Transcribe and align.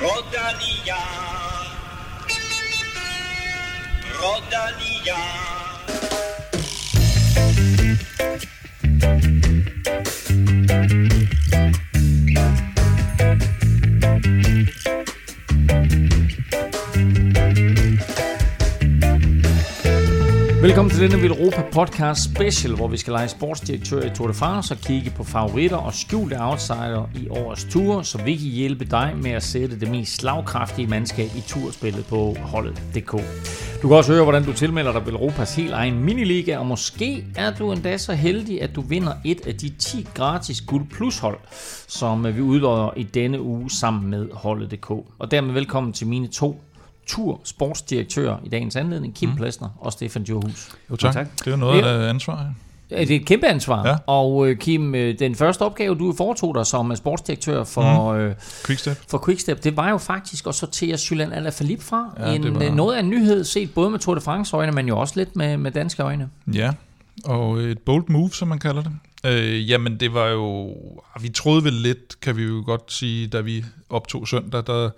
Rodalia. 0.00 0.96
Rodalia. 4.18 5.40
Velkommen 20.62 20.90
til 20.90 21.10
denne 21.10 21.26
Europa 21.26 21.62
Podcast 21.72 22.24
Special, 22.24 22.74
hvor 22.74 22.88
vi 22.88 22.96
skal 22.96 23.12
lege 23.12 23.28
sportsdirektør 23.28 24.02
i 24.02 24.10
Tour 24.14 24.28
de 24.28 24.34
France 24.34 24.74
og 24.74 24.78
kigge 24.80 25.10
på 25.16 25.24
favoritter 25.24 25.76
og 25.76 25.94
skjulte 25.94 26.36
outsider 26.40 27.10
i 27.14 27.28
årets 27.28 27.64
tur, 27.64 28.02
så 28.02 28.22
vi 28.22 28.36
kan 28.36 28.46
hjælpe 28.46 28.84
dig 28.84 29.16
med 29.22 29.30
at 29.30 29.42
sætte 29.42 29.80
det 29.80 29.90
mest 29.90 30.16
slagkraftige 30.16 30.88
mandskab 30.88 31.28
i 31.36 31.40
turspillet 31.40 32.06
på 32.06 32.36
holdet.dk. 32.40 33.12
Du 33.82 33.88
kan 33.88 33.96
også 33.96 34.12
høre, 34.12 34.22
hvordan 34.22 34.44
du 34.44 34.52
tilmelder 34.52 34.92
dig 34.92 35.12
Europas 35.12 35.56
helt 35.56 35.72
egen 35.72 36.04
miniliga, 36.04 36.58
og 36.58 36.66
måske 36.66 37.24
er 37.36 37.54
du 37.54 37.72
endda 37.72 37.98
så 37.98 38.12
heldig, 38.12 38.62
at 38.62 38.76
du 38.76 38.80
vinder 38.80 39.12
et 39.24 39.46
af 39.46 39.54
de 39.54 39.68
10 39.68 40.08
gratis 40.14 40.60
Guld 40.60 40.86
Plus 40.90 41.18
hold, 41.18 41.38
som 41.88 42.36
vi 42.36 42.40
udlodder 42.40 42.90
i 42.96 43.02
denne 43.02 43.40
uge 43.40 43.70
sammen 43.70 44.10
med 44.10 44.28
holdet.dk. 44.32 44.90
Og 44.90 45.30
dermed 45.30 45.54
velkommen 45.54 45.92
til 45.92 46.06
mine 46.06 46.28
to 46.28 46.60
tur 47.10 47.40
sportsdirektør 47.44 48.36
i 48.44 48.48
dagens 48.48 48.76
anledning, 48.76 49.14
Kim 49.14 49.28
mm. 49.28 49.36
Plesner 49.36 49.68
og 49.80 49.92
Stefan 49.92 50.22
Djurhus. 50.22 50.68
Jo 50.90 50.96
tak. 50.96 51.12
tak. 51.12 51.38
Det 51.38 51.46
er 51.46 51.50
jo 51.50 51.56
noget 51.56 51.82
af 51.82 52.08
ansvar. 52.08 52.52
Ja. 52.90 53.00
Det 53.00 53.10
er 53.10 53.16
et 53.16 53.26
kæmpe 53.26 53.46
ansvar. 53.46 53.88
Ja. 53.88 53.96
Og 54.06 54.48
øh, 54.48 54.56
Kim, 54.56 54.94
øh, 54.94 55.18
den 55.18 55.34
første 55.34 55.62
opgave, 55.62 55.94
du 55.94 56.14
foretog 56.16 56.54
dig 56.54 56.66
som 56.66 56.96
sportsdirektør 56.96 57.64
for, 57.64 58.14
mm. 58.28 58.34
Quickstep. 58.66 59.00
for 59.08 59.22
Quickstep, 59.24 59.64
det 59.64 59.76
var 59.76 59.90
jo 59.90 59.98
faktisk 59.98 60.46
at 60.46 60.54
sortere 60.54 60.98
Julian 61.10 61.32
Alaphilippe 61.32 61.84
fra. 61.84 62.14
Ja, 62.18 62.32
en, 62.32 62.54
var... 62.54 62.70
Noget 62.70 62.96
af 62.96 63.00
en 63.00 63.10
nyhed 63.10 63.44
set 63.44 63.74
både 63.74 63.90
med 63.90 63.98
Tour 63.98 64.14
de 64.14 64.20
France 64.20 64.56
øjne, 64.56 64.72
men 64.72 64.88
jo 64.88 64.98
også 64.98 65.14
lidt 65.16 65.36
med, 65.36 65.56
med 65.56 65.70
danske 65.70 66.02
øjne. 66.02 66.28
Ja, 66.54 66.72
og 67.24 67.58
et 67.58 67.78
bold 67.78 68.04
move, 68.08 68.30
som 68.30 68.48
man 68.48 68.58
kalder 68.58 68.82
det. 68.82 68.92
Øh, 69.24 69.70
jamen, 69.70 70.00
det 70.00 70.14
var 70.14 70.26
jo... 70.26 70.74
Vi 71.20 71.28
troede 71.28 71.64
vel 71.64 71.72
lidt, 71.72 72.20
kan 72.20 72.36
vi 72.36 72.42
jo 72.42 72.62
godt 72.66 72.92
sige, 72.92 73.26
da 73.26 73.40
vi 73.40 73.64
optog 73.90 74.28
søndag, 74.28 74.62
der 74.66 74.90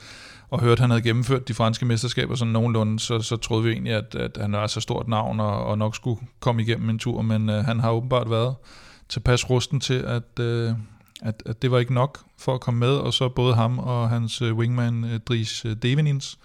og 0.53 0.61
hørte, 0.61 0.73
at 0.73 0.81
han 0.81 0.91
havde 0.91 1.03
gennemført 1.03 1.49
de 1.49 1.55
franske 1.55 1.87
mesterskaber 1.87 2.35
sådan 2.35 2.53
nogenlunde, 2.53 3.01
så, 3.01 3.21
så 3.21 3.37
troede 3.37 3.65
vi 3.65 3.71
egentlig, 3.71 3.93
at, 3.93 4.15
at 4.15 4.39
han 4.41 4.53
var 4.53 4.67
så 4.67 4.81
stort 4.81 5.09
navn 5.09 5.41
og, 5.41 5.65
og 5.65 5.79
nok 5.79 5.97
skulle 5.97 6.21
komme 6.41 6.63
igennem 6.63 6.91
en 6.91 6.99
tur, 6.99 7.23
men 7.23 7.51
øh, 7.51 7.65
han 7.65 7.81
har 7.81 7.91
åbenbart 7.91 8.31
været 8.31 8.55
tilpas 9.09 9.51
rusten 9.51 9.81
til, 9.81 9.95
at, 9.95 10.39
øh, 10.41 10.73
at, 11.23 11.43
at 11.47 11.63
det 11.63 11.71
var 11.71 11.79
ikke 11.79 11.95
nok 11.95 12.19
for 12.39 12.55
at 12.55 12.61
komme 12.61 12.81
med, 12.81 12.97
og 12.97 13.13
så 13.13 13.29
både 13.29 13.55
ham 13.55 13.79
og 13.79 14.09
hans 14.09 14.43
øh, 14.43 14.55
wingman 14.57 15.05
øh, 15.05 15.21
Dries 15.21 15.65
øh, 15.65 15.77
Devenins 15.77 16.39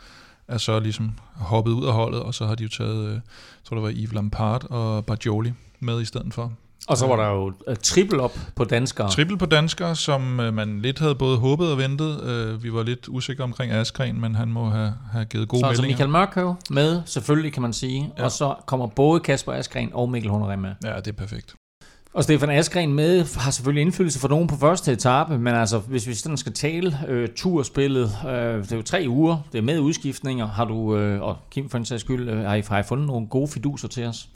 er 0.48 0.58
så 0.58 0.80
ligesom 0.80 1.12
hoppet 1.36 1.72
ud 1.72 1.86
af 1.86 1.94
holdet, 1.94 2.22
og 2.22 2.34
så 2.34 2.46
har 2.46 2.56
de 2.56 2.64
jo 2.64 2.70
taget, 2.70 3.06
øh, 3.06 3.14
jeg 3.14 3.22
tror 3.64 3.76
det 3.76 3.84
var 3.84 3.92
Yves 3.92 4.14
Lampard 4.14 4.72
og 4.72 5.06
Bajoli 5.06 5.54
med 5.80 6.02
i 6.02 6.06
stedet 6.06 6.34
for. 6.34 6.54
Og 6.88 6.98
så 6.98 7.08
var 7.08 7.16
der 7.16 7.28
jo 7.30 7.46
uh, 7.48 7.76
triple 7.84 8.22
op 8.22 8.38
på 8.56 8.64
danskere. 8.64 9.10
Triple 9.10 9.38
på 9.38 9.46
danskere, 9.46 9.96
som 9.96 10.40
uh, 10.40 10.54
man 10.54 10.82
lidt 10.82 11.00
havde 11.00 11.16
både 11.16 11.38
håbet 11.38 11.72
og 11.72 11.78
ventet. 11.78 12.22
Uh, 12.22 12.64
vi 12.64 12.74
var 12.74 12.84
lidt 12.84 13.08
usikre 13.08 13.44
omkring 13.44 13.72
Askren, 13.72 14.22
men 14.22 14.36
han 14.36 14.48
må 14.48 14.70
have, 14.70 14.94
have 15.12 15.26
givet 15.26 15.48
gode 15.48 15.60
så, 15.60 15.66
meldinger. 15.66 15.84
Så 15.84 15.92
Michael 15.92 16.10
Mørkøv 16.10 16.56
med, 16.70 17.02
selvfølgelig 17.06 17.54
kan 17.54 17.62
man 17.62 17.74
sige. 17.74 18.14
Ja. 18.18 18.24
Og 18.24 18.32
så 18.32 18.56
kommer 18.66 18.88
både 18.88 19.20
Kasper 19.20 19.54
Askren 19.54 19.90
og 19.94 20.10
Mikkel 20.10 20.32
Honoré 20.32 20.56
med. 20.56 20.70
Ja, 20.84 20.96
det 20.96 21.08
er 21.08 21.12
perfekt. 21.12 21.56
Og 22.14 22.24
Stefan 22.24 22.50
Askren 22.50 22.94
med 22.94 23.40
har 23.40 23.52
selvfølgelig 23.52 23.82
indflydelse 23.82 24.20
for 24.20 24.28
nogen 24.28 24.48
på 24.48 24.56
første 24.56 24.92
etape, 24.92 25.38
men 25.38 25.56
altså, 25.56 25.80
hvis 25.80 26.08
vi 26.08 26.14
sådan 26.14 26.38
skal 26.38 26.54
tale 26.54 27.00
øh, 27.08 27.30
turspillet, 27.36 28.12
øh, 28.28 28.32
det 28.64 28.72
er 28.72 28.76
jo 28.76 28.82
tre 28.82 29.06
uger, 29.08 29.38
det 29.52 29.58
er 29.58 29.62
med 29.62 29.80
udskiftninger, 29.80 30.48
har 30.48 30.66
du, 30.66 30.98
øh, 30.98 31.22
og 31.22 31.38
Kim 31.52 31.70
for 31.70 31.78
en 31.78 31.86
sags 31.86 32.02
skyld, 32.02 32.30
øh, 32.30 32.46
har, 32.46 32.56
I, 32.56 32.62
har 32.68 32.80
I 32.80 32.84
fundet 32.84 33.08
nogle 33.08 33.28
gode 33.28 33.48
fiduser 33.48 33.88
til 33.88 34.06
os? 34.06 34.28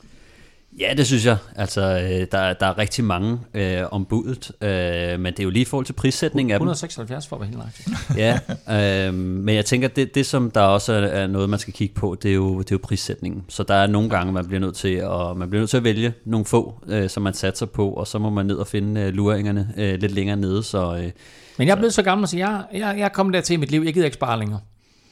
Ja, 0.80 0.93
det 0.98 1.08
synes 1.08 1.26
jeg. 1.26 1.37
Altså, 1.55 1.82
øh, 1.82 2.27
der, 2.32 2.54
der 2.54 2.65
er 2.65 2.77
rigtig 2.77 3.04
mange 3.04 3.39
øh, 3.54 3.83
om 3.92 4.05
budet, 4.05 4.52
øh, 4.61 5.20
men 5.20 5.33
det 5.33 5.39
er 5.39 5.43
jo 5.43 5.49
lige 5.49 5.61
i 5.61 5.65
forhold 5.65 5.86
til 5.86 5.93
prissætning 5.93 6.52
af 6.52 6.55
176 6.55 7.27
for 7.27 7.36
at 7.36 7.42
være 7.42 7.49
helt 7.49 8.17
Ja, 8.70 9.08
øh, 9.08 9.14
men 9.14 9.55
jeg 9.55 9.65
tænker, 9.65 9.87
det, 9.87 10.15
det 10.15 10.26
som 10.26 10.52
der 10.52 10.61
også 10.61 10.93
er 10.93 11.27
noget, 11.27 11.49
man 11.49 11.60
skal 11.60 11.73
kigge 11.73 11.95
på, 11.95 12.17
det 12.23 12.31
er 12.31 12.36
jo, 12.36 12.60
det 12.60 12.71
er 12.71 12.76
jo 12.76 12.80
prissætningen. 12.83 13.43
Så 13.49 13.64
der 13.64 13.73
er 13.73 13.87
nogle 13.87 14.10
gange, 14.10 14.33
man 14.33 14.48
bliver 14.48 14.60
nødt 14.60 14.76
til 14.76 14.93
at, 14.93 15.37
man 15.37 15.49
bliver 15.49 15.61
nødt 15.61 15.70
til 15.70 15.77
at 15.77 15.83
vælge 15.83 16.14
nogle 16.26 16.45
få, 16.45 16.83
øh, 16.87 17.10
som 17.10 17.23
man 17.23 17.33
satser 17.33 17.65
på, 17.65 17.89
og 17.89 18.08
så 18.08 18.20
må 18.20 18.30
man 18.30 18.45
ned 18.45 18.55
og 18.55 18.67
finde 18.67 19.02
øh, 19.02 19.14
luringerne 19.14 19.73
øh, 19.77 19.99
lidt 19.99 20.11
længere 20.11 20.37
nede. 20.37 20.64
Så, 20.64 20.95
øh, 20.95 21.11
men 21.58 21.67
jeg 21.67 21.73
er 21.73 21.77
blevet 21.77 21.93
så 21.93 22.04
gammel, 22.04 22.27
så 22.27 22.37
jeg, 22.37 22.64
jeg, 22.73 22.80
jeg 22.98 23.05
er 23.05 23.10
kommet 23.10 23.33
der 23.33 23.42
til 23.42 23.54
i 23.54 23.58
mit 23.58 23.71
liv, 23.71 23.81
jeg 23.81 23.93
gider 23.93 24.05
ikke 24.05 24.15
spare 24.15 24.39
længere. 24.39 24.60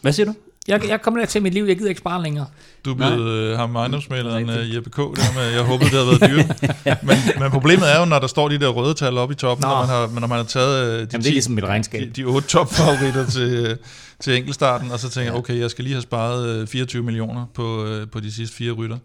Hvad 0.02 0.14
siger 0.14 0.26
du? 0.26 0.34
Jeg, 0.70 0.90
jeg 0.90 1.02
kommer 1.02 1.20
der 1.20 1.28
til 1.28 1.42
mit 1.42 1.54
liv, 1.54 1.64
jeg 1.64 1.78
gider 1.78 1.90
ikke 1.90 2.00
spare 2.00 2.24
længere. 2.24 2.46
Du 2.86 2.92
er 2.92 2.96
blevet 2.96 3.28
øh, 3.28 3.58
ham 3.58 3.76
ejendomsmaleren 3.76 4.50
uh, 4.50 4.76
Jeppe 4.76 4.90
K. 4.90 4.98
Der 4.98 5.34
med, 5.36 5.44
jeg 5.44 5.62
håbede, 5.62 5.90
det 5.90 6.00
havde 6.00 6.08
været 6.08 6.32
dyrt. 6.32 6.74
men, 7.08 7.18
men 7.40 7.52
problemet 7.52 7.92
er 7.94 8.00
jo, 8.00 8.06
når 8.06 8.20
der 8.20 8.28
står 8.28 8.50
de 8.50 8.60
der 8.60 8.68
røde 8.68 8.94
tal 8.94 9.18
oppe 9.18 9.34
i 9.34 9.36
toppen, 9.36 9.68
når 9.68 9.80
man, 9.80 9.88
har, 9.88 10.20
når 10.20 10.28
man 10.28 10.38
har 10.38 10.46
taget 10.46 10.84
uh, 10.84 10.94
de, 10.94 10.98
Jamen, 10.98 11.08
det 11.12 11.28
er 11.28 11.32
ligesom 11.32 11.54
mit 11.54 11.64
regnskab. 11.64 12.02
de, 12.02 12.10
de 12.10 12.24
otte 12.24 12.48
topfavoritter 12.48 13.26
til, 13.26 13.78
til 14.20 14.38
enkeltstarten, 14.38 14.92
og 14.92 15.00
så 15.00 15.10
tænker 15.10 15.32
jeg, 15.32 15.40
okay, 15.40 15.60
jeg 15.60 15.72
skal 15.72 15.84
lige 15.84 15.94
have 15.94 16.02
sparet 16.02 16.70
24 16.70 17.04
millioner 17.04 17.46
på, 17.54 17.84
uh, 17.84 18.10
på 18.12 18.20
de 18.20 18.32
sidste 18.32 18.56
fire 18.56 18.72
rytter 18.72 18.98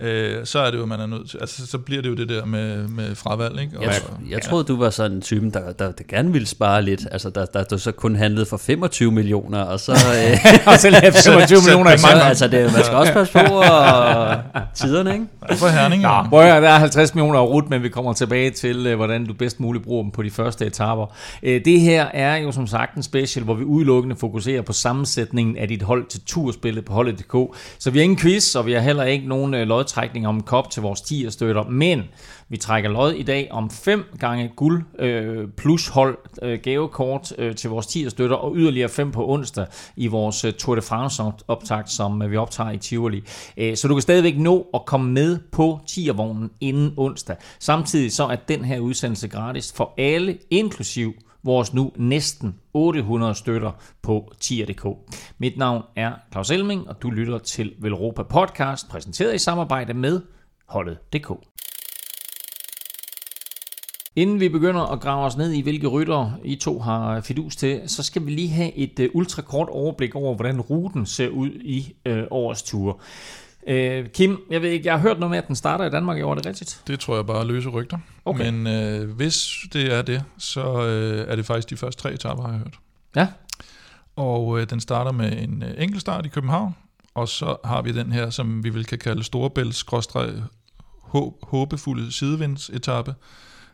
øh, 0.00 0.46
så 0.46 0.58
er 0.58 0.70
det 0.70 0.78
jo, 0.78 0.86
man 0.86 1.00
er 1.00 1.06
nødt 1.06 1.30
til, 1.30 1.38
altså 1.40 1.66
så 1.66 1.78
bliver 1.78 2.02
det 2.02 2.08
jo 2.08 2.14
det 2.14 2.28
der 2.28 2.44
med, 2.44 2.88
med 2.88 3.14
fravalg, 3.14 3.60
ikke? 3.60 3.78
Og, 3.78 3.84
jeg, 3.84 3.92
jeg 4.30 4.42
troede, 4.42 4.64
du 4.64 4.76
var 4.76 4.90
sådan 4.90 5.12
en 5.12 5.22
type, 5.22 5.50
der, 5.50 5.72
der, 5.72 5.92
der 5.92 6.04
gerne 6.08 6.32
ville 6.32 6.46
spare 6.46 6.82
lidt, 6.82 7.06
altså 7.12 7.30
der, 7.30 7.46
der, 7.46 7.64
der 7.64 7.76
så 7.76 7.92
kun 7.92 8.16
handlede 8.16 8.46
for 8.46 8.56
25 8.56 9.12
millioner, 9.12 9.62
og 9.62 9.80
så... 9.80 9.92
Øh, 9.92 10.38
og 10.72 10.78
så 10.78 11.12
25 11.24 11.58
millioner 11.66 11.94
i 11.94 11.98
så, 11.98 12.06
altså 12.06 12.48
det, 12.48 12.72
man 12.72 12.84
skal 12.84 12.96
også 12.96 13.12
passe 13.12 13.32
på 13.32 13.54
og, 13.54 14.36
tiderne, 14.74 15.12
ikke? 15.12 15.26
Ja, 15.50 15.54
for 15.54 15.68
Herning, 15.68 16.02
Nå, 16.02 16.38
er 16.38 16.60
der 16.60 16.68
er 16.68 16.78
50 16.78 17.14
millioner 17.14 17.40
rut, 17.40 17.70
men 17.70 17.82
vi 17.82 17.88
kommer 17.88 18.12
tilbage 18.12 18.50
til, 18.50 18.86
øh, 18.86 18.96
hvordan 18.96 19.26
du 19.26 19.34
bedst 19.34 19.60
muligt 19.60 19.84
bruger 19.84 20.02
dem 20.02 20.10
på 20.10 20.22
de 20.22 20.30
første 20.30 20.66
etaper. 20.66 21.14
Øh, 21.42 21.64
det 21.64 21.80
her 21.80 22.04
er 22.04 22.36
jo 22.36 22.52
som 22.52 22.66
sagt 22.66 22.94
en 22.94 23.02
special, 23.02 23.44
hvor 23.44 23.54
vi 23.54 23.64
udelukkende 23.64 24.16
fokuserer 24.16 24.57
på 24.62 24.72
sammensætningen 24.72 25.56
af 25.56 25.68
dit 25.68 25.82
hold 25.82 26.06
til 26.06 26.20
turspillet 26.26 26.84
på 26.84 26.92
holdet.dk. 26.92 27.56
Så 27.78 27.90
vi 27.90 27.98
har 27.98 28.02
ingen 28.04 28.18
quiz, 28.18 28.54
og 28.54 28.66
vi 28.66 28.72
har 28.72 28.80
heller 28.80 29.04
ikke 29.04 29.28
nogen 29.28 29.54
øh, 29.54 29.68
lodtrækning 29.68 30.26
om 30.28 30.34
en 30.34 30.42
kop 30.42 30.70
til 30.70 30.82
vores 30.82 31.00
10 31.00 31.30
støtter, 31.30 31.64
men 31.64 32.02
vi 32.48 32.56
trækker 32.56 32.90
lod 32.90 33.12
i 33.12 33.22
dag 33.22 33.48
om 33.50 33.70
5 33.70 34.04
gange 34.18 34.52
guld 34.56 34.82
øh, 34.98 35.48
plus 35.56 35.88
hold 35.88 36.18
øh, 36.42 36.58
gavekort 36.62 37.32
øh, 37.38 37.56
til 37.56 37.70
vores 37.70 37.86
10 37.86 38.10
støtter, 38.10 38.36
og 38.36 38.56
yderligere 38.56 38.88
5 38.88 39.12
på 39.12 39.28
onsdag 39.28 39.66
i 39.96 40.06
vores 40.06 40.44
øh, 40.44 40.52
Tour 40.52 40.74
de 40.74 40.82
France 40.82 41.22
optakt, 41.48 41.90
som 41.90 42.22
øh, 42.22 42.30
vi 42.30 42.36
optager 42.36 42.70
i 42.70 42.78
Tivoli. 42.78 43.22
Øh, 43.56 43.76
så 43.76 43.88
du 43.88 43.94
kan 43.94 44.02
stadigvæk 44.02 44.38
nå 44.38 44.66
at 44.74 44.84
komme 44.86 45.12
med 45.12 45.38
på 45.52 45.80
10 45.86 46.08
vognen 46.08 46.50
inden 46.60 46.94
onsdag. 46.96 47.36
Samtidig 47.58 48.12
så 48.12 48.24
er 48.24 48.36
den 48.36 48.64
her 48.64 48.78
udsendelse 48.78 49.28
gratis 49.28 49.72
for 49.72 49.94
alle, 49.98 50.38
inklusiv 50.50 51.14
vores 51.42 51.74
nu 51.74 51.92
næsten 51.96 52.54
800 52.72 53.34
støtter 53.34 53.72
på 54.02 54.32
tier.dk. 54.40 54.86
Mit 55.38 55.56
navn 55.56 55.82
er 55.96 56.12
Claus 56.32 56.50
Elming, 56.50 56.88
og 56.88 57.02
du 57.02 57.10
lytter 57.10 57.38
til 57.38 57.74
Velropa 57.78 58.22
Podcast, 58.22 58.88
præsenteret 58.88 59.34
i 59.34 59.38
samarbejde 59.38 59.94
med 59.94 60.20
holdet.dk. 60.68 61.30
Inden 64.16 64.40
vi 64.40 64.48
begynder 64.48 64.80
at 64.82 65.00
grave 65.00 65.24
os 65.24 65.36
ned 65.36 65.52
i, 65.52 65.60
hvilke 65.60 65.86
rytter 65.86 66.32
I 66.44 66.56
to 66.56 66.78
har 66.78 67.20
fidus 67.20 67.56
til, 67.56 67.80
så 67.86 68.02
skal 68.02 68.26
vi 68.26 68.30
lige 68.30 68.48
have 68.48 68.74
et 68.74 69.00
øh, 69.00 69.10
ultrakort 69.14 69.68
overblik 69.68 70.14
over, 70.14 70.34
hvordan 70.34 70.60
ruten 70.60 71.06
ser 71.06 71.28
ud 71.28 71.50
i 71.50 71.94
øh, 72.06 72.24
årets 72.30 72.62
ture. 72.62 72.94
Uh, 73.62 74.06
Kim, 74.14 74.40
jeg 74.50 74.62
ved 74.62 74.70
ikke, 74.70 74.86
jeg 74.86 74.94
har 74.94 75.00
hørt 75.00 75.18
noget 75.18 75.30
med, 75.30 75.38
at 75.38 75.48
den 75.48 75.56
starter 75.56 75.84
i 75.84 75.90
Danmark 75.90 76.18
i 76.18 76.22
år, 76.22 76.30
er 76.30 76.34
det 76.34 76.46
rigtigt? 76.46 76.82
Det 76.86 77.00
tror 77.00 77.14
jeg 77.14 77.26
bare 77.26 77.40
er 77.40 77.44
løse 77.44 77.68
rygter. 77.68 77.98
Okay. 78.24 78.50
Men 78.50 79.02
uh, 79.02 79.10
hvis 79.10 79.48
det 79.72 79.94
er 79.94 80.02
det, 80.02 80.24
så 80.38 80.72
uh, 80.72 81.30
er 81.32 81.36
det 81.36 81.46
faktisk 81.46 81.70
de 81.70 81.76
første 81.76 82.02
tre 82.02 82.12
etaper, 82.12 82.42
har 82.42 82.50
jeg 82.50 82.58
hørt. 82.58 82.78
Ja. 83.16 83.28
Og 84.16 84.46
uh, 84.46 84.62
den 84.62 84.80
starter 84.80 85.12
med 85.12 85.42
en 85.42 85.62
uh, 85.62 85.82
enkeltstart 85.82 86.26
i 86.26 86.28
København, 86.28 86.74
og 87.14 87.28
så 87.28 87.56
har 87.64 87.82
vi 87.82 87.92
den 87.92 88.12
her, 88.12 88.30
som 88.30 88.64
vi 88.64 88.70
vil 88.70 88.84
kan 88.84 88.98
kalde 88.98 89.24
Storebælts 89.24 89.84
håbefulde 91.42 92.12
sidevindsetappe, 92.12 93.14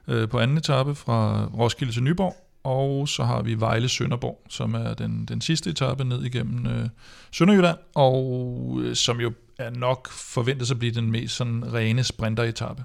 øh, 0.09 0.29
på 0.29 0.39
anden 0.39 0.57
etape 0.57 0.95
fra 0.95 1.45
Roskilde 1.59 1.93
til 1.93 2.03
Nyborg, 2.03 2.37
og 2.65 3.09
så 3.09 3.25
har 3.25 3.43
vi 3.43 3.61
Vejle 3.61 3.89
Sønderborg, 3.89 4.43
som 4.49 4.75
er 4.75 4.95
den, 4.95 5.25
den 5.25 5.41
sidste 5.41 5.71
etape 5.71 6.05
ned 6.05 6.25
igennem 6.25 6.67
øh, 6.67 6.89
Sønderjylland, 7.33 7.79
og 7.95 8.79
øh, 8.83 8.97
som 8.97 9.21
jo 9.21 9.33
er 9.59 9.71
nok 9.71 10.09
forventet 10.11 10.71
at 10.71 10.79
blive 10.79 10.95
den 10.95 11.11
mest 11.11 11.37
sådan 11.37 11.75
rene 11.75 12.05
sprinteretappe. 12.05 12.85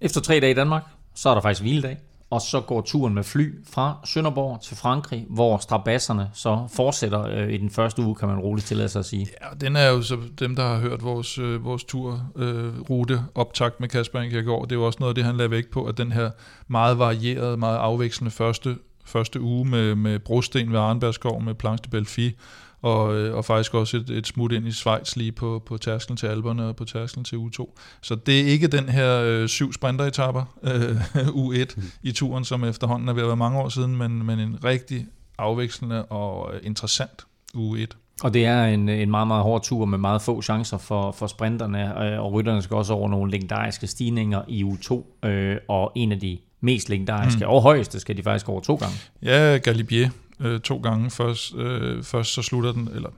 Efter 0.00 0.20
tre 0.20 0.40
dage 0.40 0.50
i 0.50 0.54
Danmark, 0.54 0.82
så 1.14 1.28
er 1.28 1.34
der 1.34 1.40
faktisk 1.40 1.62
hviledag 1.62 1.96
og 2.32 2.40
så 2.40 2.60
går 2.60 2.80
turen 2.80 3.14
med 3.14 3.24
fly 3.24 3.64
fra 3.70 3.96
Sønderborg 4.04 4.60
til 4.60 4.76
Frankrig, 4.76 5.26
hvor 5.30 5.58
strabasserne 5.58 6.30
så 6.34 6.68
fortsætter 6.74 7.26
øh, 7.26 7.52
i 7.52 7.56
den 7.56 7.70
første 7.70 8.02
uge, 8.02 8.14
kan 8.14 8.28
man 8.28 8.38
roligt 8.38 8.66
tillade 8.66 8.88
sig 8.88 9.00
at 9.00 9.06
sige. 9.06 9.26
Ja, 9.42 9.46
den 9.60 9.76
er 9.76 9.88
jo 9.88 10.02
så 10.02 10.18
dem, 10.38 10.56
der 10.56 10.62
har 10.62 10.78
hørt 10.78 11.04
vores, 11.04 11.38
øh, 11.38 11.64
vores 11.64 11.84
turrute 11.84 13.14
øh, 13.14 13.20
optakt 13.34 13.80
med 13.80 13.88
Kasper 13.88 14.20
Ingegaard, 14.20 14.62
det 14.62 14.72
er 14.72 14.80
jo 14.80 14.86
også 14.86 14.96
noget 15.00 15.10
af 15.10 15.14
det, 15.14 15.24
han 15.24 15.36
lagde 15.36 15.50
vægt 15.50 15.70
på, 15.70 15.84
at 15.84 15.98
den 15.98 16.12
her 16.12 16.30
meget 16.68 16.98
varierede, 16.98 17.56
meget 17.56 17.76
afvekslende 17.76 18.30
første 18.30 18.76
første 19.04 19.40
uge 19.40 19.64
med, 19.64 19.94
med 19.94 20.18
brosten 20.18 20.72
ved 20.72 20.78
Arnbergskov, 20.78 21.42
med 21.42 21.54
Planche 21.54 21.84
de 21.84 21.90
Belfi, 21.90 22.36
og, 22.82 23.16
øh, 23.16 23.36
og 23.36 23.44
faktisk 23.44 23.74
også 23.74 23.96
et, 23.96 24.10
et 24.10 24.26
smut 24.26 24.52
ind 24.52 24.66
i 24.66 24.72
Schweiz 24.72 25.16
lige 25.16 25.32
på, 25.32 25.62
på 25.66 25.78
tærsklen 25.78 26.16
til 26.16 26.26
Alberne 26.26 26.66
og 26.66 26.76
på 26.76 26.84
tærsklen 26.84 27.24
til 27.24 27.36
U2. 27.36 27.74
Så 28.00 28.14
det 28.14 28.40
er 28.40 28.44
ikke 28.44 28.66
den 28.66 28.88
her 28.88 29.20
øh, 29.22 29.48
syv 29.48 29.72
sprinteretapper, 29.72 30.44
øh, 30.62 30.96
U1 31.44 31.74
mm. 31.76 31.82
i 32.02 32.12
turen, 32.12 32.44
som 32.44 32.64
efterhånden 32.64 33.08
er 33.08 33.12
ved 33.12 33.22
at 33.22 33.28
være 33.28 33.36
mange 33.36 33.58
år 33.58 33.68
siden, 33.68 33.96
men, 33.96 34.26
men 34.26 34.38
en 34.38 34.64
rigtig 34.64 35.06
afvekslende 35.38 36.04
og 36.04 36.54
øh, 36.54 36.60
interessant 36.64 37.26
U1. 37.56 37.86
Og 38.22 38.34
det 38.34 38.46
er 38.46 38.64
en, 38.64 38.88
en 38.88 39.10
meget, 39.10 39.28
meget 39.28 39.42
hård 39.42 39.62
tur 39.62 39.84
med 39.84 39.98
meget 39.98 40.22
få 40.22 40.42
chancer 40.42 40.78
for, 40.78 41.12
for 41.12 41.26
sprinterne, 41.26 42.04
øh, 42.04 42.20
og 42.20 42.32
rytterne 42.32 42.62
skal 42.62 42.76
også 42.76 42.92
over 42.92 43.08
nogle 43.08 43.30
legendariske 43.30 43.86
stigninger 43.86 44.42
i 44.48 44.64
U2, 44.64 45.26
øh, 45.28 45.56
og 45.68 45.92
en 45.94 46.12
af 46.12 46.20
de 46.20 46.38
mest 46.60 46.88
legendariske 46.88 47.44
mm. 47.44 47.50
og 47.50 47.62
højeste 47.62 48.00
skal 48.00 48.16
de 48.16 48.22
faktisk 48.22 48.48
over 48.48 48.60
to 48.60 48.74
gange. 48.74 48.94
Ja, 49.22 49.58
Galibier 49.58 50.10
øh, 50.40 50.60
to 50.60 50.76
gange. 50.76 51.10
Først, 51.10 51.54
øh, 51.54 52.02
først 52.02 52.32
så 52.32 52.42
slutter 52.42 52.72
den, 52.72 52.88
eller 52.94 53.08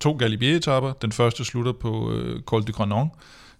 to 0.00 0.12
Galibier-etapper. 0.12 0.92
Den 0.92 1.12
første 1.12 1.44
slutter 1.44 1.72
på 1.72 2.12
øh, 2.12 2.42
Col 2.42 2.62
du 2.62 2.72
Granon 2.72 3.10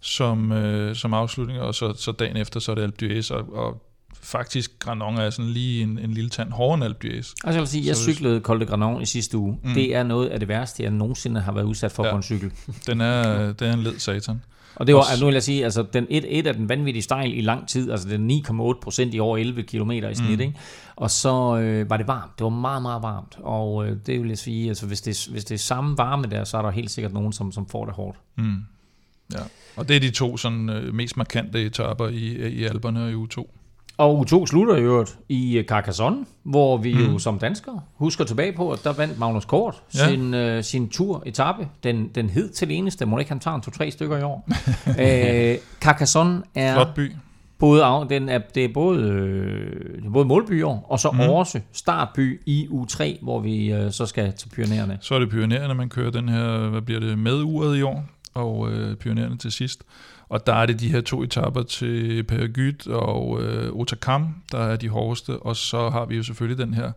som, 0.00 0.52
øh, 0.52 0.96
som 0.96 1.14
afslutning, 1.14 1.60
og 1.60 1.74
så, 1.74 1.92
så 1.96 2.12
dagen 2.12 2.36
efter 2.36 2.60
så 2.60 2.70
er 2.70 2.74
det 2.74 2.82
Alpe 2.82 3.06
d'Huez, 3.06 3.34
og, 3.34 3.52
og 3.52 3.82
faktisk 4.20 4.78
Granon 4.78 5.16
er 5.16 5.30
sådan 5.30 5.50
lige 5.50 5.82
en, 5.82 5.98
en 5.98 6.14
lille 6.14 6.30
tand 6.30 6.52
hårdere 6.52 6.74
end 6.74 6.84
Alpe 6.84 7.08
d'Huez. 7.08 7.16
Altså 7.16 7.36
jeg 7.44 7.60
vil 7.60 7.68
sige, 7.68 7.86
jeg 7.86 7.96
så 7.96 8.02
cyklede 8.02 8.40
Col 8.40 8.60
de 8.60 8.66
Granon 8.66 9.02
i 9.02 9.06
sidste 9.06 9.38
uge. 9.38 9.58
Mm. 9.64 9.74
Det 9.74 9.94
er 9.94 10.02
noget 10.02 10.28
af 10.28 10.40
det 10.40 10.48
værste, 10.48 10.82
jeg 10.82 10.90
nogensinde 10.90 11.40
har 11.40 11.52
været 11.52 11.64
udsat 11.64 11.92
for 11.92 12.04
ja. 12.04 12.10
på 12.10 12.16
en 12.16 12.22
cykel. 12.22 12.52
Den 12.86 13.00
er, 13.00 13.36
det 13.58 13.68
er 13.68 13.72
en 13.72 13.82
led 13.82 13.98
satan. 13.98 14.42
Og 14.78 14.86
det 14.86 14.94
var, 14.94 15.00
altså, 15.00 15.20
nu 15.20 15.26
vil 15.26 15.32
jeg 15.32 15.42
sige, 15.42 15.64
altså 15.64 15.82
den 15.92 16.06
et, 16.10 16.38
et 16.38 16.46
af 16.46 16.54
den 16.54 16.68
vanvittige 16.68 17.02
stejl 17.02 17.38
i 17.38 17.40
lang 17.40 17.68
tid, 17.68 17.90
altså 17.90 18.08
den 18.08 18.30
9,8 18.30 18.80
procent 18.80 19.14
i 19.14 19.20
over 19.20 19.36
11 19.38 19.62
km 19.62 19.90
i 19.90 20.14
snit, 20.14 20.38
mm. 20.38 20.40
ikke? 20.40 20.54
Og 20.96 21.10
så 21.10 21.58
øh, 21.58 21.90
var 21.90 21.96
det 21.96 22.08
varmt. 22.08 22.38
Det 22.38 22.44
var 22.44 22.50
meget, 22.50 22.82
meget 22.82 23.02
varmt. 23.02 23.38
Og 23.42 23.86
øh, 23.86 23.96
det 24.06 24.20
vil 24.20 24.28
jeg 24.28 24.38
sige, 24.38 24.68
altså 24.68 24.86
hvis 24.86 25.00
det, 25.00 25.28
hvis 25.30 25.44
det 25.44 25.54
er 25.54 25.58
samme 25.58 25.98
varme 25.98 26.24
der, 26.30 26.44
så 26.44 26.58
er 26.58 26.62
der 26.62 26.70
helt 26.70 26.90
sikkert 26.90 27.12
nogen, 27.12 27.32
som, 27.32 27.52
som 27.52 27.68
får 27.68 27.84
det 27.84 27.94
hårdt. 27.94 28.18
Mm. 28.36 28.56
Ja. 29.32 29.40
Og 29.76 29.88
det 29.88 29.96
er 29.96 30.00
de 30.00 30.10
to 30.10 30.36
sådan, 30.36 30.68
øh, 30.68 30.94
mest 30.94 31.16
markante 31.16 31.64
etaper 31.64 32.08
i, 32.08 32.48
i 32.48 32.64
Alperne 32.64 33.04
og 33.04 33.10
i 33.10 33.14
U2. 33.14 33.46
Og 33.98 34.20
U2 34.20 34.46
slutter 34.46 34.76
i 34.76 34.80
øvrigt 34.80 35.18
i 35.28 35.58
øh, 35.58 35.64
Carcassonne, 35.64 36.24
hvor 36.42 36.76
vi 36.76 36.94
mm. 36.94 37.00
jo 37.00 37.18
som 37.18 37.38
danskere 37.38 37.80
husker 37.94 38.24
tilbage 38.24 38.52
på, 38.52 38.72
at 38.72 38.84
der 38.84 38.92
vandt 38.92 39.18
Magnus 39.18 39.44
Kort 39.44 39.82
ja. 39.94 40.08
sin, 40.08 40.34
øh, 40.34 40.64
sin 40.64 40.88
tur-etappe. 40.88 41.68
Den, 41.82 42.08
den 42.14 42.30
hed 42.30 42.48
til 42.48 42.70
eneste. 42.70 43.06
Må 43.06 43.18
ikke 43.18 43.30
han 43.30 43.40
tager 43.40 43.54
en 43.54 43.62
to-tre 43.62 43.90
stykker 43.90 44.18
i 44.18 44.22
år? 44.22 44.48
Øh, 45.00 45.58
Carcassonne 45.80 46.42
er... 46.54 46.74
Flot 46.74 46.94
by. 46.94 47.12
Både, 47.58 47.84
af, 47.84 48.08
den 48.08 48.28
er, 48.28 48.38
det 48.54 48.64
er 48.64 48.68
både, 48.74 49.02
øh, 49.02 49.96
det 49.96 50.06
er 50.06 50.10
både 50.10 50.24
målbyer, 50.24 50.90
og 50.90 51.00
så 51.00 51.10
mm. 51.10 51.20
også 51.20 51.60
startby 51.72 52.40
i 52.46 52.66
u 52.70 52.84
3, 52.84 53.18
hvor 53.22 53.40
vi 53.40 53.72
øh, 53.72 53.92
så 53.92 54.06
skal 54.06 54.32
til 54.32 54.48
pionererne. 54.48 54.98
Så 55.00 55.14
er 55.14 55.18
det 55.18 55.30
pionererne, 55.30 55.74
man 55.74 55.88
kører 55.88 56.10
den 56.10 56.28
her, 56.28 56.68
hvad 56.68 56.82
bliver 56.82 57.00
det, 57.00 57.18
med 57.18 57.42
uret 57.42 57.78
i 57.78 57.82
år, 57.82 58.04
og 58.34 58.70
øh, 58.72 58.96
pionererne 58.96 59.38
til 59.38 59.52
sidst. 59.52 59.82
Og 60.28 60.46
der 60.46 60.54
er 60.54 60.66
det 60.66 60.80
de 60.80 60.88
her 60.88 61.00
to 61.00 61.22
etapper 61.22 61.62
til 61.62 62.24
Peragyt 62.24 62.86
og 62.86 63.42
øh, 63.42 63.72
Otakam, 63.72 64.34
der 64.52 64.58
er 64.58 64.76
de 64.76 64.88
hårdeste. 64.88 65.38
Og 65.38 65.56
så 65.56 65.90
har 65.90 66.04
vi 66.04 66.16
jo 66.16 66.22
selvfølgelig 66.22 66.66
den 66.66 66.74
her 66.74 66.92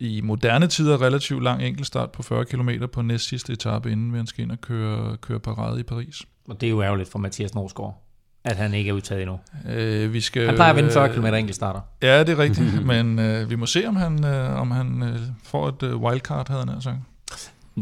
i 0.00 0.20
moderne 0.20 0.66
tider 0.66 1.02
relativt 1.02 1.42
lang 1.42 1.62
enkeltstart 1.62 2.10
på 2.10 2.22
40 2.22 2.44
km 2.44 2.70
på 2.92 3.02
næst 3.02 3.28
sidste 3.28 3.52
etape, 3.52 3.92
inden 3.92 4.14
vi 4.14 4.26
skal 4.26 4.42
ind 4.42 4.52
og 4.52 4.60
køre, 4.60 5.16
køre 5.16 5.40
parade 5.40 5.80
i 5.80 5.82
Paris. 5.82 6.22
Og 6.48 6.60
det 6.60 6.66
er 6.66 6.70
jo 6.70 6.82
ærgerligt 6.82 7.10
for 7.10 7.18
Mathias 7.18 7.54
Norsgaard, 7.54 8.02
at 8.44 8.56
han 8.56 8.74
ikke 8.74 8.90
er 8.90 8.94
udtaget 8.94 9.22
endnu. 9.22 9.38
Øh, 9.68 10.12
vi 10.12 10.20
skal, 10.20 10.46
han 10.46 10.54
plejer 10.54 10.70
at 10.70 10.76
vinde 10.76 10.90
40 10.90 11.14
km 11.14 11.26
enkeltstarter. 11.26 11.80
Ja, 12.02 12.20
det 12.20 12.28
er 12.28 12.38
rigtigt, 12.38 12.84
men 12.92 13.18
øh, 13.18 13.50
vi 13.50 13.56
må 13.56 13.66
se, 13.66 13.86
om 13.88 13.96
han, 13.96 14.24
øh, 14.24 14.60
om 14.60 14.70
han 14.70 15.02
øh, 15.02 15.18
får 15.44 15.68
et 15.68 15.82
øh, 15.82 15.96
wildcard, 15.96 16.48
havde 16.48 16.66
han 16.66 16.80
sagt. 16.80 16.98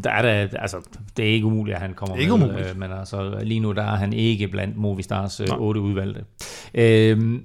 Der 0.05 0.11
er 0.11 0.23
det, 0.23 0.57
altså, 0.59 0.77
det 1.17 1.25
er 1.25 1.29
ikke 1.33 1.47
umuligt, 1.47 1.75
at 1.75 1.83
han 1.83 1.95
kommer 1.95 2.17
ikke 2.17 2.37
med, 2.37 2.47
umuligt. 2.47 2.71
Øh, 2.71 2.79
men 2.79 2.93
altså, 2.93 3.41
lige 3.43 3.61
nu 3.61 3.73
der 3.73 3.83
er 3.83 3.97
han 3.97 4.13
ikke 4.13 4.49
blandt 4.49 4.77
Movistars 4.77 5.41
øh, 5.41 5.47
otte 5.59 5.81
udvalgte. 5.81 6.25
Øh, 6.75 7.41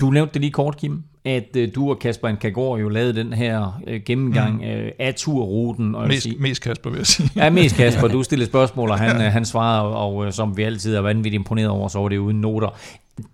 du 0.00 0.10
nævnte 0.10 0.34
det 0.34 0.40
lige 0.40 0.52
kort, 0.52 0.76
Kim, 0.76 1.02
at 1.24 1.56
øh, 1.56 1.68
du 1.74 1.90
og 1.90 1.98
Kasper 1.98 2.30
Nkagor 2.30 2.78
jo 2.78 2.88
lavede 2.88 3.14
den 3.14 3.32
her 3.32 3.80
øh, 3.86 4.00
gennemgang 4.06 4.56
mm. 4.56 4.64
øh, 4.64 4.92
af 4.98 5.14
turruten. 5.14 5.94
Og 5.94 6.08
mest, 6.08 6.22
sige, 6.22 6.36
mest 6.38 6.62
Kasper, 6.62 6.90
vil 6.90 6.96
jeg 6.96 7.06
sige. 7.06 7.30
ja, 7.36 7.50
mest 7.50 7.76
Kasper. 7.76 8.08
Du 8.12 8.22
stillede 8.22 8.50
spørgsmål, 8.50 8.90
og 8.90 8.98
han, 8.98 9.20
ja. 9.20 9.28
Han 9.28 9.44
svarede, 9.44 9.82
og, 9.82 10.14
og 10.14 10.26
øh, 10.26 10.32
som 10.32 10.56
vi 10.56 10.62
altid 10.62 10.94
er 10.94 11.00
vanvittigt 11.00 11.34
imponeret 11.34 11.68
over, 11.68 11.88
så 11.88 11.98
var 11.98 12.08
det 12.08 12.18
uden 12.18 12.40
noter. 12.40 12.78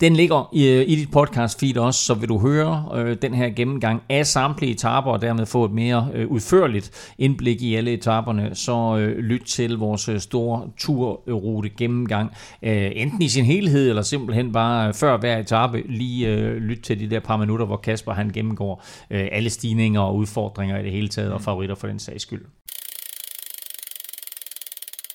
Den 0.00 0.16
ligger 0.16 0.48
i, 0.52 0.82
i 0.82 0.96
dit 0.96 1.10
podcast 1.10 1.60
feed 1.60 1.76
også, 1.76 2.04
så 2.04 2.14
vil 2.14 2.28
du 2.28 2.38
høre 2.38 2.88
øh, 2.94 3.16
den 3.22 3.34
her 3.34 3.50
gennemgang 3.50 4.02
af 4.08 4.26
samtlige 4.26 4.72
etaper, 4.72 5.10
og 5.10 5.22
dermed 5.22 5.46
få 5.46 5.64
et 5.64 5.70
mere 5.70 6.08
øh, 6.14 6.28
udførligt 6.28 7.14
indblik 7.19 7.62
i 7.62 7.75
alle 7.75 7.92
etaperne, 7.92 8.54
så 8.54 8.96
øh, 8.98 9.19
lyt 9.19 9.42
til 9.46 9.76
vores 9.76 10.08
øh, 10.08 10.20
store 10.20 10.70
turrute 10.78 11.69
gennemgang, 11.69 12.30
øh, 12.62 12.90
enten 12.94 13.22
i 13.22 13.28
sin 13.28 13.44
helhed, 13.44 13.88
eller 13.88 14.02
simpelthen 14.02 14.52
bare 14.52 14.88
øh, 14.88 14.94
før 14.94 15.16
hver 15.16 15.38
etape, 15.38 15.82
lige 15.88 16.28
øh, 16.28 16.56
lyt 16.56 16.81
til 16.82 17.00
de 17.00 17.10
der 17.10 17.20
par 17.20 17.36
minutter, 17.36 17.66
hvor 17.66 17.76
Kasper 17.76 18.12
han 18.12 18.31
gennemgår 18.31 18.84
øh, 19.10 19.28
alle 19.32 19.50
stigninger 19.50 20.00
og 20.00 20.16
udfordringer 20.16 20.78
i 20.78 20.82
det 20.82 20.92
hele 20.92 21.08
taget, 21.08 21.32
og 21.32 21.42
favoritter 21.42 21.74
for 21.74 21.86
den 21.86 21.98
sags 21.98 22.22
skyld. 22.22 22.44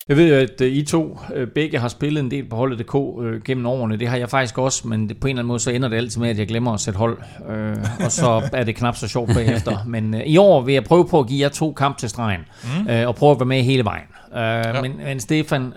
Jeg 0.07 0.17
ved 0.17 0.29
jo, 0.29 0.35
at 0.35 0.61
øh, 0.61 0.73
I 0.73 0.83
to 0.83 1.19
øh, 1.35 1.47
begge 1.47 1.79
har 1.79 1.87
spillet 1.87 2.21
en 2.21 2.31
del 2.31 2.45
på 2.49 2.55
holdet.dk 2.55 2.95
øh, 3.21 3.41
gennem 3.43 3.65
årene. 3.65 3.97
Det 3.97 4.07
har 4.07 4.17
jeg 4.17 4.29
faktisk 4.29 4.57
også, 4.57 4.87
men 4.87 5.07
på 5.07 5.27
en 5.27 5.29
eller 5.29 5.39
anden 5.39 5.47
måde 5.47 5.59
så 5.59 5.71
ender 5.71 5.89
det 5.89 5.97
altid 5.97 6.21
med, 6.21 6.29
at 6.29 6.39
jeg 6.39 6.47
glemmer 6.47 6.73
at 6.73 6.79
sætte 6.79 6.97
hold. 6.97 7.17
og 8.05 8.11
så 8.11 8.41
er 8.53 8.63
det 8.63 8.75
knap 8.75 8.95
så 8.95 9.07
sjovt 9.07 9.33
bagefter. 9.33 9.83
Men 9.87 10.15
i 10.25 10.37
år 10.37 10.61
vil 10.61 10.73
jeg 10.73 10.83
prøve 10.83 11.07
på 11.07 11.19
at 11.19 11.27
give 11.27 11.41
jer 11.41 11.49
to 11.49 11.73
kamp 11.73 11.97
til 11.97 12.09
stregen. 12.09 12.41
Mm. 12.63 13.07
og 13.07 13.15
prøve 13.15 13.31
at 13.31 13.39
være 13.39 13.47
med 13.47 13.63
hele 13.63 13.83
vejen. 13.83 14.05
ja. 14.35 14.81
men, 14.81 14.97
men 14.97 15.19
Stefan, 15.19 15.73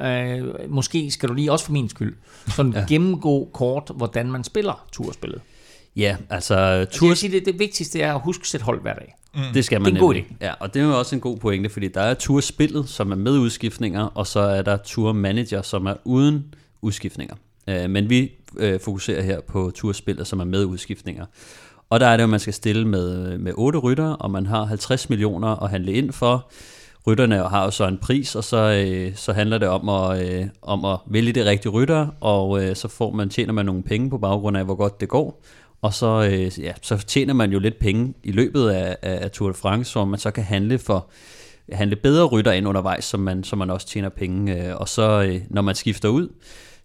måske 0.69 1.11
skal 1.11 1.28
du 1.28 1.34
lige 1.34 1.52
også 1.52 1.64
for 1.64 1.73
min 1.73 1.88
skyld 1.88 2.17
sådan 2.46 2.73
ja. 2.73 2.84
gennemgå 2.88 3.49
kort, 3.52 3.90
hvordan 3.96 4.32
man 4.32 4.44
spiller 4.44 4.87
turspillet. 4.93 5.40
Ja, 5.96 6.17
altså... 6.31 6.87
Tur... 6.90 7.08
Jeg 7.08 7.17
sige, 7.17 7.32
det, 7.32 7.46
det 7.46 7.58
vigtigste 7.58 8.00
er 8.00 8.14
at 8.14 8.20
huske 8.20 8.43
at 8.43 8.46
sætte 8.46 8.64
hold 8.64 8.82
hver 8.82 8.94
dag. 8.94 9.14
Mm. 9.36 9.42
Det 9.54 9.64
skal 9.64 9.80
man 9.80 9.84
Det 9.84 9.92
er 9.92 10.02
en 10.02 10.06
god 10.06 10.14
idé. 10.14 10.34
Ja, 10.40 10.52
og 10.60 10.74
det 10.74 10.82
er 10.82 10.86
jo 10.86 10.98
også 10.98 11.14
en 11.14 11.20
god 11.20 11.36
pointe, 11.36 11.70
fordi 11.70 11.88
der 11.88 12.00
er 12.00 12.14
turspillet, 12.14 12.88
som 12.88 13.12
er 13.12 13.16
med 13.16 13.38
udskiftninger, 13.38 14.04
og 14.04 14.26
så 14.26 14.40
er 14.40 14.62
der 14.62 14.76
turmanager, 14.76 15.62
som 15.62 15.86
er 15.86 15.94
uden 16.04 16.54
udskiftninger. 16.82 17.34
Øh, 17.68 17.90
men 17.90 18.10
vi 18.10 18.32
øh, 18.56 18.80
fokuserer 18.80 19.22
her 19.22 19.40
på 19.40 19.72
turspillet, 19.74 20.26
som 20.26 20.40
er 20.40 20.44
med 20.44 20.64
udskiftninger. 20.64 21.26
Og 21.90 22.00
der 22.00 22.06
er 22.06 22.16
det 22.16 22.22
jo, 22.22 22.28
man 22.28 22.40
skal 22.40 22.52
stille 22.52 22.88
med, 22.88 23.38
med 23.38 23.52
8 23.54 23.78
rytter, 23.78 24.08
og 24.08 24.30
man 24.30 24.46
har 24.46 24.64
50 24.64 25.10
millioner 25.10 25.62
at 25.62 25.70
handle 25.70 25.92
ind 25.92 26.12
for. 26.12 26.50
Rytterne 27.06 27.37
har 27.37 27.64
jo 27.64 27.70
så 27.70 27.87
en 27.87 27.99
pris, 27.99 28.34
og 28.34 28.44
så, 28.44 28.84
øh, 28.87 29.16
så 29.16 29.32
handler 29.32 29.58
det 29.58 29.68
om 29.68 29.88
at, 29.88 30.32
øh, 30.32 30.46
om 30.62 30.84
at 30.84 30.99
vælge 31.06 31.32
det 31.32 31.46
rigtige 31.46 31.72
rytter, 31.72 32.06
og 32.20 32.64
øh, 32.64 32.76
så 32.76 32.88
får 32.88 33.11
man, 33.11 33.28
tjener 33.28 33.52
man 33.52 33.66
nogle 33.66 33.82
penge 33.82 34.11
på 34.11 34.18
baggrund 34.18 34.56
af, 34.56 34.64
hvor 34.64 34.75
godt 34.75 35.00
det 35.00 35.08
går. 35.08 35.42
Og 35.83 35.95
så, 35.95 36.28
øh, 36.33 36.64
ja, 36.64 36.73
så 36.83 36.97
tjener 36.97 37.35
man 37.35 37.52
jo 37.52 37.59
lidt 37.59 37.78
penge 37.78 38.14
i 38.25 38.33
løbet 38.33 38.68
af, 38.68 38.97
af 39.02 39.30
Tour 39.30 39.49
de 39.49 39.54
France, 39.54 39.92
som 39.92 40.09
man 40.09 40.18
så 40.18 40.30
kan 40.30 40.45
handle 40.45 40.78
for 40.78 41.11
handle 41.73 41.97
bedre 41.97 42.25
rytter 42.25 42.52
ind 42.52 42.68
undervejs, 42.68 43.04
som 43.04 43.21
man, 43.21 43.45
som 43.45 43.59
man 43.59 43.71
også 43.71 43.87
tjener 43.87 44.09
penge. 44.09 44.66
Øh, 44.68 44.76
og 44.76 44.88
så 44.88 45.23
øh, 45.23 45.40
når 45.50 45.62
man 45.62 45.75
skifter 45.75 46.09
ud, 46.09 46.28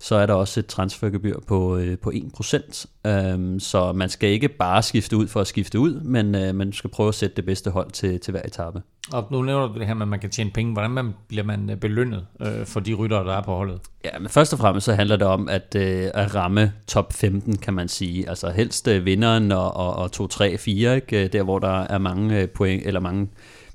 så 0.01 0.15
er 0.15 0.25
der 0.25 0.34
også 0.34 0.60
et 0.60 0.65
transfergebyr 0.65 1.39
på, 1.48 1.77
øh, 1.77 1.98
på 1.98 2.12
1%. 2.12 2.86
Øhm, 3.08 3.60
så 3.60 3.91
man 3.93 4.10
skal 4.10 4.29
ikke 4.29 4.50
bare 4.50 4.84
skifte 4.84 5.17
ud 5.17 5.27
for 5.27 5.41
at 5.41 5.48
skifte 5.48 5.79
ud, 5.79 6.01
men 6.01 6.36
øh, 6.36 6.55
man 6.55 6.74
skal 6.74 6.89
prøve 6.89 7.10
at 7.10 7.15
sætte 7.15 7.36
det 7.36 7.46
bedste 7.46 7.72
hold 7.72 7.91
til, 7.91 8.20
til 8.20 8.31
hver 8.31 8.41
etape. 8.46 8.81
Og 9.13 9.27
nu 9.31 9.41
nævner 9.41 9.67
du 9.67 9.79
det 9.79 9.88
her 9.88 9.93
med, 9.93 10.01
at 10.01 10.08
man 10.08 10.20
kan 10.20 10.29
tjene 10.29 10.51
penge. 10.51 10.74
Hvordan 10.74 10.91
man, 10.91 11.13
bliver 11.27 11.43
man 11.43 11.70
øh, 11.70 11.77
belønnet 11.77 12.25
øh, 12.41 12.65
for 12.65 12.79
de 12.79 12.93
ryttere, 12.93 13.25
der 13.25 13.34
er 13.34 13.41
på 13.41 13.55
holdet? 13.55 13.79
Ja, 14.05 14.20
men 14.20 14.29
først 14.29 14.53
og 14.53 14.60
fremmest 14.60 14.86
så 14.86 14.93
handler 14.93 15.15
det 15.15 15.27
om 15.27 15.50
at, 15.50 15.75
øh, 15.75 16.10
at 16.13 16.36
ramme 16.36 16.74
top 16.88 17.13
15, 17.13 17.58
kan 17.58 17.74
man 17.74 17.88
sige. 17.88 18.29
Altså 18.29 18.50
helst 18.50 18.88
øh, 18.88 19.05
vinderen 19.05 19.51
og, 19.51 19.74
og, 19.74 19.96
og 19.96 20.12
2, 20.12 20.27
3, 20.27 20.58
4, 20.58 20.96
ikke? 20.96 21.27
der 21.27 21.43
hvor 21.43 21.60
der 21.60 21.79
er 21.81 21.98
mange 21.98 22.39
øh, 22.39 22.48
point, 22.48 22.86
eller 22.86 23.00
mange 23.00 23.27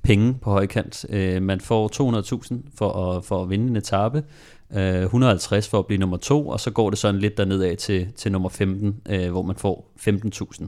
penge 0.07 0.35
på 0.43 0.51
højkant. 0.51 1.07
Øh, 1.09 1.43
man 1.43 1.61
får 1.61 1.91
200.000 2.43 2.57
for 2.79 2.93
at, 2.93 3.25
for 3.25 3.43
at 3.43 3.51
vinde 3.51 3.67
en 3.67 3.77
etape, 3.77 4.23
Øh, 4.75 5.03
150 5.03 5.69
for 5.69 5.79
at 5.79 5.87
blive 5.87 5.99
nummer 5.99 6.17
to, 6.17 6.49
og 6.49 6.61
så 6.61 6.71
går 6.71 6.91
det 6.91 6.99
sådan 6.99 7.21
lidt 7.21 7.37
derned 7.37 7.63
af 7.63 7.77
til, 7.77 8.13
til 8.17 8.33
nummer 8.33 8.49
15, 8.49 9.01
øh, 9.09 9.31
hvor 9.31 9.43
man 9.43 9.57
får 9.57 9.93
15.000. 10.01 10.67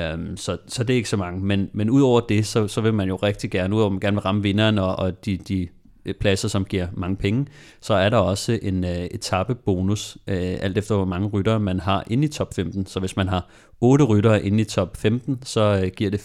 Øhm, 0.00 0.36
så, 0.36 0.56
så 0.66 0.84
det 0.84 0.92
er 0.92 0.96
ikke 0.96 1.08
så 1.08 1.16
mange. 1.16 1.44
Men, 1.44 1.70
men 1.72 1.90
udover 1.90 2.20
det, 2.20 2.46
så, 2.46 2.68
så 2.68 2.80
vil 2.80 2.94
man 2.94 3.08
jo 3.08 3.16
rigtig 3.16 3.50
gerne, 3.50 3.74
udover 3.74 3.86
at 3.86 3.92
man 3.92 4.00
gerne 4.00 4.14
vil 4.14 4.22
ramme 4.22 4.42
vinderen 4.42 4.78
og, 4.78 4.96
og 4.96 5.24
de, 5.24 5.36
de 5.36 5.68
øh, 6.04 6.14
pladser, 6.14 6.48
som 6.48 6.64
giver 6.64 6.86
mange 6.92 7.16
penge, 7.16 7.46
så 7.80 7.94
er 7.94 8.08
der 8.08 8.16
også 8.16 8.58
en 8.62 8.84
øh, 8.84 8.90
etappebonus, 8.90 10.18
øh, 10.26 10.56
alt 10.60 10.78
efter 10.78 10.94
hvor 10.94 11.04
mange 11.04 11.28
ryttere 11.28 11.60
man 11.60 11.80
har 11.80 12.04
inde 12.10 12.24
i 12.24 12.28
top 12.28 12.54
15. 12.54 12.86
Så 12.86 13.00
hvis 13.00 13.16
man 13.16 13.28
har 13.28 13.48
8 13.80 14.04
ryttere 14.04 14.44
inde 14.44 14.60
i 14.60 14.64
top 14.64 14.96
15, 14.96 15.38
så 15.42 15.80
øh, 15.84 15.90
giver 15.96 16.10
det 16.10 16.20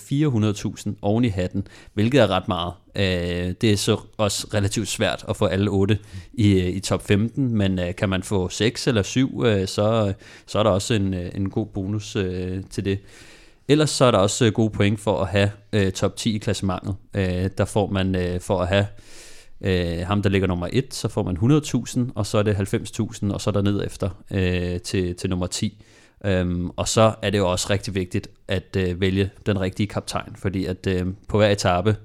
400.000 0.86 0.93
oven 1.01 1.25
i 1.25 1.29
hatten, 1.29 1.67
hvilket 1.93 2.22
er 2.22 2.27
ret 2.27 2.48
meget. 2.48 2.74
Øh, 2.95 3.53
det 3.62 3.63
er 3.63 3.77
så 3.77 3.97
også 4.17 4.47
relativt 4.53 4.88
svært 4.88 5.25
at 5.29 5.38
få 5.38 5.45
alle 5.45 5.69
8 5.69 5.97
i, 6.33 6.51
øh, 6.51 6.67
i 6.67 6.79
top 6.79 7.07
15, 7.07 7.57
men 7.57 7.79
øh, 7.79 7.95
kan 7.95 8.09
man 8.09 8.23
få 8.23 8.50
6 8.50 8.88
eller 8.88 9.01
7, 9.01 9.43
øh, 9.45 9.67
så, 9.67 10.13
så 10.45 10.59
er 10.59 10.63
der 10.63 10.69
også 10.69 10.93
en, 10.93 11.13
øh, 11.13 11.31
en 11.35 11.50
god 11.50 11.65
bonus 11.65 12.15
øh, 12.15 12.63
til 12.69 12.85
det. 12.85 13.00
Ellers 13.67 13.89
så 13.89 14.05
er 14.05 14.12
der 14.12 14.17
også 14.17 14.45
øh, 14.45 14.53
gode 14.53 14.69
point 14.69 15.00
for 15.00 15.21
at 15.21 15.27
have 15.27 15.51
øh, 15.73 15.91
top 15.91 16.15
10 16.15 16.35
i 16.35 16.38
klassementet. 16.38 16.95
Øh, 17.13 17.50
der 17.57 17.65
får 17.65 17.88
man 17.88 18.15
øh, 18.15 18.39
for 18.41 18.62
at 18.62 18.67
have 18.67 18.85
øh, 19.62 20.07
ham, 20.07 20.21
der 20.21 20.29
ligger 20.29 20.47
nummer 20.47 20.67
1, 20.73 20.93
så 20.93 21.07
får 21.07 21.23
man 21.23 21.38
100.000, 21.38 22.12
og 22.15 22.25
så 22.25 22.38
er 22.38 22.43
det 22.43 22.55
90.000, 22.55 23.33
og 23.33 23.41
så 23.41 23.50
er 23.50 23.51
der 23.51 23.62
ned 23.62 23.85
efter 23.85 24.09
øh, 24.31 24.79
til, 24.81 25.15
til 25.15 25.29
nummer 25.29 25.47
10. 25.47 25.83
Øhm, 26.25 26.69
og 26.69 26.88
så 26.88 27.13
er 27.21 27.29
det 27.29 27.38
jo 27.38 27.51
også 27.51 27.67
rigtig 27.69 27.95
vigtigt 27.95 28.27
at 28.47 28.75
øh, 28.77 29.01
vælge 29.01 29.29
den 29.45 29.62
rigtige 29.62 29.88
kaptajn, 29.88 30.35
fordi 30.35 30.65
at 30.65 30.88
øh, 30.88 31.05
på 31.27 31.38
hver 31.38 31.50
etape, 31.50 31.95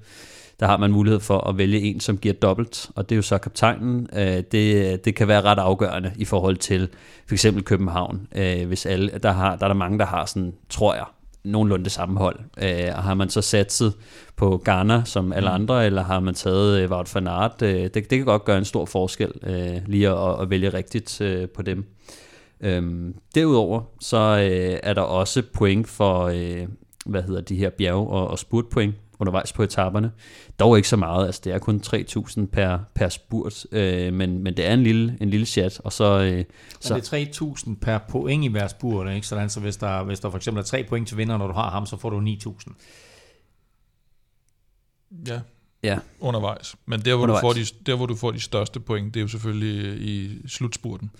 der 0.59 0.65
har 0.65 0.77
man 0.77 0.91
mulighed 0.91 1.19
for 1.19 1.47
at 1.49 1.57
vælge 1.57 1.79
en, 1.79 1.99
som 1.99 2.17
giver 2.17 2.33
dobbelt, 2.33 2.89
og 2.95 3.09
det 3.09 3.15
er 3.15 3.17
jo 3.17 3.21
så 3.21 3.37
kaptajnen. 3.37 4.07
Øh, 4.13 4.43
det, 4.51 5.05
det 5.05 5.15
kan 5.15 5.27
være 5.27 5.41
ret 5.41 5.59
afgørende 5.59 6.11
i 6.15 6.25
forhold 6.25 6.57
til 6.57 6.89
for 7.27 7.35
eksempel 7.35 7.63
København. 7.63 8.27
Øh, 8.35 8.67
hvis 8.67 8.85
alle, 8.85 9.11
der, 9.23 9.31
har, 9.31 9.55
der 9.55 9.63
er 9.63 9.67
der 9.67 9.75
mange, 9.75 9.99
der 9.99 10.05
har 10.05 10.25
sådan, 10.25 10.53
tror 10.69 10.93
jeg, 10.93 11.05
nogenlunde 11.43 11.83
det 11.83 11.91
samme 11.91 12.19
hold. 12.19 12.39
Øh, 12.63 12.91
og 12.95 13.03
har 13.03 13.13
man 13.13 13.29
så 13.29 13.41
satset 13.41 13.93
på 14.35 14.61
Ghana 14.65 15.01
som 15.05 15.33
alle 15.33 15.49
mm. 15.49 15.55
andre, 15.55 15.85
eller 15.85 16.03
har 16.03 16.19
man 16.19 16.33
taget 16.33 16.79
øh, 16.79 16.91
Wout 16.91 17.15
van 17.15 17.27
Aert, 17.27 17.61
øh, 17.61 17.83
det, 17.83 17.93
det 17.93 18.09
kan 18.09 18.25
godt 18.25 18.45
gøre 18.45 18.57
en 18.57 18.65
stor 18.65 18.85
forskel 18.85 19.31
øh, 19.43 19.77
lige 19.85 20.09
at, 20.09 20.41
at 20.41 20.49
vælge 20.49 20.69
rigtigt 20.69 21.21
øh, 21.21 21.49
på 21.49 21.61
dem. 21.61 21.85
Øhm, 22.61 23.15
derudover 23.35 23.81
så 24.01 24.17
øh, 24.17 24.79
er 24.83 24.93
der 24.93 25.01
også 25.01 25.43
point 25.53 25.87
for, 25.87 26.23
øh, 26.23 26.67
hvad 27.05 27.23
hedder 27.23 27.41
de 27.41 27.55
her 27.55 27.69
bjerg- 27.69 28.09
og, 28.09 28.27
og 28.27 28.39
spurtpoint 28.39 28.95
undervejs 29.19 29.53
på 29.53 29.63
etaperne. 29.63 30.11
Dog 30.59 30.77
ikke 30.77 30.89
så 30.89 30.95
meget, 30.95 31.25
altså 31.25 31.41
det 31.43 31.53
er 31.53 31.59
kun 31.59 31.81
3.000 31.85 32.45
per, 32.45 32.79
per 32.93 33.09
spurt, 33.09 33.65
øh, 33.71 34.13
men, 34.13 34.43
men 34.43 34.57
det 34.57 34.65
er 34.65 34.73
en 34.73 34.83
lille, 34.83 35.17
en 35.21 35.29
lille 35.29 35.45
chat. 35.45 35.79
Og 35.83 35.93
så, 35.93 36.19
øh, 36.19 36.45
så 36.79 36.95
det 36.95 37.13
er 37.13 37.55
3.000 37.55 37.75
per 37.81 37.97
point 37.97 38.43
i 38.43 38.47
hver 38.47 38.67
spurt, 38.67 39.13
ikke? 39.13 39.27
Sådan, 39.27 39.49
så 39.49 39.59
hvis 39.59 39.77
der, 39.77 40.03
hvis 40.03 40.19
der 40.19 40.29
for 40.29 40.37
eksempel 40.37 40.61
er 40.61 40.65
3 40.65 40.83
point 40.83 41.07
til 41.07 41.17
vinder, 41.17 41.37
når 41.37 41.47
du 41.47 41.53
har 41.53 41.69
ham, 41.69 41.85
så 41.85 41.97
får 41.97 42.09
du 42.09 42.19
9.000. 42.19 42.73
Ja, 45.27 45.39
ja. 45.83 45.99
undervejs. 46.19 46.75
Men 46.85 46.99
der 46.99 47.15
hvor, 47.15 47.23
undervejs. 47.23 47.41
Du 47.41 47.47
får 47.47 47.53
de, 47.53 47.85
der, 47.85 47.95
hvor 47.95 48.05
du 48.05 48.15
får 48.15 48.31
de 48.31 48.39
største 48.39 48.79
point, 48.79 49.13
det 49.13 49.19
er 49.19 49.21
jo 49.21 49.27
selvfølgelig 49.27 50.01
i 50.01 50.47
slutspurten. 50.47 51.11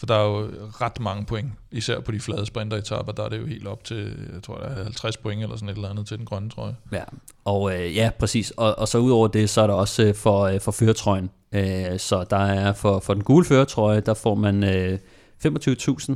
For 0.00 0.06
der 0.06 0.14
er 0.14 0.24
jo 0.24 0.48
ret 0.80 1.00
mange 1.00 1.24
point, 1.24 1.52
især 1.70 2.00
på 2.00 2.12
de 2.12 2.20
flade 2.20 2.46
sprinteretapper, 2.46 3.12
der 3.12 3.22
er 3.22 3.28
det 3.28 3.40
jo 3.40 3.46
helt 3.46 3.66
op 3.66 3.84
til, 3.84 4.16
jeg 4.34 4.42
tror, 4.42 4.56
der 4.56 4.64
er 4.64 4.82
50 4.82 5.16
point 5.16 5.42
eller 5.42 5.56
sådan 5.56 5.68
et 5.68 5.74
eller 5.74 5.88
andet 5.88 6.06
til 6.06 6.18
den 6.18 6.26
grønne 6.26 6.50
trøje. 6.50 6.76
Ja, 6.92 7.04
og 7.44 7.74
øh, 7.74 7.96
ja, 7.96 8.10
præcis. 8.18 8.50
Og, 8.50 8.78
og 8.78 8.88
så 8.88 8.98
udover 8.98 9.28
det, 9.28 9.50
så 9.50 9.60
er 9.60 9.66
der 9.66 9.74
også 9.74 10.02
øh, 10.02 10.14
for, 10.14 10.40
øh, 10.42 10.60
for 10.60 10.72
føretrøjen. 10.72 11.30
Øh, 11.52 11.98
så 11.98 12.24
der 12.30 12.36
er 12.36 12.72
for, 12.72 13.00
for 13.00 13.14
den 13.14 13.24
gule 13.24 13.44
føretrøje, 13.44 14.00
der 14.00 14.14
får 14.14 14.34
man 14.34 14.64
øh, 14.64 14.98
25.000 15.46 16.14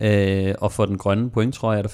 Øh, 0.00 0.54
og 0.58 0.72
for 0.72 0.86
den 0.86 0.98
grønne 0.98 1.30
pointtrøje 1.30 1.78
er 1.78 1.82
der 1.82 1.88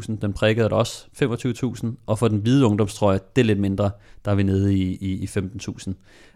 25.000, 0.00 0.16
den 0.20 0.32
prikkede 0.32 0.64
er 0.64 0.68
der 0.68 0.76
også 0.76 1.06
25.000, 1.22 1.86
og 2.06 2.18
for 2.18 2.28
den 2.28 2.38
hvide 2.38 2.66
ungdomstrøje, 2.66 3.20
det 3.36 3.42
er 3.42 3.46
lidt 3.46 3.60
mindre, 3.60 3.90
der 4.24 4.30
er 4.30 4.34
vi 4.34 4.42
nede 4.42 4.74
i, 4.74 4.98
i, 5.00 5.12
i 5.12 5.26
15.000. 5.26 5.92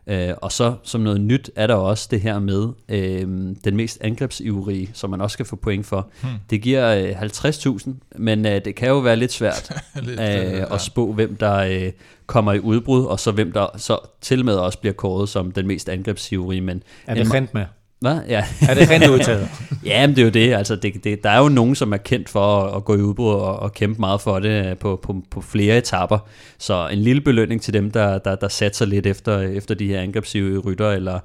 Øh, 0.06 0.34
og 0.36 0.52
så 0.52 0.74
som 0.82 1.00
noget 1.00 1.20
nyt 1.20 1.50
er 1.56 1.66
der 1.66 1.74
også 1.74 2.08
det 2.10 2.20
her 2.20 2.38
med 2.38 2.68
øh, 2.88 3.20
den 3.64 3.76
mest 3.76 3.98
angrebsivrige, 4.00 4.90
som 4.92 5.10
man 5.10 5.20
også 5.20 5.34
skal 5.34 5.46
få 5.46 5.56
point 5.56 5.86
for. 5.86 6.10
Hmm. 6.22 6.30
Det 6.50 6.62
giver 6.62 6.94
øh, 6.94 7.22
50.000, 7.22 7.90
men 8.16 8.46
øh, 8.46 8.64
det 8.64 8.74
kan 8.74 8.88
jo 8.88 8.98
være 8.98 9.16
lidt 9.16 9.32
svært 9.32 9.72
lidt, 10.02 10.20
øh, 10.20 10.26
ja. 10.26 10.74
at 10.74 10.80
spå, 10.80 11.12
hvem 11.12 11.36
der 11.36 11.56
øh, 11.56 11.92
kommer 12.26 12.52
i 12.52 12.60
udbrud, 12.60 13.04
og 13.04 13.20
så 13.20 13.32
hvem 13.32 13.52
der 13.52 13.66
så 13.76 13.98
til 14.20 14.44
med 14.44 14.54
også 14.54 14.78
bliver 14.78 14.94
kåret 14.94 15.28
som 15.28 15.52
den 15.52 15.66
mest 15.66 15.88
angrebsivrige. 15.88 16.60
Men, 16.60 16.82
er 17.06 17.14
det 17.14 17.34
rent 17.34 17.54
med? 17.54 17.64
Hvad? 18.00 18.20
Ja. 18.28 18.44
Er 18.68 18.74
det 18.74 18.90
rent 18.90 19.08
udtaget? 19.08 19.48
ja, 19.84 20.06
men 20.06 20.16
det 20.16 20.22
er 20.22 20.26
jo 20.26 20.30
det. 20.30 20.54
Altså, 20.54 20.76
det, 20.76 21.04
det. 21.04 21.22
Der 21.22 21.30
er 21.30 21.38
jo 21.38 21.48
nogen, 21.48 21.74
som 21.74 21.92
er 21.92 21.96
kendt 21.96 22.28
for 22.28 22.62
at, 22.62 22.76
at 22.76 22.84
gå 22.84 22.96
i 22.96 23.00
udbrud 23.00 23.34
og, 23.34 23.58
og 23.58 23.72
kæmpe 23.72 24.00
meget 24.00 24.20
for 24.20 24.38
det 24.38 24.66
øh, 24.66 24.76
på, 24.76 25.00
på, 25.02 25.22
på 25.30 25.40
flere 25.40 25.78
etapper. 25.78 26.18
Så 26.58 26.88
en 26.88 26.98
lille 26.98 27.20
belønning 27.20 27.62
til 27.62 27.74
dem, 27.74 27.90
der, 27.90 28.18
der, 28.18 28.34
der 28.34 28.48
satser 28.48 28.86
lidt 28.86 29.06
efter, 29.06 29.38
efter 29.40 29.74
de 29.74 29.86
her 29.86 30.00
angrebsive 30.00 30.58
rytter, 30.58 30.90
eller, 30.90 31.18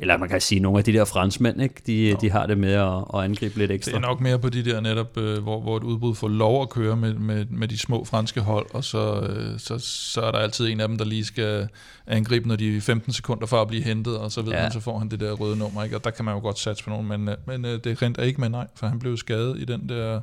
eller 0.00 0.16
man 0.16 0.28
kan 0.28 0.40
sige, 0.40 0.60
nogle 0.60 0.78
af 0.78 0.84
de 0.84 0.92
der 0.92 1.04
franskmænd, 1.04 1.62
ikke? 1.62 1.74
De, 1.86 2.16
de 2.20 2.30
har 2.30 2.46
det 2.46 2.58
med 2.58 2.72
at, 2.72 3.04
at 3.14 3.24
angribe 3.24 3.58
lidt 3.58 3.70
ekstra. 3.70 3.90
Det 3.90 4.04
er 4.04 4.08
nok 4.08 4.20
mere 4.20 4.38
på 4.38 4.48
de 4.48 4.64
der 4.64 4.80
netop, 4.80 5.18
øh, 5.18 5.42
hvor, 5.42 5.60
hvor 5.60 5.76
et 5.76 5.82
udbrud 5.82 6.14
får 6.14 6.28
lov 6.28 6.62
at 6.62 6.70
køre 6.70 6.96
med, 6.96 7.14
med, 7.14 7.44
med 7.50 7.68
de 7.68 7.78
små 7.78 8.04
franske 8.04 8.40
hold, 8.40 8.66
og 8.74 8.84
så, 8.84 9.20
øh, 9.20 9.58
så, 9.58 9.78
så 9.78 10.20
er 10.20 10.30
der 10.30 10.38
altid 10.38 10.68
en 10.68 10.80
af 10.80 10.88
dem, 10.88 10.98
der 10.98 11.04
lige 11.04 11.24
skal 11.24 11.68
angribe, 12.10 12.48
når 12.48 12.56
de 12.56 12.76
er 12.76 12.80
15 12.80 13.12
sekunder 13.12 13.46
for 13.46 13.62
at 13.62 13.68
blive 13.68 13.82
hentet, 13.82 14.18
og 14.18 14.32
så 14.32 14.42
ved 14.42 14.52
ja. 14.52 14.62
man, 14.62 14.72
så 14.72 14.80
får 14.80 14.98
han 14.98 15.08
det 15.08 15.20
der 15.20 15.32
røde 15.32 15.56
nummer, 15.56 15.84
ikke? 15.84 15.96
og 15.96 16.04
der 16.04 16.10
kan 16.10 16.24
man 16.24 16.34
jo 16.34 16.40
godt 16.40 16.58
satse 16.58 16.84
på 16.84 16.90
nogen, 16.90 17.08
men, 17.08 17.28
øh, 17.28 17.36
men 17.46 17.64
øh, 17.64 17.84
det 17.84 18.02
rent 18.02 18.18
er 18.18 18.22
ikke 18.22 18.40
med, 18.40 18.48
nej, 18.48 18.66
for 18.74 18.86
han 18.86 18.98
blev 18.98 19.16
skadet 19.16 19.58
i 19.58 19.64
den 19.64 19.88
der 19.88 20.20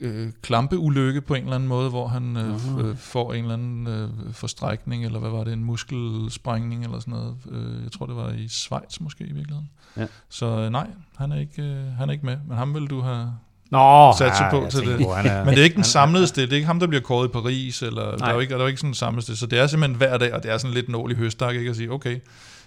øh, 0.00 0.32
klampeulykke 0.42 1.20
på 1.20 1.34
en 1.34 1.42
eller 1.42 1.54
anden 1.54 1.68
måde, 1.68 1.90
hvor 1.90 2.08
han 2.08 2.36
øh, 2.36 2.88
øh, 2.88 2.96
får 2.96 3.32
en 3.32 3.44
eller 3.44 3.54
anden 3.54 3.86
øh, 3.86 4.08
forstrækning, 4.32 5.04
eller 5.04 5.18
hvad 5.18 5.30
var 5.30 5.44
det, 5.44 5.52
en 5.52 5.64
muskelsprængning 5.64 6.84
eller 6.84 6.98
sådan 6.98 7.14
noget. 7.14 7.36
Øh, 7.50 7.82
jeg 7.82 7.92
tror, 7.92 8.06
det 8.06 8.16
var 8.16 8.30
i 8.30 8.48
Schweiz 8.48 9.00
måske 9.00 9.24
i 9.24 9.32
virkeligheden. 9.32 9.70
Ja. 9.96 10.06
Så 10.28 10.46
øh, 10.46 10.70
nej, 10.70 10.90
han 11.16 11.32
er, 11.32 11.40
ikke, 11.40 11.62
øh, 11.62 11.86
han 11.86 12.08
er 12.08 12.12
ikke 12.12 12.26
med, 12.26 12.36
men 12.48 12.56
ham 12.56 12.74
vil 12.74 12.86
du 12.86 13.00
have 13.00 13.32
Nå, 13.72 14.14
sat 14.18 14.32
ja, 14.40 14.50
på 14.50 14.66
til 14.70 14.80
det. 14.80 14.98
På, 14.98 15.10
er, 15.12 15.44
Men 15.44 15.54
det 15.54 15.60
er 15.60 15.64
ikke 15.64 15.76
den 15.76 15.84
samlede 15.84 16.26
sted. 16.26 16.42
Det 16.42 16.52
er 16.52 16.56
ikke 16.56 16.66
ham, 16.66 16.80
der 16.80 16.86
bliver 16.86 17.02
kåret 17.02 17.28
i 17.28 17.30
Paris. 17.30 17.82
Eller, 17.82 18.16
der 18.16 18.26
er 18.26 18.34
jo 18.34 18.40
ikke, 18.40 18.50
der 18.50 18.58
er 18.58 18.62
jo 18.62 18.66
ikke 18.66 18.80
sådan 18.80 18.90
en 18.90 18.94
samlet 18.94 19.24
sted. 19.24 19.36
Så 19.36 19.46
det 19.46 19.58
er 19.58 19.66
simpelthen 19.66 19.96
hver 19.96 20.18
dag, 20.18 20.34
og 20.34 20.42
det 20.42 20.52
er 20.52 20.58
sådan 20.58 20.74
lidt 20.74 20.88
nål 20.88 21.12
i 21.12 21.14
høstak, 21.14 21.54
ikke? 21.54 21.70
At 21.70 21.76
sige, 21.76 21.92
okay, 21.92 22.16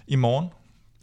i 0.06 0.16
morgen, 0.16 0.46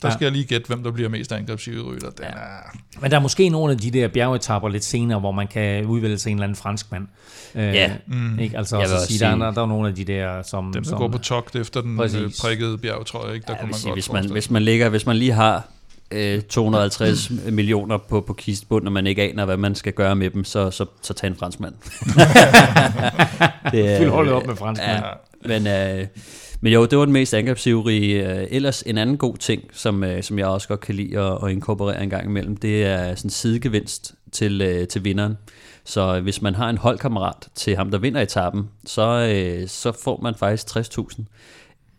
der 0.01 0.07
ja. 0.07 0.13
skal 0.13 0.25
jeg 0.25 0.31
lige 0.31 0.45
gætte, 0.45 0.67
hvem 0.67 0.83
der 0.83 0.91
bliver 0.91 1.10
mest 1.10 1.31
angrebsiv 1.31 1.91
rytter. 1.91 2.10
Den 2.10 2.25
ja. 2.25 2.29
er... 2.29 2.77
Men 3.01 3.12
der 3.12 3.17
er 3.17 3.22
måske 3.22 3.50
nogle 3.50 3.74
af 3.74 3.77
de 3.79 3.91
der 3.91 4.07
bjergetapper 4.07 4.69
lidt 4.69 4.83
senere, 4.83 5.19
hvor 5.19 5.31
man 5.31 5.48
kan 5.48 5.86
udvælge 5.86 6.17
sig 6.17 6.29
en 6.29 6.38
eller 6.38 6.43
anden 6.43 6.55
franskmand. 6.55 7.07
Øh, 7.55 7.63
ja. 7.63 7.91
Mm. 8.07 8.39
Ikke? 8.39 8.57
Altså, 8.57 8.79
jeg 8.79 8.89
sige, 8.89 9.00
sige, 9.00 9.19
der, 9.19 9.45
er, 9.45 9.51
der 9.51 9.62
er 9.62 9.65
nogle 9.65 9.89
af 9.89 9.95
de 9.95 10.03
der, 10.03 10.41
som... 10.41 10.74
Dem, 10.74 10.83
der 10.83 10.89
som, 10.89 10.98
går 10.98 11.07
på 11.07 11.17
togt 11.17 11.55
efter 11.55 11.81
den 11.81 11.98
præcis. 11.98 12.19
Øh, 12.19 12.31
prikkede 12.41 12.77
bjergetrøje, 12.77 13.33
ikke? 13.33 13.45
der 13.48 13.53
ja, 13.53 13.60
kunne 13.60 13.69
man 13.69 13.79
sige, 13.79 13.89
godt 13.89 13.95
hvis 13.95 14.12
man, 14.12 14.31
hvis 14.31 14.50
man, 14.50 14.62
ligger, 14.62 14.89
hvis 14.89 15.05
man 15.05 15.15
lige 15.15 15.33
har 15.33 15.67
250 16.50 17.31
øh, 17.31 17.53
millioner 17.53 17.98
på, 17.98 18.22
på 18.22 18.33
kistbund, 18.33 18.86
og 18.86 18.91
man 18.91 19.07
ikke 19.07 19.22
aner, 19.22 19.45
hvad 19.45 19.57
man 19.57 19.75
skal 19.75 19.93
gøre 19.93 20.15
med 20.15 20.29
dem, 20.29 20.43
så, 20.43 20.72
så, 20.72 20.86
så 21.01 21.13
tag 21.13 21.27
en 21.27 21.36
franskmand. 21.36 21.74
det 23.72 23.91
er, 23.91 23.98
Fyld 23.98 24.10
holdet 24.10 24.33
op 24.33 24.48
med 24.48 24.55
franskmand. 24.55 25.03
Ja, 25.03 25.60
men, 25.60 25.67
øh, 25.67 26.07
men 26.62 26.74
jo, 26.74 26.86
det 26.86 26.98
var 26.98 27.05
den 27.05 27.13
mest 27.13 27.33
angrebsivrige. 27.33 28.29
Øh, 28.29 28.48
ellers 28.50 28.81
en 28.81 28.98
anden 28.98 29.17
god 29.17 29.38
ting, 29.38 29.63
som, 29.74 30.03
øh, 30.03 30.24
som 30.24 30.39
jeg 30.39 30.48
også 30.48 30.67
godt 30.67 30.79
kan 30.79 30.95
lide 30.95 31.19
at, 31.19 31.38
at 31.43 31.51
inkorporere 31.51 32.03
en 32.03 32.10
gang 32.10 32.25
imellem, 32.25 32.57
det 32.57 32.86
er 32.86 33.15
sådan 33.15 33.29
sidegevinst 33.29 34.13
til, 34.31 34.62
øh, 34.62 34.88
til 34.88 35.03
vinderen. 35.03 35.38
Så 35.86 36.19
hvis 36.19 36.41
man 36.41 36.55
har 36.55 36.69
en 36.69 36.77
holdkammerat 36.77 37.48
til 37.55 37.75
ham, 37.75 37.91
der 37.91 37.98
vinder 37.98 38.22
etappen, 38.22 38.69
så, 38.86 39.01
øh, 39.01 39.67
så 39.67 39.91
får 40.03 40.19
man 40.22 40.36
faktisk 40.36 40.77
60.000. 40.77 41.24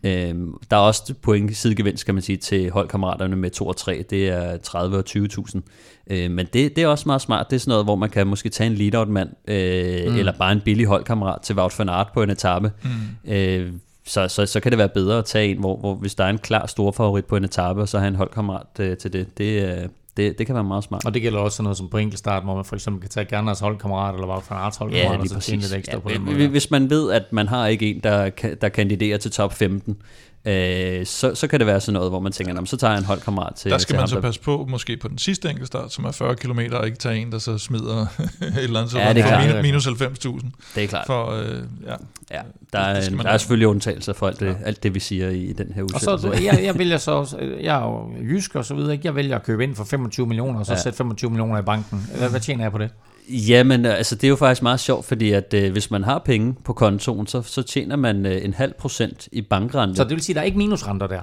Øhm, 0.05 0.53
der 0.71 0.77
er 0.77 0.81
også 0.81 1.13
point 1.21 1.57
sidegevinst, 1.57 2.05
kan 2.05 2.13
man 2.15 2.21
sige, 2.21 2.37
til 2.37 2.71
holdkammeraterne 2.71 3.35
med 3.35 3.49
2 3.49 3.67
og 3.67 3.77
3. 3.77 4.05
Det 4.09 4.29
er 4.29 4.57
30 4.57 4.97
og 4.97 5.03
20.000. 5.09 5.61
Øh, 6.09 6.31
men 6.31 6.47
det, 6.53 6.75
det 6.75 6.83
er 6.83 6.87
også 6.87 7.03
meget 7.05 7.21
smart. 7.21 7.49
Det 7.49 7.55
er 7.55 7.59
sådan 7.59 7.71
noget, 7.71 7.85
hvor 7.85 7.95
man 7.95 8.09
kan 8.09 8.27
måske 8.27 8.49
tage 8.49 8.67
en 8.67 8.75
lead-out-mand, 8.75 9.29
øh, 9.47 10.11
mm. 10.11 10.17
eller 10.17 10.31
bare 10.31 10.51
en 10.51 10.61
billig 10.65 10.85
holdkammerat 10.85 11.41
til 11.41 11.55
Wout 11.55 11.79
van 11.79 11.89
Aert 11.89 12.07
på 12.13 12.23
en 12.23 12.29
etape. 12.29 12.71
Mm. 12.83 13.31
Øh, 13.31 13.73
så, 14.05 14.27
så, 14.27 14.45
så 14.45 14.59
kan 14.59 14.71
det 14.71 14.77
være 14.77 14.89
bedre 14.89 15.17
at 15.17 15.25
tage 15.25 15.47
en, 15.47 15.59
hvor, 15.59 15.77
hvor 15.77 15.95
hvis 15.95 16.15
der 16.15 16.23
er 16.23 16.29
en 16.29 16.37
klar 16.37 16.65
stor 16.67 16.91
favorit 16.91 17.25
på 17.25 17.35
en 17.35 17.43
etape, 17.43 17.81
og 17.81 17.89
så 17.89 17.99
have 17.99 18.07
en 18.07 18.15
holdkammerat 18.15 18.79
øh, 18.79 18.97
til 18.97 19.13
det. 19.13 19.37
Det, 19.37 19.77
øh, 19.77 19.89
det, 20.17 20.37
det 20.37 20.45
kan 20.45 20.55
være 20.55 20.63
meget 20.63 20.83
smart. 20.83 21.05
Og 21.05 21.13
det 21.13 21.21
gælder 21.21 21.39
også 21.39 21.55
sådan 21.55 21.63
noget 21.63 21.77
som 21.77 21.89
på 21.89 21.97
enkeltstart, 21.97 22.43
hvor 22.43 22.55
man 22.55 22.65
for 22.65 22.75
eksempel 22.75 23.01
kan 23.01 23.09
tage 23.09 23.25
Gerners 23.25 23.59
holdkammerat, 23.59 24.13
eller 24.13 24.27
bare 24.27 24.41
fra 24.41 24.55
Arts 24.55 24.77
holdkammerat, 24.77 25.17
ja, 25.17 25.21
og 25.21 25.27
så 25.27 25.39
tjene 25.39 25.61
lidt 25.61 25.73
ekstra 25.73 25.93
ja, 25.93 25.99
på 25.99 26.09
den 26.09 26.25
måde. 26.25 26.47
Hvis 26.47 26.71
man 26.71 26.89
ved, 26.89 27.11
at 27.11 27.23
man 27.31 27.47
har 27.47 27.67
ikke 27.67 27.89
en, 27.95 27.99
der, 27.99 28.29
der 28.61 28.69
kandiderer 28.69 29.17
til 29.17 29.31
top 29.31 29.53
15, 29.53 29.97
øh, 30.45 31.05
så, 31.05 31.35
så 31.35 31.47
kan 31.47 31.59
det 31.59 31.67
være 31.67 31.81
sådan 31.81 31.93
noget, 31.93 32.11
hvor 32.11 32.19
man 32.19 32.31
tænker, 32.31 32.65
så 32.65 32.77
tager 32.77 32.91
jeg 32.91 32.99
en 32.99 33.05
holdkammerat 33.05 33.55
til 33.55 33.71
Der 33.71 33.77
skal 33.77 33.87
til 33.87 33.95
man 33.95 33.99
ham, 33.99 34.07
så 34.07 34.21
passe 34.21 34.41
på, 34.41 34.65
måske 34.69 34.97
på 34.97 35.07
den 35.07 35.17
sidste 35.17 35.49
enkeltstart, 35.49 35.93
som 35.93 36.05
er 36.05 36.11
40 36.11 36.35
km, 36.35 36.59
og 36.71 36.85
ikke 36.85 36.97
tage 36.97 37.17
en, 37.17 37.31
der 37.31 37.39
så 37.39 37.57
smider 37.57 38.01
et 38.41 38.63
eller 38.63 38.79
andet, 38.79 38.91
så 38.91 38.99
ja, 38.99 39.13
det 39.13 39.23
er 39.23 39.61
minus, 39.61 39.85
minus 39.85 40.01
90.000. 40.01 40.49
Det 40.75 40.83
er 40.83 40.87
klart. 40.87 41.05
For, 41.05 41.31
øh, 41.31 41.47
ja. 41.87 41.95
ja, 42.31 42.41
der 42.73 42.79
er, 42.79 43.01
det, 43.01 43.19
der 43.23 43.29
er 43.29 43.37
selvfølgelig 43.37 43.67
undtagelser 43.67 44.13
for 44.13 44.27
alt 44.27 44.39
det, 44.39 44.45
ja. 44.47 44.53
alt 44.65 44.83
det, 44.83 44.93
vi 44.93 44.99
siger 44.99 45.29
i 45.29 45.53
den 45.53 45.71
her 45.75 45.83
udsendelse. 45.83 46.11
Og 46.11 46.19
så, 46.19 46.33
jeg, 46.33 46.59
jeg 46.63 46.77
vælger 46.77 46.97
så, 46.97 47.37
jeg 47.61 47.75
er 47.75 47.85
jo 47.85 48.09
jysk 48.21 48.55
og 48.55 48.65
så 48.65 48.75
videre, 48.75 48.99
jeg 49.03 49.15
vælger 49.15 49.35
at 49.35 49.43
købe 49.43 49.63
ind 49.63 49.75
for 49.75 49.83
25 49.83 50.27
millioner, 50.27 50.59
og 50.59 50.65
så 50.65 50.73
ja. 50.73 50.79
sætte 50.79 50.97
25 50.97 51.29
millioner 51.29 51.59
i 51.59 51.61
banken. 51.61 52.09
Hvad, 52.17 52.29
hvad 52.29 52.39
tjener 52.39 52.63
jeg 52.63 52.71
på 52.71 52.77
det? 52.77 52.89
Jamen, 53.29 53.85
altså 53.85 54.15
det 54.15 54.23
er 54.23 54.29
jo 54.29 54.35
faktisk 54.35 54.61
meget 54.61 54.79
sjovt, 54.79 55.05
fordi 55.05 55.31
at 55.31 55.53
øh, 55.53 55.71
hvis 55.71 55.91
man 55.91 56.03
har 56.03 56.19
penge 56.25 56.55
på 56.65 56.73
kontoen, 56.73 57.27
så, 57.27 57.41
så 57.41 57.61
tjener 57.61 57.95
man 57.95 58.25
øh, 58.25 58.45
en 58.45 58.53
halv 58.53 58.73
procent 58.73 59.27
i 59.31 59.41
bankrente. 59.41 59.95
Så 59.95 60.03
det 60.03 60.11
vil 60.11 60.21
sige, 60.21 60.33
at 60.33 60.35
der 60.35 60.41
er 60.41 60.45
ikke 60.45 60.57
minusrenter 60.57 61.07
der? 61.07 61.19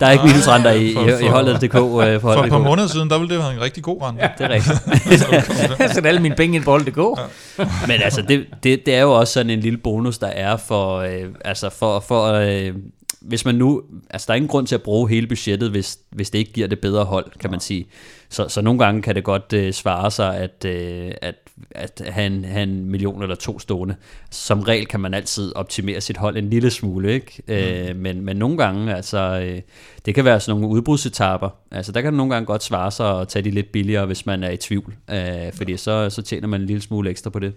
Der 0.00 0.06
er 0.06 0.10
ikke 0.10 0.24
minusrenter 0.24 0.70
i, 0.70 0.94
for, 0.94 1.02
for, 1.02 1.24
i 1.24 1.28
holdet.dk. 1.28 1.64
Øh, 1.64 1.70
for, 1.70 2.18
for 2.20 2.42
et 2.42 2.50
par 2.50 2.58
måneder 2.58 2.88
siden, 2.88 3.10
der 3.10 3.18
ville 3.18 3.34
det 3.34 3.42
være 3.42 3.54
en 3.54 3.60
rigtig 3.60 3.82
god 3.82 4.02
rente. 4.02 4.22
Ja, 4.22 4.30
det 4.38 4.44
er 4.44 4.50
rigtigt. 4.50 5.78
jeg 5.80 5.90
sætter 5.94 6.08
alle 6.08 6.22
mine 6.22 6.34
penge 6.34 6.56
ind 6.56 6.64
på 6.64 6.70
holdet.dk. 6.70 6.98
Ja. 6.98 7.64
Men 7.86 8.02
altså, 8.02 8.22
det, 8.22 8.46
det, 8.62 8.86
det 8.86 8.94
er 8.94 9.02
jo 9.02 9.12
også 9.12 9.32
sådan 9.32 9.50
en 9.50 9.60
lille 9.60 9.78
bonus, 9.78 10.18
der 10.18 10.26
er 10.26 10.56
for, 10.56 10.96
øh, 10.96 11.24
altså 11.44 11.70
for, 11.70 12.00
for 12.00 12.32
øh, 12.32 12.74
hvis 13.20 13.44
man 13.44 13.54
nu, 13.54 13.82
altså 14.10 14.24
der 14.26 14.32
er 14.32 14.36
ingen 14.36 14.48
grund 14.48 14.66
til 14.66 14.74
at 14.74 14.82
bruge 14.82 15.08
hele 15.08 15.26
budgettet, 15.26 15.70
hvis, 15.70 15.98
hvis 16.10 16.30
det 16.30 16.38
ikke 16.38 16.52
giver 16.52 16.68
det 16.68 16.80
bedre 16.80 17.04
hold, 17.04 17.26
kan 17.40 17.50
man 17.50 17.60
sige. 17.60 17.86
Så, 18.28 18.48
så 18.48 18.60
nogle 18.60 18.78
gange 18.84 19.02
kan 19.02 19.14
det 19.14 19.24
godt 19.24 19.52
øh, 19.52 19.72
svare 19.72 20.10
sig, 20.10 20.36
at, 20.36 20.64
øh, 20.64 21.10
at, 21.22 21.34
at 21.70 22.02
have, 22.08 22.26
en, 22.26 22.44
have 22.44 22.62
en 22.62 22.90
million 22.90 23.22
eller 23.22 23.34
to 23.34 23.58
stående. 23.58 23.96
Som 24.30 24.60
regel 24.60 24.86
kan 24.86 25.00
man 25.00 25.14
altid 25.14 25.56
optimere 25.56 26.00
sit 26.00 26.16
hold 26.16 26.36
en 26.36 26.50
lille 26.50 26.70
smule, 26.70 27.12
ikke? 27.12 27.42
Øh, 27.48 27.96
Mm. 27.96 28.00
men, 28.02 28.20
men 28.20 28.36
nogle 28.36 28.56
gange, 28.58 28.94
altså, 28.94 29.18
øh, 29.44 29.60
det 30.06 30.14
kan 30.14 30.24
være 30.24 30.40
sådan 30.40 30.60
nogle 30.60 30.76
udbrudsetapper. 30.76 31.48
Altså 31.70 31.92
der 31.92 32.00
kan 32.00 32.12
det 32.12 32.16
nogle 32.16 32.34
gange 32.34 32.46
godt 32.46 32.62
svare 32.62 32.90
sig 32.90 33.20
at 33.20 33.28
tage 33.28 33.42
de 33.42 33.50
lidt 33.50 33.72
billigere, 33.72 34.06
hvis 34.06 34.26
man 34.26 34.42
er 34.42 34.50
i 34.50 34.56
tvivl. 34.56 34.94
Øh, 35.10 35.52
fordi 35.52 35.76
så, 35.76 36.10
så 36.10 36.22
tjener 36.22 36.48
man 36.48 36.60
en 36.60 36.66
lille 36.66 36.82
smule 36.82 37.10
ekstra 37.10 37.30
på 37.30 37.38
det. 37.38 37.52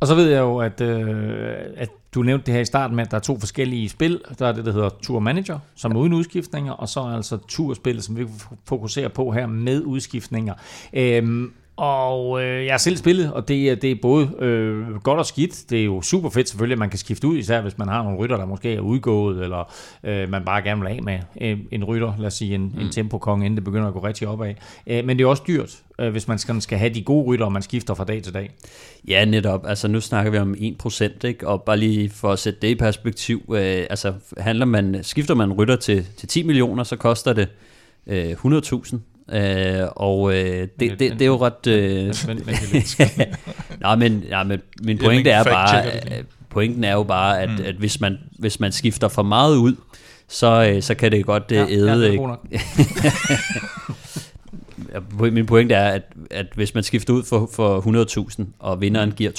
Og 0.00 0.06
så 0.06 0.14
ved 0.14 0.28
jeg 0.30 0.38
jo, 0.40 0.58
at, 0.58 0.80
øh, 0.80 1.52
at 1.76 1.88
du 2.14 2.22
nævnte 2.22 2.46
det 2.46 2.54
her 2.54 2.60
i 2.60 2.64
starten 2.64 2.96
med, 2.96 3.04
at 3.04 3.10
der 3.10 3.16
er 3.16 3.20
to 3.20 3.38
forskellige 3.38 3.88
spil. 3.88 4.20
Der 4.38 4.46
er 4.46 4.52
det, 4.52 4.64
der 4.64 4.72
hedder 4.72 4.88
Tour 5.02 5.18
Manager, 5.20 5.58
som 5.76 5.92
er 5.92 5.96
uden 5.96 6.12
udskiftninger, 6.12 6.72
og 6.72 6.88
så 6.88 7.00
er 7.00 7.04
altså 7.16 7.36
Tourspillet, 7.48 8.04
som 8.04 8.16
vi 8.16 8.26
fokuserer 8.64 9.08
på 9.08 9.30
her 9.30 9.46
med 9.46 9.82
udskiftninger. 9.82 10.54
Øhm, 10.92 11.52
og 11.78 12.44
øh, 12.44 12.64
jeg 12.64 12.72
har 12.72 12.78
selv 12.78 12.96
spillet, 12.96 13.32
og 13.32 13.48
det 13.48 13.70
er, 13.70 13.74
det 13.74 13.90
er 13.90 13.94
både 14.02 14.30
øh, 14.38 15.02
godt 15.02 15.18
og 15.18 15.26
skidt. 15.26 15.64
Det 15.70 15.80
er 15.80 15.84
jo 15.84 16.02
super 16.02 16.30
fedt 16.30 16.48
selvfølgelig, 16.48 16.74
at 16.74 16.78
man 16.78 16.90
kan 16.90 16.98
skifte 16.98 17.26
ud, 17.26 17.38
især 17.38 17.60
hvis 17.60 17.78
man 17.78 17.88
har 17.88 18.02
nogle 18.02 18.18
rytter, 18.18 18.36
der 18.36 18.46
måske 18.46 18.74
er 18.74 18.80
udgået, 18.80 19.42
eller 19.42 19.72
øh, 20.04 20.28
man 20.30 20.44
bare 20.44 20.62
gerne 20.62 20.80
vil 20.80 20.88
af 20.88 21.02
med 21.02 21.18
øh, 21.40 21.58
en 21.70 21.84
rytter, 21.84 22.12
lad 22.18 22.26
os 22.26 22.34
sige 22.34 22.54
en, 22.54 22.72
mm. 22.74 22.80
en 22.80 22.90
tempokong, 22.90 23.44
inden 23.44 23.56
det 23.56 23.64
begynder 23.64 23.88
at 23.88 23.94
gå 23.94 24.00
rigtig 24.00 24.28
opad. 24.28 24.54
Øh, 24.86 25.04
men 25.04 25.18
det 25.18 25.24
er 25.24 25.28
også 25.28 25.42
dyrt, 25.48 25.82
øh, 25.98 26.10
hvis 26.10 26.28
man 26.28 26.38
skal, 26.38 26.62
skal 26.62 26.78
have 26.78 26.94
de 26.94 27.02
gode 27.02 27.26
rytter, 27.26 27.46
og 27.46 27.52
man 27.52 27.62
skifter 27.62 27.94
fra 27.94 28.04
dag 28.04 28.22
til 28.22 28.34
dag. 28.34 28.50
Ja, 29.08 29.24
netop. 29.24 29.66
Altså 29.66 29.88
nu 29.88 30.00
snakker 30.00 30.32
vi 30.32 30.38
om 30.38 30.54
1%, 30.54 31.26
ikke? 31.26 31.48
og 31.48 31.62
bare 31.62 31.76
lige 31.76 32.10
for 32.10 32.32
at 32.32 32.38
sætte 32.38 32.60
det 32.62 32.68
i 32.68 32.74
perspektiv, 32.74 33.42
øh, 33.48 33.86
altså 33.90 34.14
handler 34.38 34.66
man, 34.66 34.98
skifter 35.02 35.34
man 35.34 35.52
rytter 35.52 35.76
til, 35.76 36.06
til 36.16 36.28
10 36.28 36.42
millioner, 36.42 36.84
så 36.84 36.96
koster 36.96 37.32
det 37.32 37.48
øh, 38.06 38.30
100.000. 38.30 38.98
Øh, 39.32 39.88
og 39.96 40.34
øh, 40.34 40.38
det, 40.38 40.70
det, 40.80 40.90
det, 40.90 41.12
det 41.12 41.22
er 41.22 41.26
jo 41.26 41.46
ret... 41.46 41.66
Øh, 41.66 42.14
Men, 42.26 42.42
men, 42.46 42.54
men, 42.72 43.26
Nå, 43.80 43.94
men, 43.94 44.24
ja, 44.28 44.44
men 44.44 44.60
min 44.82 44.98
pointe 44.98 45.30
er 45.30 45.44
bare, 45.44 45.86
øh, 45.86 46.24
pointen 46.50 46.84
er 46.84 46.92
jo 46.92 47.02
bare, 47.02 47.40
at, 47.40 47.50
mm. 47.50 47.64
at 47.64 47.74
hvis, 47.74 48.00
man, 48.00 48.18
hvis 48.38 48.60
man 48.60 48.72
skifter 48.72 49.08
for 49.08 49.22
meget 49.22 49.56
ud, 49.56 49.76
så, 50.28 50.70
øh, 50.72 50.82
så 50.82 50.94
kan 50.94 51.12
det 51.12 51.26
godt 51.26 51.44
øh, 51.52 51.56
ja, 51.56 51.66
æde... 51.68 52.18
ja, 54.92 55.00
Min 55.30 55.46
pointe 55.46 55.74
er, 55.74 55.88
at, 55.88 56.02
at 56.30 56.46
hvis 56.54 56.74
man 56.74 56.82
skifter 56.84 57.12
ud 57.14 57.22
for, 57.22 57.50
for 57.52 57.80
100.000, 58.40 58.44
og 58.58 58.80
vinderen 58.80 59.12
giver 59.12 59.30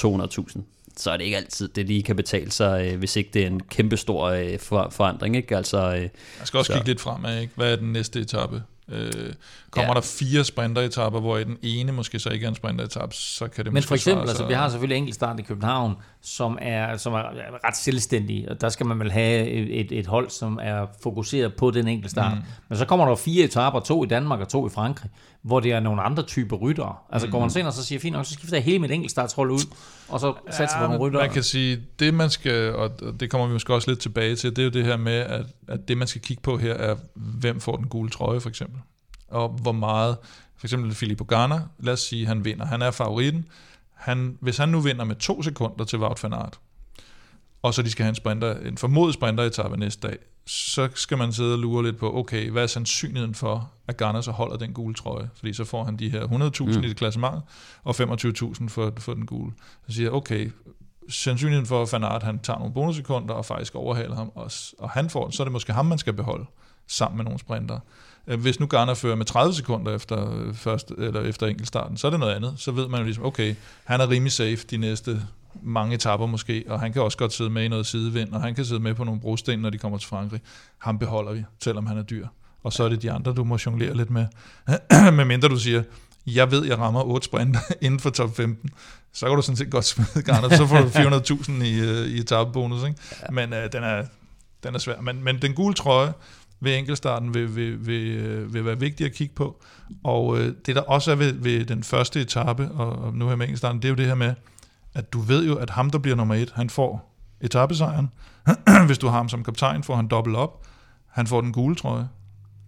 200.000, 0.56 0.60
så 0.96 1.10
er 1.10 1.16
det 1.16 1.24
ikke 1.24 1.36
altid, 1.36 1.68
det 1.68 1.86
lige 1.86 2.02
kan 2.02 2.16
betale 2.16 2.50
sig, 2.50 2.86
øh, 2.92 2.98
hvis 2.98 3.16
ikke 3.16 3.30
det 3.34 3.42
er 3.42 3.46
en 3.46 3.60
kæmpe 3.60 3.96
stor 3.96 4.26
øh, 4.26 4.58
for, 4.58 4.88
forandring. 4.90 5.36
Ikke? 5.36 5.56
Altså, 5.56 5.94
øh, 5.94 6.00
Jeg 6.00 6.10
skal 6.44 6.58
også 6.58 6.72
Så. 6.72 6.72
kigge 6.72 6.88
lidt 6.88 7.00
fremad, 7.00 7.40
ikke? 7.40 7.52
Hvad 7.56 7.72
er 7.72 7.76
den 7.76 7.92
næste 7.92 8.20
etape? 8.20 8.62
Øh, 8.90 9.32
kommer 9.70 9.90
Ja. 9.90 9.94
der 9.94 10.00
fire 10.00 10.44
sprinteretapper, 10.44 11.20
hvor 11.20 11.38
i 11.38 11.44
den 11.44 11.56
ene 11.62 11.92
måske 11.92 12.18
så 12.18 12.28
ikke 12.28 12.44
er 12.44 12.48
en 12.48 12.54
sprinteretappe, 12.54 13.14
så 13.14 13.48
kan 13.48 13.64
det 13.64 13.72
Men 13.72 13.78
måske 13.78 13.88
for 13.88 13.94
eksempel, 13.94 14.28
altså, 14.28 14.46
vi 14.46 14.54
har 14.54 14.68
selvfølgelig 14.68 14.96
enkeltstart 14.96 15.40
i 15.40 15.42
København, 15.42 15.94
som 16.22 16.58
er, 16.60 16.96
som 16.96 17.12
er 17.12 17.22
ret 17.64 17.76
selvstændig, 17.76 18.48
og 18.50 18.60
der 18.60 18.68
skal 18.68 18.86
man 18.86 19.00
vel 19.00 19.12
have 19.12 19.46
et, 19.48 19.92
et, 19.92 20.06
hold, 20.06 20.30
som 20.30 20.58
er 20.62 20.86
fokuseret 21.02 21.54
på 21.54 21.70
den 21.70 21.88
enkeltstart. 21.88 22.36
Mm. 22.36 22.42
Men 22.68 22.78
så 22.78 22.84
kommer 22.84 23.06
der 23.06 23.14
fire 23.16 23.44
etaper, 23.44 23.80
to 23.80 24.04
i 24.04 24.06
Danmark 24.06 24.40
og 24.40 24.48
to 24.48 24.66
i 24.66 24.70
Frankrig, 24.70 25.10
hvor 25.42 25.60
det 25.60 25.72
er 25.72 25.80
nogle 25.80 26.02
andre 26.02 26.22
typer 26.22 26.56
ryttere. 26.56 26.94
Altså 27.12 27.26
mm. 27.26 27.32
går 27.32 27.40
man 27.40 27.50
ind 27.56 27.66
og 27.66 27.72
så 27.72 27.84
siger, 27.84 27.98
fint 27.98 28.16
nok, 28.16 28.26
så 28.26 28.32
skifter 28.32 28.56
jeg 28.56 28.64
hele 28.64 28.78
mit 28.78 28.90
enkeltstartshold 28.90 29.50
ud, 29.50 29.74
og 30.10 30.20
så 30.20 30.34
satser 30.50 30.78
på 30.78 30.82
nogle 30.82 30.98
men 30.98 31.06
ryttere. 31.06 31.22
Man 31.22 31.32
kan 31.32 31.42
sige, 31.42 31.82
det 31.98 32.14
man 32.14 32.30
skal, 32.30 32.74
og 32.74 32.90
det 33.20 33.30
kommer 33.30 33.46
vi 33.46 33.52
måske 33.52 33.74
også 33.74 33.90
lidt 33.90 34.00
tilbage 34.00 34.36
til, 34.36 34.50
det 34.56 34.58
er 34.58 34.64
jo 34.64 34.70
det 34.70 34.84
her 34.84 34.96
med, 34.96 35.12
at, 35.12 35.46
at 35.68 35.88
det 35.88 35.98
man 35.98 36.08
skal 36.08 36.20
kigge 36.20 36.42
på 36.42 36.56
her 36.58 36.74
er, 36.74 36.96
hvem 37.14 37.60
får 37.60 37.76
den 37.76 37.86
gule 37.86 38.10
trøje 38.10 38.40
for 38.40 38.48
eksempel. 38.48 38.80
Og 39.28 39.48
hvor 39.48 39.72
meget, 39.72 40.16
for 40.56 40.66
eksempel 40.66 40.94
Filippo 40.94 41.24
Garner, 41.24 41.60
lad 41.78 41.92
os 41.92 42.00
sige, 42.00 42.26
han 42.26 42.44
vinder. 42.44 42.66
Han 42.66 42.82
er 42.82 42.90
favoritten. 42.90 43.48
Han, 43.94 44.38
hvis 44.40 44.58
han 44.58 44.68
nu 44.68 44.80
vinder 44.80 45.04
med 45.04 45.16
to 45.16 45.42
sekunder 45.42 45.84
til 45.84 45.98
Wout 45.98 46.22
van 46.22 46.32
Aert, 46.32 46.60
og 47.62 47.74
så 47.74 47.82
de 47.82 47.90
skal 47.90 48.02
have 48.02 48.08
en, 48.08 48.14
sprinter, 48.14 48.54
en 48.54 48.78
formodet 48.78 49.14
sprinteretappe 49.14 49.76
næste 49.76 50.08
dag, 50.08 50.16
så 50.46 50.88
skal 50.94 51.18
man 51.18 51.32
sidde 51.32 51.52
og 51.52 51.58
lure 51.58 51.84
lidt 51.84 51.96
på, 51.98 52.16
okay, 52.16 52.50
hvad 52.50 52.62
er 52.62 52.66
sandsynligheden 52.66 53.34
for, 53.34 53.72
at 53.88 53.96
Garner 53.96 54.20
så 54.20 54.30
holder 54.30 54.56
den 54.56 54.72
gule 54.72 54.94
trøje? 54.94 55.30
Fordi 55.34 55.52
så 55.52 55.64
får 55.64 55.84
han 55.84 55.96
de 55.96 56.10
her 56.10 56.26
100.000 56.26 56.78
mm. 56.78 56.84
i 56.84 56.88
det 56.88 56.96
klassement, 56.96 57.42
og 57.84 57.94
25.000 58.00 58.68
for, 58.68 58.92
for 58.98 59.14
den 59.14 59.26
gule. 59.26 59.52
Så 59.86 59.94
siger 59.94 60.06
jeg, 60.06 60.12
okay, 60.12 60.50
sandsynligheden 61.08 61.66
for, 61.66 61.82
at 61.82 61.92
Van 61.92 62.04
Aert 62.04 62.22
han 62.22 62.38
tager 62.38 62.58
nogle 62.58 62.74
bonussekunder 62.74 63.34
og 63.34 63.44
faktisk 63.44 63.74
overhaler 63.74 64.16
ham, 64.16 64.32
og, 64.34 64.50
og 64.78 64.90
han 64.90 65.10
får 65.10 65.24
den, 65.24 65.32
så 65.32 65.42
er 65.42 65.44
det 65.44 65.52
måske 65.52 65.72
ham, 65.72 65.86
man 65.86 65.98
skal 65.98 66.12
beholde 66.12 66.44
sammen 66.86 67.16
med 67.16 67.24
nogle 67.24 67.38
sprinter. 67.38 67.78
Øh, 68.26 68.40
Hvis 68.40 68.60
nu 68.60 68.66
Garner 68.66 68.94
fører 68.94 69.16
med 69.16 69.26
30 69.26 69.54
sekunder 69.54 69.94
efter, 69.94 70.32
øh, 70.32 70.54
første, 70.54 70.94
eller 70.98 71.20
efter 71.20 71.46
enkeltstarten, 71.46 71.96
så 71.96 72.06
er 72.06 72.10
det 72.10 72.20
noget 72.20 72.34
andet. 72.34 72.54
Så 72.56 72.72
ved 72.72 72.88
man 72.88 73.00
jo 73.00 73.04
ligesom, 73.04 73.24
okay, 73.24 73.54
han 73.84 74.00
er 74.00 74.10
rimelig 74.10 74.32
safe 74.32 74.56
de 74.56 74.76
næste 74.76 75.22
mange 75.62 75.94
etapper 75.94 76.26
måske, 76.26 76.64
og 76.68 76.80
han 76.80 76.92
kan 76.92 77.02
også 77.02 77.18
godt 77.18 77.32
sidde 77.32 77.50
med 77.50 77.64
i 77.64 77.68
noget 77.68 77.86
sidevind, 77.86 78.32
og 78.32 78.40
han 78.42 78.54
kan 78.54 78.64
sidde 78.64 78.80
med 78.80 78.94
på 78.94 79.04
nogle 79.04 79.20
brosten, 79.20 79.58
når 79.58 79.70
de 79.70 79.78
kommer 79.78 79.98
til 79.98 80.08
Frankrig. 80.08 80.40
Ham 80.78 80.98
beholder 80.98 81.32
vi, 81.32 81.44
selvom 81.62 81.86
han 81.86 81.98
er 81.98 82.02
dyr. 82.02 82.26
Og 82.62 82.72
så 82.72 82.84
er 82.84 82.88
det 82.88 83.02
de 83.02 83.12
andre, 83.12 83.32
du 83.32 83.44
må 83.44 83.58
jonglere 83.66 83.96
lidt 83.96 84.10
med. 84.10 84.26
med 85.16 85.24
mindre 85.24 85.48
du 85.48 85.56
siger, 85.56 85.82
jeg 86.26 86.50
ved, 86.50 86.64
jeg 86.64 86.78
rammer 86.78 87.02
8 87.02 87.24
sprinter 87.24 87.60
inden 87.86 88.00
for 88.00 88.10
top 88.10 88.36
15, 88.36 88.70
så 89.12 89.26
kan 89.26 89.36
du 89.36 89.42
sådan 89.42 89.56
set 89.56 89.70
godt 89.70 89.84
smide 89.84 90.22
Garner, 90.22 90.56
så 90.56 90.66
får 90.66 90.78
du 90.78 90.88
400.000 91.58 91.64
i, 91.64 91.80
øh, 91.80 92.06
i 92.06 92.18
etappebonus, 92.18 92.84
ikke? 92.84 93.00
Ja. 93.22 93.30
Men 93.30 93.52
øh, 93.52 93.72
den, 93.72 93.82
er, 93.82 94.04
den 94.62 94.74
er 94.74 94.78
svær. 94.78 95.00
Men, 95.00 95.24
men 95.24 95.42
den 95.42 95.54
gule 95.54 95.74
trøje 95.74 96.12
ved 96.60 96.78
enkeltstarten 96.78 97.34
vil, 97.34 97.56
vil, 97.56 97.86
vil, 97.86 98.08
øh, 98.08 98.54
vil 98.54 98.64
være 98.64 98.80
vigtig 98.80 99.06
at 99.06 99.12
kigge 99.12 99.34
på. 99.34 99.62
Og 100.04 100.38
øh, 100.38 100.54
det 100.66 100.76
der 100.76 100.82
også 100.82 101.10
er 101.10 101.14
ved, 101.14 101.32
ved 101.32 101.64
den 101.64 101.82
første 101.82 102.20
etape, 102.20 102.68
og, 102.68 102.92
og 102.92 103.14
nu 103.14 103.28
her 103.28 103.36
med 103.36 103.46
enkeltstarten, 103.46 103.82
det 103.82 103.88
er 103.88 103.90
jo 103.90 103.96
det 103.96 104.06
her 104.06 104.14
med, 104.14 104.34
at 104.94 105.12
du 105.12 105.20
ved 105.20 105.46
jo, 105.46 105.56
at 105.56 105.70
ham, 105.70 105.90
der 105.90 105.98
bliver 105.98 106.16
nummer 106.16 106.34
et, 106.34 106.52
han 106.54 106.70
får 106.70 107.16
etappesejren. 107.40 108.10
Hvis 108.86 108.98
du 108.98 109.06
har 109.06 109.16
ham 109.16 109.28
som 109.28 109.44
kaptajn, 109.44 109.82
får 109.82 109.96
han 109.96 110.08
dobbelt 110.08 110.36
op. 110.36 110.66
Han 111.06 111.26
får 111.26 111.40
den 111.40 111.52
gule 111.52 111.74
trøje. 111.74 112.08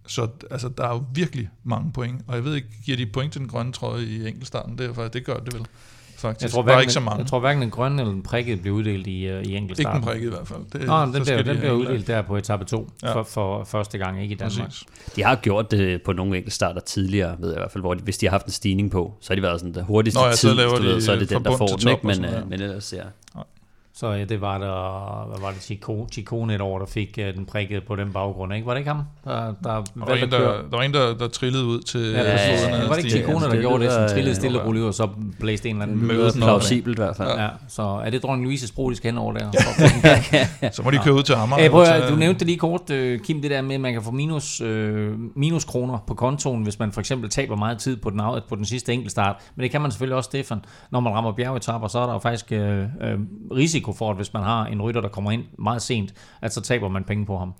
Så 0.07 0.27
altså, 0.51 0.69
der 0.69 0.83
er 0.87 0.93
jo 0.93 1.05
virkelig 1.13 1.49
mange 1.63 1.91
point. 1.91 2.21
Og 2.27 2.35
jeg 2.35 2.43
ved 2.43 2.55
ikke, 2.55 2.67
giver 2.85 2.97
de 2.97 3.05
point 3.05 3.31
til 3.31 3.41
den 3.41 3.49
grønne 3.49 3.71
trøje 3.73 4.03
i 4.03 4.27
enkeltstarten? 4.27 4.77
Det, 4.77 4.89
er, 4.89 4.93
faktisk- 4.93 5.13
det 5.13 5.25
gør 5.25 5.37
det 5.43 5.53
vel 5.53 5.65
faktisk. 6.27 6.43
Jeg 6.43 6.51
tror, 6.51 6.61
hverken, 6.61 6.81
ikke 6.81 6.93
så 6.93 6.99
mange. 6.99 7.17
jeg 7.19 7.27
tror 7.27 7.39
hverken 7.39 7.61
den 7.61 7.69
grønne 7.71 8.01
eller 8.01 8.13
den 8.13 8.23
prikkede 8.23 8.57
bliver 8.57 8.75
uddelt 8.75 9.07
i, 9.07 9.09
uh, 9.09 9.33
i 9.33 9.39
ikke 9.39 9.55
enkeltstarten. 9.57 10.01
den 10.01 10.09
prikket 10.09 10.27
i 10.27 10.29
hvert 10.29 10.47
fald. 10.47 10.59
Det, 10.73 10.87
Nå, 10.87 11.05
den 11.05 11.25
så 11.25 11.37
de 11.37 11.43
den 11.43 11.57
bliver 11.57 11.71
uddelt 11.71 12.07
der 12.07 12.21
på 12.21 12.37
etape 12.37 12.65
2 12.65 12.89
Ja. 13.03 13.07
ja. 13.07 13.15
for, 13.15 13.23
for 13.23 13.63
første 13.63 13.97
gang, 13.97 14.21
ikke 14.21 14.33
i 14.33 14.37
Danmark. 14.37 14.67
Præcis. 14.67 14.85
de 15.15 15.23
har 15.23 15.35
gjort 15.35 15.71
det 15.71 16.01
på 16.01 16.13
nogle 16.13 16.37
enkeltstarter 16.37 16.81
tidligere, 16.81 17.35
ved 17.39 17.49
jeg 17.49 17.57
i 17.57 17.59
hvert 17.59 17.71
fald, 17.71 17.83
hvor 17.83 17.93
de, 17.93 18.03
hvis 18.03 18.17
de 18.17 18.25
har 18.25 18.31
haft 18.31 18.45
en 18.45 18.51
stigning 18.51 18.91
på, 18.91 19.13
så 19.21 19.29
har 19.29 19.35
de 19.35 19.41
været 19.41 19.59
sådan 19.59 19.73
den 19.73 19.83
hurtigste 19.83 20.19
Nå 20.19 20.25
ja, 20.25 20.31
så 20.31 20.47
tid, 20.47 20.53
laver 20.55 20.75
du 20.75 20.83
de 20.83 20.87
ved, 20.87 21.01
så 21.01 21.11
er 21.11 21.15
det 21.19 21.29
den, 21.29 21.43
der 21.43 21.57
får 21.57 21.67
den, 21.67 21.89
ikke? 21.89 22.07
Men, 22.07 22.15
sådan 22.15 22.29
øh, 22.29 22.35
noget. 22.35 22.49
men 22.49 22.61
ellers, 22.61 22.93
ja. 22.93 23.39
Så 23.95 24.11
ja, 24.11 24.23
det 24.25 24.41
var 24.41 24.57
der, 24.57 25.27
hvad 25.27 25.37
var 25.41 25.51
det, 25.51 25.61
Chico, 25.63 26.07
Chicone 26.11 26.55
et 26.55 26.61
år, 26.61 26.79
der 26.79 26.85
fik 26.85 27.19
uh, 27.21 27.37
den 27.37 27.45
prikket 27.45 27.83
på 27.87 27.95
den 27.95 28.13
baggrund, 28.13 28.53
ikke? 28.53 28.65
Var 28.67 28.73
det 28.73 28.79
ikke 28.79 28.91
ham, 28.91 29.03
der, 29.25 29.31
der 29.35 29.53
Der 29.63 29.81
var, 29.95 30.13
en, 30.15 30.31
der, 30.31 30.39
der 30.39 30.77
var 30.77 30.81
en, 30.83 30.93
der, 30.93 31.13
der 31.17 31.27
trillede 31.27 31.65
ud 31.65 31.79
til 31.81 32.11
Ja, 32.11 32.21
ja, 32.23 32.31
præcis. 32.31 32.67
ja, 32.67 32.75
Ja, 32.75 32.87
var 32.87 32.95
det 32.95 33.05
ikke. 33.05 33.09
Chicone, 33.17 33.45
der 33.45 33.61
gjorde 33.61 33.83
det, 33.83 33.91
som 33.91 34.01
lyder, 34.01 34.09
trillede 34.09 34.29
øh, 34.29 34.35
stille 34.35 34.61
og 34.61 34.67
roligt 34.67 34.81
ud, 34.83 34.87
og 34.87 34.93
så 34.93 35.09
blæste 35.39 35.69
en 35.69 35.75
eller 35.75 35.85
anden 35.85 36.07
Møde? 36.07 36.31
Plausibelt 36.35 36.99
i 36.99 37.01
hvert 37.01 37.15
fald. 37.17 37.29
Ja, 37.39 37.47
så 37.67 37.81
er 38.05 38.09
det 38.09 38.23
dronning 38.23 38.53
Louise's 38.53 38.73
bro, 38.75 38.89
de 38.89 38.95
skal 38.95 39.11
hen 39.11 39.17
over 39.17 39.33
der? 39.33 39.51
Så 40.71 40.81
må 40.83 40.91
de 40.91 40.97
køre 40.97 41.13
ud 41.13 41.23
til 41.23 41.33
Amager. 41.33 41.61
Hey, 41.61 41.69
prøv, 41.69 41.81
at- 41.83 42.09
du 42.09 42.15
nævnte 42.15 42.39
det 42.39 42.47
lige 42.47 42.57
kort, 42.57 42.89
øh, 42.89 43.19
Kim, 43.19 43.41
det 43.41 43.51
der 43.51 43.61
med, 43.61 43.75
at 43.75 43.81
man 43.81 43.93
kan 43.93 44.01
få 44.03 44.11
minus, 44.11 44.61
øh, 44.61 45.13
minus 45.35 45.63
kroner 45.65 45.97
på 46.07 46.13
kontoen, 46.13 46.63
hvis 46.63 46.79
man 46.79 46.91
for 46.91 46.99
eksempel 46.99 47.29
taber 47.29 47.55
meget 47.55 47.77
tid 47.77 47.97
på 47.97 48.09
den, 48.09 48.19
af, 48.19 48.39
på 48.49 48.55
den 48.55 48.65
sidste 48.65 48.93
enkeltstart. 48.93 49.35
Men 49.55 49.63
det 49.63 49.71
kan 49.71 49.81
man 49.81 49.91
selvfølgelig 49.91 50.15
også, 50.17 50.27
Stefan. 50.27 50.59
Når 50.91 50.99
man 50.99 51.13
rammer 51.13 51.31
bjergetapper, 51.31 51.87
så 51.87 51.99
er 51.99 52.05
der 52.05 52.13
jo 52.13 52.19
faktisk 52.19 52.51
øh, 52.51 52.79
øh, 52.79 53.19
risiko 53.83 53.97
for, 53.97 54.09
at 54.09 54.15
hvis 54.15 54.33
man 54.33 54.43
har 54.43 54.65
en 54.65 54.81
rytter, 54.81 55.01
der 55.01 55.09
kommer 55.09 55.31
ind 55.31 55.43
meget 55.59 55.81
sent, 55.81 56.13
at 56.41 56.53
så 56.53 56.61
taber 56.61 56.89
man 56.89 57.03
penge 57.03 57.25
på 57.25 57.37
ham. 57.37 57.53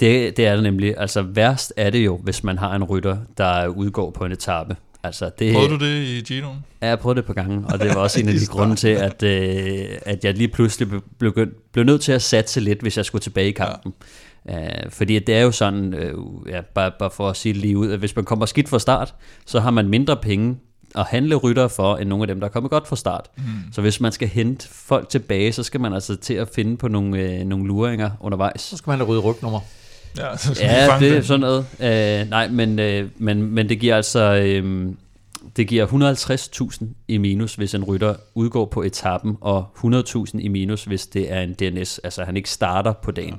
Det, 0.00 0.36
det 0.36 0.46
er 0.46 0.54
det 0.54 0.62
nemlig. 0.62 0.94
Altså 0.98 1.22
værst 1.22 1.72
er 1.76 1.90
det 1.90 2.04
jo, 2.04 2.16
hvis 2.16 2.44
man 2.44 2.58
har 2.58 2.74
en 2.74 2.84
rytter, 2.84 3.16
der 3.38 3.66
udgår 3.66 4.10
på 4.10 4.24
en 4.24 4.32
etape. 4.32 4.76
Altså, 5.02 5.30
det, 5.38 5.54
Prøvede 5.54 5.70
du 5.70 5.84
det 5.84 6.02
i 6.02 6.20
Ginoen? 6.20 6.64
Ja, 6.82 6.88
jeg 6.88 6.98
prøvet 6.98 7.16
det 7.16 7.22
et 7.22 7.26
par 7.26 7.34
gange, 7.34 7.66
og 7.72 7.80
det 7.80 7.88
var 7.88 7.96
også 7.96 8.20
en 8.20 8.28
af 8.32 8.34
de 8.34 8.46
grunde 8.46 8.76
til, 8.76 8.88
at, 8.88 9.22
øh, 9.22 9.98
at 10.02 10.24
jeg 10.24 10.34
lige 10.34 10.48
pludselig 10.48 10.88
blev, 10.88 11.02
blev, 11.18 11.48
blev 11.72 11.84
nødt 11.84 12.00
til 12.00 12.12
at 12.12 12.22
satse 12.22 12.60
lidt, 12.60 12.80
hvis 12.80 12.96
jeg 12.96 13.04
skulle 13.04 13.22
tilbage 13.22 13.48
i 13.48 13.52
kampen. 13.52 13.92
Ja. 14.48 14.84
Uh, 14.86 14.90
fordi 14.90 15.18
det 15.18 15.34
er 15.34 15.42
jo 15.42 15.50
sådan, 15.50 15.94
uh, 16.14 16.50
ja, 16.50 16.60
bare, 16.74 16.92
bare 16.98 17.10
for 17.10 17.28
at 17.28 17.36
sige 17.36 17.52
det 17.52 17.62
lige 17.62 17.78
ud, 17.78 17.90
at 17.90 17.98
hvis 17.98 18.16
man 18.16 18.24
kommer 18.24 18.46
skidt 18.46 18.68
fra 18.68 18.78
start, 18.78 19.14
så 19.46 19.60
har 19.60 19.70
man 19.70 19.88
mindre 19.88 20.16
penge 20.16 20.56
at 20.96 21.06
handle 21.06 21.34
rytter 21.34 21.68
for, 21.68 21.96
end 21.96 22.08
nogle 22.08 22.22
af 22.22 22.26
dem, 22.26 22.40
der 22.40 22.46
er 22.46 22.50
kommet 22.50 22.70
godt 22.70 22.88
fra 22.88 22.96
start. 22.96 23.30
Mm. 23.36 23.42
Så 23.72 23.80
hvis 23.80 24.00
man 24.00 24.12
skal 24.12 24.28
hente 24.28 24.68
folk 24.68 25.08
tilbage, 25.08 25.52
så 25.52 25.62
skal 25.62 25.80
man 25.80 25.94
altså 25.94 26.16
til 26.16 26.34
at 26.34 26.48
finde 26.54 26.76
på 26.76 26.88
nogle, 26.88 27.18
øh, 27.18 27.44
nogle 27.44 27.66
luringer 27.66 28.10
undervejs. 28.20 28.60
Så 28.60 28.76
skal 28.76 28.90
man 28.90 28.98
have 28.98 29.08
rydde 29.08 29.20
rygnummer. 29.20 29.60
Ja, 30.18 30.36
så 30.36 30.54
skal 30.54 30.66
Ja, 30.66 30.98
det 31.00 31.16
er 31.16 31.22
sådan 31.22 31.40
noget. 31.40 31.66
Uh, 31.78 32.30
nej, 32.30 32.48
men, 32.48 32.70
uh, 32.70 33.10
men, 33.22 33.42
men 33.42 33.68
det 33.68 33.80
giver 33.80 33.96
altså... 33.96 34.60
Uh, 34.64 34.94
det 35.56 35.68
giver 35.68 35.86
150.000 36.80 36.84
i 37.08 37.18
minus, 37.18 37.54
hvis 37.54 37.74
en 37.74 37.84
rytter 37.84 38.14
udgår 38.34 38.64
på 38.64 38.82
etappen, 38.82 39.36
og 39.40 39.66
100.000 39.84 40.38
i 40.38 40.48
minus, 40.48 40.84
hvis 40.84 41.06
det 41.06 41.32
er 41.32 41.40
en 41.40 41.52
DNS, 41.54 41.98
altså 41.98 42.24
han 42.24 42.36
ikke 42.36 42.50
starter 42.50 42.92
på 42.92 43.10
dagen. 43.10 43.34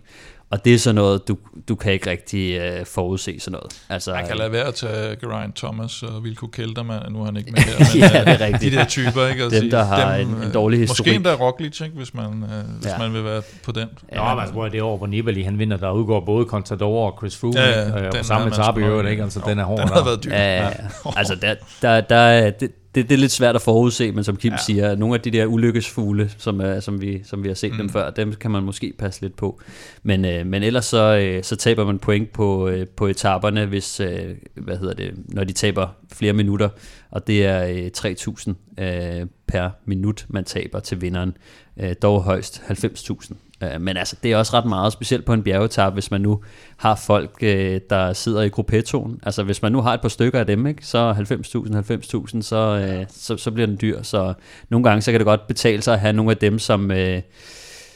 Og 0.50 0.66
det 0.66 0.74
er 0.74 0.78
sådan 0.80 0.96
noget, 0.96 1.28
du, 1.28 1.38
du 1.70 1.76
kan 1.76 1.94
ikke 1.94 2.10
rigtig 2.10 2.62
uh, 2.80 2.86
forudse 2.86 3.40
sådan 3.40 3.52
noget. 3.52 3.82
Altså, 3.90 4.12
Man 4.14 4.28
kan 4.28 4.38
lade 4.38 4.52
være 4.52 4.64
at 4.66 4.74
tage 4.76 5.16
Geraint 5.22 5.56
Thomas 5.56 6.04
og 6.04 6.24
Vilko 6.24 6.48
Kelterman, 6.48 7.12
nu 7.12 7.22
er 7.22 7.26
han 7.26 7.38
ikke 7.38 7.52
med 7.52 7.60
her, 7.68 7.78
men 7.94 8.02
ja, 8.02 8.34
det 8.34 8.42
er 8.42 8.46
rigtigt. 8.46 8.72
de 8.74 8.78
der 8.78 8.86
typer, 8.86 9.28
ikke? 9.28 9.46
Og 9.46 9.52
Dem, 9.52 9.70
der 9.70 9.84
har 9.84 10.18
dem, 10.18 10.28
en, 10.30 10.44
en 10.44 10.52
dårlig 10.54 10.80
historik. 10.80 11.00
Måske 11.00 11.16
endda 11.16 11.34
Roglic, 11.34 11.82
ikke? 11.82 11.96
Hvis, 11.96 12.14
man, 12.14 12.26
uh, 12.26 12.50
hvis 12.80 12.86
Ja. 12.86 12.98
man 12.98 13.14
vil 13.14 13.24
være 13.24 13.42
på 13.66 13.72
den. 13.72 13.88
Nå, 14.16 14.24
men 14.24 14.40
altså, 14.40 14.54
hvor 14.54 14.66
er 14.66 14.70
det 14.70 14.82
år, 14.82 14.98
hvor 14.98 15.08
Nibali 15.08 15.42
han 15.44 15.60
vinder, 15.60 15.78
der 15.78 15.92
udgår 15.92 16.20
både 16.26 16.46
Contador 16.46 17.12
og 17.12 17.18
Chris 17.20 17.38
Froome, 17.38 17.60
Ja, 17.60 17.70
ja, 17.70 17.88
ja, 17.90 17.98
ja, 17.98 18.04
den 18.10 18.12
på 18.20 18.24
samme 18.24 18.44
man 18.46 18.54
etape 18.54 18.82
i 18.82 18.84
øvrigt, 18.84 19.10
ikke? 19.10 19.24
Altså, 19.24 19.40
Jo, 19.46 19.50
den 19.50 19.60
er 19.60 19.64
hård. 19.64 19.80
Den 19.80 19.88
har 19.90 20.04
været 20.04 20.24
dyr. 20.24 20.32
Ja, 20.34 20.64
ja. 20.66 20.72
altså 21.16 21.36
der, 21.36 21.56
der, 21.82 22.02
der, 22.02 22.16
er- 22.16 22.50
det, 22.52 22.72
det, 22.98 23.10
det 23.10 23.16
er 23.16 23.20
lidt 23.20 23.32
svært 23.32 23.56
at 23.56 23.62
forudse, 23.62 24.12
men 24.12 24.24
som 24.24 24.38
Kim 24.38 24.52
Ja. 24.52 24.58
siger, 24.58 24.96
nogle 24.96 25.16
af 25.16 25.22
de 25.22 25.32
der 25.32 25.46
ulykkesfugle, 25.46 26.32
som, 26.38 26.62
er, 26.62 26.80
som, 26.80 27.02
vi, 27.02 27.22
som 27.24 27.44
vi 27.44 27.48
har 27.48 27.56
set 27.56 27.72
mm. 27.72 27.78
dem 27.78 27.90
før, 27.90 28.10
dem 28.10 28.34
kan 28.34 28.52
man 28.52 28.64
måske 28.64 28.94
passe 28.98 29.22
lidt 29.22 29.36
på. 29.36 29.62
Men, 30.04 30.26
øh, 30.26 30.46
men 30.46 30.64
ellers 30.64 30.86
så, 30.86 31.18
øh, 31.18 31.44
så 31.44 31.56
taber 31.56 31.86
man 31.86 32.00
point 32.00 32.32
på, 32.32 32.68
øh, 32.68 32.88
på 32.88 33.08
etaperne, 33.08 33.66
hvis, 33.66 34.00
øh, 34.00 34.36
hvad 34.56 34.78
hedder 34.78 34.94
det, 34.94 35.14
når 35.28 35.44
de 35.44 35.54
taber 35.54 35.88
flere 36.14 36.34
minutter, 36.34 36.70
og 37.12 37.28
det 37.28 37.46
er 37.46 37.68
øh, 37.68 37.90
3.000 37.98 38.84
øh, 38.84 39.28
per 39.48 39.70
minut, 39.86 40.26
man 40.30 40.44
taber 40.44 40.80
til 40.80 41.02
vinderen. 41.02 41.38
Øh, 41.80 41.96
dog 42.02 42.24
højst 42.24 42.62
90.000. 42.70 43.34
Øh, 43.64 43.82
men 43.82 43.98
altså, 43.98 44.16
det 44.24 44.32
er 44.32 44.38
også 44.38 44.58
ret 44.58 44.66
meget, 44.66 44.94
specielt 44.94 45.26
på 45.26 45.34
en 45.34 45.44
bjergetap, 45.44 45.94
hvis 45.94 46.12
man 46.12 46.22
nu 46.22 46.42
har 46.78 46.96
folk, 46.96 47.32
øh, 47.42 47.82
der 47.90 48.14
sidder 48.14 48.42
i 48.42 48.50
gruppetoen. 48.50 49.20
Altså, 49.24 49.44
hvis 49.44 49.62
man 49.62 49.72
nu 49.72 49.82
har 49.82 49.94
et 49.94 50.02
par 50.02 50.10
stykker 50.10 50.40
af 50.40 50.46
dem, 50.46 50.68
ikke, 50.68 50.86
så 50.86 51.12
90.000, 51.12 52.36
90.000, 52.36 52.42
så, 52.42 52.56
øh, 52.56 53.06
så, 53.10 53.38
så 53.38 53.52
bliver 53.52 53.68
den 53.68 53.78
dyr. 53.82 54.02
Så 54.02 54.34
nogle 54.70 54.84
gange, 54.84 55.02
så 55.02 55.12
kan 55.12 55.20
det 55.20 55.26
godt 55.26 55.48
betale 55.48 55.82
sig 55.82 55.94
at 55.94 56.00
have 56.00 56.14
nogle 56.14 56.32
af 56.32 56.38
dem, 56.38 56.60
som, 56.60 56.92
øh, 56.92 57.22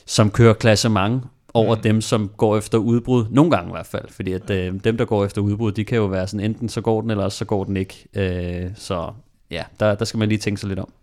som 0.05 0.31
kører 0.31 0.53
klassement 0.53 1.23
over 1.53 1.75
mm. 1.75 1.81
dem, 1.81 2.01
som 2.01 2.31
går 2.37 2.57
efter 2.57 2.77
udbrud. 2.77 3.25
Nogle 3.29 3.51
gange 3.51 3.69
i 3.69 3.71
hvert 3.71 3.85
fald, 3.85 4.05
fordi 4.09 4.33
at, 4.33 4.49
øh, 4.49 4.73
dem, 4.83 4.97
der 4.97 5.05
går 5.05 5.25
efter 5.25 5.41
udbrud, 5.41 5.71
de 5.71 5.85
kan 5.85 5.97
jo 5.97 6.05
være 6.05 6.27
sådan, 6.27 6.45
enten 6.45 6.69
så 6.69 6.81
går 6.81 7.01
den, 7.01 7.11
eller 7.11 7.23
også 7.23 7.37
så 7.37 7.45
går 7.45 7.63
den 7.63 7.77
ikke. 7.77 8.07
Øh, 8.13 8.71
så 8.75 9.11
ja, 9.51 9.63
der, 9.79 9.95
der 9.95 10.05
skal 10.05 10.17
man 10.17 10.29
lige 10.29 10.39
tænke 10.39 10.59
sig 10.59 10.69
lidt 10.69 10.79
om. 10.79 10.93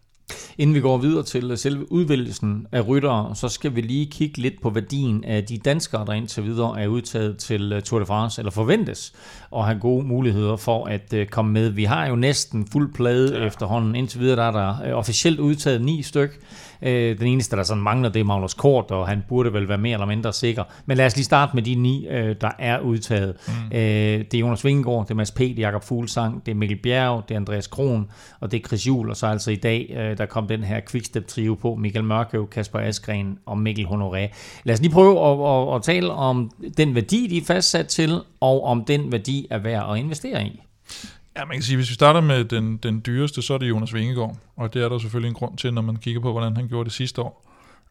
Inden 0.59 0.75
vi 0.75 0.81
går 0.81 0.99
videre 0.99 1.23
til 1.23 1.59
selve 1.59 1.93
udvælgelsen 1.93 2.67
af 2.73 2.89
ryttere, 2.89 3.35
så 3.35 3.49
skal 3.49 3.77
vi 3.77 3.81
lige 3.81 4.07
kigge 4.07 4.39
lidt 4.39 4.63
på 4.63 4.71
værdien 4.71 5.25
af 5.25 5.45
de 5.45 5.59
danskere, 5.59 6.07
der 6.07 6.13
indtil 6.13 6.45
videre 6.45 6.83
er 6.83 6.87
udtaget 6.89 7.37
til 7.39 7.73
øh, 7.73 7.83
Tour 7.83 8.01
de 8.01 8.07
France, 8.07 8.41
eller 8.41 8.51
forventes 8.51 9.13
at 9.57 9.65
have 9.65 9.79
gode 9.81 10.07
muligheder 10.07 10.57
for 10.57 10.87
at 10.87 11.13
øh, 11.13 11.27
komme 11.27 11.53
med. 11.53 11.69
Vi 11.69 11.85
har 11.85 12.09
jo 12.09 12.17
næsten 12.17 12.67
fuld 12.73 12.93
plade 12.93 13.39
ja. 13.39 13.47
efterhånden. 13.47 13.95
Indtil 13.95 14.21
videre 14.21 14.37
der 14.37 14.43
er 14.43 14.51
der 14.51 14.87
øh, 14.87 14.99
officielt 14.99 15.41
udtaget 15.41 15.83
ni 15.83 16.03
styk. 16.03 16.41
Øh, 16.83 17.19
Den 17.19 17.27
eneste, 17.27 17.57
der 17.57 17.63
sådan 17.63 17.83
mangler, 17.83 18.09
det 18.09 18.21
er 18.21 18.25
Magnus 18.25 18.55
Kort, 18.55 18.91
og 18.91 19.09
han 19.09 19.25
burde 19.29 19.53
vel 19.53 19.69
være 19.69 19.79
mere 19.79 19.93
eller 19.93 20.07
mindre 20.07 20.33
sikker. 20.33 20.65
Men 20.87 20.97
lad 20.97 21.07
os 21.07 21.17
lige 21.17 21.25
starte 21.25 21.53
med 21.55 21.63
de 21.63 21.75
ni, 21.75 22.07
øh, 22.07 22.37
der 22.41 22.51
er 22.59 22.81
udtaget. 22.81 23.35
Mm. 23.49 23.53
Det 23.71 24.35
er 24.35 24.39
Jonas 24.39 24.65
Vingegaard, 24.65 25.05
det 25.05 25.11
er 25.11 25.15
Mads 25.15 25.31
P., 25.31 25.39
det 25.39 25.59
er 25.59 25.63
Jakob 25.63 25.85
Fuglsang, 25.85 26.47
det 26.47 26.53
er 26.53 26.57
Mikkel 26.57 26.79
Bjerg, 26.83 27.25
det 27.29 27.35
er 27.35 27.39
Andreas 27.39 27.67
Kron, 27.67 28.11
og 28.41 28.53
det 28.53 28.65
er 28.65 28.69
Chris 28.69 28.87
Juhl, 28.87 29.11
og 29.11 29.17
så 29.17 29.27
altså 29.27 29.51
i 29.51 29.57
dag, 29.57 29.95
øh, 29.97 30.19
der 30.19 30.27
kom 30.27 30.47
den 30.47 30.65
her 30.65 30.81
Quickstep-trio 30.91 31.55
på, 31.55 31.75
Michael 31.75 32.05
Mørkøv, 32.05 32.49
Kasper 32.49 32.79
Askren 32.79 33.39
og 33.47 33.59
Mikkel 33.59 33.85
Honoré. 33.85 34.35
Lad 34.65 34.75
os 34.75 34.81
lige 34.81 34.93
prøve 34.93 35.21
at, 35.21 35.69
at, 35.69 35.75
at 35.77 35.83
tale 35.83 36.13
om 36.13 36.51
den 36.77 36.95
værdi, 36.95 37.27
de 37.27 37.37
er 37.39 37.45
fastsat 37.45 37.87
til, 37.87 38.21
og 38.41 38.65
om 38.65 38.85
den 38.85 39.13
værdi 39.13 39.47
er 39.51 39.59
værd 39.59 39.93
at 39.93 39.99
investere 39.99 40.45
i. 40.45 40.63
Ja, 41.37 41.45
man 41.45 41.57
kan 41.57 41.63
sige, 41.63 41.77
hvis 41.77 41.89
vi 41.89 41.95
starter 41.95 42.21
med 42.21 42.45
den, 42.45 42.77
den 42.77 43.03
dyreste, 43.07 43.43
så 43.43 43.55
er 43.55 43.59
det 43.59 43.69
Jonas 43.69 43.95
Vingegaard. 43.95 44.37
Og 44.57 44.75
det 44.75 44.83
er 44.83 44.89
der 44.89 44.99
selvfølgelig 44.99 45.29
en 45.29 45.35
grund 45.35 45.59
til, 45.59 45.75
når 45.75 45.83
man 45.83 45.97
kigger 45.97 46.21
på, 46.21 46.33
hvordan 46.33 46.57
han 46.57 46.69
gjorde 46.69 46.85
det 46.85 46.93
sidste 46.93 47.23
år. 47.23 47.49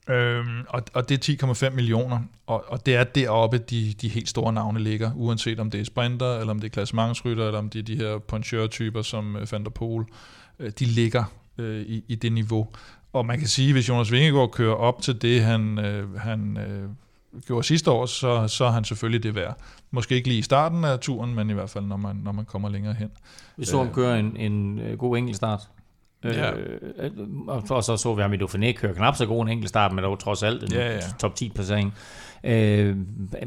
Øhm, 0.09 0.65
og, 0.69 0.81
og 0.93 1.09
det 1.09 1.29
er 1.29 1.69
10,5 1.69 1.69
millioner, 1.69 2.19
og, 2.47 2.65
og 2.67 2.85
det 2.85 2.95
er 2.95 3.03
deroppe, 3.03 3.57
de, 3.57 3.93
de 4.01 4.09
helt 4.09 4.29
store 4.29 4.53
navne 4.53 4.79
ligger, 4.79 5.11
uanset 5.15 5.59
om 5.59 5.71
det 5.71 5.81
er 5.81 5.85
sprinter, 5.85 6.39
eller 6.39 6.51
om 6.51 6.59
det 6.59 6.67
er 6.67 6.71
klassementsrytter, 6.71 7.45
eller 7.45 7.59
om 7.59 7.69
det 7.69 7.79
er 7.79 7.83
de 7.83 7.95
her 7.95 8.17
poncheur-typer 8.17 9.01
som 9.01 9.35
øh, 9.35 9.47
Van 9.51 9.63
der 9.63 9.69
Poel. 9.69 10.05
Øh, 10.59 10.71
de 10.79 10.85
ligger 10.85 11.23
øh, 11.57 11.81
i, 11.81 12.03
i 12.07 12.15
det 12.15 12.31
niveau. 12.31 12.67
Og 13.13 13.25
man 13.25 13.39
kan 13.39 13.47
sige, 13.47 13.73
hvis 13.73 13.89
Jonas 13.89 14.11
Vingegaard 14.11 14.51
kører 14.51 14.75
op 14.75 15.01
til 15.01 15.21
det, 15.21 15.43
han, 15.43 15.79
øh, 15.79 16.15
han 16.15 16.57
øh, 16.57 16.89
gjorde 17.45 17.67
sidste 17.67 17.91
år, 17.91 18.05
så, 18.05 18.47
så 18.47 18.65
er 18.65 18.69
han 18.71 18.83
selvfølgelig 18.83 19.23
det 19.23 19.35
værd. 19.35 19.57
Måske 19.91 20.15
ikke 20.15 20.27
lige 20.27 20.39
i 20.39 20.41
starten 20.41 20.85
af 20.85 20.99
turen, 20.99 21.35
men 21.35 21.49
i 21.49 21.53
hvert 21.53 21.69
fald, 21.69 21.85
når 21.85 21.97
man, 21.97 22.15
når 22.15 22.31
man 22.31 22.45
kommer 22.45 22.69
længere 22.69 22.93
hen. 22.93 23.09
Vi 23.57 23.65
så 23.65 23.77
ham 23.77 23.93
køre 23.93 24.19
en, 24.19 24.37
en 24.37 24.79
øh, 24.79 24.97
god 24.97 25.17
enkeltstart. 25.17 25.61
Ja. 26.23 26.51
Øh, 26.51 27.11
og 27.47 27.63
og 27.69 27.83
så 27.83 27.97
så 27.97 28.15
vi 28.15 28.21
ham 28.21 28.33
i 28.33 28.37
Dauphiné 28.37 28.71
køre 28.71 28.93
knap 28.93 29.15
så 29.15 29.25
god 29.25 29.41
en 29.43 29.49
enkeltstart, 29.49 29.93
men 29.93 30.03
dog 30.03 30.19
trods 30.19 30.43
alt 30.43 30.63
en 30.63 30.71
Ja, 30.71 30.93
ja. 30.93 30.99
top 31.19 31.35
10 31.35 31.49
placering. 31.49 31.93
Øh, 32.43 32.95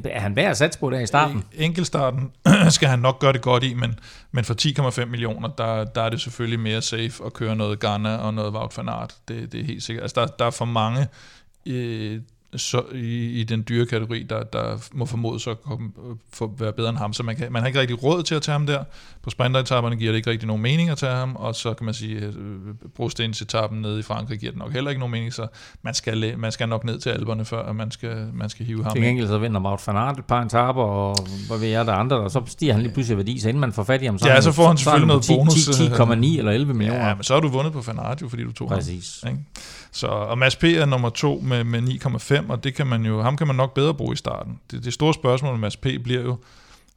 er 0.04 0.20
han 0.20 0.36
værd 0.36 0.50
at 0.50 0.56
satse 0.56 0.80
på 0.80 0.90
der 0.90 1.00
i 1.00 1.06
starten? 1.06 1.44
Enkeltstarten 1.54 2.30
skal 2.68 2.88
han 2.88 2.98
nok 2.98 3.18
gøre 3.18 3.32
det 3.32 3.42
godt 3.42 3.64
i, 3.64 3.74
men, 3.74 3.98
men 4.32 4.44
for 4.44 4.54
10,5 5.00 5.04
millioner, 5.04 5.48
der, 5.48 5.84
der 5.84 6.02
er 6.02 6.08
det 6.08 6.20
selvfølgelig 6.20 6.60
mere 6.60 6.82
safe 6.82 7.24
at 7.26 7.32
køre 7.32 7.56
noget 7.56 7.80
Ghana 7.80 8.16
og 8.16 8.34
noget 8.34 8.52
Wout 8.52 8.78
van 8.78 8.88
Aert. 8.88 9.14
Det, 9.28 9.52
det 9.52 9.60
er 9.60 9.64
helt 9.64 9.82
sikkert. 9.82 10.02
Altså, 10.02 10.20
der, 10.20 10.26
der 10.26 10.44
er 10.44 10.50
for 10.50 10.64
mange 10.64 11.06
øh, 11.66 12.20
så, 12.56 12.82
i, 12.92 13.40
i 13.40 13.44
den 13.44 13.64
dyre 13.68 13.86
kategori, 13.86 14.22
der, 14.22 14.42
der 14.42 14.88
må 14.92 15.06
formodes 15.06 15.46
at 15.46 15.62
komme, 15.62 15.92
øh, 15.98 16.16
for, 16.32 16.54
være 16.58 16.72
bedre 16.72 16.88
end 16.90 16.98
ham. 16.98 17.12
Så 17.12 17.22
man, 17.22 17.36
kan, 17.36 17.52
man 17.52 17.62
har 17.62 17.66
ikke 17.66 17.80
rigtig 17.80 18.02
råd 18.02 18.22
til 18.22 18.34
at 18.34 18.42
tage 18.42 18.52
ham 18.52 18.66
der. 18.66 18.84
På 19.22 19.30
sprinteretapperne 19.30 19.96
giver 19.96 20.12
det 20.12 20.16
ikke 20.16 20.30
rigtig 20.30 20.46
nogen 20.46 20.62
mening 20.62 20.90
at 20.90 20.98
tage 20.98 21.14
ham, 21.14 21.36
og 21.36 21.54
så 21.54 21.74
kan 21.74 21.84
man 21.84 21.94
sige, 21.94 22.16
øh, 22.16 22.32
brostensetappen 22.96 23.82
nede 23.82 23.98
i 23.98 24.02
Frankrig 24.02 24.38
giver 24.38 24.52
det 24.52 24.58
nok 24.58 24.72
heller 24.72 24.90
ikke 24.90 24.98
nogen 24.98 25.12
mening, 25.12 25.32
så 25.32 25.46
man 25.82 25.94
skal, 25.94 26.34
man 26.38 26.52
skal 26.52 26.68
nok 26.68 26.84
ned 26.84 26.98
til 26.98 27.10
alberne, 27.10 27.44
før 27.44 27.62
at 27.62 27.76
man 27.76 27.90
skal, 27.90 28.28
man 28.34 28.50
skal 28.50 28.66
hive 28.66 28.84
ham 28.84 28.92
Til 28.92 29.02
gengæld 29.02 29.28
så 29.28 29.38
vinder 29.38 29.60
Wout 29.60 29.86
van 29.86 29.96
Aert 29.96 30.18
et 30.18 30.24
par 30.24 30.42
etaper, 30.42 30.82
og 30.82 31.16
hvad 31.48 31.58
ved 31.58 31.68
jeg, 31.68 31.86
der 31.86 31.92
er 31.92 31.96
andre, 31.96 32.16
og 32.16 32.30
så 32.30 32.42
stiger 32.46 32.72
han 32.72 32.82
lige 32.82 32.92
pludselig 32.92 33.16
værdi, 33.16 33.38
så 33.38 33.48
inden 33.48 33.60
man 33.60 33.72
får 33.72 33.82
fat 33.82 34.02
i 34.02 34.06
ham, 34.06 34.18
så, 34.18 34.28
Ja, 34.28 34.34
han 34.34 34.42
så 34.42 34.52
får 34.52 34.66
han 34.66 34.76
så 34.76 34.90
han 34.90 35.00
selvfølgelig 35.00 35.30
på 35.30 35.34
noget 35.36 36.16
10 36.16 36.16
bonus, 36.16 36.34
10,9 36.34 36.38
eller 36.38 36.52
11 36.52 36.74
millioner. 36.74 37.08
Ja, 37.08 37.14
men 37.14 37.24
så 37.24 37.34
har 37.34 37.40
du 37.40 37.48
vundet 37.48 37.72
på 37.72 37.80
Van 37.80 37.98
Aert 37.98 38.22
jo, 38.22 38.28
fordi 38.28 38.44
du 38.44 38.52
tog 38.52 38.68
ham. 38.68 38.78
Præcis. 38.78 39.24
Ikke? 39.26 39.38
Så, 39.92 40.06
og 40.06 40.38
Mads 40.38 40.56
P. 40.56 40.64
er 40.64 40.86
nummer 40.86 41.10
to 41.10 41.40
med, 41.44 41.64
med 41.64 41.82
9,5, 41.82 42.50
og 42.50 42.64
det 42.64 42.74
kan 42.74 42.86
man 42.86 43.06
jo, 43.06 43.22
ham 43.22 43.36
kan 43.36 43.46
man 43.46 43.56
nok 43.56 43.74
bedre 43.74 43.94
bruge 43.94 44.12
i 44.12 44.16
starten. 44.16 44.58
Det, 44.70 44.84
det 44.84 44.92
store 44.92 45.14
spørgsmål 45.14 45.52
med 45.52 45.60
Mads 45.60 45.76
P. 45.76 45.86
bliver 46.04 46.22
jo, 46.22 46.36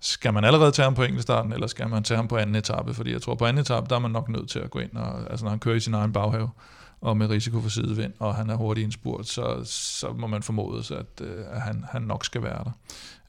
skal 0.03 0.33
man 0.33 0.43
allerede 0.43 0.71
tage 0.71 0.83
ham 0.83 0.95
på 0.95 1.03
enkeltstarten, 1.03 1.53
eller 1.53 1.67
skal 1.67 1.89
man 1.89 2.03
tage 2.03 2.15
ham 2.15 2.27
på 2.27 2.37
anden 2.37 2.55
etape? 2.55 2.93
Fordi 2.93 3.11
jeg 3.11 3.21
tror, 3.21 3.35
på 3.35 3.45
anden 3.45 3.61
etape, 3.61 3.87
der 3.89 3.95
er 3.95 3.99
man 3.99 4.11
nok 4.11 4.29
nødt 4.29 4.49
til 4.49 4.59
at 4.59 4.71
gå 4.71 4.79
ind, 4.79 4.91
og, 4.95 5.31
altså 5.31 5.45
når 5.45 5.49
han 5.49 5.59
kører 5.59 5.75
i 5.75 5.79
sin 5.79 5.93
egen 5.93 6.13
baghave, 6.13 6.49
og 7.01 7.17
med 7.17 7.29
risiko 7.29 7.61
for 7.61 7.69
sidevind, 7.69 8.13
og 8.19 8.35
han 8.35 8.49
er 8.49 8.55
hurtig 8.55 8.81
i 8.81 8.85
en 8.85 8.91
spurt, 8.91 9.27
så, 9.27 9.61
så 9.65 10.13
må 10.13 10.27
man 10.27 10.43
formode 10.43 10.83
sig, 10.83 10.97
at, 10.97 11.21
øh, 11.21 11.45
at 11.51 11.61
han, 11.61 11.85
han 11.91 12.01
nok 12.01 12.25
skal 12.25 12.43
være 12.43 12.63
der. 12.63 12.71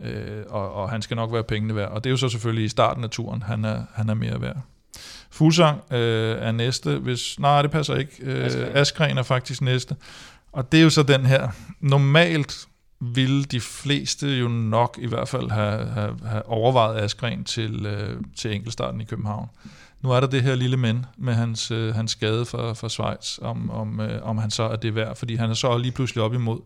Øh, 0.00 0.44
og, 0.48 0.72
og 0.72 0.90
han 0.90 1.02
skal 1.02 1.14
nok 1.16 1.32
være 1.32 1.42
pengene 1.42 1.76
værd. 1.76 1.90
Og 1.90 2.04
det 2.04 2.10
er 2.10 2.12
jo 2.12 2.16
så 2.16 2.28
selvfølgelig 2.28 2.64
i 2.64 2.68
starten 2.68 3.04
af 3.04 3.10
turen, 3.10 3.42
han 3.42 3.64
er, 3.64 3.82
han 3.94 4.08
er 4.08 4.14
mere 4.14 4.40
værd. 4.40 4.56
Fuglsang 5.30 5.92
øh, 5.92 6.37
er 6.38 6.52
næste. 6.52 6.98
Hvis, 6.98 7.38
nej, 7.38 7.62
det 7.62 7.70
passer 7.70 7.94
ikke. 7.94 8.12
Øh. 8.22 8.50
Askren 8.74 9.18
er 9.18 9.22
faktisk 9.22 9.62
næste. 9.62 9.96
Og 10.52 10.72
det 10.72 10.78
er 10.78 10.84
jo 10.84 10.90
så 10.90 11.02
den 11.02 11.26
her. 11.26 11.48
Normalt 11.80 12.68
ville 13.14 13.44
de 13.44 13.60
fleste 13.60 14.28
jo 14.28 14.48
nok 14.48 14.98
i 15.02 15.06
hvert 15.06 15.28
fald 15.28 15.50
have, 15.50 15.86
have, 15.86 16.18
have 16.24 16.46
overvejet 16.46 17.00
Askren 17.02 17.44
til, 17.44 17.86
øh, 17.86 18.22
til 18.36 18.54
enkeltstarten 18.54 19.00
i 19.00 19.04
København. 19.04 19.48
Nu 20.00 20.10
er 20.10 20.20
der 20.20 20.26
det 20.26 20.42
her 20.42 20.54
lille 20.54 20.76
men 20.76 21.06
med 21.16 21.34
hans, 21.34 21.70
øh, 21.70 21.94
hans 21.94 22.10
skade 22.10 22.44
for, 22.44 22.74
for 22.74 22.88
Schweiz, 22.88 23.38
om, 23.42 23.70
om, 23.70 24.00
øh, 24.00 24.22
om 24.22 24.38
han 24.38 24.50
så 24.50 24.62
er 24.62 24.76
det 24.76 24.94
værd, 24.94 25.16
fordi 25.16 25.34
han 25.34 25.50
er 25.50 25.54
så 25.54 25.78
lige 25.78 25.92
pludselig 25.92 26.24
op 26.24 26.34
imod 26.34 26.60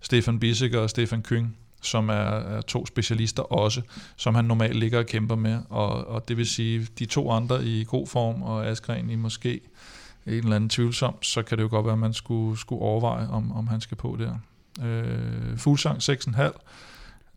Stefan 0.00 0.38
Bissek 0.38 0.74
og 0.74 0.90
Stefan 0.90 1.22
Kyng, 1.22 1.56
som 1.82 2.08
er, 2.08 2.14
er 2.14 2.60
to 2.60 2.86
specialister 2.86 3.42
også, 3.42 3.82
som 4.16 4.34
han 4.34 4.44
normalt 4.44 4.76
ligger 4.76 4.98
og 4.98 5.06
kæmper 5.06 5.36
med, 5.36 5.58
og, 5.68 6.08
og 6.08 6.28
det 6.28 6.36
vil 6.36 6.46
sige, 6.46 6.88
de 6.98 7.06
to 7.06 7.30
andre 7.30 7.64
i 7.64 7.84
god 7.84 8.06
form, 8.06 8.42
og 8.42 8.66
Askren 8.66 9.10
i 9.10 9.14
måske 9.14 9.60
en 10.26 10.32
eller 10.32 10.56
anden 10.56 10.70
tvivlsom, 10.70 11.22
så 11.22 11.42
kan 11.42 11.58
det 11.58 11.64
jo 11.64 11.68
godt 11.68 11.86
være, 11.86 11.92
at 11.92 11.98
man 11.98 12.12
skulle, 12.12 12.58
skulle 12.58 12.82
overveje, 12.82 13.28
om, 13.28 13.52
om 13.52 13.68
han 13.68 13.80
skal 13.80 13.96
på 13.96 14.16
der. 14.20 14.34
Øh, 14.82 15.58
Fuglsang 15.58 15.98
6,5. 15.98 16.42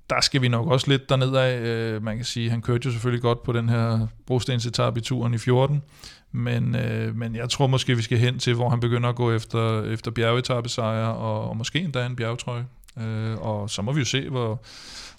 Der 0.10 0.22
skal 0.22 0.42
vi 0.42 0.48
nok 0.48 0.68
også 0.68 0.90
lidt 0.90 1.10
derned 1.10 1.36
af. 1.36 1.60
Øh, 1.60 2.04
man 2.04 2.16
kan 2.16 2.26
sige, 2.26 2.50
han 2.50 2.62
kørte 2.62 2.86
jo 2.86 2.92
selvfølgelig 2.92 3.22
godt 3.22 3.44
på 3.44 3.54
den 3.54 3.70
her 3.70 4.08
brostensetappe 4.26 5.00
i 5.00 5.04
turen 5.04 5.34
i 5.34 5.38
14, 5.38 5.84
men, 6.32 6.76
øh, 6.76 7.16
men 7.16 7.36
jeg 7.36 7.50
tror 7.50 7.68
måske, 7.68 7.96
vi 7.96 8.02
skal 8.02 8.18
hen 8.18 8.40
til, 8.40 8.54
hvor 8.54 8.70
han 8.70 8.80
begynder 8.80 9.10
at 9.10 9.16
gå 9.16 9.32
efter, 9.32 9.84
efter 9.84 10.12
bjergetappesejre, 10.12 11.16
og, 11.16 11.50
og 11.50 11.58
måske 11.58 11.80
endda 11.80 12.06
en 12.06 12.16
bjergetrøje. 12.16 12.66
Øh, 13.02 13.38
og 13.38 13.70
så 13.70 13.82
må 13.82 13.92
vi 13.92 14.00
jo 14.00 14.06
se, 14.06 14.30
hvor, 14.30 14.62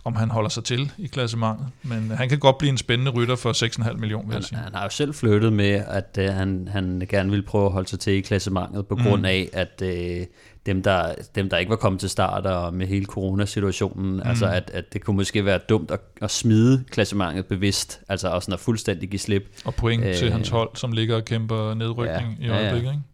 om 0.04 0.16
han 0.16 0.30
holder 0.30 0.48
sig 0.48 0.64
til 0.64 0.92
i 0.98 1.06
klassementet. 1.06 1.66
Men 1.82 2.10
han 2.10 2.28
kan 2.28 2.38
godt 2.38 2.58
blive 2.58 2.70
en 2.70 2.78
spændende 2.78 3.10
rytter 3.10 3.36
for 3.36 3.52
6,5 3.52 3.96
millioner, 3.96 4.26
vil 4.26 4.32
han, 4.32 4.40
jeg 4.40 4.44
sige. 4.44 4.58
Han 4.58 4.74
har 4.74 4.82
jo 4.82 4.90
selv 4.90 5.14
flyttet 5.14 5.52
med, 5.52 5.82
at 5.88 6.18
uh, 6.18 6.24
han, 6.24 6.68
han 6.72 7.06
gerne 7.08 7.30
vil 7.30 7.42
prøve 7.42 7.66
at 7.66 7.72
holde 7.72 7.88
sig 7.88 8.00
til 8.00 8.12
i 8.12 8.20
klassementet, 8.20 8.86
på 8.86 8.94
mm. 8.94 9.02
grund 9.02 9.26
af, 9.26 9.48
at 9.52 9.82
uh, 9.82 10.26
dem, 10.66 10.82
der, 10.82 11.14
dem, 11.34 11.48
der 11.48 11.56
ikke 11.56 11.70
var 11.70 11.76
kommet 11.76 12.00
til 12.00 12.10
start, 12.10 12.46
og 12.46 12.74
med 12.74 12.86
hele 12.86 13.06
coronasituationen, 13.06 14.14
mm. 14.14 14.22
altså 14.24 14.46
at, 14.46 14.70
at 14.74 14.92
det 14.92 15.04
kunne 15.04 15.16
måske 15.16 15.44
være 15.44 15.58
dumt 15.68 15.90
at, 15.90 16.00
at 16.22 16.30
smide 16.30 16.84
klassementet 16.90 17.46
bevidst, 17.46 18.00
altså 18.08 18.28
også 18.28 18.52
at 18.52 18.60
fuldstændig 18.60 19.10
give 19.10 19.20
slip. 19.20 19.42
Og 19.64 19.74
point 19.74 20.04
øh, 20.04 20.14
til 20.14 20.32
hans 20.32 20.48
hold, 20.48 20.70
som 20.74 20.92
ligger 20.92 21.16
og 21.16 21.24
kæmper 21.24 21.74
nedrykning 21.74 22.38
ja, 22.40 22.46
i 22.46 22.50
øjeblikket, 22.50 22.86
ja, 22.86 22.92
ja. 22.92 22.96
ikke? 22.96 23.07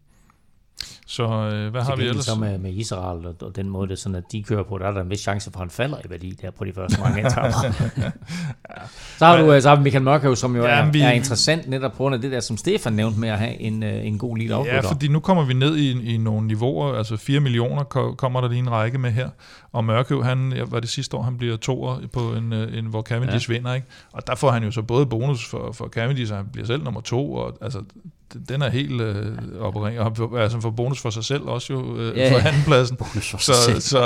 Så 1.07 1.23
øh, 1.23 1.71
hvad 1.71 1.81
har 1.81 1.95
vi 1.95 2.03
ellers? 2.03 2.25
Så 2.25 2.35
med, 2.35 2.57
med 2.57 2.73
Israel 2.73 3.25
og, 3.27 3.35
og 3.41 3.55
den 3.55 3.69
måde, 3.69 3.89
det 3.89 3.99
sådan, 3.99 4.15
at 4.15 4.23
de 4.31 4.43
kører 4.43 4.63
på, 4.63 4.77
der 4.77 4.87
er 4.87 4.91
der 4.91 5.01
en 5.01 5.09
vis 5.09 5.19
chance 5.19 5.51
for, 5.51 5.59
at 5.59 5.61
han 5.61 5.69
falder 5.69 5.97
i 6.05 6.09
værdi 6.09 6.37
der 6.41 6.51
på 6.51 6.65
de 6.65 6.73
første 6.73 7.01
mange 7.01 7.19
etapper. 7.27 7.73
ja. 7.97 8.11
Så 9.17 9.25
har 9.25 9.37
du 9.37 9.53
øh, 9.53 9.61
så 9.61 9.69
har 9.69 9.79
Michael 9.79 10.03
Mørkøv, 10.03 10.35
som 10.35 10.55
jo 10.55 10.63
ja, 10.63 10.69
er, 10.69 10.91
vi, 10.91 11.01
er 11.01 11.11
interessant 11.11 11.69
netop 11.69 11.91
på 11.91 11.97
grund 11.97 12.15
af 12.15 12.21
det 12.21 12.31
der, 12.31 12.39
som 12.39 12.57
Stefan 12.57 12.93
nævnte 12.93 13.19
med 13.19 13.29
at 13.29 13.39
have 13.39 13.61
en, 13.61 13.83
øh, 13.83 14.07
en 14.07 14.17
god 14.17 14.37
lead 14.37 14.65
Ja, 14.65 14.79
fordi 14.79 15.07
nu 15.07 15.19
kommer 15.19 15.45
vi 15.45 15.53
ned 15.53 15.77
i, 15.77 16.13
i 16.13 16.17
nogle 16.17 16.47
niveauer, 16.47 16.93
altså 16.93 17.17
4 17.17 17.39
millioner 17.39 17.83
kommer 18.17 18.41
der 18.41 18.47
lige 18.47 18.59
en 18.59 18.71
række 18.71 18.97
med 18.97 19.11
her, 19.11 19.29
og 19.71 19.85
Mørkøv, 19.85 20.23
han 20.23 20.53
var 20.67 20.79
det 20.79 20.89
sidste 20.89 21.17
år, 21.17 21.21
han 21.21 21.37
bliver 21.37 21.57
toer 21.57 21.99
på 22.13 22.19
en, 22.19 22.53
øh, 22.53 22.77
en 22.77 22.85
hvor 22.85 23.01
Cavendish 23.01 23.49
ja. 23.49 23.53
vinder, 23.53 23.73
ikke? 23.73 23.87
og 24.13 24.27
der 24.27 24.35
får 24.35 24.51
han 24.51 24.63
jo 24.63 24.71
så 24.71 24.81
både 24.81 25.05
bonus 25.05 25.49
for, 25.49 25.71
for 25.71 25.87
Cavendish, 25.87 26.31
og 26.31 26.37
han 26.37 26.47
bliver 26.53 26.67
selv 26.67 26.83
nummer 26.83 27.01
to, 27.01 27.33
og 27.33 27.57
altså 27.61 27.81
den 28.49 28.61
er 28.61 28.69
helt 28.69 29.01
øh, 29.01 29.37
opereret, 29.59 29.99
og 29.99 30.41
altså 30.41 30.61
får 30.61 30.69
bonus 30.69 31.01
for 31.01 31.09
sig 31.09 31.23
selv 31.23 31.43
også 31.43 31.73
jo, 31.73 31.97
øh, 31.97 32.17
ja, 32.17 32.33
for 32.33 32.47
andenpladsen. 32.47 32.97
Bonus 32.97 33.31
for 33.31 33.37
så, 33.37 33.53
sig. 33.53 33.81
Så, 33.81 33.89
så 33.89 33.99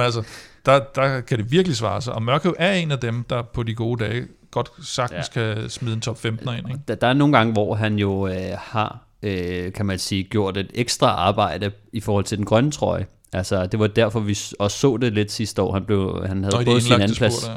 altså, 0.00 0.22
der, 0.66 0.80
der 0.94 1.20
kan 1.20 1.38
det 1.38 1.50
virkelig 1.50 1.76
svare 1.76 2.02
sig, 2.02 2.12
og 2.12 2.22
Mørkøv 2.22 2.54
er 2.58 2.72
en 2.72 2.90
af 2.90 2.98
dem, 2.98 3.24
der 3.30 3.42
på 3.42 3.62
de 3.62 3.74
gode 3.74 4.04
dage 4.04 4.26
godt 4.50 4.70
sagtens 4.82 5.30
ja. 5.36 5.54
kan 5.54 5.70
smide 5.70 5.94
en 5.94 6.00
top 6.00 6.18
15 6.18 6.48
ind. 6.48 6.68
Ikke? 6.68 6.80
Der, 6.88 6.94
der 6.94 7.06
er 7.06 7.12
nogle 7.12 7.36
gange, 7.36 7.52
hvor 7.52 7.74
han 7.74 7.98
jo 7.98 8.28
øh, 8.28 8.56
har, 8.58 8.98
øh, 9.22 9.72
kan 9.72 9.86
man 9.86 9.98
sige, 9.98 10.24
gjort 10.24 10.56
et 10.56 10.70
ekstra 10.74 11.06
arbejde 11.06 11.72
i 11.92 12.00
forhold 12.00 12.24
til 12.24 12.38
den 12.38 12.46
grønne 12.46 12.70
trøje. 12.70 13.06
Altså, 13.34 13.66
det 13.66 13.80
var 13.80 13.86
derfor, 13.86 14.20
vi 14.20 14.38
også 14.58 14.78
så 14.78 14.96
det 14.96 15.12
lidt 15.12 15.32
sidste 15.32 15.62
år. 15.62 15.72
Han, 15.72 15.84
blev, 15.84 16.26
han 16.26 16.44
havde 16.44 16.56
Nå, 16.56 16.64
både 16.64 16.80
sin 16.80 16.92
anden 16.92 17.14
plads. 17.16 17.50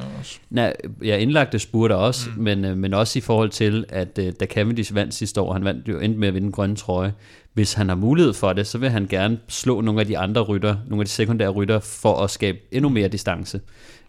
Nej, 0.49 0.73
ja, 1.03 1.17
indlagte 1.17 1.59
spurter 1.59 1.95
også, 1.95 2.29
mm. 2.35 2.43
men, 2.43 2.65
øh, 2.65 2.77
men 2.77 2.93
også 2.93 3.19
i 3.19 3.21
forhold 3.21 3.49
til, 3.49 3.85
at 3.89 4.19
øh, 4.19 4.33
da 4.39 4.45
Cavendish 4.45 4.95
vandt 4.95 5.13
sidste 5.13 5.41
år, 5.41 5.53
han 5.53 5.65
vandt 5.65 5.87
jo 5.87 5.99
endte 5.99 6.19
med 6.19 6.27
at 6.27 6.33
vinde 6.33 6.45
den 6.45 6.51
grønne 6.51 6.75
trøje. 6.75 7.13
Hvis 7.53 7.73
han 7.73 7.89
har 7.89 7.95
mulighed 7.95 8.33
for 8.33 8.53
det, 8.53 8.67
så 8.67 8.77
vil 8.77 8.89
han 8.89 9.07
gerne 9.09 9.39
slå 9.47 9.81
nogle 9.81 10.01
af 10.01 10.07
de 10.07 10.17
andre 10.17 10.41
rytter, 10.41 10.75
nogle 10.87 11.01
af 11.01 11.05
de 11.05 11.11
sekundære 11.11 11.49
rytter, 11.49 11.79
for 11.79 12.23
at 12.23 12.29
skabe 12.29 12.57
endnu 12.71 12.89
mere 12.89 13.07
distance. 13.07 13.61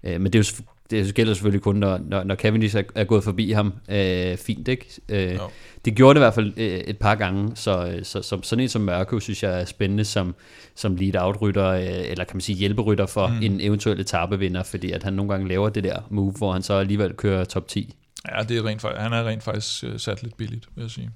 Øh, 0.04 0.20
men 0.20 0.32
det 0.32 0.34
er 0.34 0.52
jo 0.58 0.64
det 0.90 1.14
gælder 1.14 1.34
selvfølgelig 1.34 1.62
kun, 1.62 1.76
når, 1.76 2.00
når, 2.06 2.24
når 2.24 2.34
Cavendish 2.34 2.76
er, 2.76 2.82
er 2.94 3.04
gået 3.04 3.24
forbi 3.24 3.50
ham. 3.50 3.72
Øh, 3.88 4.36
fint, 4.36 4.68
ikke? 4.68 5.00
Øh, 5.08 5.38
det 5.84 5.94
gjorde 5.94 6.14
det 6.14 6.20
i 6.20 6.24
hvert 6.24 6.34
fald 6.34 6.52
øh, 6.56 6.78
et 6.78 6.98
par 6.98 7.14
gange, 7.14 7.56
så, 7.56 7.86
øh, 7.86 8.04
så, 8.04 8.22
så 8.22 8.38
sådan 8.42 8.62
en 8.62 8.68
som 8.68 8.82
Mørke, 8.82 9.20
synes 9.20 9.42
jeg 9.42 9.60
er 9.60 9.64
spændende 9.64 10.04
som, 10.04 10.34
som 10.74 10.96
lead-out-rytter, 10.96 11.66
øh, 11.68 12.10
eller 12.10 12.24
kan 12.24 12.36
man 12.36 12.40
sige 12.40 12.56
hjælperytter 12.56 13.06
for 13.06 13.26
mm. 13.26 13.42
en 13.42 13.60
eventuel 13.60 14.00
etapevinder, 14.00 14.62
fordi 14.62 14.92
at 14.92 15.02
han 15.02 15.12
nogle 15.12 15.32
gange 15.32 15.48
laver 15.48 15.68
det 15.68 15.84
der 15.84 16.00
move, 16.10 16.32
hvor 16.32 16.52
han 16.52 16.62
så 16.62 16.74
alligevel 16.74 17.14
kører 17.14 17.44
top 17.44 17.68
10. 17.68 17.94
Ja, 18.30 18.42
det 18.42 18.56
er 18.56 18.66
rent, 18.66 18.82
han 18.82 19.12
er 19.12 19.24
rent 19.24 19.42
faktisk 19.42 19.84
sat 19.96 20.22
lidt 20.22 20.36
billigt, 20.36 20.66
vil 20.74 20.82
jeg 20.82 20.90
sige. 20.90 21.10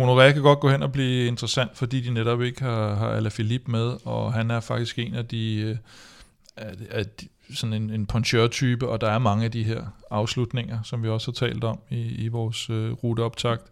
Honoré 0.00 0.32
kan 0.32 0.42
godt 0.42 0.60
gå 0.60 0.70
hen 0.70 0.82
og 0.82 0.92
blive 0.92 1.26
interessant, 1.26 1.70
fordi 1.74 2.00
de 2.00 2.10
netop 2.10 2.42
ikke 2.42 2.62
har, 2.62 2.94
har 2.94 3.08
Alaphilippe 3.08 3.70
med, 3.70 3.92
og 4.04 4.32
han 4.32 4.50
er 4.50 4.60
faktisk 4.60 4.98
en 4.98 5.14
af 5.14 5.26
de, 5.26 5.78
af, 6.56 6.72
af 6.90 7.06
de 7.06 7.28
sådan 7.50 7.72
en, 7.72 7.90
en 7.90 8.06
puncheur-type, 8.06 8.88
og 8.88 9.00
der 9.00 9.10
er 9.10 9.18
mange 9.18 9.44
af 9.44 9.50
de 9.50 9.62
her 9.62 9.84
afslutninger, 10.10 10.82
som 10.82 11.02
vi 11.02 11.08
også 11.08 11.30
har 11.30 11.46
talt 11.46 11.64
om 11.64 11.78
i, 11.90 12.00
i 12.00 12.28
vores 12.28 12.70
øh, 12.70 12.92
ruteoptakt. 12.92 13.62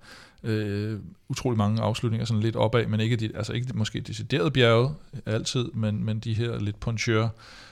Øh, 0.45 0.99
utrolig 1.29 1.59
mange 1.59 1.83
afslutninger, 1.83 2.27
sådan 2.27 2.43
lidt 2.43 2.57
opad, 2.57 2.87
men 2.87 3.01
ikke, 3.01 3.17
de, 3.17 3.31
altså 3.35 3.53
ikke 3.53 3.69
måske 3.75 4.01
decideret 4.01 4.53
bjerget 4.53 4.95
altid, 5.27 5.65
men, 5.75 6.05
men 6.05 6.19
de 6.19 6.35
her 6.35 6.59
lidt 6.61 6.81
puncheur 6.81 7.29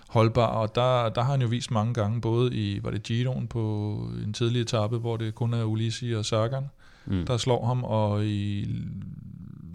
holdbare, 0.09 0.51
og 0.51 0.75
der, 0.75 1.09
der 1.09 1.23
har 1.23 1.31
han 1.31 1.43
jo 1.43 1.49
vist 1.49 1.71
mange 1.71 1.95
gange, 1.95 2.21
både 2.21 2.55
i, 2.55 2.85
var 2.85 2.91
det 2.91 3.03
Giroen 3.03 3.47
på 3.47 3.95
en 4.25 4.33
tidlig 4.33 4.61
etape, 4.61 4.99
hvor 4.99 5.17
det 5.17 5.35
kun 5.35 5.55
er 5.55 5.65
Ulisi 5.65 6.13
og 6.13 6.25
Sagan, 6.25 6.65
mm. 7.07 7.27
der 7.27 7.37
slår 7.37 7.67
ham, 7.67 7.85
og 7.85 8.27
i 8.27 8.69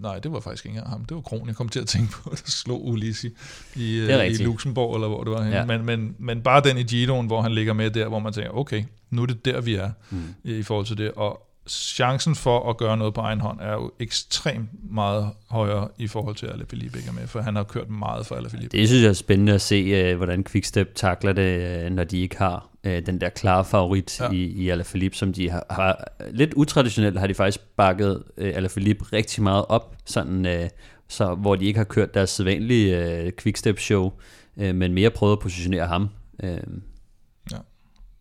nej, 0.06 0.18
det 0.18 0.32
var 0.32 0.40
faktisk 0.40 0.66
ikke 0.66 0.80
ham. 0.80 1.04
Det 1.04 1.14
var 1.14 1.20
Kron, 1.20 1.46
jeg 1.46 1.56
kom 1.56 1.68
til 1.68 1.80
at 1.80 1.86
tænke 1.86 2.12
på, 2.12 2.30
der 2.30 2.36
slog 2.44 2.86
Ulisi 2.86 3.30
i, 3.76 3.98
øh, 3.98 4.26
i 4.26 4.34
Luxembourg, 4.34 4.94
eller 4.94 5.08
hvor 5.08 5.24
det 5.24 5.32
var 5.32 5.46
Ja. 5.46 5.64
Men, 5.64 5.84
men, 5.86 6.14
men 6.18 6.42
bare 6.42 6.60
den 6.60 6.78
i 6.78 6.82
Giroen, 6.82 7.26
hvor 7.26 7.42
han 7.42 7.52
ligger 7.52 7.72
med 7.72 7.90
der, 7.90 8.08
hvor 8.08 8.18
man 8.18 8.32
tænker, 8.32 8.50
okay, 8.50 8.84
nu 9.10 9.22
er 9.22 9.26
det 9.26 9.44
der, 9.44 9.60
vi 9.60 9.74
er 9.74 9.90
mm. 10.10 10.34
i 10.44 10.62
forhold 10.62 10.86
til 10.86 10.98
det. 10.98 11.12
Og 11.12 11.42
chancen 11.68 12.34
for 12.34 12.70
at 12.70 12.76
gøre 12.76 12.96
noget 12.96 13.14
på 13.14 13.20
egen 13.20 13.40
hånd 13.40 13.60
er 13.60 13.72
jo 13.72 13.90
ekstremt 14.00 14.68
meget 14.90 15.30
højere 15.48 15.88
i 15.98 16.06
forhold 16.06 16.34
til 16.34 16.46
Alaphilippe 16.46 16.98
ikke 16.98 17.08
er 17.08 17.12
med, 17.12 17.26
for 17.26 17.40
han 17.40 17.56
har 17.56 17.62
kørt 17.62 17.90
meget 17.90 18.26
for 18.26 18.34
Alaphilippe. 18.34 18.78
Det 18.78 18.88
synes 18.88 19.02
jeg 19.02 19.08
er 19.08 19.12
spændende 19.12 19.52
at 19.52 19.60
se, 19.60 19.74
øh, 19.74 20.16
hvordan 20.16 20.44
Quickstep 20.44 20.94
takler 20.94 21.32
det, 21.32 21.84
øh, 21.84 21.90
når 21.90 22.04
de 22.04 22.18
ikke 22.18 22.38
har 22.38 22.68
øh, 22.86 23.06
den 23.06 23.20
der 23.20 23.28
klare 23.28 23.64
favorit 23.64 24.20
ja. 24.20 24.30
i, 24.30 24.36
i 24.36 24.68
Alaphilippe, 24.68 25.16
som 25.16 25.32
de 25.32 25.50
har, 25.50 25.66
har, 25.70 26.04
lidt 26.30 26.54
utraditionelt 26.54 27.18
har 27.18 27.26
de 27.26 27.34
faktisk 27.34 27.60
bakket 27.76 28.22
Alaphilippe 28.36 29.04
rigtig 29.12 29.42
meget 29.42 29.64
op, 29.68 29.96
sådan, 30.04 30.70
så, 31.08 31.34
hvor 31.34 31.56
de 31.56 31.64
ikke 31.64 31.78
har 31.78 31.84
kørt 31.84 32.14
deres 32.14 32.30
sædvanlige 32.30 33.32
Quickstep-show, 33.38 34.12
men 34.56 34.92
mere 34.92 35.10
prøvet 35.10 35.32
at 35.32 35.38
positionere 35.38 35.86
ham. 35.86 36.08
ja. 36.42 36.58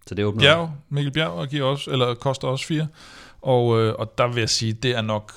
Så 0.07 0.15
det 0.15 0.25
åbner 0.25 0.41
Bjerg, 0.41 0.71
Mikkel 0.89 1.13
Bjerg 1.13 1.49
giver 1.49 1.65
også, 1.65 1.91
eller 1.91 2.13
koster 2.13 2.47
også 2.47 2.65
fire. 2.65 2.87
Og, 3.41 3.81
øh, 3.81 3.95
og 3.99 4.17
der 4.17 4.27
vil 4.27 4.39
jeg 4.39 4.49
sige, 4.49 4.73
det 4.73 4.95
er 4.95 5.01
nok 5.01 5.31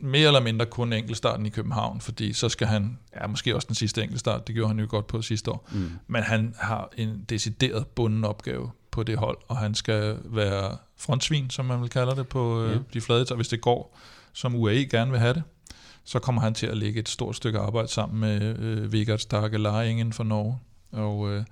mere 0.00 0.26
eller 0.26 0.40
mindre 0.40 0.66
kun 0.66 0.92
enkeltstarten 0.92 1.46
i 1.46 1.48
København, 1.48 2.00
fordi 2.00 2.32
så 2.32 2.48
skal 2.48 2.66
han, 2.66 2.98
ja 3.20 3.26
måske 3.26 3.54
også 3.54 3.66
den 3.66 3.74
sidste 3.74 4.02
enkeltstart, 4.02 4.46
det 4.46 4.54
gjorde 4.54 4.68
han 4.68 4.80
jo 4.80 4.86
godt 4.88 5.06
på 5.06 5.22
sidste 5.22 5.50
år, 5.50 5.68
mm. 5.72 5.90
men 6.06 6.22
han 6.22 6.54
har 6.58 6.90
en 6.96 7.24
decideret 7.28 7.86
bunden 7.86 8.24
opgave 8.24 8.70
på 8.90 9.02
det 9.02 9.18
hold, 9.18 9.38
og 9.48 9.56
han 9.56 9.74
skal 9.74 10.16
være 10.24 10.76
frontsvin, 10.96 11.50
som 11.50 11.64
man 11.64 11.80
vil 11.80 11.90
kalde 11.90 12.16
det, 12.16 12.28
på 12.28 12.64
øh, 12.64 12.80
de 12.92 13.00
flade. 13.00 13.26
Så 13.26 13.34
hvis 13.34 13.48
det 13.48 13.60
går, 13.60 13.98
som 14.32 14.54
UAE 14.54 14.86
gerne 14.90 15.10
vil 15.10 15.20
have 15.20 15.34
det, 15.34 15.42
så 16.04 16.18
kommer 16.18 16.42
han 16.42 16.54
til 16.54 16.66
at 16.66 16.76
lægge 16.76 17.00
et 17.00 17.08
stort 17.08 17.36
stykke 17.36 17.58
arbejde 17.58 17.88
sammen 17.88 18.20
med 18.20 18.58
øh, 18.58 18.92
Vegard 18.92 19.18
Starke 19.18 19.58
Laringen 19.58 20.12
for 20.12 20.24
Norge, 20.24 20.58
og 20.92 21.30
øh, 21.30 21.44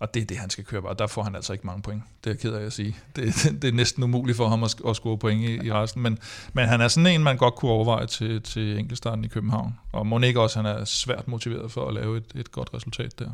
og 0.00 0.14
det 0.14 0.22
er 0.22 0.26
det, 0.26 0.36
han 0.36 0.50
skal 0.50 0.64
køre, 0.64 0.82
og 0.82 0.98
der 0.98 1.06
får 1.06 1.22
han 1.22 1.34
altså 1.34 1.52
ikke 1.52 1.66
mange 1.66 1.82
point. 1.82 2.02
Det 2.24 2.30
er 2.30 2.34
jeg 2.34 2.38
ked 2.38 2.52
af 2.52 2.66
at 2.66 2.72
sige. 2.72 2.96
Det, 3.16 3.34
det, 3.34 3.52
det 3.62 3.68
er 3.68 3.72
næsten 3.72 4.02
umuligt 4.02 4.36
for 4.36 4.48
ham 4.48 4.64
at, 4.64 4.74
at 4.88 4.96
score 4.96 5.18
point 5.18 5.48
i, 5.48 5.66
i 5.66 5.72
resten, 5.72 6.02
men, 6.02 6.18
men 6.52 6.68
han 6.68 6.80
er 6.80 6.88
sådan 6.88 7.06
en, 7.06 7.22
man 7.22 7.36
godt 7.36 7.54
kunne 7.54 7.70
overveje 7.70 8.06
til, 8.06 8.42
til 8.42 8.78
enkeltstarten 8.78 9.24
i 9.24 9.28
København. 9.28 9.74
Og 9.92 10.06
må 10.06 10.20
ikke 10.20 10.40
også, 10.40 10.62
han 10.62 10.66
er 10.66 10.84
svært 10.84 11.28
motiveret 11.28 11.72
for 11.72 11.88
at 11.88 11.94
lave 11.94 12.16
et, 12.16 12.32
et 12.34 12.52
godt 12.52 12.70
resultat 12.74 13.18
der. 13.18 13.30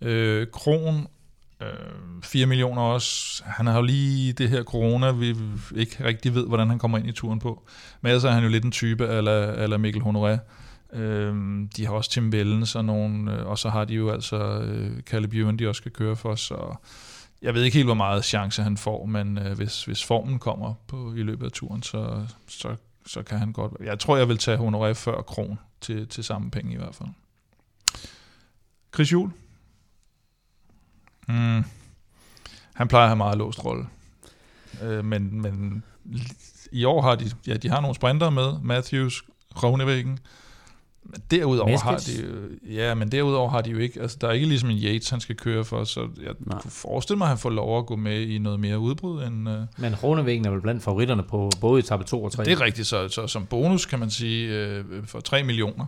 Øh, 0.00 0.46
Kron, 0.52 1.06
øh, 1.62 1.68
4 2.22 2.46
millioner 2.46 2.82
også. 2.82 3.42
Han 3.46 3.66
har 3.66 3.76
jo 3.76 3.82
lige 3.82 4.32
det 4.32 4.48
her 4.48 4.62
corona, 4.62 5.10
vi 5.10 5.36
ikke 5.76 6.04
rigtig 6.04 6.34
ved, 6.34 6.46
hvordan 6.46 6.68
han 6.68 6.78
kommer 6.78 6.98
ind 6.98 7.08
i 7.08 7.12
turen 7.12 7.38
på. 7.38 7.66
Men 8.00 8.10
ellers 8.10 8.24
er 8.24 8.30
han 8.30 8.42
jo 8.42 8.48
lidt 8.48 8.64
en 8.64 8.72
type, 8.72 9.06
eller, 9.06 9.52
eller 9.52 9.76
Mikkel 9.76 10.02
Honoré 10.02 10.38
Øhm, 10.92 11.68
de 11.76 11.86
har 11.86 11.92
også 11.92 12.10
Tim 12.10 12.32
Vellens 12.32 12.74
og, 12.74 12.84
nogen, 12.84 13.28
øh, 13.28 13.46
og 13.46 13.58
så 13.58 13.68
har 13.68 13.84
de 13.84 13.94
jo 13.94 14.10
altså 14.10 14.60
øh, 14.60 15.00
Caleb 15.00 15.34
Ewan, 15.34 15.56
de 15.56 15.68
også 15.68 15.78
skal 15.78 15.92
køre 15.92 16.16
for, 16.16 16.34
så 16.34 16.76
jeg 17.42 17.54
ved 17.54 17.62
ikke 17.62 17.74
helt, 17.74 17.86
hvor 17.86 17.94
meget 17.94 18.24
chance 18.24 18.62
han 18.62 18.76
får, 18.76 19.06
men 19.06 19.38
øh, 19.38 19.56
hvis, 19.56 19.84
hvis 19.84 20.04
formen 20.04 20.38
kommer 20.38 20.74
på 20.86 21.14
i 21.14 21.22
løbet 21.22 21.46
af 21.46 21.52
turen, 21.52 21.82
så, 21.82 22.26
så, 22.46 22.76
så 23.06 23.22
kan 23.22 23.38
han 23.38 23.52
godt... 23.52 23.72
Jeg 23.80 23.98
tror, 23.98 24.16
jeg 24.16 24.28
vil 24.28 24.38
tage 24.38 24.58
Honoré 24.58 24.92
før 24.92 25.22
Kron 25.22 25.58
til, 25.80 26.08
til 26.08 26.24
samme 26.24 26.50
penge 26.50 26.72
i 26.72 26.76
hvert 26.76 26.94
fald. 26.94 27.08
Chris 28.94 29.12
Juhl? 29.12 29.30
Mm. 31.28 31.64
Han 32.74 32.88
plejer 32.88 33.04
at 33.04 33.08
have 33.08 33.16
meget 33.16 33.38
låst 33.38 33.64
rolle. 33.64 33.86
Øh, 34.82 35.04
men, 35.04 35.42
men 35.42 35.84
i 36.72 36.84
år 36.84 37.02
har 37.02 37.14
de, 37.14 37.30
ja, 37.46 37.56
de 37.56 37.68
har 37.68 37.80
nogle 37.80 37.94
sprinter 37.94 38.30
med, 38.30 38.60
Matthews, 38.62 39.24
Rovnevæggen, 39.62 40.18
men 41.02 41.22
derudover 41.30 41.70
Meskits. 41.70 42.18
har 42.18 42.22
de 42.22 42.28
jo, 42.28 42.72
ja, 42.74 42.94
men 42.94 43.12
derudover 43.12 43.50
har 43.50 43.60
de 43.60 43.70
jo 43.70 43.78
ikke, 43.78 44.00
altså 44.00 44.18
der 44.20 44.28
er 44.28 44.32
ikke 44.32 44.46
ligesom 44.46 44.70
en 44.70 44.78
Yates, 44.78 45.10
han 45.10 45.20
skal 45.20 45.36
køre 45.36 45.64
for, 45.64 45.84
så 45.84 46.00
jeg 46.00 46.34
Nej. 46.40 46.60
kunne 46.60 46.70
forestille 46.70 47.18
mig, 47.18 47.24
at 47.24 47.28
han 47.28 47.38
får 47.38 47.50
lov 47.50 47.78
at 47.78 47.86
gå 47.86 47.96
med 47.96 48.20
i 48.20 48.38
noget 48.38 48.60
mere 48.60 48.78
udbrud 48.78 49.22
end... 49.22 49.48
Uh... 49.48 49.54
Men 49.76 49.94
Ronevingen 49.94 50.46
er 50.46 50.50
vel 50.50 50.60
blandt 50.60 50.82
favoritterne 50.82 51.22
på 51.22 51.50
både 51.60 51.78
etape 51.78 52.04
2 52.04 52.24
og 52.24 52.32
3? 52.32 52.44
Det 52.44 52.52
er 52.52 52.60
rigtigt, 52.60 52.86
så, 52.86 53.08
så 53.08 53.26
som 53.26 53.46
bonus 53.46 53.86
kan 53.86 53.98
man 53.98 54.10
sige, 54.10 54.70
uh, 54.80 55.06
for 55.06 55.20
3 55.20 55.42
millioner, 55.42 55.86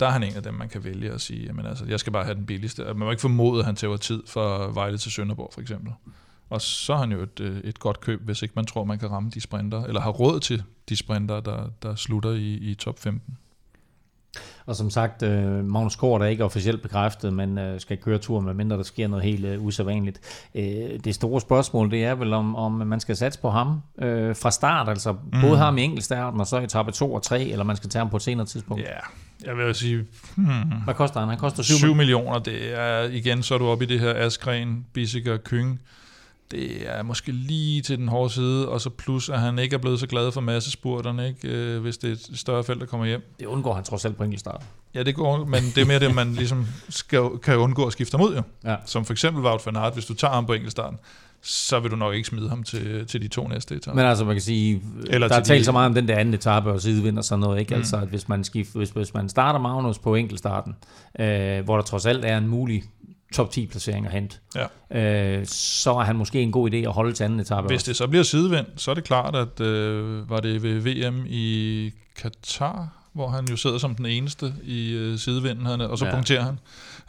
der 0.00 0.06
er 0.06 0.10
han 0.10 0.22
en 0.22 0.36
af 0.36 0.42
dem, 0.42 0.54
man 0.54 0.68
kan 0.68 0.84
vælge 0.84 1.10
at 1.10 1.20
sige, 1.20 1.46
jamen 1.46 1.66
altså, 1.66 1.84
jeg 1.84 2.00
skal 2.00 2.12
bare 2.12 2.24
have 2.24 2.34
den 2.34 2.46
billigste. 2.46 2.84
Man 2.84 2.96
må 2.96 3.10
ikke 3.10 3.20
formode, 3.20 3.58
at 3.58 3.66
han 3.66 3.76
tager 3.76 3.96
tid 3.96 4.22
for 4.26 4.70
Vejle 4.72 4.98
til 4.98 5.12
Sønderborg, 5.12 5.50
for 5.54 5.60
eksempel. 5.60 5.92
Og 6.50 6.60
så 6.60 6.94
har 6.94 7.00
han 7.00 7.12
jo 7.12 7.22
et, 7.22 7.40
øh, 7.40 7.60
et 7.64 7.78
godt 7.78 8.00
køb, 8.00 8.22
hvis 8.22 8.42
ikke 8.42 8.52
man 8.56 8.66
tror, 8.66 8.84
man 8.84 8.98
kan 8.98 9.10
ramme 9.10 9.30
de 9.34 9.40
sprinter, 9.40 9.84
eller 9.84 10.00
har 10.00 10.10
råd 10.10 10.40
til 10.40 10.62
de 10.88 10.96
sprinter, 10.96 11.40
der, 11.40 11.68
der 11.82 11.94
slutter 11.94 12.30
i, 12.30 12.54
i 12.54 12.74
top 12.74 12.98
15. 12.98 13.38
Og 14.70 14.76
som 14.76 14.90
sagt, 14.90 15.22
øh, 15.22 15.64
Magnus 15.64 15.96
Kort 15.96 16.22
er 16.22 16.26
ikke 16.26 16.44
officielt 16.44 16.82
bekræftet, 16.82 17.32
men 17.32 17.58
øh, 17.58 17.80
skal 17.80 17.96
køre 17.96 18.18
turen, 18.18 18.46
medmindre 18.46 18.76
der 18.76 18.82
sker 18.82 19.08
noget 19.08 19.24
helt 19.24 19.44
øh, 19.44 19.64
usædvanligt. 19.64 20.48
Øh, 20.54 20.64
det 21.04 21.14
store 21.14 21.40
spørgsmål, 21.40 21.90
det 21.90 22.04
er 22.04 22.14
vel, 22.14 22.32
om, 22.32 22.56
om 22.56 22.72
man 22.72 23.00
skal 23.00 23.16
satse 23.16 23.40
på 23.40 23.50
ham 23.50 23.82
øh, 24.02 24.36
fra 24.36 24.50
start, 24.50 24.88
altså 24.88 25.12
mm. 25.12 25.40
både 25.40 25.58
ham 25.58 25.78
i 25.78 25.82
enkeltstarten, 25.82 26.40
og 26.40 26.46
så 26.46 26.58
i 26.58 26.64
etape 26.64 26.92
2 26.92 27.14
og 27.14 27.22
3, 27.22 27.44
eller 27.44 27.64
man 27.64 27.76
skal 27.76 27.90
tage 27.90 28.00
ham 28.00 28.10
på 28.10 28.16
et 28.16 28.22
senere 28.22 28.46
tidspunkt. 28.46 28.82
Ja, 28.82 28.88
yeah. 28.88 29.02
jeg 29.44 29.56
vil 29.56 29.74
sige... 29.74 30.04
Hmm. 30.36 30.46
Hvad 30.84 30.94
koster 30.94 31.20
han? 31.20 31.28
Han 31.28 31.38
koster 31.38 31.62
7, 31.62 31.74
7 31.74 31.94
millioner. 31.94 32.38
Det 32.38 32.78
er 32.80 33.02
igen, 33.02 33.42
så 33.42 33.54
er 33.54 33.58
du 33.58 33.66
oppe 33.66 33.84
i 33.84 33.88
det 33.88 34.00
her 34.00 34.14
Askren, 34.14 34.86
Bissiger, 34.92 35.36
Kyng 35.36 35.80
det 36.50 36.88
er 36.98 37.02
måske 37.02 37.32
lige 37.32 37.82
til 37.82 37.98
den 37.98 38.08
hårde 38.08 38.30
side, 38.30 38.68
og 38.68 38.80
så 38.80 38.90
plus, 38.90 39.28
at 39.28 39.40
han 39.40 39.58
ikke 39.58 39.74
er 39.74 39.78
blevet 39.78 40.00
så 40.00 40.06
glad 40.06 40.32
for 40.32 40.40
massespurterne, 40.40 41.28
ikke? 41.28 41.48
Øh, 41.48 41.82
hvis 41.82 41.98
det 41.98 42.08
er 42.08 42.12
et 42.12 42.30
større 42.34 42.64
felt, 42.64 42.80
der 42.80 42.86
kommer 42.86 43.06
hjem. 43.06 43.22
Det 43.40 43.46
undgår 43.46 43.74
han 43.74 43.84
trods 43.84 44.04
alt 44.04 44.16
på 44.16 44.24
enkeltstart. 44.24 44.62
Ja, 44.94 45.02
det 45.02 45.14
går, 45.14 45.44
men 45.44 45.62
det 45.74 45.78
er 45.78 45.86
mere 45.86 45.98
det, 45.98 46.14
man 46.14 46.32
ligesom 46.42 46.66
skal, 46.88 47.22
kan 47.42 47.56
undgå 47.56 47.86
at 47.86 47.92
skifte 47.92 48.16
ham 48.16 48.26
ud, 48.26 48.34
jo. 48.34 48.42
Ja. 48.64 48.76
Som 48.86 49.04
for 49.04 49.12
eksempel 49.12 49.44
Wout 49.44 49.66
van 49.66 49.76
Aert, 49.76 49.94
hvis 49.94 50.06
du 50.06 50.14
tager 50.14 50.34
ham 50.34 50.46
på 50.46 50.52
enkeltstarten, 50.52 50.98
så 51.42 51.80
vil 51.80 51.90
du 51.90 51.96
nok 51.96 52.14
ikke 52.14 52.28
smide 52.28 52.48
ham 52.48 52.62
til, 52.62 53.06
til 53.06 53.22
de 53.22 53.28
to 53.28 53.48
næste 53.48 53.74
etaper. 53.74 53.96
Men 53.96 54.04
altså, 54.04 54.24
man 54.24 54.34
kan 54.34 54.42
sige, 54.42 54.82
Eller 55.06 55.28
der 55.28 55.34
er 55.34 55.42
talt 55.42 55.60
de... 55.60 55.64
så 55.64 55.72
meget 55.72 55.86
om 55.86 55.94
den 55.94 56.08
der 56.08 56.16
anden 56.16 56.34
etape 56.34 56.70
og 56.70 56.80
sidevind 56.80 57.18
og 57.18 57.24
sådan 57.24 57.40
noget, 57.40 57.60
ikke? 57.60 57.74
Mm. 57.74 57.78
Altså, 57.78 57.96
at 57.96 58.08
hvis 58.08 58.28
man, 58.28 58.44
skift, 58.44 58.74
hvis, 58.74 58.90
hvis 58.90 59.14
man 59.14 59.28
starter 59.28 59.60
Magnus 59.60 59.98
på 59.98 60.14
enkeltstarten, 60.14 60.76
øh, 61.20 61.64
hvor 61.64 61.76
der 61.76 61.82
trods 61.82 62.06
alt 62.06 62.24
er 62.24 62.38
en 62.38 62.48
mulig 62.48 62.82
top 63.34 63.50
10 63.50 63.66
placering 63.66 64.06
at 64.06 64.12
hente, 64.12 64.36
ja. 64.54 65.38
øh, 65.38 65.46
så 65.46 65.90
er 65.90 66.04
han 66.04 66.16
måske 66.16 66.40
en 66.42 66.52
god 66.52 66.70
idé 66.70 66.76
at 66.76 66.92
holde 66.92 67.12
til 67.12 67.24
anden 67.24 67.40
etape. 67.40 67.66
Hvis 67.66 67.82
det 67.82 67.96
så 67.96 68.06
bliver 68.06 68.22
sidevind, 68.22 68.66
så 68.76 68.90
er 68.90 68.94
det 68.94 69.04
klart, 69.04 69.36
at 69.36 69.60
øh, 69.60 70.30
var 70.30 70.40
det 70.40 70.62
ved 70.62 70.80
VM 70.80 71.26
i 71.28 71.90
Katar, 72.16 72.99
hvor 73.12 73.28
han 73.28 73.44
jo 73.50 73.56
sidder 73.56 73.78
som 73.78 73.94
den 73.94 74.06
eneste 74.06 74.54
i 74.64 74.92
øh, 74.92 75.18
sidevinden, 75.18 75.66
og 75.80 75.98
så 75.98 76.06
ja. 76.06 76.14
punkterer 76.14 76.42
han. 76.42 76.58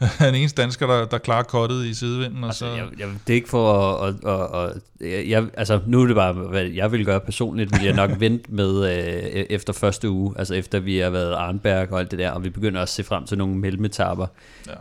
han 0.18 0.26
er 0.26 0.30
den 0.30 0.40
eneste 0.40 0.62
dansker, 0.62 0.86
der, 0.86 1.06
der 1.06 1.18
klarer 1.18 1.42
kottet 1.42 1.84
i 1.84 1.94
sidevinden. 1.94 2.44
Og 2.44 2.48
altså, 2.48 2.58
så... 2.58 2.74
jeg, 2.74 2.86
jeg, 2.98 3.08
det 3.26 3.32
er 3.32 3.34
ikke 3.34 3.48
for 3.48 3.94
at... 3.94 4.14
at, 4.14 4.62
at, 4.62 4.70
at 4.70 5.28
jeg, 5.28 5.46
altså, 5.54 5.80
nu 5.86 6.02
er 6.02 6.06
det 6.06 6.16
bare, 6.16 6.32
hvad 6.32 6.64
jeg 6.64 6.92
vil 6.92 7.04
gøre 7.04 7.20
personligt, 7.20 7.72
vil 7.72 7.84
jeg 7.84 7.94
nok 7.94 8.10
vente 8.20 8.52
med 8.54 8.84
øh, 8.84 9.46
efter 9.50 9.72
første 9.72 10.10
uge, 10.10 10.34
altså 10.38 10.54
efter 10.54 10.80
vi 10.80 10.98
har 10.98 11.10
været 11.10 11.32
Arnberg 11.32 11.92
og 11.92 12.00
alt 12.00 12.10
det 12.10 12.18
der, 12.18 12.30
og 12.30 12.44
vi 12.44 12.50
begynder 12.50 12.80
også 12.80 12.92
at 12.92 13.04
se 13.04 13.08
frem 13.08 13.26
til 13.26 13.38
nogle 13.38 13.54
mellemetapper. 13.54 14.26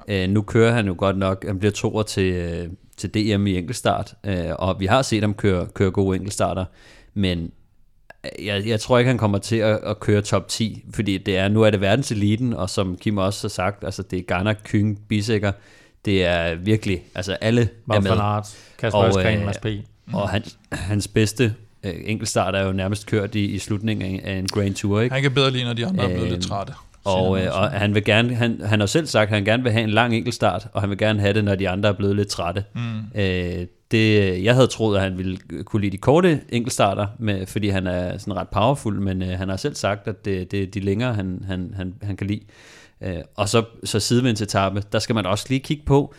Ja. 0.08 0.24
Øh, 0.24 0.30
nu 0.30 0.42
kører 0.42 0.74
han 0.74 0.88
jo 0.88 0.96
godt 0.98 1.18
nok, 1.18 1.46
han 1.48 1.60
bliver 1.60 1.72
toer 1.72 2.04
til, 2.04 2.34
øh, 2.34 2.70
til 2.98 3.10
DM 3.14 3.48
i 3.48 3.58
enkeltstart, 3.58 4.14
øh, 4.24 4.52
og 4.60 4.80
vi 4.80 4.86
har 4.86 5.02
set 5.02 5.24
ham 5.24 5.34
køre, 5.34 5.68
køre 5.74 5.92
gode 5.92 6.16
enkeltstarter, 6.16 6.66
men 7.14 7.52
jeg, 8.40 8.68
jeg 8.68 8.80
tror 8.80 8.98
ikke, 8.98 9.10
han 9.10 9.18
kommer 9.18 9.38
til 9.38 9.56
at, 9.56 9.80
at 9.84 10.00
køre 10.00 10.22
top 10.22 10.48
10, 10.48 10.84
fordi 10.94 11.18
det 11.18 11.38
er, 11.38 11.48
nu 11.48 11.62
er 11.62 11.70
det 11.70 11.82
verdenseliten, 11.82 12.54
og 12.54 12.70
som 12.70 12.98
Kim 12.98 13.18
også 13.18 13.44
har 13.44 13.50
sagt, 13.50 13.84
altså 13.84 14.04
det 14.04 14.20
er 14.20 14.24
Garner, 14.24 14.54
Kyng, 14.64 15.00
Bisækker, 15.08 15.52
det 16.06 16.26
er 16.26 16.56
virkelig, 16.56 17.04
altså 17.16 17.34
alle 17.34 17.70
Mark 17.86 17.98
er 17.98 18.02
med. 18.02 18.12
Art, 18.12 18.58
Kasper 18.78 19.00
og, 19.00 19.08
Øskren, 19.08 19.42
øh, 19.42 19.54
P. 19.54 19.68
og 20.14 20.30
han, 20.30 20.44
hans 20.72 21.08
bedste 21.08 21.56
øh, 21.84 21.94
enkeltstart 22.06 22.56
er 22.56 22.66
jo 22.66 22.72
nærmest 22.72 23.06
kørt 23.06 23.36
i, 23.36 23.46
i 23.46 23.60
slutningen 23.60 24.20
af, 24.20 24.32
af 24.32 24.38
en 24.38 24.48
Grand 24.48 24.76
Tour. 24.76 25.02
Ikke? 25.02 25.14
Han 25.14 25.22
kan 25.22 25.34
bedre 25.34 25.52
lide, 25.52 25.64
når 25.64 25.74
de 25.74 25.86
andre 25.86 26.06
øh, 26.06 26.12
er 26.12 26.16
blevet 26.16 26.32
lidt 26.32 26.44
trætte. 26.44 26.74
Og, 27.04 27.42
øh, 27.42 27.58
og 27.58 27.72
han 27.72 27.96
vil 27.96 28.04
gerne, 28.04 28.36
han, 28.36 28.62
han 28.66 28.80
har 28.80 28.88
selv 28.88 29.08
sagt, 29.08 29.28
at 29.28 29.34
han 29.36 29.46
gerne 29.46 29.64
vil 29.64 29.72
have 29.72 29.84
en 29.84 29.90
lang 29.90 30.16
enkeltstart, 30.16 30.68
og 30.74 30.82
han 30.82 30.90
vil 30.90 30.98
gerne 30.98 31.20
have 31.20 31.34
det, 31.34 31.44
når 31.44 31.56
de 31.56 31.70
andre 31.70 31.90
er 31.90 31.94
blevet 31.94 32.16
lidt 32.16 32.28
trætte. 32.28 32.64
Mm. 32.76 33.20
Øh, 33.22 33.66
det, 33.92 34.44
jeg 34.44 34.56
havde 34.56 34.68
troet, 34.68 34.98
at 34.98 35.04
han 35.04 35.18
ville 35.18 35.38
kunne 35.64 35.82
lide 35.82 35.92
de 35.92 35.98
korte 35.98 36.42
enkeltstarter, 36.50 37.08
med, 37.20 37.46
fordi 37.46 37.70
han 37.70 37.88
er 37.88 38.18
sådan 38.18 38.36
ret 38.36 38.50
powerful, 38.50 39.02
men 39.02 39.22
øh, 39.22 39.30
han 39.30 39.50
har 39.50 39.58
selv 39.58 39.76
sagt, 39.76 40.08
at 40.08 40.26
det, 40.26 40.52
det 40.52 40.64
er 40.64 40.68
de 40.68 40.80
længere, 40.80 41.14
han, 41.14 41.44
han, 41.48 41.74
han, 41.76 41.94
han 42.02 42.18
kan 42.18 42.28
lide. 42.28 42.42
Øh, 43.02 43.18
og 43.36 43.50
så, 43.50 43.64
så 43.84 44.00
sidevindsetappe, 44.00 44.84
der 44.92 45.00
skal 45.00 45.16
man 45.16 45.26
også 45.26 45.46
lige 45.50 45.60
kigge 45.60 45.84
på, 45.86 46.14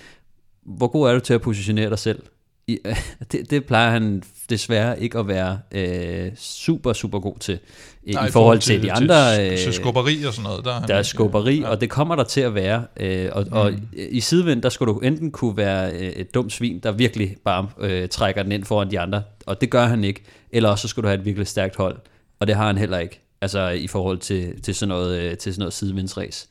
hvor 0.63 0.89
god 0.89 1.09
er 1.09 1.15
du 1.15 1.21
til 1.21 1.35
at 1.35 1.43
positionere 1.43 1.91
dig 1.91 1.99
selv? 1.99 2.23
I, 2.67 2.79
øh, 2.85 2.97
det, 3.33 3.51
det 3.51 3.65
plejer 3.65 3.91
han 3.91 4.23
desværre 4.51 5.01
ikke 5.01 5.19
at 5.19 5.29
være 5.29 5.59
øh, 5.73 6.31
super, 6.37 6.93
super 6.93 7.21
god 7.21 7.39
til. 7.41 7.59
Nej, 8.07 8.27
i 8.27 8.31
forhold 8.31 8.59
til, 8.59 8.75
til 8.75 8.83
de 8.83 8.93
andre... 8.93 9.37
Til, 9.37 9.59
til 9.59 9.69
øh, 9.69 9.75
skubberi 9.75 10.25
og 10.25 10.33
sådan 10.33 10.51
noget. 10.51 10.65
Der 10.65 10.81
er, 10.81 10.87
der 10.87 10.95
er 10.95 11.03
skubberi, 11.03 11.61
ja. 11.61 11.69
og 11.69 11.81
det 11.81 11.91
kommer 11.91 12.17
der 12.17 12.25
til 12.25 12.41
at 12.41 12.55
være. 12.55 12.85
Øh, 13.01 13.29
og, 13.33 13.45
mm. 13.47 13.53
og 13.53 13.73
i 13.93 14.21
sidevind, 14.21 14.63
der 14.63 14.69
skulle 14.69 14.95
du 14.95 14.99
enten 14.99 15.31
kunne 15.31 15.57
være 15.57 15.93
øh, 15.93 16.01
et 16.01 16.35
dumt 16.35 16.53
svin, 16.53 16.79
der 16.79 16.93
virkelig 16.93 17.37
bare 17.45 17.69
øh, 17.81 18.09
trækker 18.09 18.43
den 18.43 18.53
ind 18.53 18.65
foran 18.65 18.91
de 18.91 19.01
andre, 19.01 19.23
og 19.47 19.61
det 19.61 19.71
gør 19.71 19.87
han 19.87 20.05
ikke. 20.05 20.23
Eller 20.51 20.69
også 20.69 20.83
så 20.83 20.89
skulle 20.89 21.03
du 21.03 21.09
have 21.09 21.19
et 21.19 21.25
virkelig 21.25 21.47
stærkt 21.47 21.77
hold, 21.77 21.99
og 22.41 22.47
det 22.47 22.57
har 22.57 22.67
han 22.67 22.79
heller 22.79 22.99
ikke. 22.99 23.21
Altså 23.41 23.69
i 23.69 23.87
forhold 23.87 24.19
til, 24.19 24.63
til 24.63 24.75
sådan 24.75 24.89
noget, 24.89 25.21
øh, 25.21 25.37
til 25.37 25.55
sådan 25.55 25.61
noget 25.61 25.73
sidevindsræs. 25.73 26.49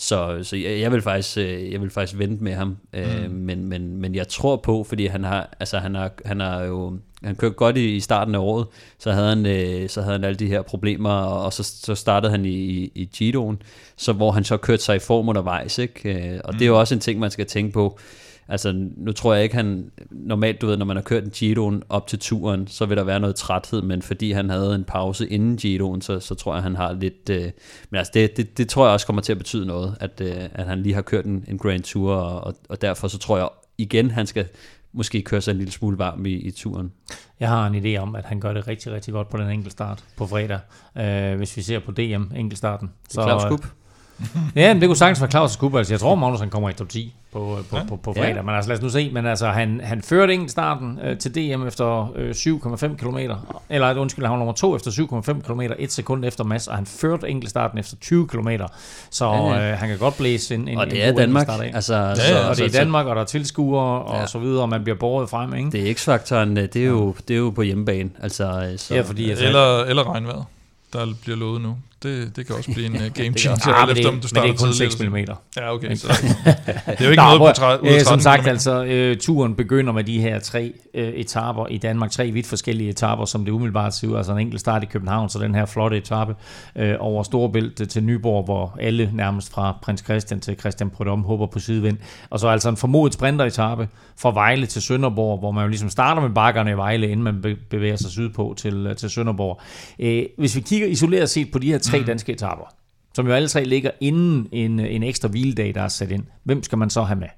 Så, 0.00 0.38
så 0.42 0.56
jeg, 0.56 0.80
jeg 0.80 0.92
vil 0.92 1.02
faktisk 1.02 1.38
øh, 1.38 1.72
jeg 1.72 1.80
vil 1.80 1.90
faktisk 1.90 2.18
vente 2.18 2.44
med 2.44 2.54
ham, 2.54 2.76
øh, 2.92 3.24
mm. 3.24 3.34
men, 3.34 3.68
men, 3.68 3.96
men 3.96 4.14
jeg 4.14 4.28
tror 4.28 4.56
på, 4.56 4.84
fordi 4.84 5.06
han 5.06 5.24
har 5.24 5.48
altså 5.60 5.78
han 5.78 5.94
har 5.94 6.10
han 6.24 6.40
har 6.40 6.62
jo 6.62 6.98
han 7.24 7.36
kørte 7.36 7.54
godt 7.54 7.76
i, 7.76 7.96
i 7.96 8.00
starten 8.00 8.34
af 8.34 8.38
året, 8.38 8.66
så 8.98 9.12
havde 9.12 9.28
han 9.28 9.46
øh, 9.46 9.88
så 9.88 10.02
havde 10.02 10.12
han 10.12 10.24
alle 10.24 10.38
de 10.38 10.46
her 10.46 10.62
problemer 10.62 11.10
og, 11.10 11.44
og 11.44 11.52
så, 11.52 11.62
så 11.62 11.94
startede 11.94 12.30
han 12.30 12.44
i 12.44 12.48
i, 12.48 12.92
i 12.94 13.04
Giroen, 13.04 13.62
så 13.96 14.12
hvor 14.12 14.30
han 14.32 14.44
så 14.44 14.56
kørte 14.56 14.82
sig 14.82 14.96
i 14.96 14.98
form 14.98 15.28
undervejs, 15.28 15.78
ikke? 15.78 16.14
Øh, 16.14 16.40
og 16.44 16.52
mm. 16.52 16.58
det 16.58 16.64
er 16.64 16.68
jo 16.68 16.74
mm. 16.74 16.80
også 16.80 16.94
en 16.94 17.00
ting 17.00 17.20
man 17.20 17.30
skal 17.30 17.46
tænke 17.46 17.72
på. 17.72 17.98
Altså, 18.48 18.72
nu 18.96 19.12
tror 19.12 19.34
jeg 19.34 19.42
ikke, 19.42 19.54
han... 19.56 19.90
Normalt, 20.10 20.60
du 20.60 20.66
ved, 20.66 20.76
når 20.76 20.84
man 20.84 20.96
har 20.96 21.02
kørt 21.02 21.24
en 21.24 21.30
Giroen 21.30 21.82
op 21.88 22.06
til 22.06 22.18
turen, 22.18 22.66
så 22.66 22.86
vil 22.86 22.96
der 22.96 23.04
være 23.04 23.20
noget 23.20 23.36
træthed, 23.36 23.82
men 23.82 24.02
fordi 24.02 24.32
han 24.32 24.50
havde 24.50 24.74
en 24.74 24.84
pause 24.84 25.28
inden 25.28 25.56
Giroen, 25.56 26.00
så, 26.00 26.20
så 26.20 26.34
tror 26.34 26.54
jeg, 26.54 26.62
han 26.62 26.76
har 26.76 26.92
lidt... 26.92 27.30
Øh, 27.30 27.50
men 27.90 27.98
altså, 27.98 28.10
det, 28.14 28.36
det, 28.36 28.58
det 28.58 28.68
tror 28.68 28.86
jeg 28.86 28.92
også 28.92 29.06
kommer 29.06 29.22
til 29.22 29.32
at 29.32 29.38
betyde 29.38 29.66
noget, 29.66 29.96
at, 30.00 30.20
øh, 30.20 30.48
at 30.52 30.66
han 30.66 30.82
lige 30.82 30.94
har 30.94 31.02
kørt 31.02 31.24
en, 31.24 31.44
en 31.48 31.58
Grand 31.58 31.82
Tour, 31.82 32.14
og, 32.14 32.40
og, 32.40 32.54
og 32.68 32.82
derfor 32.82 33.08
så 33.08 33.18
tror 33.18 33.38
jeg 33.38 33.48
igen, 33.78 34.10
han 34.10 34.26
skal 34.26 34.46
måske 34.92 35.22
køre 35.22 35.40
sig 35.40 35.50
en 35.50 35.58
lille 35.58 35.72
smule 35.72 35.98
varm 35.98 36.26
i, 36.26 36.32
i 36.32 36.50
turen. 36.50 36.92
Jeg 37.40 37.48
har 37.48 37.66
en 37.66 37.84
idé 37.84 37.98
om, 37.98 38.16
at 38.16 38.24
han 38.24 38.40
gør 38.40 38.52
det 38.52 38.68
rigtig, 38.68 38.92
rigtig 38.92 39.12
godt 39.12 39.28
på 39.28 39.36
den 39.36 39.50
enkeltstart 39.50 40.04
på 40.16 40.26
fredag. 40.26 40.60
Øh, 40.98 41.36
hvis 41.36 41.56
vi 41.56 41.62
ser 41.62 41.78
på 41.78 41.92
DM 41.92 42.34
enkeltstarten. 42.36 42.90
Så, 43.08 43.22
Klaus 43.22 43.44
Kup. 43.44 43.66
Ja, 44.56 44.74
men 44.74 44.80
det 44.80 44.88
kunne 44.88 44.96
sagtens 44.96 45.20
være 45.20 45.30
Claus 45.30 45.56
Kup. 45.56 45.74
Altså, 45.74 45.92
jeg 45.92 46.00
tror, 46.00 46.14
Magnus 46.14 46.40
han 46.40 46.50
kommer 46.50 46.70
i 46.70 46.72
top 46.72 46.88
10 46.88 47.14
på, 47.32 47.58
på, 47.70 47.76
ja. 47.76 47.84
på, 47.88 47.96
på 47.96 48.12
fredag. 48.12 48.36
Ja. 48.36 48.42
Men 48.42 48.54
altså 48.54 48.68
lad 48.68 48.76
os 48.76 48.82
nu 48.82 48.88
se. 48.88 49.10
Men 49.12 49.26
altså 49.26 49.46
han, 49.46 49.80
han 49.84 50.02
førte 50.02 50.32
ikke 50.32 50.48
starten 50.48 50.98
øh, 51.04 51.18
til 51.18 51.34
DM 51.34 51.66
efter 51.66 52.12
øh, 52.16 52.30
7,5 52.30 52.96
km. 52.96 53.18
Eller 53.68 53.94
undskyld, 53.94 54.24
han 54.24 54.32
var 54.32 54.38
nummer 54.38 54.52
2 54.52 54.76
efter 54.76 54.90
7,5 54.90 55.40
km. 55.40 55.60
Et 55.78 55.92
sekund 55.92 56.24
efter 56.24 56.44
Mads. 56.44 56.68
Og 56.68 56.76
han 56.76 56.86
førte 56.86 57.48
starten 57.48 57.78
efter 57.78 57.96
20 57.96 58.28
km. 58.28 58.48
Så 59.10 59.26
ja. 59.26 59.70
Øh, 59.72 59.78
han 59.78 59.88
kan 59.88 59.98
godt 59.98 60.16
blæse 60.16 60.54
en, 60.54 60.68
en 60.68 60.78
Og 60.78 60.90
det 60.90 61.04
er 61.04 61.12
Danmark. 61.12 61.48
Altså, 61.74 61.94
ja, 61.94 62.08
ja. 62.08 62.14
Så, 62.14 62.48
og 62.48 62.56
det 62.56 62.64
er 62.64 62.78
Danmark, 62.80 63.06
og 63.06 63.16
der 63.16 63.22
er 63.22 63.26
tilskuere 63.26 64.02
og 64.02 64.20
ja. 64.20 64.26
så 64.26 64.38
videre. 64.38 64.62
Og 64.62 64.68
man 64.68 64.82
bliver 64.82 64.98
båret 64.98 65.30
frem. 65.30 65.54
Ikke? 65.54 65.70
Det 65.70 65.90
er 65.90 65.94
X-faktoren. 65.94 66.56
Det 66.56 66.76
er 66.76 66.86
jo, 66.86 67.14
det 67.28 67.34
er 67.34 67.38
jo 67.38 67.50
på 67.50 67.62
hjemmebane. 67.62 68.10
Altså, 68.22 68.74
så, 68.76 68.94
ja, 68.94 69.00
fordi, 69.00 69.30
altså, 69.30 69.46
eller, 69.46 69.84
eller 69.84 70.12
regnvejr 70.12 70.44
der 70.92 71.14
bliver 71.22 71.36
lovet 71.36 71.60
nu. 71.60 71.76
Det, 72.02 72.36
det 72.36 72.46
kan 72.46 72.56
også 72.56 72.72
blive 72.72 72.86
en 72.86 72.94
uh, 73.06 73.12
game 73.14 73.38
changer, 73.38 73.86
ja, 73.86 73.92
efter 73.92 74.08
om 74.08 74.20
du 74.20 74.28
starter 74.28 74.48
Men 74.48 74.56
det 74.56 74.62
er 74.62 74.66
kun 74.66 74.74
6 74.74 75.00
mm. 75.00 75.16
Ja, 75.56 75.74
okay. 75.74 75.94
Så 75.94 76.08
det 76.86 77.00
er 77.00 77.04
jo 77.04 77.10
ikke 77.10 77.22
Nå, 77.22 77.38
noget 77.38 77.56
på 77.56 77.60
30, 77.60 77.94
øh, 77.94 78.00
Som 78.00 78.20
sagt, 78.20 78.46
altså, 78.46 78.84
øh, 78.84 79.16
turen 79.16 79.54
begynder 79.54 79.92
med 79.92 80.04
de 80.04 80.20
her 80.20 80.38
tre 80.38 80.72
øh, 80.94 81.08
etaper 81.08 81.66
i 81.66 81.78
Danmark. 81.78 82.10
Tre 82.10 82.30
vidt 82.30 82.46
forskellige 82.46 82.90
etaper, 82.90 83.24
som 83.24 83.44
det 83.44 83.52
umiddelbart 83.52 83.94
ser 83.94 84.08
ud. 84.08 84.16
Altså 84.16 84.32
en 84.32 84.38
enkelt 84.38 84.60
start 84.60 84.82
i 84.82 84.86
København, 84.86 85.28
så 85.28 85.38
den 85.38 85.54
her 85.54 85.66
flotte 85.66 85.96
etape 85.96 86.34
øh, 86.76 86.94
over 86.98 87.22
Storebælt 87.22 87.90
til 87.90 88.04
Nyborg, 88.04 88.44
hvor 88.44 88.76
alle 88.80 89.10
nærmest 89.14 89.52
fra 89.52 89.78
Prins 89.82 90.00
Christian 90.00 90.40
til 90.40 90.58
Christian 90.60 90.90
Prudhomme 90.90 91.24
håber 91.24 91.46
på 91.46 91.58
sidevind. 91.58 91.96
Og 92.30 92.40
så 92.40 92.48
altså 92.48 92.68
en 92.68 92.76
formodet 92.76 93.14
sprinteretape 93.14 93.88
fra 94.20 94.32
Vejle 94.32 94.66
til 94.66 94.82
Sønderborg, 94.82 95.38
hvor 95.38 95.50
man 95.50 95.62
jo 95.62 95.68
ligesom 95.68 95.90
starter 95.90 96.22
med 96.22 96.30
bakkerne 96.30 96.70
i 96.70 96.74
Vejle, 96.74 97.08
inden 97.08 97.24
man 97.24 97.56
bevæger 97.70 97.96
sig 97.96 98.10
sydpå 98.10 98.54
til, 98.56 98.86
øh, 98.86 98.96
til 98.96 99.10
Sønderborg. 99.10 99.60
Øh, 99.98 100.22
hvis 100.38 100.56
vi 100.56 100.60
kigger 100.60 100.86
isoleret 100.86 101.30
set 101.30 101.50
på 101.52 101.58
de 101.58 101.66
her 101.66 101.78
tre 101.90 102.00
mm. 102.00 102.06
danske 102.06 102.32
etaper, 102.32 102.74
som 103.14 103.26
jo 103.26 103.32
alle 103.32 103.48
tre 103.48 103.64
ligger 103.64 103.90
inden 104.00 104.48
en, 104.52 104.80
en 104.80 105.02
ekstra 105.02 105.28
hviledag, 105.28 105.74
der 105.74 105.82
er 105.82 105.88
sat 105.88 106.10
ind, 106.10 106.24
hvem 106.44 106.62
skal 106.62 106.78
man 106.78 106.90
så 106.90 107.02
have 107.02 107.18
med? 107.18 107.28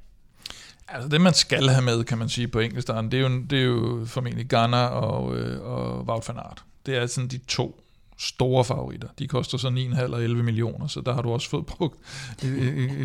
Altså 0.88 1.08
det, 1.08 1.20
man 1.20 1.34
skal 1.34 1.68
have 1.68 1.84
med, 1.84 2.04
kan 2.04 2.18
man 2.18 2.28
sige 2.28 2.48
på 2.48 2.58
enkeltstarten, 2.58 3.10
det 3.10 3.20
er 3.20 3.22
jo, 3.22 3.42
det 3.50 3.58
er 3.58 3.64
jo 3.64 4.04
formentlig 4.06 4.46
Ghana 4.48 4.86
og, 4.86 5.36
øh, 5.36 5.62
og 5.62 6.04
Wout 6.04 6.28
van 6.28 6.36
Aert. 6.36 6.64
Det 6.86 6.96
er 6.96 7.06
sådan 7.06 7.28
de 7.28 7.38
to 7.38 7.80
store 8.20 8.64
favoritter. 8.64 9.08
De 9.18 9.26
koster 9.26 9.58
så 9.58 9.68
9,5 9.68 10.02
eller 10.02 10.18
11 10.18 10.42
millioner, 10.42 10.86
så 10.86 11.00
der 11.00 11.14
har 11.14 11.22
du 11.22 11.30
også 11.30 11.50
fået 11.50 11.66
brugt 11.66 11.98
en, 12.42 12.50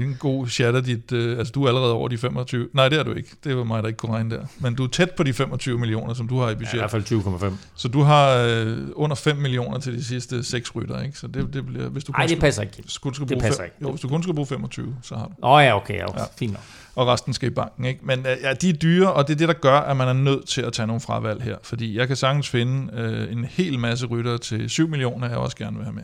en 0.04 0.16
god 0.20 0.48
chat 0.48 0.76
af 0.76 0.84
dit... 0.84 1.12
Øh, 1.12 1.38
altså, 1.38 1.52
du 1.52 1.64
er 1.64 1.68
allerede 1.68 1.94
over 1.94 2.08
de 2.08 2.18
25... 2.18 2.68
Nej, 2.74 2.90
det 2.90 3.00
er 3.00 3.04
du 3.04 3.14
ikke. 3.14 3.30
Det 3.44 3.58
var 3.58 3.64
mig, 3.64 3.84
der 3.84 3.88
ikke 3.88 3.98
kunne 3.98 4.14
regne 4.14 4.36
der. 4.36 4.46
Men 4.60 4.76
du 4.76 4.84
er 4.84 4.88
tæt 4.88 5.12
på 5.12 5.24
de 5.24 5.34
25 5.34 5.80
millioner, 5.80 6.14
som 6.14 6.28
du 6.28 6.40
har 6.40 6.50
i 6.50 6.56
budget. 6.56 6.74
Ja, 6.74 6.78
i 6.78 6.80
hvert 6.80 6.92
fald 6.92 7.04
20,5. 7.52 7.54
Så 7.76 7.88
du 7.88 8.02
har 8.02 8.38
øh, 8.38 8.78
under 8.94 9.16
5 9.16 9.38
millioner 9.38 9.80
til 9.80 9.94
de 9.94 10.04
sidste 10.04 10.44
6 10.44 10.76
rytter, 10.76 11.02
ikke? 11.02 11.20
Så 11.20 11.28
det, 11.28 11.54
det 11.54 11.66
bliver... 11.66 11.90
Hvis 11.90 12.04
du 12.04 12.12
Nej, 12.12 12.26
det 12.26 12.40
passer 12.40 12.62
ikke. 12.62 12.84
Skulle, 12.88 13.16
skulle 13.16 13.36
det 13.36 13.42
passer 13.42 13.62
fem, 13.62 13.66
ikke. 13.66 13.78
Jo, 13.82 13.90
hvis 13.90 14.02
du 14.02 14.08
kun 14.08 14.24
skal 14.24 14.36
bruge 14.36 14.48
25, 14.48 14.96
så 15.02 15.16
har 15.16 15.26
du. 15.26 15.34
Åh 15.44 15.52
oh, 15.52 15.64
ja, 15.64 15.76
okay. 15.76 15.98
Ja, 15.98 16.06
Fint 16.38 16.54
nok 16.54 16.64
og 16.96 17.08
resten 17.08 17.34
skal 17.34 17.52
i 17.52 17.54
banken. 17.54 17.86
Ikke? 17.86 18.00
Men 18.04 18.20
øh, 18.20 18.38
ja, 18.42 18.54
de 18.54 18.70
er 18.70 18.74
dyre, 18.74 19.14
og 19.14 19.28
det 19.28 19.34
er 19.34 19.38
det, 19.38 19.48
der 19.48 19.54
gør, 19.54 19.80
at 19.80 19.98
man 19.98 20.08
er 20.08 20.14
nødt 20.14 20.48
til 20.48 20.62
at 20.62 20.74
tage 20.74 20.88
nogle 20.88 21.02
fravalg 21.02 21.42
her. 21.42 21.58
Fordi 21.64 21.98
jeg 21.98 22.08
kan 22.08 22.16
sagtens 22.16 22.50
finde 22.50 22.94
øh, 22.94 23.32
en 23.32 23.46
hel 23.46 23.80
masse 23.80 24.06
rytter 24.06 24.38
til 24.38 24.70
7 24.70 24.88
millioner, 24.90 25.28
jeg 25.28 25.38
også 25.38 25.58
gerne 25.58 25.76
vil 25.78 25.86
have 25.86 25.96
med. 25.96 26.04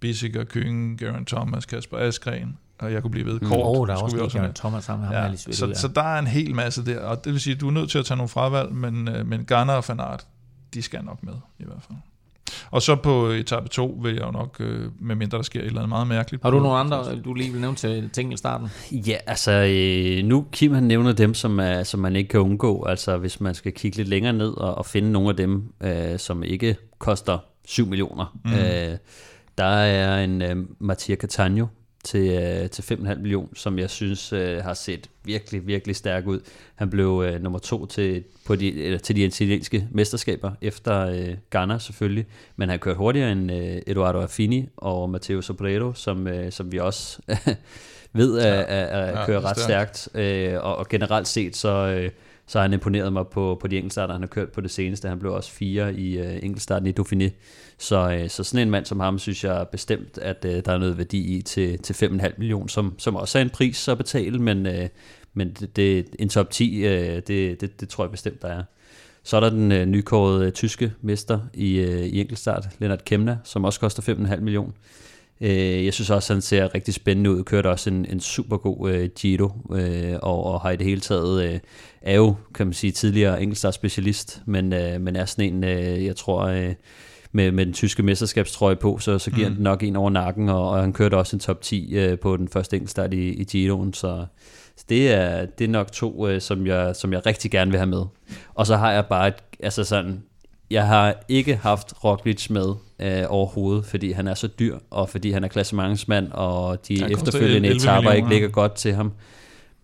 Bissiger, 0.00 0.44
Køgen, 0.44 0.96
Garen 0.96 1.24
Thomas, 1.24 1.66
Kasper 1.66 1.98
Askren, 1.98 2.58
og 2.78 2.92
jeg 2.92 3.02
kunne 3.02 3.10
blive 3.10 3.26
ved 3.26 3.40
Mm. 3.40 3.48
kort. 3.48 3.58
Åh, 3.58 3.66
oh, 3.80 3.86
der 3.88 3.94
er 3.94 3.98
også 3.98 4.16
med. 4.16 4.30
Garen 4.30 4.54
Thomas 4.54 4.84
sammen 4.84 5.00
med 5.00 5.06
ham. 5.08 5.14
Ja, 5.16 5.22
Ja, 5.22 5.28
lige 5.28 5.54
så, 5.54 5.72
så 5.74 5.88
der 5.88 6.02
er 6.02 6.18
en 6.18 6.26
hel 6.26 6.54
masse 6.54 6.86
der, 6.86 7.00
og 7.00 7.24
det 7.24 7.32
vil 7.32 7.40
sige, 7.40 7.54
at 7.54 7.60
du 7.60 7.68
er 7.68 7.72
nødt 7.72 7.90
til 7.90 7.98
at 7.98 8.04
tage 8.06 8.16
nogle 8.16 8.28
fravalg, 8.28 8.72
men, 8.74 9.08
øh, 9.08 9.26
men 9.26 9.44
Garner 9.44 9.72
og 9.72 9.84
Fanart, 9.84 10.26
de 10.74 10.82
skal 10.82 11.04
nok 11.04 11.22
med, 11.22 11.34
i 11.58 11.64
hvert 11.64 11.82
fald. 11.86 11.98
Og 12.70 12.82
så 12.82 12.96
på 12.96 13.26
etape 13.26 13.68
2 13.68 13.98
vil 14.02 14.14
jeg 14.14 14.24
jo 14.24 14.30
nok, 14.30 14.56
øh, 14.60 14.90
med 15.00 15.14
mindre 15.14 15.38
der 15.38 15.42
sker 15.42 15.60
et 15.60 15.66
eller 15.66 15.80
andet 15.80 15.88
meget 15.88 16.06
mærkeligt. 16.06 16.42
Har 16.42 16.50
du 16.50 16.58
nogle 16.58 16.78
andre, 16.78 17.16
du 17.24 17.34
lige 17.34 17.52
vil 17.52 17.60
nævne 17.60 17.76
til 17.76 18.10
ting 18.10 18.32
i 18.32 18.36
starten? 18.36 18.68
Ja, 18.92 19.16
altså 19.26 19.52
øh, 19.52 20.24
nu 20.24 20.46
Kim 20.52 20.72
han 20.72 20.82
nævner 20.82 21.12
dem, 21.12 21.34
som, 21.34 21.58
er, 21.58 21.82
som 21.82 22.00
man 22.00 22.16
ikke 22.16 22.28
kan 22.28 22.40
undgå. 22.40 22.84
Altså 22.84 23.16
hvis 23.16 23.40
man 23.40 23.54
skal 23.54 23.72
kigge 23.72 23.96
lidt 23.96 24.08
længere 24.08 24.32
ned 24.32 24.56
og, 24.56 24.74
og 24.74 24.86
finde 24.86 25.12
nogle 25.12 25.28
af 25.28 25.36
dem, 25.36 25.72
øh, 25.80 26.18
som 26.18 26.42
ikke 26.42 26.76
koster 26.98 27.38
7 27.64 27.86
millioner. 27.86 28.38
Mm. 28.44 28.52
Øh, 28.52 28.98
der 29.58 29.64
er 29.64 30.24
en 30.24 30.42
øh, 30.42 30.56
Mattia 30.80 31.16
Catania 31.16 31.66
til, 32.02 32.30
øh, 32.30 32.70
til 32.70 32.82
5,5 32.82 33.14
millioner, 33.14 33.48
som 33.54 33.78
jeg 33.78 33.90
synes 33.90 34.32
øh, 34.32 34.58
har 34.64 34.74
set 34.74 35.10
virkelig, 35.24 35.66
virkelig 35.66 35.96
stærk 35.96 36.26
ud. 36.26 36.40
Han 36.74 36.90
blev 36.90 37.24
øh, 37.26 37.42
nummer 37.42 37.58
to 37.58 37.86
til, 37.86 38.24
på 38.46 38.56
de, 38.56 38.82
eller, 38.84 38.98
til 38.98 39.16
de 39.16 39.24
italienske 39.24 39.88
mesterskaber, 39.90 40.50
efter 40.62 41.00
øh, 41.00 41.36
Ghana 41.50 41.78
selvfølgelig, 41.78 42.26
men 42.56 42.68
han 42.68 42.78
kørte 42.78 42.98
hurtigere 42.98 43.32
end 43.32 43.52
øh, 43.52 43.82
Eduardo 43.86 44.20
Affini 44.20 44.68
og 44.76 45.10
Matteo 45.10 45.40
Sobrero, 45.40 45.92
som, 45.92 46.26
øh, 46.26 46.52
som 46.52 46.72
vi 46.72 46.78
også 46.78 47.18
ved 48.12 48.38
at, 48.38 48.64
at, 48.64 48.88
at 48.88 49.14
Ja, 49.14 49.26
køre 49.26 49.40
ret 49.40 49.58
stærkt, 49.58 50.08
øh, 50.14 50.54
og, 50.54 50.76
og 50.76 50.88
generelt 50.88 51.28
set 51.28 51.56
så, 51.56 51.68
øh, 51.68 52.10
så 52.52 52.58
har 52.58 52.62
han 52.62 52.72
imponeret 52.72 53.12
mig 53.12 53.26
på, 53.26 53.58
på 53.60 53.66
de 53.66 53.76
enkeltstarter, 53.76 54.14
han 54.14 54.22
har 54.22 54.28
kørt 54.28 54.52
på 54.52 54.60
det 54.60 54.70
seneste. 54.70 55.08
Han 55.08 55.18
blev 55.18 55.32
også 55.32 55.50
fire 55.50 55.94
i 55.94 56.18
øh, 56.18 56.38
enkeltstarten 56.42 56.88
i 56.88 56.92
Dauphiné. 57.00 57.30
Så, 57.78 58.10
øh, 58.12 58.30
så 58.30 58.44
sådan 58.44 58.66
en 58.66 58.70
mand 58.70 58.84
som 58.84 59.00
ham, 59.00 59.18
synes 59.18 59.44
jeg 59.44 59.66
bestemt, 59.72 60.18
at 60.18 60.44
øh, 60.44 60.62
der 60.64 60.72
er 60.72 60.78
noget 60.78 60.98
værdi 60.98 61.36
i 61.36 61.42
til, 61.42 61.78
til 61.78 61.94
5,5 61.94 62.32
millioner, 62.38 62.66
som, 62.66 62.94
som 62.98 63.16
også 63.16 63.38
er 63.38 63.42
en 63.42 63.50
pris 63.50 63.88
at 63.88 63.98
betale, 63.98 64.38
men, 64.38 64.66
øh, 64.66 64.88
men 65.34 65.50
det, 65.60 65.76
det, 65.76 66.06
en 66.18 66.28
top 66.28 66.50
10, 66.50 66.84
øh, 66.84 67.22
det, 67.26 67.60
det, 67.60 67.80
det 67.80 67.88
tror 67.88 68.04
jeg 68.04 68.10
bestemt, 68.10 68.42
der 68.42 68.48
er. 68.48 68.62
Så 69.22 69.36
er 69.36 69.40
der 69.40 69.50
den 69.50 69.72
øh, 69.72 69.86
nykårede 69.86 70.46
øh, 70.46 70.52
tyske 70.52 70.92
mester 71.00 71.40
i, 71.54 71.78
øh, 71.78 72.02
i 72.02 72.20
enkeltstart, 72.20 72.68
Lennart 72.78 73.04
Kemna, 73.04 73.38
som 73.44 73.64
også 73.64 73.80
koster 73.80 74.02
5,5 74.02 74.40
millioner. 74.40 74.72
Øh, 75.42 75.84
jeg 75.84 75.94
synes 75.94 76.10
også, 76.10 76.32
han 76.32 76.42
ser 76.42 76.74
rigtig 76.74 76.94
spændende 76.94 77.30
ud. 77.30 77.44
Kørte 77.44 77.70
også 77.70 77.90
en, 77.90 78.06
en 78.10 78.20
super 78.20 78.56
god 78.56 78.90
øh, 78.90 79.10
Giro, 79.18 79.50
øh, 79.74 80.14
og, 80.22 80.44
og 80.44 80.60
har 80.60 80.70
i 80.70 80.76
det 80.76 80.86
hele 80.86 81.00
taget, 81.00 81.44
øh, 81.44 81.60
er 82.02 82.16
jo, 82.16 82.34
kan 82.54 82.66
man 82.66 82.74
sige, 82.74 82.90
tidligere 82.90 83.42
enkeltstart 83.42 83.74
specialist, 83.74 84.42
men, 84.46 84.72
øh, 84.72 85.00
men 85.00 85.16
er 85.16 85.24
sådan 85.24 85.54
en, 85.54 85.64
øh, 85.64 86.04
jeg 86.04 86.16
tror, 86.16 86.42
øh, 86.42 86.74
med, 87.32 87.50
med 87.50 87.66
den 87.66 87.74
tyske 87.74 88.02
mesterskabstrøje 88.02 88.76
på, 88.76 88.98
så, 88.98 89.18
så 89.18 89.30
giver 89.30 89.48
mm. 89.48 89.52
han 89.52 89.56
den 89.56 89.64
nok 89.64 89.82
en 89.82 89.96
over 89.96 90.10
nakken, 90.10 90.48
og, 90.48 90.70
og 90.70 90.80
han 90.80 90.92
kørte 90.92 91.16
også 91.16 91.36
en 91.36 91.40
top 91.40 91.60
10 91.60 91.94
øh, 91.94 92.18
på 92.18 92.36
den 92.36 92.48
første 92.48 92.76
enkeltstart 92.76 93.14
i, 93.14 93.28
i 93.28 93.44
Giroen, 93.44 93.92
så 93.92 94.26
så 94.76 94.84
det 94.88 95.12
er, 95.12 95.46
det 95.46 95.64
er 95.64 95.68
nok 95.68 95.92
to, 95.92 96.28
øh, 96.28 96.40
som, 96.40 96.66
jeg, 96.66 96.96
som 96.96 97.12
jeg 97.12 97.26
rigtig 97.26 97.50
gerne 97.50 97.70
vil 97.70 97.78
have 97.78 97.90
med. 97.90 98.04
Og 98.54 98.66
så 98.66 98.76
har 98.76 98.92
jeg 98.92 99.06
bare 99.06 99.28
et, 99.28 99.34
altså 99.60 99.84
sådan, 99.84 100.22
jeg 100.72 100.86
har 100.86 101.14
ikke 101.28 101.56
haft 101.56 101.94
Roglic 102.04 102.50
med 102.50 102.74
øh, 103.00 103.24
overhovedet, 103.28 103.84
fordi 103.84 104.12
han 104.12 104.28
er 104.28 104.34
så 104.34 104.46
dyr, 104.46 104.78
og 104.90 105.08
fordi 105.08 105.30
han 105.30 105.44
er 105.44 105.48
klassementsmand, 105.48 106.28
og 106.32 106.88
de 106.88 107.00
Han 107.02 107.12
efterfølgende 107.12 107.68
11 107.68 107.76
etaper 107.76 108.10
ikke 108.10 108.28
ligger 108.28 108.48
godt 108.48 108.74
til 108.74 108.94
ham. 108.94 109.12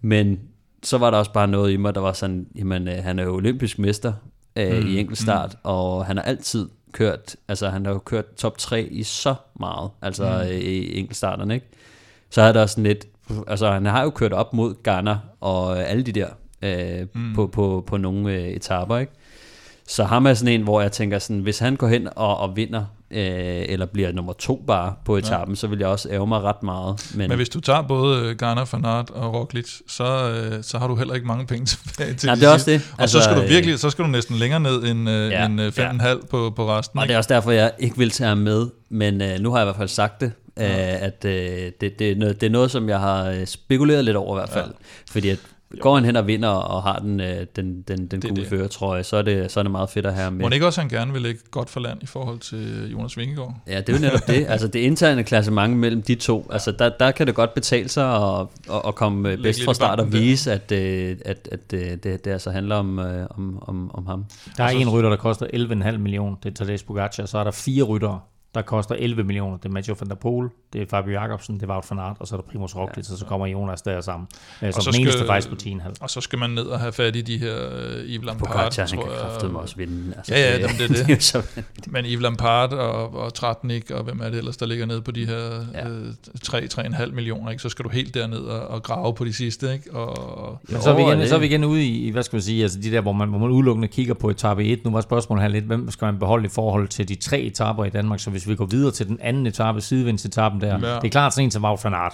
Men 0.00 0.40
så 0.82 0.98
var 0.98 1.10
der 1.10 1.18
også 1.18 1.32
bare 1.32 1.48
noget 1.48 1.72
i 1.72 1.76
mig, 1.76 1.94
der 1.94 2.00
var 2.00 2.12
sådan, 2.12 2.46
jamen 2.56 2.88
øh, 2.88 2.94
han 3.02 3.18
er 3.18 3.22
jo 3.22 3.34
olympisk 3.34 3.78
mester 3.78 4.12
øh, 4.56 4.78
Mm, 4.82 4.86
i 4.86 4.98
enkeltstart, 5.00 5.50
mm. 5.52 5.58
og 5.62 6.06
han 6.06 6.16
har 6.16 6.24
altid 6.24 6.68
kørt, 6.92 7.36
altså 7.48 7.68
han 7.68 7.86
har 7.86 7.92
jo 7.92 7.98
kørt 7.98 8.34
top 8.36 8.58
3 8.58 8.82
i 8.82 9.02
så 9.02 9.34
meget, 9.60 9.90
altså 10.02 10.24
Mm. 10.24 10.50
øh, 10.50 10.58
i 10.58 10.98
enkeltstarterne, 10.98 11.54
ikke? 11.54 11.66
Så 12.30 12.42
er 12.42 12.52
der 12.52 12.66
sådan 12.66 12.84
lidt, 12.84 13.06
altså 13.46 13.70
han 13.70 13.86
har 13.86 14.02
jo 14.02 14.10
kørt 14.10 14.32
op 14.32 14.52
mod 14.52 14.74
Ghana 14.84 15.18
og 15.40 15.88
alle 15.88 16.02
de 16.02 16.12
der 16.12 16.28
øh, 16.62 17.06
mm. 17.14 17.34
på, 17.34 17.46
på, 17.46 17.84
på 17.86 17.96
nogle 17.96 18.32
øh, 18.34 18.48
etaper, 18.48 18.98
ikke? 18.98 19.12
Så 19.88 20.04
ham 20.04 20.26
er 20.26 20.34
sådan 20.34 20.54
en, 20.54 20.62
hvor 20.62 20.80
jeg 20.80 20.92
tænker 20.92 21.18
sådan, 21.18 21.40
hvis 21.40 21.58
han 21.58 21.76
går 21.76 21.88
hen 21.88 22.08
og, 22.16 22.38
og 22.38 22.56
vinder, 22.56 22.84
øh, 23.10 23.64
eller 23.68 23.86
bliver 23.86 24.12
nummer 24.12 24.32
to 24.32 24.64
bare 24.66 24.94
på 25.04 25.16
etappen, 25.16 25.54
ja. 25.54 25.58
så 25.58 25.66
vil 25.66 25.78
jeg 25.78 25.88
også 25.88 26.08
ære 26.10 26.26
mig 26.26 26.42
ret 26.42 26.62
meget. 26.62 27.10
Men, 27.14 27.28
Men 27.28 27.36
hvis 27.36 27.48
du 27.48 27.60
tager 27.60 27.82
både 27.82 28.34
Garner, 28.34 28.64
Fanart 28.64 29.10
og 29.10 29.34
Roglic, 29.34 29.70
så, 29.88 30.30
øh, 30.30 30.62
så 30.62 30.78
har 30.78 30.86
du 30.88 30.94
heller 30.96 31.14
ikke 31.14 31.26
mange 31.26 31.46
penge 31.46 31.66
tilbage 31.86 32.14
til 32.14 32.26
Nej, 32.26 32.34
de 32.34 32.40
det 32.40 32.48
er 32.48 32.52
også 32.52 32.70
det. 32.70 32.94
Og 32.98 33.08
så 33.08 33.20
skal 33.20 33.36
du 33.36 33.42
øh, 33.42 33.48
virkelig, 33.48 33.78
så 33.78 33.90
skal 33.90 34.04
du 34.04 34.10
næsten 34.10 34.36
længere 34.36 34.60
ned 34.60 34.84
end, 34.84 35.10
øh, 35.10 35.30
Ja, 35.30 35.40
ja, 35.40 35.46
end 35.46 35.60
øh, 35.60 35.68
5,5 35.68 36.26
på, 36.26 36.52
på 36.56 36.68
resten. 36.70 36.98
Og 36.98 37.04
ikke? 37.04 37.08
det 37.08 37.14
er 37.14 37.18
også 37.18 37.34
derfor, 37.34 37.50
jeg 37.50 37.72
ikke 37.78 37.98
vil 37.98 38.10
tage 38.10 38.28
ham 38.28 38.38
med, 38.38 38.66
men 38.90 39.22
øh, 39.22 39.38
nu 39.40 39.50
har 39.50 39.58
jeg 39.58 39.64
i 39.64 39.66
hvert 39.66 39.76
fald 39.76 39.88
sagt 39.88 40.20
det, 40.20 40.32
øh, 40.58 41.02
at 41.02 41.24
øh, 41.24 41.32
det, 41.80 41.98
det, 41.98 42.10
er 42.10 42.16
noget, 42.16 42.40
det 42.40 42.46
er 42.46 42.50
noget, 42.50 42.70
som 42.70 42.88
jeg 42.88 43.00
har 43.00 43.24
øh, 43.24 43.46
spekuleret 43.46 44.04
lidt 44.04 44.16
over 44.16 44.36
i 44.36 44.38
hvert 44.38 44.48
fald. 44.48 44.66
Ja. 44.66 45.12
Fordi 45.12 45.28
at 45.28 45.38
går 45.80 45.94
han 45.94 46.04
hen 46.04 46.16
og 46.16 46.26
vinder 46.26 46.48
og 46.48 46.82
har 46.82 46.98
den, 46.98 47.20
øh, 47.20 47.46
den, 47.56 47.82
den, 47.82 48.06
den 48.06 48.20
gule 48.20 48.46
føretrøje, 48.46 49.02
så 49.04 49.16
er, 49.16 49.22
det, 49.22 49.50
så 49.50 49.60
er 49.60 49.62
det 49.64 49.70
meget 49.70 49.90
fedt 49.90 50.06
at 50.06 50.14
have 50.14 50.24
ham 50.24 50.32
med. 50.32 50.42
Må 50.42 50.48
det 50.48 50.54
ikke 50.54 50.66
også, 50.66 50.80
han 50.80 50.90
gerne 50.90 51.12
vil 51.12 51.22
lægge 51.22 51.40
godt 51.50 51.70
for 51.70 51.80
land 51.80 52.02
i 52.02 52.06
forhold 52.06 52.38
til 52.38 52.90
Jonas 52.92 53.16
Vingegaard? 53.16 53.54
Ja, 53.66 53.80
det 53.80 53.88
er 53.88 53.92
jo 53.92 54.00
netop 54.00 54.26
det. 54.26 54.46
Altså 54.52 54.68
det 54.68 54.78
interne 54.78 55.22
klassement 55.24 55.76
mellem 55.76 56.02
de 56.02 56.14
to, 56.14 56.46
altså 56.52 56.72
der, 56.72 56.88
der 57.00 57.10
kan 57.10 57.26
det 57.26 57.34
godt 57.34 57.54
betale 57.54 57.88
sig 57.88 58.16
at, 58.16 58.46
at, 58.70 58.80
at 58.86 58.94
komme 58.94 59.28
øh, 59.28 59.32
Lægge 59.32 59.42
bedst 59.42 59.64
fra 59.64 59.74
start 59.74 59.90
og 60.00 60.04
banken 60.06 60.12
der. 60.12 60.20
vise, 60.28 60.52
at, 60.52 60.72
øh, 60.72 61.16
at, 61.24 61.48
at 61.52 61.60
øh, 61.74 61.80
det, 61.80 62.04
det 62.24 62.26
altså 62.26 62.50
handler 62.50 62.76
om, 62.76 62.98
øh, 62.98 63.26
om, 63.30 63.62
om, 63.66 63.90
om 63.94 64.06
ham. 64.06 64.24
Der 64.56 64.62
er 64.64 64.66
Og 64.68 64.72
så- 64.72 64.78
en 64.78 64.88
rytter, 64.88 65.10
der 65.10 65.16
koster 65.16 65.46
11,5 65.54 65.96
millioner. 65.98 66.36
Det 66.42 66.50
er 66.50 66.54
Tadej 66.54 66.76
Pogacar. 66.86 67.26
Så 67.26 67.38
er 67.38 67.44
der 67.44 67.50
fire 67.50 67.82
ryttere, 67.82 68.20
der 68.58 68.64
koster 68.66 68.94
11 68.94 69.24
millioner. 69.24 69.56
Det 69.56 69.64
er 69.64 69.68
Mathieu 69.72 69.96
van 70.00 70.08
der 70.08 70.14
Poel, 70.14 70.48
det 70.72 70.82
er 70.82 70.86
Fabio 70.90 71.12
Jacobsen, 71.12 71.54
det 71.54 71.62
er 71.62 71.66
Wout 71.72 71.90
van 71.90 71.98
Aert, 71.98 72.16
og 72.20 72.26
så 72.26 72.36
er 72.36 72.40
der 72.40 72.48
Primoz 72.50 72.76
Roglic, 72.76 73.08
ja. 73.08 73.12
og 73.12 73.18
så 73.18 73.24
kommer 73.24 73.46
Jonas 73.46 73.82
der 73.82 74.00
sammen. 74.00 74.28
Øh, 74.62 74.72
så 74.72 74.80
Som 74.80 74.92
den 74.92 75.00
eneste 75.00 75.18
skal- 75.18 75.26
faktisk 75.26 75.48
på 75.48 75.54
10,5. 75.62 75.94
Og 76.00 76.10
så 76.10 76.20
skal 76.20 76.38
man 76.38 76.50
ned 76.50 76.62
og 76.62 76.80
have 76.80 76.92
fat 76.92 77.16
i 77.16 77.20
de 77.20 77.38
her 77.38 77.54
øh, 77.72 78.04
Yves 78.04 78.26
Lampard, 78.26 78.48
Pogacar, 78.48 78.82
han 78.82 78.98
kan 79.02 79.10
jeg. 79.10 79.18
kraftedeme 79.20 79.58
også 79.58 79.76
vinde. 79.76 80.12
Altså, 80.16 80.34
Ja, 80.34 80.40
ja, 80.40 80.58
jamen, 80.58 80.76
det 80.78 80.84
er 81.00 81.04
det. 81.06 81.10
er 81.16 81.20
så, 81.20 81.42
Men 81.86 82.04
Yves 82.04 82.22
Lampard 82.22 82.72
og, 82.72 83.14
og 83.14 83.34
Tratnik, 83.34 83.90
og 83.90 84.04
hvem 84.04 84.20
er 84.20 84.28
det 84.28 84.38
ellers, 84.38 84.56
der 84.56 84.66
ligger 84.66 84.86
nede 84.86 85.02
på 85.02 85.10
de 85.10 85.26
her 85.26 85.64
Ja. 85.74 85.88
øh, 85.88 86.12
3-3,5 86.46 87.12
millioner, 87.14 87.50
ikke? 87.50 87.62
så 87.62 87.68
skal 87.68 87.84
du 87.84 87.88
helt 87.90 88.14
derned 88.14 88.38
og, 88.38 88.68
og 88.68 88.82
grave 88.82 89.14
på 89.14 89.24
de 89.24 89.32
sidste. 89.32 89.72
Ikke? 89.72 89.94
Og, 89.94 90.58
Men 90.68 90.80
så 90.82 90.90
er, 90.90 90.96
vi 90.96 91.02
igen, 91.02 91.18
det- 91.18 91.28
så 91.28 91.34
er 91.34 91.38
vi 91.38 91.46
igen 91.46 91.64
ude 91.64 91.84
i, 91.84 92.06
i, 92.06 92.10
hvad 92.10 92.22
skal 92.22 92.36
man 92.36 92.42
sige, 92.42 92.62
altså 92.62 92.78
de 92.80 92.90
der, 92.90 93.00
hvor 93.00 93.12
man, 93.12 93.28
hvor 93.28 93.38
man 93.38 93.50
udelukkende 93.50 93.88
kigger 93.88 94.14
på 94.14 94.30
etape 94.30 94.64
1. 94.64 94.84
Nu 94.84 94.90
var 94.90 95.00
spørgsmålet 95.00 95.42
her 95.42 95.48
lidt, 95.48 95.64
hvem 95.64 95.90
skal 95.90 96.04
man 96.06 96.18
beholde 96.18 96.46
i 96.46 96.48
forhold 96.48 96.88
til 96.88 97.08
de 97.08 97.14
tre 97.14 97.40
etaper 97.40 97.84
i 97.84 97.90
Danmark? 97.90 98.20
Så 98.20 98.30
hvis 98.30 98.47
vi 98.48 98.54
går 98.56 98.66
videre 98.66 98.92
til 98.92 99.08
den 99.08 99.18
anden 99.20 99.46
etape, 99.46 99.80
sidevindsetappen 99.80 100.60
der, 100.60 100.88
Ja. 100.88 100.94
det 100.96 101.04
er 101.04 101.08
klart 101.08 101.34
sådan 101.34 101.44
en 101.44 101.50
som 101.50 101.64
Wout 101.64 101.84
van 101.84 101.94
Aert. 101.94 102.12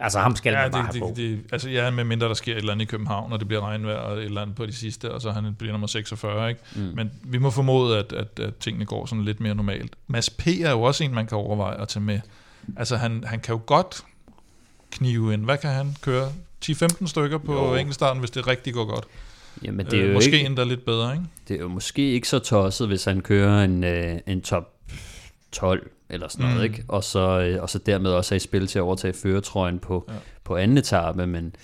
Altså 0.00 0.18
ham 0.18 0.36
skal 0.36 0.52
ja, 0.52 0.62
man 0.62 0.70
bare 0.72 0.82
det, 0.82 0.90
have 0.92 1.00
på. 1.00 1.08
det, 1.08 1.16
det, 1.16 1.40
altså, 1.52 1.70
ja, 1.70 1.90
med 1.90 2.04
mindre 2.04 2.28
der 2.28 2.34
sker 2.34 2.52
et 2.52 2.58
eller 2.58 2.72
andet 2.72 2.84
i 2.84 2.88
København, 2.88 3.32
og 3.32 3.38
det 3.40 3.48
bliver 3.48 3.60
regnvejr 3.62 3.96
og 3.96 4.18
et 4.18 4.24
eller 4.24 4.42
andet 4.42 4.56
på 4.56 4.66
de 4.66 4.72
sidste, 4.72 5.12
og 5.12 5.20
så 5.22 5.30
han 5.30 5.54
bliver 5.58 5.72
nummer 5.72 5.86
46. 5.86 6.48
Ikke? 6.48 6.60
Mm. 6.76 6.82
Men 6.94 7.10
vi 7.24 7.38
må 7.38 7.50
formode, 7.50 7.98
at, 7.98 8.12
at, 8.12 8.40
at 8.40 8.56
tingene 8.56 8.84
går 8.84 9.06
sådan 9.06 9.24
lidt 9.24 9.40
mere 9.40 9.54
normalt. 9.54 9.92
Mads 10.06 10.30
P. 10.30 10.46
er 10.46 10.70
jo 10.70 10.82
også 10.82 11.04
en, 11.04 11.14
man 11.14 11.26
kan 11.26 11.38
overveje 11.38 11.80
at 11.80 11.88
tage 11.88 12.02
med. 12.02 12.20
Altså 12.76 12.96
han, 12.96 13.24
han 13.26 13.40
kan 13.40 13.54
jo 13.54 13.60
godt 13.66 14.02
knive 14.90 15.32
ind. 15.34 15.44
Hvad 15.44 15.58
kan 15.58 15.70
han 15.70 15.96
køre? 16.00 16.28
10-15 16.64 17.06
stykker 17.06 17.38
på 17.38 17.52
Jo. 17.54 17.74
enkeltstarten, 17.74 18.20
hvis 18.20 18.30
det 18.30 18.46
rigtig 18.46 18.74
går 18.74 18.84
godt. 18.84 19.04
jamen, 19.64 19.86
det 19.86 19.98
er, 19.98 20.02
Øh, 20.02 20.08
jo 20.08 20.14
måske 20.14 20.32
ikke, 20.32 20.46
endda 20.46 20.64
lidt 20.64 20.84
bedre, 20.84 21.12
ikke? 21.12 21.24
det 21.48 21.56
er 21.56 21.60
jo 21.60 21.68
måske 21.68 22.12
ikke 22.12 22.28
så 22.28 22.38
tosset, 22.38 22.88
hvis 22.88 23.04
han 23.04 23.20
kører 23.20 23.64
en, 23.64 23.84
øh, 23.84 24.18
en 24.26 24.40
top 24.42 24.72
12 25.60 25.90
eller 26.10 26.28
sådan 26.28 26.44
noget, 26.46 26.58
Mm. 26.58 26.64
ikke? 26.64 26.84
Og 26.88 27.04
så, 27.04 27.40
øh, 27.40 27.62
og 27.62 27.70
så 27.70 27.78
dermed 27.78 28.10
også 28.10 28.34
er 28.34 28.36
i 28.36 28.40
spil 28.40 28.66
til 28.66 28.78
at 28.78 28.82
overtage 28.82 29.12
føretrøjen 29.14 29.78
på, 29.78 30.04
Ja. 30.08 30.14
på 30.44 30.56
anden 30.56 30.78
etape, 30.78 31.26
men, 31.26 31.54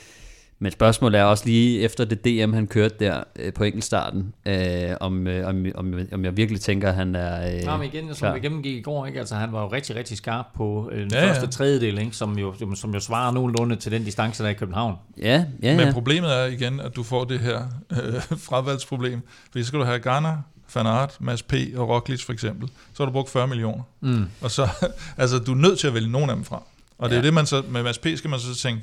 men 0.58 0.72
spørgsmålet 0.72 1.20
er 1.20 1.24
også 1.24 1.46
lige 1.46 1.80
efter 1.80 2.04
det 2.04 2.24
DM, 2.24 2.52
han 2.52 2.66
kørte 2.66 2.94
der 3.00 3.22
øh, 3.36 3.52
på 3.52 3.64
enkeltstarten, 3.64 4.34
øh, 4.46 4.90
om, 5.00 5.26
øh, 5.26 5.48
om, 5.48 5.66
om, 5.74 5.94
om 6.12 6.24
jeg 6.24 6.36
virkelig 6.36 6.60
tænker, 6.60 6.88
at 6.88 6.94
han 6.94 7.14
er 7.16 7.56
øh, 7.56 7.64
Nå, 7.64 7.76
men 7.76 7.86
igen, 7.94 8.14
som 8.14 8.34
vi 8.34 8.40
gennemgik 8.40 8.74
i 8.78 8.80
går, 8.80 9.06
ikke? 9.06 9.18
Altså, 9.18 9.34
han 9.34 9.52
var 9.52 9.62
jo 9.62 9.72
rigtig, 9.72 9.96
rigtig 9.96 10.16
skarp 10.16 10.46
på 10.56 10.88
øh, 10.92 11.00
den 11.02 11.10
Ja, 11.12 11.18
ja, 11.18 11.24
ja. 11.26 11.30
første 11.32 11.46
tredjedel, 11.46 11.98
ikke? 11.98 12.12
Som, 12.16 12.38
jo, 12.38 12.54
som, 12.58 12.74
som 12.76 12.94
jo 12.94 13.00
svarer 13.00 13.32
nogenlunde 13.32 13.76
til 13.76 13.92
den 13.92 14.04
distance, 14.04 14.42
der 14.42 14.48
er 14.48 14.52
i 14.52 14.56
København. 14.56 14.94
Ja, 15.18 15.44
ja, 15.62 15.76
Men 15.76 15.86
ja. 15.86 15.92
problemet 15.92 16.32
er 16.38 16.44
igen, 16.44 16.80
at 16.80 16.96
du 16.96 17.02
får 17.02 17.24
det 17.24 17.40
her 17.40 17.60
øh, 17.92 17.98
fravalgsproblem. 18.38 19.20
Fordi 19.50 19.62
så 19.64 19.68
skal 19.68 19.78
du 19.80 19.84
have 19.84 19.98
Garner, 19.98 20.36
Van 20.74 20.86
Aert, 20.86 21.16
Mads 21.20 21.42
P. 21.42 21.54
og 21.76 21.88
Roglic 21.88 22.24
for 22.24 22.32
eksempel. 22.32 22.68
Så 22.68 23.02
har 23.02 23.04
du 23.06 23.12
brugt 23.12 23.30
40 23.30 23.46
millioner. 23.46 23.82
Mm. 24.00 24.24
Og 24.40 24.50
så, 24.50 24.68
altså, 25.16 25.38
du 25.38 25.52
er 25.52 25.56
nødt 25.56 25.78
til 25.78 25.86
at 25.86 25.94
vælge 25.94 26.10
nogen 26.10 26.30
af 26.30 26.36
dem 26.36 26.44
fra. 26.44 26.62
Og 26.98 27.10
det 27.10 27.16
er 27.16 27.20
Ja. 27.20 27.26
det, 27.26 27.34
man 27.34 27.46
så, 27.46 27.62
med 27.68 27.82
Mads 27.82 27.98
P. 27.98 28.06
skal 28.16 28.30
man 28.30 28.40
så 28.40 28.54
tænke, 28.54 28.82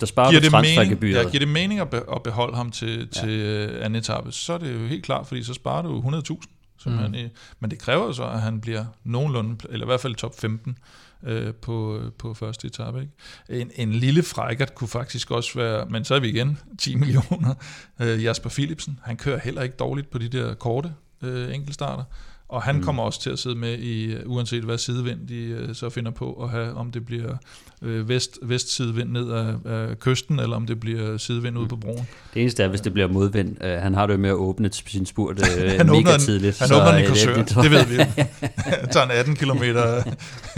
Der 0.00 0.06
sparer 0.06 0.30
giver 0.30 0.40
det, 0.40 0.52
mening, 0.52 1.02
ja, 1.14 1.22
giver 1.30 1.38
det 1.38 1.48
mening 1.48 1.80
at, 1.80 1.90
be, 1.90 1.96
at 2.14 2.22
beholde 2.22 2.56
ham 2.56 2.70
til, 2.70 2.98
ja. 2.98 3.20
til 3.20 3.28
øh, 3.30 3.84
anden 3.84 3.94
etape, 3.98 4.32
så 4.32 4.52
er 4.52 4.58
det 4.58 4.74
jo 4.74 4.86
helt 4.86 5.04
klart, 5.04 5.26
fordi 5.26 5.42
så 5.42 5.54
sparer 5.54 5.82
du 5.82 6.00
100.000. 6.00 6.48
Mm. 6.86 6.98
Han, 6.98 7.14
i- 7.14 7.28
men 7.60 7.70
det 7.70 7.78
kræver 7.78 8.12
så, 8.12 8.24
at 8.24 8.40
han 8.40 8.60
bliver 8.60 8.84
nogenlunde, 9.04 9.56
eller 9.70 9.86
i 9.86 9.88
hvert 9.88 10.00
fald 10.00 10.14
top 10.14 10.40
15 10.40 10.78
øh, 11.26 11.54
på, 11.54 12.00
på 12.18 12.34
første 12.34 12.66
etape. 12.66 13.00
Ikke? 13.00 13.60
En, 13.62 13.70
en 13.76 13.92
lille 13.92 14.22
frækkert 14.22 14.74
kunne 14.74 14.88
faktisk 14.88 15.30
også 15.30 15.50
være, 15.58 15.86
men 15.86 16.04
så 16.04 16.14
er 16.14 16.20
vi 16.20 16.28
igen 16.28 16.58
10 16.78 16.94
millioner. 16.94 17.54
Øh, 18.00 18.24
Jasper 18.24 18.50
Philipsen, 18.50 19.00
han 19.04 19.16
kører 19.16 19.38
heller 19.44 19.62
ikke 19.62 19.76
dårligt 19.76 20.10
på 20.10 20.18
de 20.18 20.28
der 20.28 20.54
korte 20.54 20.92
øh, 21.22 21.54
enkeltstarter. 21.54 22.04
Og 22.48 22.62
han 22.62 22.76
mm. 22.76 22.82
kommer 22.82 23.02
også 23.02 23.20
til 23.20 23.30
at 23.30 23.38
sidde 23.38 23.56
med 23.56 23.78
i, 23.78 24.04
øh, 24.04 24.20
uanset 24.26 24.64
hvad 24.64 24.78
sidevind 24.78 25.28
de 25.28 25.36
øh, 25.36 25.74
så 25.74 25.90
finder 25.90 26.10
på 26.10 26.32
at 26.32 26.50
have, 26.50 26.74
om 26.74 26.92
det 26.92 27.06
bliver 27.06 27.36
øh, 27.82 28.08
vest, 28.08 28.38
vestsidevind 28.42 29.10
ned 29.10 29.30
af, 29.30 29.54
af 29.64 29.98
kysten, 29.98 30.38
eller 30.38 30.56
om 30.56 30.66
det 30.66 30.80
bliver 30.80 31.16
sidevind 31.16 31.54
mm. 31.54 31.60
ude 31.60 31.68
på 31.68 31.76
broen. 31.76 32.08
Det 32.34 32.42
eneste 32.42 32.62
er, 32.62 32.68
hvis 32.68 32.80
det 32.80 32.92
bliver 32.92 33.08
modvind. 33.08 33.64
Uh, 33.64 33.70
han 33.70 33.94
har 33.94 34.06
det 34.06 34.14
jo 34.14 34.18
med 34.18 34.30
at 34.30 34.34
åbne 34.34 34.70
sin 34.72 35.06
spurt 35.06 35.38
uh, 35.40 35.46
han 35.78 35.86
mega 35.86 36.16
tidligt. 36.18 36.58
Han 36.58 36.72
åbner 36.72 36.92
den 36.92 37.04
i 37.04 37.06
Korsør, 37.06 37.34
det, 37.34 37.48
det, 37.48 37.70
ved 37.70 37.86
vi 37.86 37.94
jo. 37.94 38.04
tager 38.92 39.06
en 39.06 39.10
18 39.10 39.36
km 39.36 39.62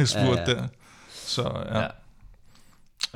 spurt 0.04 0.38
ja, 0.38 0.50
ja. 0.50 0.54
der. 0.54 0.62
Så 1.12 1.42
ja. 1.72 1.80
ja. 1.80 1.86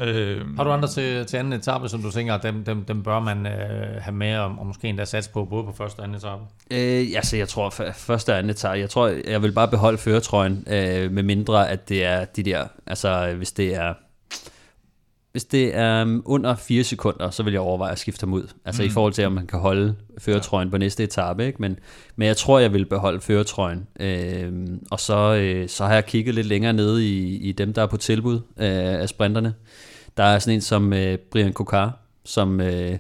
Øh, 0.01 0.57
Har 0.57 0.65
du 0.65 0.71
andre 0.71 0.89
til, 0.89 1.27
til 1.27 1.37
anden 1.37 1.53
etape, 1.53 1.89
som 1.89 2.03
du 2.03 2.11
tænker, 2.11 2.35
at 2.35 2.43
dem, 2.43 2.65
dem, 2.65 2.85
dem 2.85 3.03
bør 3.03 3.21
man 3.21 3.47
øh, 3.47 4.03
have 4.03 4.15
med, 4.15 4.37
og, 4.37 4.55
og 4.59 4.67
måske 4.67 4.89
endda 4.89 5.05
sats 5.05 5.29
på, 5.29 5.45
både 5.45 5.65
på 5.65 5.73
første 5.73 6.01
og 6.01 6.05
anden 6.05 6.17
etape? 6.17 6.43
Øh, 6.71 7.17
altså, 7.17 7.37
jeg 7.37 7.49
tror, 7.49 7.71
første 7.95 8.33
og 8.33 8.39
anden 8.39 8.51
etape, 8.51 8.79
jeg 8.81 8.91
tror, 8.91 9.13
jeg 9.29 9.43
vil 9.43 9.53
bare 9.53 9.69
beholde 9.69 9.99
føretrøjen, 9.99 10.65
øh, 10.71 11.13
med 11.13 11.23
mindre, 11.23 11.69
at 11.71 11.89
det 11.89 12.05
er 12.05 12.25
de 12.25 12.43
der, 12.43 12.67
altså, 12.87 13.35
hvis 13.37 13.53
det 13.53 13.75
er 13.75 13.95
hvis 15.35 15.45
det 15.45 15.77
er 15.77 16.03
um, 16.03 16.23
under 16.25 16.57
4 16.57 16.85
sekunder, 16.85 17.31
så 17.31 17.43
vil 17.43 17.53
jeg 17.53 17.61
overveje 17.61 17.93
at 17.93 17.99
skifte 17.99 18.25
ham 18.25 18.33
ud. 18.33 18.49
Altså 18.65 18.83
mm. 18.83 18.87
i 18.87 18.91
forhold 18.91 19.13
til, 19.13 19.27
om 19.27 19.33
man 19.33 19.47
kan 19.47 19.59
holde 19.59 19.95
føretrøjen 20.19 20.69
ja. 20.69 20.71
på 20.71 20.79
næste 20.79 21.05
etape. 21.05 21.47
Ikke? 21.47 21.63
Men, 21.63 21.79
men 22.17 22.29
jeg 22.29 22.37
tror, 22.37 22.59
jeg 22.59 22.73
vil 22.73 22.87
beholde 22.87 23.21
føretrøjen. 23.21 23.87
Øhm, 24.01 24.87
og 24.91 25.01
så, 25.01 25.35
øh, 25.35 25.69
så 25.69 25.85
har 25.85 25.95
jeg 25.95 26.07
kigget 26.07 26.35
lidt 26.35 26.47
længere 26.47 26.73
ned 26.73 26.99
i, 26.99 27.37
i 27.37 27.53
dem, 27.53 27.73
der 27.73 27.83
er 27.83 27.87
på 27.87 27.97
tilbud 27.97 28.35
øh, 28.35 29.01
af 29.01 29.09
sprinterne. 29.09 29.55
Der 30.17 30.25
er 30.25 30.39
sådan 30.39 30.55
en 30.55 30.61
som 30.61 30.93
øh, 30.93 31.19
Brian 31.19 31.53
Kokar, 31.53 31.99
som... 32.25 32.61
Øh, 32.61 32.99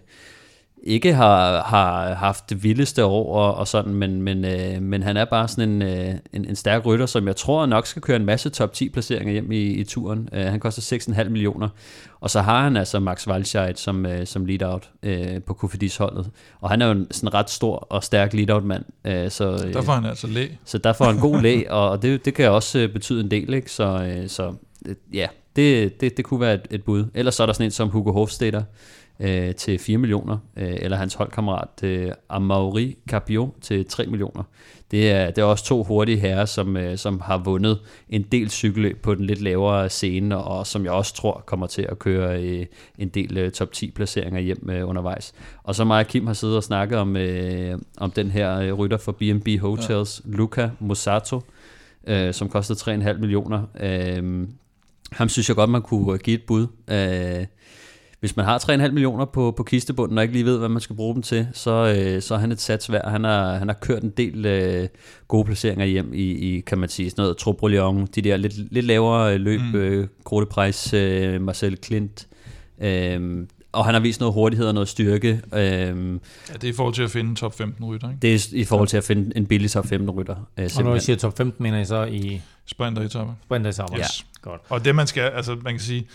ikke 0.86 1.14
har, 1.14 1.62
har 1.62 2.14
haft 2.14 2.50
det 2.50 2.62
vildeste 2.62 3.04
år 3.04 3.34
og, 3.36 3.54
og 3.54 3.68
sådan, 3.68 3.94
men, 3.94 4.22
men, 4.22 4.44
øh, 4.44 4.82
men 4.82 5.02
han 5.02 5.16
er 5.16 5.24
bare 5.24 5.48
sådan 5.48 5.70
en, 5.70 5.82
øh, 5.82 6.14
en, 6.32 6.44
en 6.48 6.56
stærk 6.56 6.86
rytter, 6.86 7.06
som 7.06 7.26
jeg 7.26 7.36
tror 7.36 7.66
nok 7.66 7.86
skal 7.86 8.02
køre 8.02 8.16
en 8.16 8.24
masse 8.24 8.50
top 8.50 8.72
10 8.72 8.88
placeringer 8.88 9.32
hjem 9.32 9.52
i, 9.52 9.62
i 9.62 9.84
turen. 9.84 10.28
Øh, 10.32 10.44
han 10.44 10.60
koster 10.60 10.98
6,5 10.98 11.28
millioner, 11.28 11.68
og 12.20 12.30
så 12.30 12.40
har 12.40 12.62
han 12.62 12.76
altså 12.76 13.00
Max 13.00 13.28
Walscheid 13.28 13.74
som, 13.74 14.06
øh, 14.06 14.26
som 14.26 14.44
lead-out 14.44 14.90
øh, 15.02 15.42
på 15.42 15.54
Kofidis 15.54 15.96
holdet, 15.96 16.30
og 16.60 16.70
han 16.70 16.82
er 16.82 16.86
jo 16.86 16.92
en 16.92 17.06
sådan 17.10 17.34
ret 17.34 17.50
stor 17.50 17.76
og 17.76 18.04
stærk 18.04 18.34
lead-out 18.34 18.64
mand. 18.64 18.84
Øh, 19.04 19.30
så, 19.30 19.64
øh, 19.66 19.72
der 19.72 19.82
får 19.82 19.92
han 19.92 20.04
altså 20.04 20.26
læ. 20.26 20.48
Så 20.64 20.78
der 20.78 20.92
får 20.92 21.04
han 21.04 21.18
god 21.18 21.40
læ, 21.40 21.62
og 21.70 22.02
det, 22.02 22.24
det 22.24 22.34
kan 22.34 22.50
også 22.50 22.78
øh, 22.78 22.92
betyde 22.92 23.20
en 23.20 23.30
del, 23.30 23.54
ikke? 23.54 23.70
Så, 23.70 23.84
øh, 23.84 24.28
så 24.28 24.54
øh, 24.86 24.94
ja, 25.12 25.26
det, 25.56 26.00
det, 26.00 26.16
det 26.16 26.24
kunne 26.24 26.40
være 26.40 26.54
et, 26.54 26.66
et 26.70 26.84
bud. 26.84 27.04
Ellers 27.14 27.34
så 27.34 27.42
er 27.42 27.46
der 27.46 27.52
sådan 27.52 27.66
en 27.66 27.70
som 27.70 27.88
Hugo 27.88 28.12
Hofstadter, 28.12 28.62
øh, 29.20 29.54
til 29.54 29.78
4 29.78 29.98
millioner, 29.98 30.38
øh, 30.56 30.76
eller 30.80 30.96
hans 30.96 31.14
holdkammerat 31.14 31.82
øh, 31.82 32.12
Amaury 32.28 32.96
Capio 33.08 33.54
til 33.60 33.86
3 33.86 34.06
millioner. 34.06 34.42
Det 34.90 35.10
er, 35.10 35.30
det 35.30 35.38
er 35.38 35.44
også 35.44 35.64
to 35.64 35.82
hurtige 35.82 36.18
herrer, 36.18 36.44
som, 36.44 36.76
øh, 36.76 36.98
som 36.98 37.20
har 37.20 37.38
vundet 37.38 37.80
en 38.08 38.22
del 38.22 38.50
cykelløb 38.50 39.02
på 39.02 39.14
den 39.14 39.24
lidt 39.24 39.40
lavere 39.40 39.88
scene, 39.88 40.38
og 40.38 40.66
som 40.66 40.84
jeg 40.84 40.92
også 40.92 41.14
tror 41.14 41.42
kommer 41.46 41.66
til 41.66 41.82
at 41.82 41.98
køre 41.98 42.42
øh, 42.42 42.66
en 42.98 43.08
del 43.08 43.38
øh, 43.38 43.50
top 43.50 43.72
10 43.72 43.90
placeringer 43.90 44.40
hjem 44.40 44.70
øh, 44.70 44.88
undervejs. 44.88 45.32
Og 45.62 45.74
så 45.74 45.84
mig 45.84 46.00
og 46.00 46.06
Kim 46.06 46.26
har 46.26 46.34
siddet 46.34 46.56
og 46.56 46.62
snakket 46.62 46.98
om, 46.98 47.16
øh, 47.16 47.78
om 47.96 48.10
den 48.10 48.30
her 48.30 48.58
øh, 48.58 48.72
rytter 48.72 48.98
for 48.98 49.12
B&B 49.12 49.60
Hotels, 49.60 50.22
ja. 50.24 50.36
Luca 50.36 50.70
Mosato, 50.80 51.40
øh, 52.06 52.34
som 52.34 52.48
kostede 52.48 52.78
3,5 53.12 53.18
millioner. 53.18 53.62
Øh, 53.80 54.48
ham 55.12 55.28
synes 55.28 55.48
jeg 55.48 55.56
godt, 55.56 55.70
man 55.70 55.82
kunne 55.82 56.18
give 56.18 56.34
et 56.34 56.42
bud. 56.46 56.66
Øh, 56.90 57.46
hvis 58.24 58.36
man 58.36 58.44
har 58.44 58.58
3,5 58.58 58.90
millioner 58.90 59.24
på, 59.24 59.54
på 59.56 59.62
kistebunden, 59.62 60.18
og 60.18 60.24
ikke 60.24 60.34
lige 60.34 60.44
ved, 60.44 60.58
hvad 60.58 60.68
man 60.68 60.80
skal 60.80 60.96
bruge 60.96 61.14
dem 61.14 61.22
til, 61.22 61.48
så, 61.52 61.94
øh, 61.98 62.22
så 62.22 62.34
er 62.34 62.38
han 62.38 62.52
et 62.52 62.60
sats 62.60 62.92
værd. 62.92 63.10
Han 63.10 63.24
har, 63.24 63.56
han 63.56 63.68
har 63.68 63.74
kørt 63.74 64.02
en 64.02 64.10
del 64.10 64.46
øh, 64.46 64.88
gode 65.28 65.44
placeringer 65.44 65.86
hjem 65.86 66.14
i, 66.14 66.22
i, 66.22 66.60
kan 66.60 66.78
man 66.78 66.88
sige, 66.88 67.10
sådan 67.10 67.22
noget 67.22 67.36
Troupe 67.36 67.68
de 68.14 68.22
der 68.22 68.36
lidt, 68.36 68.72
lidt 68.72 68.86
lavere 68.86 69.38
løb, 69.38 69.60
mm. 69.60 69.74
øh, 69.74 70.08
Grote 70.24 70.46
Price, 70.46 70.96
øh, 70.96 71.40
Marcel 71.40 71.76
Klint, 71.76 72.26
øh, 72.78 73.46
og 73.72 73.84
han 73.84 73.94
har 73.94 74.00
vist 74.00 74.20
noget 74.20 74.34
hurtighed 74.34 74.66
og 74.66 74.74
noget 74.74 74.88
styrke. 74.88 75.40
Øh, 75.54 75.60
ja, 75.60 75.92
det 76.52 76.64
er 76.64 76.68
i 76.68 76.72
forhold 76.72 76.94
til 76.94 77.02
at 77.02 77.10
finde 77.10 77.30
en 77.30 77.36
top 77.36 77.54
15 77.54 77.84
rytter, 77.84 78.08
ikke? 78.08 78.18
Det 78.22 78.34
er 78.34 78.48
i 78.52 78.64
forhold 78.64 78.88
til 78.88 78.96
at 78.96 79.04
finde 79.04 79.36
en 79.36 79.46
billig 79.46 79.70
top 79.70 79.86
15 79.86 80.10
rytter. 80.10 80.36
Øh, 80.58 80.70
og 80.76 80.84
når 80.84 80.94
I 80.94 81.00
siger 81.00 81.16
top 81.16 81.36
15, 81.36 81.62
mener 81.62 81.80
I 81.80 81.84
så 81.84 82.04
i... 82.04 82.40
Sprinter-etappe. 82.66 83.32
Sprinter-etappe, 83.44 83.98
yes. 83.98 84.00
ja. 84.00 84.50
Godt. 84.50 84.60
Og 84.68 84.84
det 84.84 84.94
man 84.94 85.06
skal, 85.06 85.22
altså 85.22 85.56
man 85.62 85.72
kan 85.72 85.80
sige, 85.80 86.06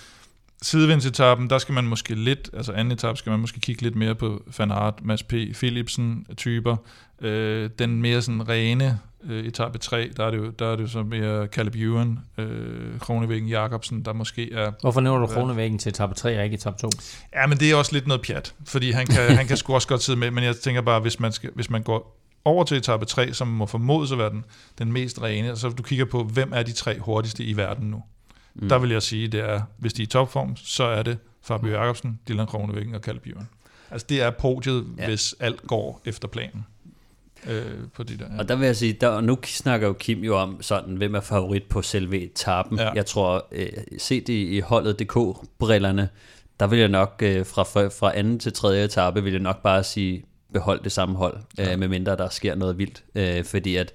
sidevindsetappen, 0.61 1.49
der 1.49 1.57
skal 1.57 1.73
man 1.73 1.83
måske 1.83 2.15
lidt, 2.15 2.49
altså 2.53 2.71
anden 2.71 2.91
etape 2.91 3.17
skal 3.17 3.29
man 3.29 3.39
måske 3.39 3.59
kigge 3.59 3.81
lidt 3.81 3.95
mere 3.95 4.15
på 4.15 4.43
Van 4.57 4.71
Aert, 4.71 4.93
Mads 5.01 5.23
P., 5.23 5.33
Philipsen 5.53 6.25
typer. 6.37 6.75
Øh, 7.21 7.69
den 7.79 8.01
mere 8.01 8.21
sådan 8.21 8.49
rene 8.49 8.99
øh, 9.23 9.45
etape 9.45 9.77
3, 9.77 10.11
der 10.17 10.25
er 10.25 10.31
det 10.31 10.37
jo, 10.37 10.49
der 10.49 10.65
er 10.65 10.75
det 10.75 10.83
jo 10.83 10.87
så 10.87 11.03
mere 11.03 11.47
Caleb 11.47 11.75
Ewan, 11.75 12.19
øh, 12.37 12.99
Kronevæggen, 12.99 13.49
Jacobsen, 13.49 14.05
der 14.05 14.13
måske 14.13 14.53
er... 14.53 14.71
Hvorfor 14.81 15.01
nævner 15.01 15.19
du 15.19 15.33
Kronevæggen 15.33 15.79
til 15.79 15.89
etape 15.89 16.13
3 16.13 16.37
og 16.37 16.43
ikke 16.43 16.53
etape 16.53 16.77
2? 16.77 16.89
Ja, 17.35 17.47
men 17.47 17.57
det 17.57 17.71
er 17.71 17.75
også 17.75 17.93
lidt 17.93 18.07
noget 18.07 18.21
pjat, 18.21 18.53
fordi 18.65 18.91
han 18.91 19.05
kan, 19.05 19.35
han 19.35 19.47
kan 19.47 19.57
sgu 19.57 19.73
også 19.73 19.87
godt 19.87 20.01
sidde 20.01 20.19
med, 20.19 20.31
men 20.31 20.43
jeg 20.43 20.55
tænker 20.55 20.81
bare, 20.81 20.99
hvis 20.99 21.19
man, 21.19 21.31
skal, 21.31 21.49
hvis 21.55 21.69
man 21.69 21.83
går 21.83 22.19
over 22.45 22.63
til 22.63 22.77
etape 22.77 23.05
3, 23.05 23.33
som 23.33 23.47
må 23.47 23.65
formodes 23.65 24.11
at 24.11 24.17
være 24.17 24.29
den, 24.29 24.45
den 24.77 24.91
mest 24.91 25.21
rene, 25.21 25.55
så 25.55 25.69
du 25.69 25.83
kigger 25.83 26.05
på, 26.05 26.23
hvem 26.23 26.51
er 26.55 26.63
de 26.63 26.71
tre 26.71 26.99
hurtigste 26.99 27.43
i 27.43 27.57
verden 27.57 27.89
nu? 27.89 28.03
Mm. 28.55 28.69
Der 28.69 28.79
vil 28.79 28.89
jeg 28.89 29.03
sige, 29.03 29.27
det 29.27 29.39
er, 29.39 29.61
hvis 29.77 29.93
de 29.93 30.01
er 30.01 30.03
i 30.03 30.09
topform, 30.09 30.55
så 30.55 30.83
er 30.83 31.03
det 31.03 31.17
Fabio 31.41 31.71
Jacobsen, 31.71 32.19
Dylan 32.27 32.47
Kronevæggen 32.47 32.95
og 32.95 33.01
Caleb 33.01 33.27
Ewan. 33.27 33.47
Altså 33.91 34.07
det 34.09 34.21
er 34.21 34.29
podiet, 34.29 34.85
ja. 34.97 35.05
hvis 35.07 35.35
alt 35.39 35.61
går 35.67 36.01
efter 36.05 36.27
planen. 36.27 36.65
Øh, 37.47 37.63
på 37.93 38.03
de 38.03 38.17
der, 38.17 38.25
ja. 38.33 38.39
Og 38.39 38.49
der 38.49 38.55
vil 38.55 38.65
jeg 38.65 38.75
sige, 38.75 38.93
der, 38.93 39.21
nu 39.21 39.37
snakker 39.43 39.87
jo 39.87 39.93
Kim 39.93 40.19
jo 40.19 40.37
om 40.37 40.61
sådan, 40.61 40.95
hvem 40.95 41.15
er 41.15 41.19
favorit 41.19 41.63
på 41.63 41.81
selve 41.81 42.19
etappen. 42.19 42.79
Ja. 42.79 42.91
Jeg 42.91 43.05
tror, 43.05 43.47
øh, 43.51 43.67
set 43.97 44.29
i, 44.29 44.57
i 44.57 44.59
holdet 44.59 44.99
DK-brillerne, 44.99 46.09
der 46.59 46.67
vil 46.67 46.79
jeg 46.79 46.87
nok 46.87 47.21
øh, 47.23 47.45
fra, 47.45 47.63
fra 47.87 48.17
anden 48.17 48.39
til 48.39 48.53
tredje 48.53 48.85
etape, 48.85 49.23
vil 49.23 49.33
jeg 49.33 49.41
nok 49.41 49.61
bare 49.61 49.83
sige, 49.83 50.23
behold 50.53 50.83
det 50.83 50.91
samme 50.91 51.15
hold, 51.15 51.37
ja. 51.57 51.73
øh, 51.73 51.79
medmindre 51.79 52.17
der 52.17 52.29
sker 52.29 52.55
noget 52.55 52.77
vildt. 52.77 53.03
Øh, 53.15 53.45
fordi 53.45 53.75
at 53.75 53.93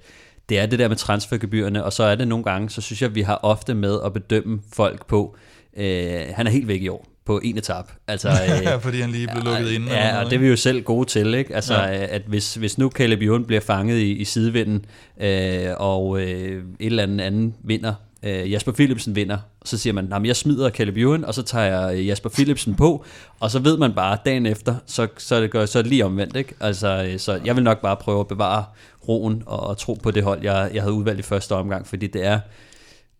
det 0.49 0.59
er 0.59 0.65
det 0.65 0.79
der 0.79 0.87
med 0.87 0.95
transfergebyrerne, 0.95 1.83
og 1.83 1.93
så 1.93 2.03
er 2.03 2.15
det 2.15 2.27
nogle 2.27 2.43
gange, 2.43 2.69
så 2.69 2.81
synes 2.81 3.01
jeg, 3.01 3.15
vi 3.15 3.21
har 3.21 3.39
ofte 3.43 3.73
med 3.73 3.99
at 4.05 4.13
bedømme 4.13 4.59
folk 4.73 5.05
på, 5.05 5.35
øh, 5.77 6.21
han 6.33 6.47
er 6.47 6.51
helt 6.51 6.67
væk 6.67 6.81
i 6.81 6.87
år 6.87 7.07
på 7.25 7.39
en 7.43 7.57
etap. 7.57 7.91
Altså, 8.07 8.29
øh, 8.75 8.81
Fordi 8.81 9.01
han 9.01 9.09
lige 9.09 9.27
blev 9.27 9.43
lukket 9.43 9.71
inden. 9.71 9.89
Ja, 9.89 10.11
noget, 10.11 10.25
og 10.25 10.31
det 10.31 10.35
er 10.35 10.39
vi 10.39 10.47
jo 10.47 10.55
selv 10.55 10.83
gode 10.83 11.09
til. 11.09 11.33
Ikke? 11.33 11.55
Altså, 11.55 11.73
ja. 11.73 12.05
at 12.05 12.21
hvis, 12.27 12.55
hvis 12.55 12.77
nu 12.77 12.89
Caleb 12.89 13.21
Ewan 13.21 13.45
bliver 13.45 13.61
fanget 13.61 13.97
i, 13.97 14.11
i 14.11 14.23
sidevinden, 14.23 14.85
øh, 15.21 15.67
og 15.77 16.21
øh, 16.21 16.63
et 16.79 16.85
eller 16.85 17.03
andet 17.03 17.21
anden 17.21 17.55
vinder, 17.63 17.93
øh, 18.23 18.51
Jasper 18.51 18.71
Philipsen 18.71 19.15
vinder, 19.15 19.37
så 19.65 19.77
siger 19.77 19.93
man, 19.93 20.13
at 20.13 20.25
jeg 20.25 20.35
smider 20.35 20.69
Caleb 20.69 20.97
Ewan, 20.97 21.25
og 21.25 21.33
så 21.33 21.43
tager 21.43 21.65
jeg 21.65 21.97
øh, 21.97 22.07
Jasper 22.07 22.29
Philipsen 22.29 22.75
på, 22.75 23.05
og 23.39 23.51
så 23.51 23.59
ved 23.59 23.77
man 23.77 23.93
bare, 23.93 24.17
dagen 24.25 24.45
efter, 24.45 24.75
så, 24.85 25.07
så 25.17 25.41
det 25.41 25.51
gør 25.51 25.65
så 25.65 25.81
lige 25.81 26.05
omvendt. 26.05 26.35
Ikke? 26.35 26.53
Altså, 26.59 27.07
øh, 27.09 27.19
så 27.19 27.39
jeg 27.45 27.55
vil 27.55 27.63
nok 27.63 27.81
bare 27.81 27.95
prøve 27.95 28.19
at 28.19 28.27
bevare 28.27 28.63
roen 29.09 29.43
og, 29.45 29.77
tro 29.77 29.93
på 29.93 30.11
det 30.11 30.23
hold, 30.23 30.43
jeg, 30.43 30.71
jeg 30.73 30.81
havde 30.81 30.93
udvalgt 30.93 31.19
i 31.19 31.23
første 31.23 31.55
omgang, 31.55 31.87
fordi 31.87 32.07
det 32.07 32.25
er 32.25 32.39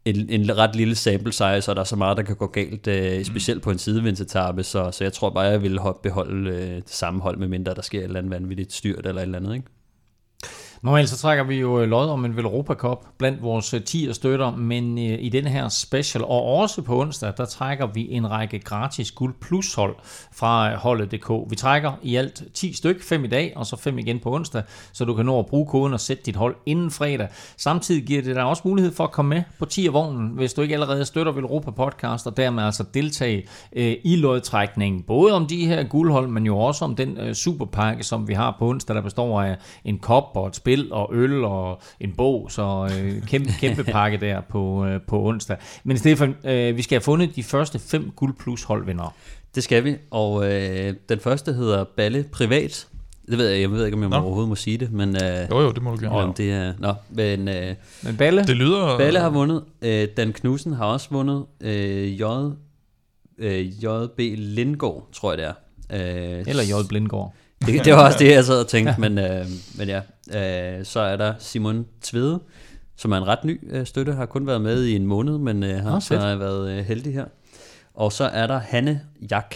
en, 0.06 0.30
en 0.30 0.58
ret 0.58 0.76
lille 0.76 0.96
sample 0.96 1.32
size, 1.32 1.72
og 1.72 1.76
der 1.76 1.80
er 1.80 1.84
så 1.84 1.96
meget, 1.96 2.18
der 2.18 2.24
kan 2.24 2.36
gå 2.36 2.48
galt, 2.48 2.88
øh, 2.88 3.26
specielt 3.26 3.64
på 3.64 3.72
en 3.72 3.78
sidevindetappe, 3.78 4.64
så, 4.64 4.92
så 4.92 5.04
jeg 5.04 5.14
tror 5.14 5.30
bare, 5.30 5.44
jeg 5.44 5.62
vil 5.62 5.80
beholde 6.04 6.50
øh, 6.50 6.76
det 6.76 6.90
samme 6.90 7.22
hold, 7.22 7.38
med 7.38 7.48
mindre 7.48 7.74
der 7.74 7.82
sker 7.82 8.00
et 8.00 8.04
eller 8.04 8.20
andet 8.20 8.32
vanvittigt 8.32 8.74
styrt 8.74 9.06
eller 9.06 9.22
et 9.22 9.26
eller 9.26 9.40
andet. 9.40 9.56
Ikke? 9.56 9.68
Normalt 10.82 11.10
så 11.10 11.18
trækker 11.18 11.44
vi 11.44 11.56
jo 11.56 11.82
øh, 11.82 11.90
lod 11.90 12.10
om 12.10 12.26
en 12.26 12.40
Europa 12.40 12.74
Cup 12.74 13.06
blandt 13.18 13.44
vores 13.44 13.74
øh, 13.74 13.84
10 13.84 14.14
støtter, 14.14 14.56
men 14.56 14.98
øh, 14.98 15.18
i 15.20 15.30
denne 15.30 15.50
her 15.50 15.70
special, 15.70 16.24
og 16.24 16.44
også 16.44 16.82
på 16.82 17.02
onsdag, 17.02 17.34
der 17.38 17.46
trækker 17.46 17.88
vi 17.88 18.08
en 18.12 18.32
række 18.32 18.60
gratis 18.60 19.12
guld 19.12 19.34
plus 19.42 19.74
hold 19.74 19.96
fra 20.32 20.76
holdet.dk. 20.76 21.50
Vi 21.50 21.56
trækker 21.56 21.92
i 22.04 22.16
alt 22.16 22.44
10 22.54 22.74
styk, 22.74 23.04
5 23.04 23.26
i 23.26 23.28
dag, 23.28 23.54
og 23.56 23.66
så 23.66 23.76
5 23.76 24.00
igen 24.00 24.20
på 24.20 24.36
onsdag, 24.36 24.64
så 24.94 25.06
du 25.06 25.14
kan 25.14 25.26
nå 25.26 25.40
at 25.40 25.46
bruge 25.46 25.68
koden 25.68 25.94
og 25.94 26.00
sætte 26.00 26.24
dit 26.24 26.36
hold 26.36 26.56
inden 26.66 26.92
fredag. 26.92 27.28
Samtidig 27.58 28.04
giver 28.04 28.22
det 28.22 28.36
dig 28.36 28.44
også 28.44 28.62
mulighed 28.66 28.94
for 28.94 29.04
at 29.04 29.12
komme 29.12 29.36
med 29.36 29.44
på 29.60 29.66
10 29.66 29.88
vognen, 29.88 30.28
hvis 30.28 30.54
du 30.54 30.62
ikke 30.62 30.74
allerede 30.74 31.06
støtter 31.06 31.34
Europa 31.34 31.72
Podcast, 31.72 32.28
og 32.28 32.38
dermed 32.38 32.64
altså 32.64 32.84
deltage 32.94 33.46
i 34.04 34.16
lodtrækningen, 34.16 35.02
både 35.02 35.34
om 35.34 35.48
de 35.48 35.66
her 35.66 35.84
guldhold, 35.84 36.28
men 36.28 36.46
jo 36.46 36.58
også 36.58 36.86
om 36.86 36.96
den 36.96 37.36
superpakke, 37.36 38.04
som 38.04 38.28
vi 38.28 38.34
har 38.34 38.56
på 38.60 38.68
onsdag, 38.68 38.96
der 38.96 39.02
består 39.02 39.42
af 39.42 39.58
en 39.86 40.00
kop 40.00 40.32
og 40.36 40.48
et 40.48 40.56
spil 40.66 40.94
og 40.94 41.10
øl 41.14 41.44
og 41.44 41.82
en 42.00 42.14
bog, 42.18 42.52
så 42.52 42.90
øh, 43.00 43.22
kæmpe, 43.28 43.50
kæmpe 43.62 43.84
pakke 43.84 44.18
der 44.18 44.42
på, 44.42 44.86
øh, 44.86 45.02
på 45.08 45.28
onsdag. 45.28 45.58
Men 45.84 45.98
Stefan, 45.98 46.36
øh, 46.44 46.78
vi 46.78 46.82
skal 46.82 46.96
have 46.96 47.02
fundet 47.02 47.36
de 47.36 47.44
første 47.44 47.80
fem 47.80 48.12
guld 48.16 48.36
plus 48.40 48.64
holdvindere. 48.64 49.10
Det 49.56 49.64
skal 49.64 49.84
vi, 49.84 49.96
og 50.12 50.52
øh, 50.54 50.94
den 51.10 51.20
første 51.20 51.54
hedder 51.54 51.84
Balle 51.84 52.26
Privat. 52.32 52.88
Det 53.30 53.38
ved 53.38 53.50
jeg, 53.50 53.62
jeg 53.62 53.72
ved 53.72 53.86
ikke, 53.86 53.96
om 53.96 54.02
jeg 54.02 54.10
må 54.10 54.16
overhovedet 54.16 54.50
må 54.50 54.56
sige 54.56 54.78
det, 54.78 54.92
men... 54.92 55.16
Øh, 55.24 55.48
jo, 55.52 55.62
jo, 55.62 55.72
det 55.72 55.84
må 55.84 55.92
du 55.92 55.98
gerne. 56.02 56.16
Om 56.16 56.34
det 56.34 56.52
er, 56.52 56.74
nå, 56.80 56.94
men, 57.10 57.48
øh, 57.48 57.76
men 58.04 58.18
Balle? 58.18 58.44
Det 58.44 58.58
lyder... 58.58 58.98
Balle 58.98 59.20
har 59.20 59.30
vundet. 59.30 59.64
Øh, 59.82 60.08
Dan 60.18 60.34
Knudsen 60.34 60.74
har 60.74 60.86
også 60.86 61.08
vundet. 61.12 61.46
Øh, 61.62 62.20
J, 62.20 62.24
øh, 63.38 63.84
JB 63.84 64.20
Lindgaard, 64.38 65.08
tror 65.14 65.32
jeg 65.32 65.38
det 65.38 65.46
er. 65.46 65.54
Øh, 66.40 66.44
Eller 66.48 66.64
J. 66.64 66.88
Blindgaard. 66.90 67.34
Det, 67.62 67.86
det 67.86 67.94
var 67.94 68.06
også 68.06 68.20
det, 68.20 68.32
jeg 68.32 68.46
sad 68.46 68.60
og 68.60 68.68
tænkte, 68.68 68.96
men, 68.98 69.18
øh, 69.18 69.46
men 69.78 69.88
ja. 69.88 70.02
Øh, 70.80 70.86
så 70.86 71.00
er 71.00 71.18
der 71.18 71.34
Simon 71.40 71.86
Tvede, 72.02 72.40
som 72.96 73.12
er 73.12 73.18
en 73.18 73.28
ret 73.28 73.44
ny 73.44 73.60
øh, 73.72 73.86
støtte, 73.86 74.14
har 74.14 74.26
kun 74.26 74.48
været 74.48 74.62
med 74.62 74.84
i 74.84 74.96
en 74.96 75.06
måned, 75.08 75.38
men 75.38 75.64
øh, 75.64 75.84
har, 75.84 76.00
fedt. 76.00 76.22
har 76.22 76.36
været 76.36 76.70
øh, 76.72 76.86
heldig 76.86 77.14
her. 77.14 77.26
Og 77.94 78.12
så 78.12 78.24
er 78.24 78.48
der 78.48 78.60
Hanne 78.60 79.02
Jak. 79.32 79.56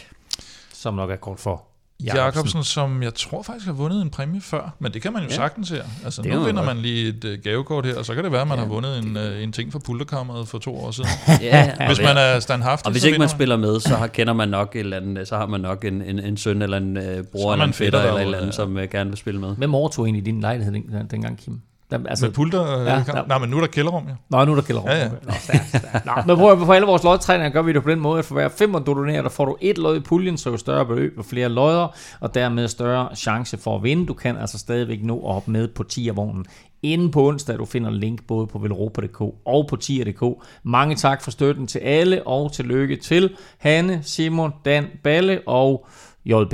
Som 0.74 0.94
nok 0.94 1.12
er 1.12 1.16
kort 1.16 1.40
for 1.40 1.69
Jacobsen, 2.04 2.64
som 2.64 3.04
jeg 3.04 3.14
tror 3.14 3.44
faktisk 3.44 3.66
har 3.66 3.74
vundet 3.74 4.02
en 4.02 4.10
præmie 4.10 4.42
før, 4.42 4.76
men 4.80 4.94
det 4.94 5.02
kan 5.02 5.14
man 5.14 5.22
jo 5.24 5.28
Ja. 5.30 5.36
sagtens 5.36 5.70
her. 5.70 5.84
Altså, 6.06 6.22
Det 6.22 6.32
nu 6.34 6.40
vinder 6.40 6.54
godt. 6.64 6.66
man 6.66 6.78
lige 6.78 7.08
et 7.10 7.26
uh, 7.26 7.32
gavekort 7.44 7.86
her, 7.86 7.96
og 7.98 8.06
så 8.06 8.16
kan 8.16 8.24
det 8.24 8.32
være, 8.32 8.42
at 8.42 8.48
man 8.48 8.58
Ja, 8.58 8.64
har 8.64 8.70
vundet 8.70 8.98
en, 8.98 9.18
uh, 9.18 9.44
en 9.44 9.52
ting 9.52 9.72
fra 9.72 9.80
pulterkammeret 9.80 10.48
for 10.48 10.58
to 10.58 10.76
år 10.78 10.92
siden. 10.92 11.10
Ja, 11.42 11.72
og 11.80 11.88
Hvis 11.88 12.02
man 12.02 12.18
er 12.18 12.40
standhaftig, 12.40 12.86
og 12.86 12.92
hvis 12.92 13.04
ikke 13.04 13.18
man 13.20 13.30
spiller 13.30 13.58
med, 13.58 13.80
så 13.80 13.96
har, 13.96 14.08
kender 14.08 14.34
man 14.34 14.50
nok 14.50 14.76
et 14.76 14.80
eller 14.80 14.98
andet, 14.98 15.28
så 15.28 15.38
har 15.38 15.46
man 15.46 15.62
nok 15.62 15.86
en, 15.86 16.02
en, 16.02 16.20
en 16.20 16.38
søn 16.38 16.62
eller 16.62 16.78
en 16.78 16.98
øh, 16.98 17.24
bror 17.24 17.50
er 17.50 17.54
eller 17.54 17.66
en 17.66 17.74
fætter 17.74 18.00
fætter 18.00 18.00
eller 18.10 18.22
et 18.22 18.26
eller 18.26 18.38
andet, 18.38 18.48
ja. 18.52 18.56
som 18.56 18.78
øh, 18.78 18.90
gerne 18.92 19.10
vil 19.10 19.18
spille 19.18 19.40
med. 19.40 19.56
Hvem 19.56 19.76
overtog 19.76 20.06
egentlig 20.06 20.26
din 20.26 20.42
lejlighed 20.42 20.74
den, 20.74 21.08
dengang, 21.12 21.38
Kim? 21.38 21.62
Der, 21.92 22.00
altså, 22.10 22.26
Med 22.26 22.34
pulter? 22.34 22.68
Ja, 22.72 22.94
Ja, 22.94 23.04
der- 23.08 23.26
Nej, 23.28 23.38
men 23.38 23.50
nu 23.50 23.56
er 23.58 23.62
der 23.62 23.68
kælderrum, 23.68 24.04
ja. 24.08 24.14
Nå, 24.30 24.46
nu 24.46 24.52
er 24.52 24.56
der 24.56 24.62
gælder 24.62 24.82
Ja, 24.86 24.98
ja. 25.04 25.10
Nå, 25.10 25.32
stærkt, 25.40 25.68
stærkt. 25.70 26.06
Nå, 26.06 26.12
men 26.28 26.38
prøv 26.38 26.52
at 26.52 26.58
for 26.66 26.74
alle 26.74 26.88
vores 26.88 27.04
lodtræninger 27.04 27.50
gør 27.50 27.62
vi 27.62 27.74
det 27.74 27.84
på 27.84 27.90
den 27.90 28.00
måde, 28.00 28.20
at 28.20 28.26
for 28.26 28.34
hver 28.36 28.50
fem, 28.50 28.74
du 28.74 28.80
donerer, 28.94 29.22
der 29.22 29.30
får 29.30 29.46
du 29.46 29.58
et 29.62 29.78
lod 29.78 29.98
i 29.98 30.00
puljen, 30.00 30.38
så 30.38 30.50
jo 30.50 30.58
større 30.58 30.86
beløb 30.86 31.14
og 31.18 31.26
flere 31.26 31.50
lodder, 31.50 31.88
og 32.20 32.34
dermed 32.36 32.68
større 32.68 33.16
chance 33.16 33.58
for 33.58 33.76
at 33.76 33.84
vinde. 33.84 34.06
Du 34.08 34.14
kan 34.14 34.38
altså 34.38 34.58
stadigvæk 34.58 35.00
nå 35.04 35.28
at 35.28 35.34
hoppe 35.34 35.52
med 35.52 35.68
på 35.68 35.84
10'er-vognen. 35.94 36.46
Inden 36.84 37.12
på 37.12 37.28
onsdag, 37.28 37.58
du 37.58 37.66
finder 37.66 37.92
link 37.92 38.28
både 38.28 38.48
på 38.48 38.60
velropa.dk 38.60 39.22
og 39.46 39.68
på 39.70 39.78
10'er.dk. 39.84 40.44
Mange 40.64 40.96
tak 40.96 41.22
for 41.22 41.32
støtten 41.32 41.68
til 41.68 41.80
alle, 41.80 42.28
og 42.28 42.52
tillykke 42.54 42.96
til 42.96 43.30
Hanne, 43.58 44.00
Simon, 44.04 44.52
Dan, 44.66 44.86
Balle 45.04 45.40
og 45.48 45.88
JB. 46.26 46.54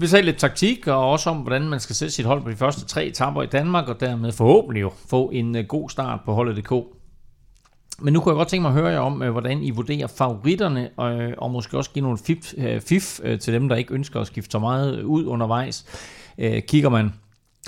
Vi 0.00 0.08
talte 0.08 0.26
lidt 0.26 0.38
taktik, 0.38 0.86
og 0.86 1.10
også 1.10 1.30
om, 1.30 1.36
hvordan 1.36 1.68
man 1.68 1.80
skal 1.80 1.96
sætte 1.96 2.14
sit 2.14 2.26
hold 2.26 2.42
på 2.42 2.50
de 2.50 2.56
første 2.56 2.86
tre 2.86 3.06
etapper 3.06 3.42
i 3.42 3.46
Danmark, 3.46 3.88
og 3.88 4.00
dermed 4.00 4.32
forhåbentlig 4.32 4.80
jo 4.80 4.92
få 5.08 5.30
en 5.32 5.56
øh, 5.56 5.64
god 5.64 5.90
start 5.90 6.20
på 6.24 6.32
holdet.dk. 6.32 6.72
Men 7.98 8.12
nu 8.12 8.20
kunne 8.20 8.32
jeg 8.32 8.36
godt 8.36 8.48
tænke 8.48 8.62
mig 8.62 8.68
at 8.68 8.74
høre 8.74 8.88
jer 8.88 8.98
om, 8.98 9.22
øh, 9.22 9.30
hvordan 9.30 9.62
I 9.62 9.70
vurderer 9.70 10.06
favoritterne, 10.06 10.90
og, 10.96 11.32
og 11.38 11.50
måske 11.50 11.76
også 11.76 11.90
give 11.90 12.02
nogle 12.02 12.18
fif, 12.18 12.54
fif 12.80 13.20
til 13.40 13.54
dem, 13.54 13.68
der 13.68 13.76
ikke 13.76 13.94
ønsker 13.94 14.20
at 14.20 14.26
skifte 14.26 14.50
så 14.50 14.58
meget 14.58 15.02
ud 15.02 15.26
undervejs. 15.26 15.86
Kigger 16.68 16.88
man 16.88 17.12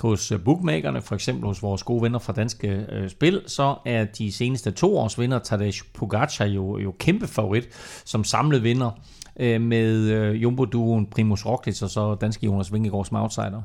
hos 0.01 0.33
bookmakerne, 0.45 1.01
for 1.01 1.15
eksempel 1.15 1.47
hos 1.47 1.61
vores 1.61 1.83
gode 1.83 2.01
venner 2.01 2.19
fra 2.19 2.33
Danske 2.33 2.85
Spil, 3.07 3.41
så 3.47 3.75
er 3.85 4.05
de 4.05 4.31
seneste 4.31 4.71
to 4.71 4.97
års 4.97 5.19
vinder, 5.19 5.39
Tadej 5.39 5.71
Pogacar, 5.93 6.45
jo, 6.45 6.77
jo 6.77 6.95
kæmpe 6.99 7.27
favorit 7.27 7.67
som 8.05 8.23
samlet 8.23 8.63
vinder 8.63 8.91
øh, 9.39 9.61
med 9.61 10.09
øh, 10.09 10.43
Jumbo-duoen 10.43 11.07
Primus 11.07 11.45
Roglic 11.45 11.81
og 11.81 11.89
så 11.89 12.15
danske 12.15 12.45
Jonas 12.45 12.73
Vingegaard 12.73 13.05
som 13.05 13.17
outsider. 13.17 13.61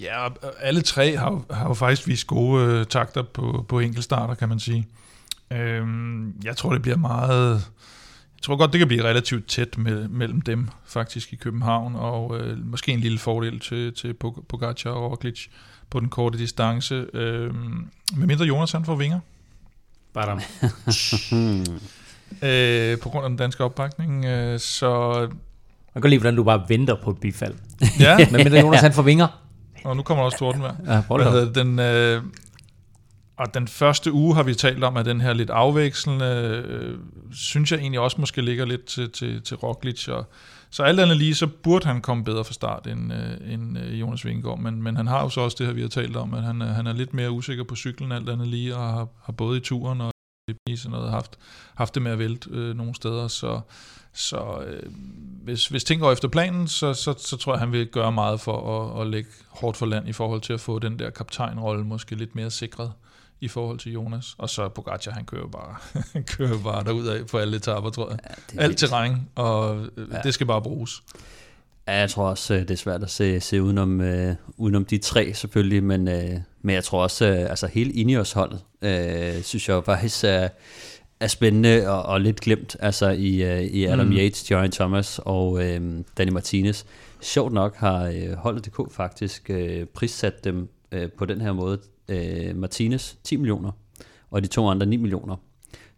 Ja, 0.00 0.24
og 0.26 0.34
alle 0.60 0.82
tre 0.82 1.16
har, 1.16 1.42
har 1.50 1.68
jo 1.68 1.74
faktisk 1.74 2.06
vist 2.08 2.26
gode 2.26 2.64
øh, 2.64 2.86
takter 2.86 3.22
på, 3.22 3.64
på 3.68 3.80
enkeltstarter, 3.80 4.34
kan 4.34 4.48
man 4.48 4.60
sige. 4.60 4.86
Øhm, 5.52 6.40
jeg 6.44 6.56
tror, 6.56 6.72
det 6.72 6.82
bliver 6.82 6.96
meget... 6.96 7.54
Jeg 8.36 8.42
tror 8.42 8.56
godt, 8.56 8.72
det 8.72 8.78
kan 8.78 8.88
blive 8.88 9.02
relativt 9.04 9.46
tæt 9.48 9.78
med, 9.78 10.08
mellem 10.08 10.40
dem, 10.40 10.68
faktisk 10.86 11.32
i 11.32 11.36
København, 11.36 11.96
og 11.96 12.38
øh, 12.38 12.66
måske 12.66 12.92
en 12.92 13.00
lille 13.00 13.18
fordel 13.18 13.60
til, 13.60 13.94
til 13.94 14.14
Pog- 14.14 14.44
Pogacar 14.48 14.90
og 14.90 15.10
Roglic 15.10 15.46
på 15.90 16.00
den 16.00 16.08
korte 16.08 16.38
distance. 16.38 17.06
Øhm, 17.14 17.88
med 18.16 18.26
mindre 18.26 18.44
Jonas 18.44 18.72
han 18.72 18.84
får 18.84 18.94
vinger, 18.96 19.20
Badam. 20.14 20.40
øh, 22.42 22.98
på 22.98 23.08
grund 23.08 23.24
af 23.24 23.30
den 23.30 23.36
danske 23.36 23.64
opbakning. 23.64 24.24
Øh, 24.24 24.58
så 24.60 25.12
Man 25.94 26.02
kan 26.02 26.10
lide, 26.10 26.20
hvordan 26.20 26.36
du 26.36 26.44
bare 26.44 26.62
venter 26.68 26.96
på 27.02 27.10
et 27.10 27.18
bifald. 27.18 27.54
ja, 28.00 28.16
Men 28.32 28.52
med 28.52 28.60
Jonas 28.60 28.80
han 28.80 28.92
får 28.92 29.02
vinger. 29.02 29.40
og 29.84 29.96
nu 29.96 30.02
kommer 30.02 30.22
der 30.22 30.26
også 30.26 30.38
tordenvejr. 30.38 30.74
Ja, 30.86 31.00
Hvad 31.30 31.46
den, 31.54 31.78
øh, 31.78 32.22
og 33.36 33.54
den 33.54 33.68
første 33.68 34.12
uge 34.12 34.34
har 34.34 34.42
vi 34.42 34.54
talt 34.54 34.84
om, 34.84 34.96
at 34.96 35.06
den 35.06 35.20
her 35.20 35.32
lidt 35.32 35.50
afvekslende, 35.50 36.26
øh, 36.26 36.98
synes 37.32 37.72
jeg 37.72 37.80
egentlig 37.80 38.00
også 38.00 38.16
måske 38.20 38.42
ligger 38.42 38.64
lidt 38.64 38.84
til, 38.84 39.10
til, 39.10 39.42
til 39.42 39.56
Roglic. 39.56 40.08
Og, 40.08 40.30
så 40.70 40.82
alt 40.82 41.00
andet 41.00 41.16
lige, 41.16 41.34
så 41.34 41.46
burde 41.46 41.86
han 41.86 42.00
komme 42.00 42.24
bedre 42.24 42.44
fra 42.44 42.52
start 42.52 42.86
end, 42.86 43.12
øh, 43.12 43.52
end 43.54 43.78
øh, 43.78 44.00
Jonas 44.00 44.24
Vingegaard. 44.24 44.58
Men, 44.58 44.82
men 44.82 44.96
han 44.96 45.06
har 45.06 45.22
jo 45.22 45.28
så 45.28 45.40
også 45.40 45.56
det 45.58 45.66
her, 45.66 45.74
vi 45.74 45.80
har 45.80 45.88
talt 45.88 46.16
om, 46.16 46.34
at 46.34 46.42
han, 46.42 46.60
han 46.60 46.86
er 46.86 46.92
lidt 46.92 47.14
mere 47.14 47.30
usikker 47.30 47.64
på 47.64 47.76
cyklen 47.76 48.12
alt 48.12 48.28
andet 48.28 48.48
lige, 48.48 48.76
og 48.76 48.82
har, 48.92 49.08
har 49.24 49.32
både 49.32 49.56
i 49.56 49.60
turen 49.60 50.00
og 50.00 50.10
i 50.68 50.76
sådan 50.76 50.90
noget 50.90 51.10
haft, 51.10 51.38
haft 51.74 51.94
det 51.94 52.02
med 52.02 52.12
at 52.12 52.18
vælte 52.18 52.50
øh, 52.52 52.76
nogle 52.76 52.94
steder. 52.94 53.28
Så, 53.28 53.60
så 54.12 54.62
øh, 54.66 54.82
hvis, 55.42 55.66
hvis 55.66 55.84
ting 55.84 56.00
går 56.00 56.12
efter 56.12 56.28
planen, 56.28 56.68
så, 56.68 56.94
så, 56.94 57.14
så 57.18 57.36
tror 57.36 57.52
jeg, 57.52 57.60
han 57.60 57.72
vil 57.72 57.86
gøre 57.86 58.12
meget 58.12 58.40
for 58.40 58.80
at, 58.80 59.00
at 59.00 59.06
lægge 59.06 59.30
hårdt 59.48 59.76
for 59.76 59.86
land 59.86 60.08
i 60.08 60.12
forhold 60.12 60.40
til 60.40 60.52
at 60.52 60.60
få 60.60 60.78
den 60.78 60.98
der 60.98 61.10
kaptajnrolle 61.10 61.84
måske 61.84 62.14
lidt 62.14 62.34
mere 62.34 62.50
sikret 62.50 62.92
i 63.40 63.48
forhold 63.48 63.78
til 63.78 63.92
Jonas. 63.92 64.34
Og 64.38 64.50
så 64.50 64.68
Pogacar, 64.68 65.12
han 65.12 65.24
kører 65.24 65.46
bare, 65.48 65.76
han 66.12 66.24
kører 66.24 66.62
bare 66.62 66.84
derudad 66.84 67.24
på 67.24 67.38
alle 67.38 67.56
etapper, 67.56 67.90
tror 67.90 68.10
jeg. 68.10 68.18
Ja, 68.24 68.60
Alt 68.60 68.68
vildt. 68.68 68.78
terræn, 68.78 69.28
og 69.34 69.80
ja. 69.96 70.02
Ja. 70.12 70.20
det 70.22 70.34
skal 70.34 70.46
bare 70.46 70.62
bruges. 70.62 71.02
Ja, 71.90 71.96
jeg 71.96 72.10
tror 72.10 72.24
også, 72.28 72.54
øh, 72.54 72.60
det 72.60 72.70
er 72.70 72.76
svært 72.76 73.02
at 73.02 73.10
se, 73.10 73.40
se 73.40 73.62
udenom, 73.62 74.00
øh, 74.00 74.34
udenom 74.56 74.84
de 74.84 74.98
tre 74.98 75.34
selvfølgelig, 75.34 75.84
men, 75.84 76.08
øh, 76.08 76.30
men 76.62 76.74
jeg 76.74 76.84
tror 76.84 77.02
også, 77.02 77.26
øh, 77.26 77.50
altså 77.50 77.66
hele 77.66 77.92
Ineos-holdet, 77.92 78.60
øh, 78.82 79.42
synes 79.42 79.68
jeg 79.68 79.84
faktisk 79.84 80.24
er, 80.24 80.48
er 81.20 81.26
spændende 81.26 81.88
og, 81.88 82.02
og 82.02 82.20
lidt 82.20 82.40
glemt, 82.40 82.76
altså 82.80 83.08
i, 83.08 83.42
øh, 83.42 83.62
i 83.62 83.84
Adam 83.84 84.06
Mm. 84.06 84.12
Yates, 84.12 84.50
Jørgen 84.50 84.70
Thomas 84.70 85.20
og 85.24 85.64
øh, 85.64 86.04
Danny 86.18 86.30
Martinez. 86.30 86.84
Sjovt 87.20 87.52
nok 87.52 87.76
har 87.76 88.04
øh, 88.04 88.32
holdet.dk 88.32 88.92
faktisk 88.92 89.50
øh, 89.50 89.86
prissat 89.86 90.44
dem 90.44 90.68
øh, 90.92 91.08
på 91.18 91.24
den 91.24 91.40
her 91.40 91.52
måde. 91.52 91.78
Øh, 92.08 92.56
Martinez 92.56 93.14
10 93.24 93.36
millioner, 93.36 93.70
og 94.30 94.42
de 94.42 94.46
to 94.48 94.68
andre 94.68 94.86
9 94.86 94.96
millioner. 94.96 95.36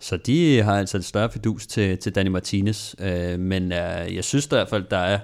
Så 0.01 0.17
de 0.17 0.63
har 0.63 0.79
altså 0.79 0.97
et 0.97 1.05
større 1.05 1.31
fidus 1.31 1.67
til, 1.67 1.99
til 1.99 2.15
Danny 2.15 2.31
Martinez, 2.31 2.95
øh, 3.01 3.41
men 3.41 3.73
øh, 3.73 4.15
jeg 4.15 4.25
synes 4.25 4.47
i 4.47 4.49
hvert 4.49 4.69
fald, 4.69 4.85
der 4.91 4.99
er 4.99 5.19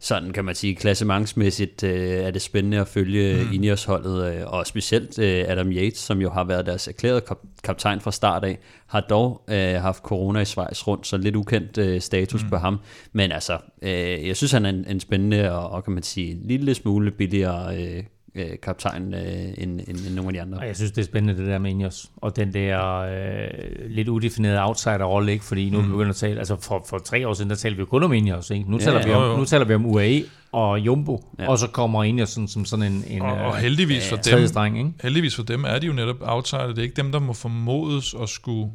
sådan 0.00 0.32
kan 0.32 0.44
man 0.44 0.54
sige, 0.54 0.74
klassementsmæssigt 0.74 1.82
øh, 1.82 2.10
er 2.10 2.30
det 2.30 2.42
spændende 2.42 2.78
at 2.78 2.88
følge 2.88 3.44
mm. 3.44 3.52
Ineos-holdet, 3.52 4.34
øh, 4.34 4.46
og 4.46 4.66
specielt 4.66 5.18
øh, 5.18 5.44
Adam 5.48 5.72
Yates, 5.72 5.98
som 5.98 6.20
jo 6.20 6.30
har 6.30 6.44
været 6.44 6.66
deres 6.66 6.88
erklærede 6.88 7.22
kap- 7.30 7.46
kaptajn 7.64 8.00
fra 8.00 8.12
start 8.12 8.44
af, 8.44 8.58
har 8.86 9.00
dog 9.00 9.42
øh, 9.48 9.74
haft 9.74 10.02
corona 10.02 10.40
i 10.40 10.44
Schweiz 10.44 10.86
rundt, 10.86 11.06
så 11.06 11.16
lidt 11.16 11.36
ukendt 11.36 11.78
øh, 11.78 12.00
status 12.00 12.42
mm. 12.42 12.48
på 12.48 12.56
ham. 12.56 12.80
Men 13.12 13.32
altså, 13.32 13.58
øh, 13.82 14.26
jeg 14.28 14.36
synes, 14.36 14.52
han 14.52 14.64
er 14.64 14.70
en, 14.70 14.84
en 14.88 15.00
spændende 15.00 15.52
og, 15.52 15.70
og 15.70 15.84
kan 15.84 15.92
man 15.92 16.02
sige, 16.02 16.30
en 16.30 16.42
lille 16.44 16.74
smule 16.74 17.10
billigere 17.10 17.76
øh, 17.76 18.02
øh, 18.36 18.58
kaptajn 18.62 19.14
øh, 19.14 19.20
end, 19.22 19.58
end, 19.58 19.80
end 19.88 20.14
nogle 20.14 20.28
af 20.28 20.32
de 20.32 20.40
andre. 20.40 20.58
Og 20.58 20.66
jeg 20.66 20.76
synes, 20.76 20.92
det 20.92 21.02
er 21.02 21.06
spændende, 21.06 21.40
det 21.40 21.46
der 21.48 21.58
med 21.58 21.70
Ineos. 21.70 22.10
Og 22.16 22.36
den 22.36 22.54
der 22.54 22.96
øh, 22.96 23.90
lidt 23.90 24.08
udefinerede 24.08 24.62
outsider-rolle, 24.62 25.32
ikke? 25.32 25.44
Fordi 25.44 25.70
nu 25.70 25.78
er 25.78 25.82
vi 25.82 25.88
begyndt 25.88 26.10
at 26.10 26.16
tale... 26.16 26.38
Altså, 26.38 26.56
for, 26.60 26.84
for 26.88 26.98
tre 26.98 27.28
år 27.28 27.34
siden, 27.34 27.50
der 27.50 27.56
talte 27.56 27.76
vi 27.76 27.80
jo 27.80 27.86
kun 27.86 28.02
om 28.02 28.12
Ineos, 28.12 28.50
ikke? 28.50 28.70
Nu, 28.70 28.78
Ja, 28.78 28.84
taler, 28.84 29.04
vi 29.04 29.10
jo, 29.10 29.16
om, 29.16 29.30
jo. 29.30 29.36
nu 29.36 29.44
taler 29.44 29.64
vi 29.64 29.74
om 29.74 29.86
UAE 29.86 30.24
og 30.52 30.80
Jumbo. 30.80 31.24
Ja. 31.38 31.44
Ja. 31.44 31.50
Og 31.50 31.58
så 31.58 31.66
kommer 31.66 32.04
Ineos 32.04 32.28
sådan, 32.28 32.48
som 32.48 32.64
sådan 32.64 32.92
en, 32.92 33.04
en 33.08 33.22
Og, 33.22 33.32
og 33.32 33.54
øh, 33.56 33.62
heldigvis 33.62 34.08
for 34.08 34.16
tredje 34.16 34.40
dem, 34.40 34.48
streng, 34.48 34.78
ikke? 34.78 34.92
heldigvis 35.02 35.36
for 35.36 35.42
dem 35.42 35.64
er 35.64 35.78
de 35.78 35.86
jo 35.86 35.92
netop 35.92 36.16
outsider. 36.20 36.66
Det 36.66 36.78
er 36.78 36.82
ikke 36.82 36.96
dem, 36.96 37.12
der 37.12 37.18
må 37.18 37.32
formodes 37.32 38.14
at 38.22 38.28
skulle 38.28 38.70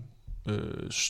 øh, 0.50 0.58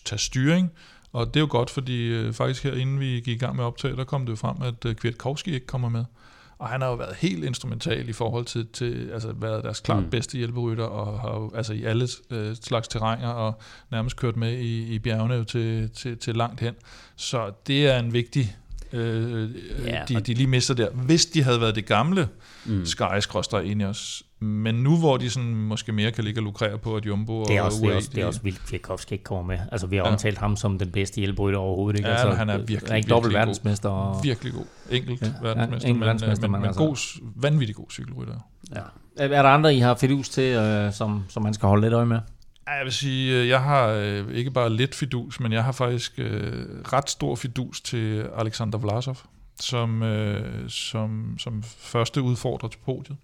tage 0.05 0.19
styring. 0.19 0.71
Og 1.13 1.27
det 1.27 1.35
er 1.35 1.39
jo 1.39 1.47
godt, 1.49 1.69
fordi 1.69 2.07
øh, 2.07 2.33
faktisk 2.33 2.63
her 2.63 2.73
inden 2.73 2.99
vi 2.99 3.05
gik 3.05 3.27
i 3.27 3.35
gang 3.35 3.55
med 3.55 3.63
optag, 3.63 3.91
der 3.97 4.03
kom 4.03 4.25
det 4.25 4.29
jo 4.29 4.35
frem, 4.35 4.55
at 4.61 4.85
øh, 4.85 4.95
Kwiatkowski 4.95 5.53
ikke 5.53 5.65
kommer 5.65 5.89
med. 5.89 6.05
Og 6.61 6.69
han 6.69 6.81
har 6.81 6.87
jo 6.89 6.95
været 6.95 7.15
helt 7.15 7.43
instrumental 7.43 8.09
i 8.09 8.13
forhold 8.13 8.45
til, 8.45 8.67
til 8.73 9.09
altså 9.13 9.33
været 9.35 9.63
deres 9.63 9.79
klart 9.79 10.03
Mm. 10.03 10.09
bedste 10.09 10.37
hjælperytter, 10.37 10.83
og 10.83 11.19
har 11.19 11.29
jo, 11.39 11.51
altså 11.55 11.73
i 11.73 11.83
alle 11.83 12.07
øh, 12.29 12.55
slags 12.61 12.87
terrænger, 12.87 13.27
og 13.27 13.59
nærmest 13.91 14.15
kørt 14.17 14.37
med 14.37 14.53
i, 14.53 14.93
i 14.93 14.99
bjergene 14.99 15.33
jo 15.33 15.43
til, 15.43 15.89
til, 15.89 16.17
til 16.17 16.35
langt 16.35 16.59
hen. 16.59 16.73
Så 17.15 17.51
det 17.67 17.87
er 17.87 17.99
en 17.99 18.13
vigtig, 18.13 18.55
øh, 18.93 19.49
Ja, 19.85 19.95
ja, 19.95 20.03
de, 20.07 20.21
de 20.21 20.33
lige 20.33 20.47
mister 20.47 20.73
der. 20.73 20.89
Hvis 20.89 21.25
de 21.25 21.43
havde 21.43 21.61
været 21.61 21.75
det 21.75 21.85
gamle 21.85 22.27
Mm. 22.65 22.85
Sky 22.85 23.03
Ineos, 23.63 24.23
men 24.41 24.75
nu 24.75 24.97
hvor 24.97 25.17
de 25.17 25.29
sådan 25.29 25.55
måske 25.55 25.91
mere 25.91 26.11
kan 26.11 26.23
ligge 26.23 26.39
og 26.39 26.43
lukrere 26.43 26.77
på, 26.77 26.95
at 26.95 27.05
Jumbo 27.05 27.43
Det 27.43 27.57
er 27.57 27.61
og 27.61 27.65
også, 27.65 27.77
det 27.79 27.83
er 27.85 27.87
UAE, 27.89 27.97
også, 27.97 28.09
det 28.15 28.21
er 28.21 28.25
også 28.25 28.41
vildt, 28.41 28.59
at 28.59 28.65
Kwiatkowski 28.67 29.13
ikke 29.13 29.23
kommer 29.23 29.43
med. 29.43 29.59
Altså, 29.71 29.87
vi 29.87 29.95
har 29.95 30.03
Ja. 30.03 30.11
omtalt 30.11 30.37
ham 30.37 30.55
som 30.55 30.77
den 30.79 30.91
bedste 30.91 31.15
hjælperytter 31.19 31.59
overhovedet, 31.59 31.99
ikke? 31.99 32.09
Ja, 32.09 32.15
altså, 32.15 32.31
han 32.37 32.49
er 32.49 32.57
virkelig, 32.57 32.79
Han 32.81 32.91
er 32.91 32.95
ikke 32.95 33.09
dobbelt 33.09 33.33
verdensmester. 33.33 33.89
Og, 33.89 34.23
virkelig 34.23 34.53
god. 34.53 34.65
Enkelt 34.89 35.21
Ja, 35.21 35.27
ja, 35.27 35.33
ja, 35.33 35.47
verdensmester, 35.47 35.87
enkelt 35.89 35.99
men, 35.99 36.05
verdensmester, 36.05 36.47
men, 36.47 36.51
men 36.51 36.61
men, 36.61 36.67
altså- 36.67 37.19
god, 37.19 37.31
vanvittig 37.41 37.75
god 37.75 37.85
cykelrytter. 37.91 38.33
Ja. 38.75 38.81
er 39.17 39.27
der 39.41 39.49
andre, 39.49 39.75
I 39.75 39.79
har 39.79 39.95
fidus 39.95 40.29
til, 40.29 40.43
øh, 40.55 40.93
som, 40.93 41.23
som 41.29 41.43
man 41.43 41.53
skal 41.53 41.67
holde 41.67 41.81
lidt 41.81 41.93
øje 41.93 42.05
med? 42.05 42.19
Jeg 42.67 42.81
vil 42.83 42.93
sige, 42.93 43.41
øh, 43.41 43.47
jeg 43.47 43.61
har 43.61 43.87
øh, 43.87 44.31
ikke 44.33 44.51
bare 44.51 44.69
lidt 44.69 44.95
fidus, 44.95 45.39
men 45.39 45.51
jeg 45.53 45.63
har 45.63 45.71
faktisk 45.71 46.13
øh, 46.17 46.65
ret 46.93 47.09
stor 47.09 47.35
fidus 47.35 47.81
til 47.81 48.25
Alexander 48.37 48.77
Vlasov, 48.77 49.17
som, 49.59 50.03
øh, 50.03 50.69
som, 50.69 51.35
som 51.39 51.63
første 51.63 52.21
udfordrer 52.21 52.69
til 52.69 52.79
podiet. 52.85 53.17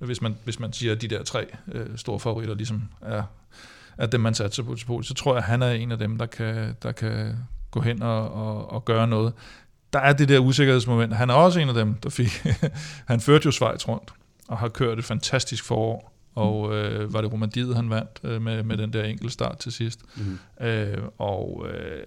Hvis 0.00 0.22
man, 0.22 0.36
hvis 0.44 0.60
man 0.60 0.72
siger, 0.72 0.92
at 0.92 1.02
de 1.02 1.08
der 1.08 1.22
tre 1.22 1.46
øh, 1.72 1.86
store 1.96 2.20
favoritter 2.20 2.54
ligesom 2.54 2.82
er, 3.02 3.22
er 3.98 4.06
dem, 4.06 4.20
man 4.20 4.34
satser 4.34 4.62
på 4.62 4.74
til 4.74 4.86
podiet, 4.86 5.06
så 5.06 5.14
tror 5.14 5.32
jeg, 5.32 5.38
at 5.38 5.44
han 5.44 5.62
er 5.62 5.70
en 5.70 5.92
af 5.92 5.98
dem, 5.98 6.18
der 6.18 6.26
kan, 6.26 6.76
der 6.82 6.92
kan 6.92 7.36
gå 7.70 7.80
hen 7.80 8.02
og, 8.02 8.32
og, 8.32 8.70
og 8.70 8.84
gøre 8.84 9.06
noget. 9.06 9.32
der 9.92 9.98
er 9.98 10.12
det 10.12 10.28
der 10.28 10.38
usikkerhedsmoment. 10.38 11.14
Han 11.14 11.30
er 11.30 11.34
også 11.34 11.60
en 11.60 11.68
af 11.68 11.74
dem, 11.74 11.94
der 11.94 12.10
fik... 12.10 12.46
han 13.10 13.20
førte 13.20 13.46
jo 13.46 13.50
Schweiz 13.50 13.88
rundt, 13.88 14.12
og 14.48 14.58
har 14.58 14.68
kørt 14.68 14.98
et 14.98 15.04
fantastisk 15.04 15.64
forår. 15.64 16.10
Og 16.34 16.76
øh, 16.76 17.14
var 17.14 17.20
det 17.20 17.32
Romandiet, 17.32 17.76
han 17.76 17.90
vandt 17.90 18.20
øh, 18.24 18.42
med, 18.42 18.62
med 18.62 18.76
den 18.76 18.92
der 18.92 19.04
enkelte 19.04 19.32
start 19.32 19.58
til 19.58 19.72
sidst. 19.72 20.00
Mm. 20.16 20.66
Øh, 20.66 20.98
og 21.18 21.66
øh, 21.72 22.02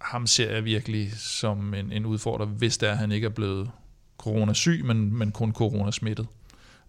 ham 0.00 0.26
ser 0.26 0.54
jeg 0.54 0.64
virkelig 0.64 1.12
som 1.16 1.74
en, 1.74 1.92
en 1.92 2.06
udfordrer, 2.06 2.46
hvis 2.46 2.78
det 2.78 2.88
er, 2.88 2.92
at 2.92 2.98
han 2.98 3.12
ikke 3.12 3.24
er 3.24 3.30
blevet 3.30 3.70
coronasyg, 4.18 4.84
men, 4.84 5.18
men 5.18 5.32
kun 5.32 5.52
coronasmittet 5.52 6.26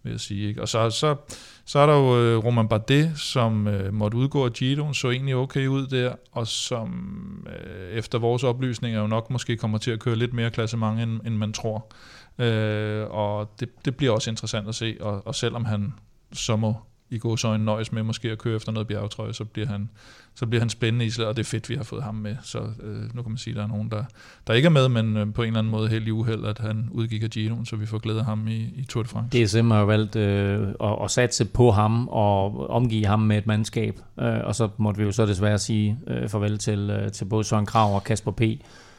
vil 0.02 0.10
jeg 0.10 0.20
sige. 0.20 0.48
Ikke? 0.48 0.62
Og 0.62 0.68
så, 0.68 0.90
så, 0.90 1.16
så 1.64 1.78
er 1.78 1.86
der 1.86 1.94
jo 1.94 2.18
øh, 2.18 2.44
Roman 2.44 2.68
Bardet, 2.68 3.12
som 3.18 3.68
øh, 3.68 3.94
måtte 3.94 4.16
udgå 4.16 4.44
af 4.44 4.52
Giroen, 4.52 4.94
så 4.94 5.10
egentlig 5.10 5.36
okay 5.36 5.66
ud 5.66 5.86
der, 5.86 6.14
og 6.32 6.46
som 6.46 7.46
øh, 7.46 7.90
efter 7.90 8.18
vores 8.18 8.44
oplysninger 8.44 9.00
jo 9.00 9.06
nok 9.06 9.30
måske 9.30 9.56
kommer 9.56 9.78
til 9.78 9.90
at 9.90 10.00
køre 10.00 10.16
lidt 10.16 10.32
mere 10.32 10.50
klassement, 10.50 11.00
end, 11.00 11.20
end 11.26 11.36
man 11.36 11.52
tror. 11.52 11.92
Øh, 12.38 13.06
og 13.10 13.50
det, 13.60 13.68
det 13.84 13.96
bliver 13.96 14.12
også 14.12 14.30
interessant 14.30 14.68
at 14.68 14.74
se, 14.74 14.96
og, 15.00 15.26
og 15.26 15.34
selvom 15.34 15.64
han 15.64 15.94
så 16.32 16.56
må 16.56 16.76
i 17.12 17.18
god 17.18 17.38
så 17.38 17.56
nøjes 17.56 17.92
med 17.92 18.02
måske 18.02 18.30
at 18.30 18.38
køre 18.38 18.56
efter 18.56 18.72
noget 18.72 18.88
bjergetrøje, 18.88 19.32
så 19.32 19.44
bliver 19.44 19.68
han, 19.68 19.90
så 20.34 20.46
bliver 20.46 20.60
han 20.60 20.70
spændende 20.70 21.04
i 21.04 21.10
sig, 21.10 21.26
og 21.26 21.36
det 21.36 21.42
er 21.42 21.48
fedt, 21.48 21.68
vi 21.68 21.74
har 21.74 21.82
fået 21.82 22.02
ham 22.02 22.14
med. 22.14 22.36
Så 22.42 22.58
øh, 22.58 23.14
nu 23.14 23.22
kan 23.22 23.30
man 23.30 23.38
sige, 23.38 23.52
at 23.52 23.56
der 23.56 23.62
er 23.62 23.68
nogen, 23.68 23.90
der, 23.90 24.04
der 24.46 24.54
ikke 24.54 24.66
er 24.66 24.70
med, 24.70 24.88
men 24.88 25.16
øh, 25.16 25.34
på 25.34 25.42
en 25.42 25.46
eller 25.46 25.58
anden 25.58 25.70
måde 25.70 25.88
helt 25.88 26.08
i 26.08 26.10
uheld, 26.10 26.44
at 26.44 26.58
han 26.58 26.88
udgik 26.90 27.22
af 27.22 27.30
Gino, 27.30 27.64
så 27.64 27.76
vi 27.76 27.86
får 27.86 27.98
glæde 27.98 28.18
af 28.18 28.24
ham 28.24 28.48
i, 28.48 28.56
i 28.56 28.84
Tour 28.88 29.02
de 29.02 29.08
France. 29.08 29.44
DSM 29.44 29.70
har 29.70 29.84
valgt 29.84 30.16
øh, 30.16 30.68
at, 30.80 30.96
at 31.04 31.10
satse 31.10 31.44
på 31.44 31.70
ham 31.70 32.08
og 32.08 32.70
omgive 32.70 33.06
ham 33.06 33.20
med 33.20 33.38
et 33.38 33.46
mandskab, 33.46 34.00
øh, 34.20 34.44
og 34.44 34.54
så 34.54 34.68
måtte 34.76 34.98
vi 34.98 35.04
jo 35.04 35.12
så 35.12 35.26
desværre 35.26 35.58
sige 35.58 35.98
øh, 36.06 36.28
farvel 36.28 36.58
til, 36.58 36.90
øh, 36.90 37.12
til 37.12 37.24
både 37.24 37.44
Søren 37.44 37.66
Krav 37.66 37.94
og 37.94 38.04
Kasper 38.04 38.30
P. 38.30 38.40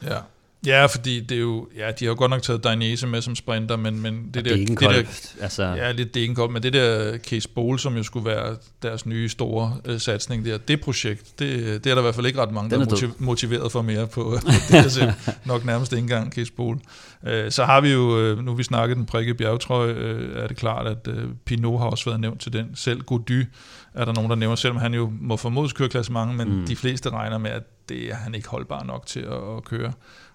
Ja, 0.02 0.18
Ja, 0.66 0.86
fordi 0.86 1.20
det 1.20 1.34
er 1.34 1.40
jo, 1.40 1.68
ja, 1.76 1.90
de 1.90 2.04
har 2.04 2.12
jo 2.12 2.14
godt 2.18 2.30
nok 2.30 2.42
taget 2.42 2.64
Dainese 2.64 3.06
med 3.06 3.22
som 3.22 3.36
sprinter, 3.36 3.76
men, 3.76 4.00
men 4.00 4.30
det, 4.34 4.44
der, 4.44 4.56
det, 4.56 4.80
der, 4.80 5.02
altså. 5.40 5.64
ja, 5.64 5.92
lidt 5.92 6.14
det 6.14 6.50
men 6.50 6.62
det 6.62 6.72
der 6.72 7.18
Case 7.18 7.48
Bowl, 7.48 7.78
som 7.78 7.96
jo 7.96 8.02
skulle 8.02 8.26
være 8.26 8.56
deres 8.82 9.06
nye 9.06 9.28
store 9.28 9.76
uh, 9.88 9.98
satsning 9.98 10.44
der, 10.44 10.58
det 10.58 10.80
projekt, 10.80 11.38
det, 11.38 11.84
det 11.84 11.90
er 11.90 11.94
der 11.94 12.00
i 12.00 12.02
hvert 12.02 12.14
fald 12.14 12.26
ikke 12.26 12.42
ret 12.42 12.52
mange, 12.52 12.70
der 12.70 12.76
er 12.76 12.84
motiv- 12.90 13.14
motiveret 13.18 13.72
for 13.72 13.82
mere 13.82 14.06
på. 14.06 14.38
det 14.68 14.74
altså 14.74 15.12
nok 15.44 15.64
nærmest 15.64 15.92
ikke 15.92 16.02
engang 16.02 16.32
Case 16.32 16.52
Bowl. 16.52 16.78
Uh, 17.22 17.30
så 17.48 17.64
har 17.64 17.80
vi 17.80 17.92
jo, 17.92 18.32
uh, 18.32 18.44
nu 18.44 18.54
vi 18.54 18.62
snakket 18.62 18.96
den 18.96 19.06
prikke 19.06 19.34
bjergtrøje, 19.34 19.94
uh, 19.94 20.42
er 20.42 20.46
det 20.46 20.56
klart, 20.56 20.86
at 20.86 21.08
uh, 21.08 21.14
Pinot 21.44 21.78
har 21.80 21.86
også 21.86 22.04
været 22.04 22.20
nævnt 22.20 22.40
til 22.40 22.52
den. 22.52 22.70
Selv 22.74 23.00
Gody 23.00 23.46
er 23.94 24.04
der 24.04 24.12
nogen, 24.12 24.30
der 24.30 24.36
nævner, 24.36 24.56
selvom 24.56 24.76
han 24.76 24.94
jo 24.94 25.12
må 25.20 25.36
formodes 25.36 25.72
køre 25.72 25.88
mange, 26.10 26.34
men 26.34 26.60
mm. 26.60 26.66
de 26.66 26.76
fleste 26.76 27.10
regner 27.10 27.38
med, 27.38 27.50
at 27.50 27.62
det 27.88 28.10
er 28.10 28.14
han 28.14 28.34
ikke 28.34 28.48
holdbar 28.48 28.84
nok 28.84 29.06
til 29.06 29.20
at, 29.20 29.56
at 29.56 29.64
køre. 29.64 29.92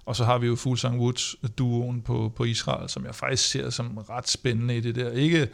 Og 0.10 0.16
så 0.16 0.26
har 0.26 0.38
vi 0.38 0.48
jo 0.48 0.56
Fuglsang 0.56 1.00
Woods 1.00 1.36
duoen 1.58 2.02
på, 2.02 2.32
på 2.36 2.44
Israel, 2.44 2.90
som 2.90 3.06
jeg 3.06 3.16
faktisk 3.16 3.50
ser 3.50 3.70
som 3.70 3.98
ret 3.98 4.30
spændende 4.30 4.78
i 4.78 4.82
det 4.82 4.96
der. 4.96 5.12
Ikke, 5.12 5.48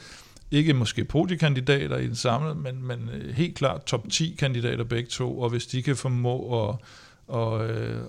ikke 0.51 0.73
måske 0.73 1.05
podiekandidater 1.05 1.97
i 1.97 2.07
den 2.07 2.15
samlede, 2.15 2.55
men, 2.55 2.83
men 2.83 3.09
øh, 3.13 3.35
helt 3.35 3.55
klart 3.55 3.83
top 3.85 4.09
10 4.09 4.35
kandidater 4.39 4.83
begge 4.83 5.09
to, 5.09 5.39
og 5.39 5.49
hvis 5.49 5.65
de 5.65 5.83
kan 5.83 5.95
formå 5.95 6.67
at, 6.69 6.75
og, 7.27 7.51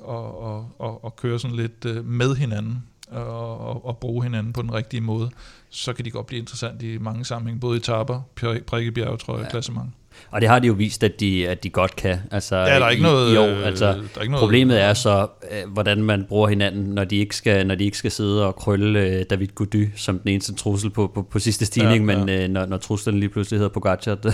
og, 0.03 0.38
og, 0.38 0.70
og, 0.78 1.05
og 1.05 1.16
køre 1.16 1.38
sådan 1.38 1.57
lidt 1.57 1.84
øh, 1.84 2.05
med 2.05 2.36
hinanden, 2.36 2.82
og, 3.11 3.59
og, 3.59 3.86
og 3.86 3.99
bruge 3.99 4.22
hinanden 4.22 4.53
på 4.53 4.62
den 4.62 4.74
rigtige 4.74 5.01
måde, 5.01 5.30
så 5.70 5.92
kan 5.92 6.05
de 6.05 6.11
godt 6.11 6.26
blive 6.26 6.40
interessant 6.40 6.82
i 6.82 6.99
mange 6.99 7.24
sammenhænge, 7.24 7.61
både 7.61 7.76
i 7.76 7.80
etaper, 7.80 8.20
prikkebjerg, 8.66 9.18
tror 9.18 9.36
jeg, 9.36 9.44
ja. 9.44 9.51
klassement. 9.51 9.90
Og 10.31 10.41
det 10.41 10.49
har 10.49 10.59
de 10.59 10.67
jo 10.67 10.73
vist, 10.73 11.05
at 11.05 11.21
de, 11.21 11.49
at 11.49 11.64
de 11.64 11.71
godt 11.71 11.97
kan. 11.97 12.19
Altså, 12.31 12.57
ja, 12.57 12.64
der 12.64 12.85
er 12.85 12.91
ikke 12.91 13.01
i, 13.01 13.03
noget, 13.03 13.35
i 13.35 13.37
år. 13.37 13.64
Altså, 13.64 13.87
der 13.87 13.93
er 13.93 14.21
ikke 14.21 14.33
noget, 14.33 14.43
problemet 14.43 14.83
er 14.83 14.95
så, 14.95 15.27
øh, 15.51 15.73
hvordan 15.73 16.03
man 16.03 16.25
bruger 16.29 16.49
hinanden, 16.49 16.85
når 16.85 17.05
de 17.05 17.17
ikke 17.17 17.37
skal, 17.37 17.67
når 17.67 17.75
de 17.75 17.85
ikke 17.85 17.99
skal 17.99 18.11
sidde 18.11 18.47
og 18.47 18.57
krølle 18.57 19.25
David 19.25 19.49
Gody 19.55 19.89
som 19.97 20.19
den 20.19 20.29
eneste 20.29 20.55
trussel 20.55 20.91
på, 20.91 21.11
på, 21.14 21.23
på 21.23 21.39
sidste 21.39 21.67
stigning, 21.67 22.11
ja, 22.11 22.19
ja. 22.19 22.25
men 22.25 22.51
når, 22.51 22.67
når 22.67 22.77
truslen 22.77 23.21
lige 23.21 23.31
pludselig 23.31 23.59
hedder 23.59 23.73
Pogacar, 23.73 24.19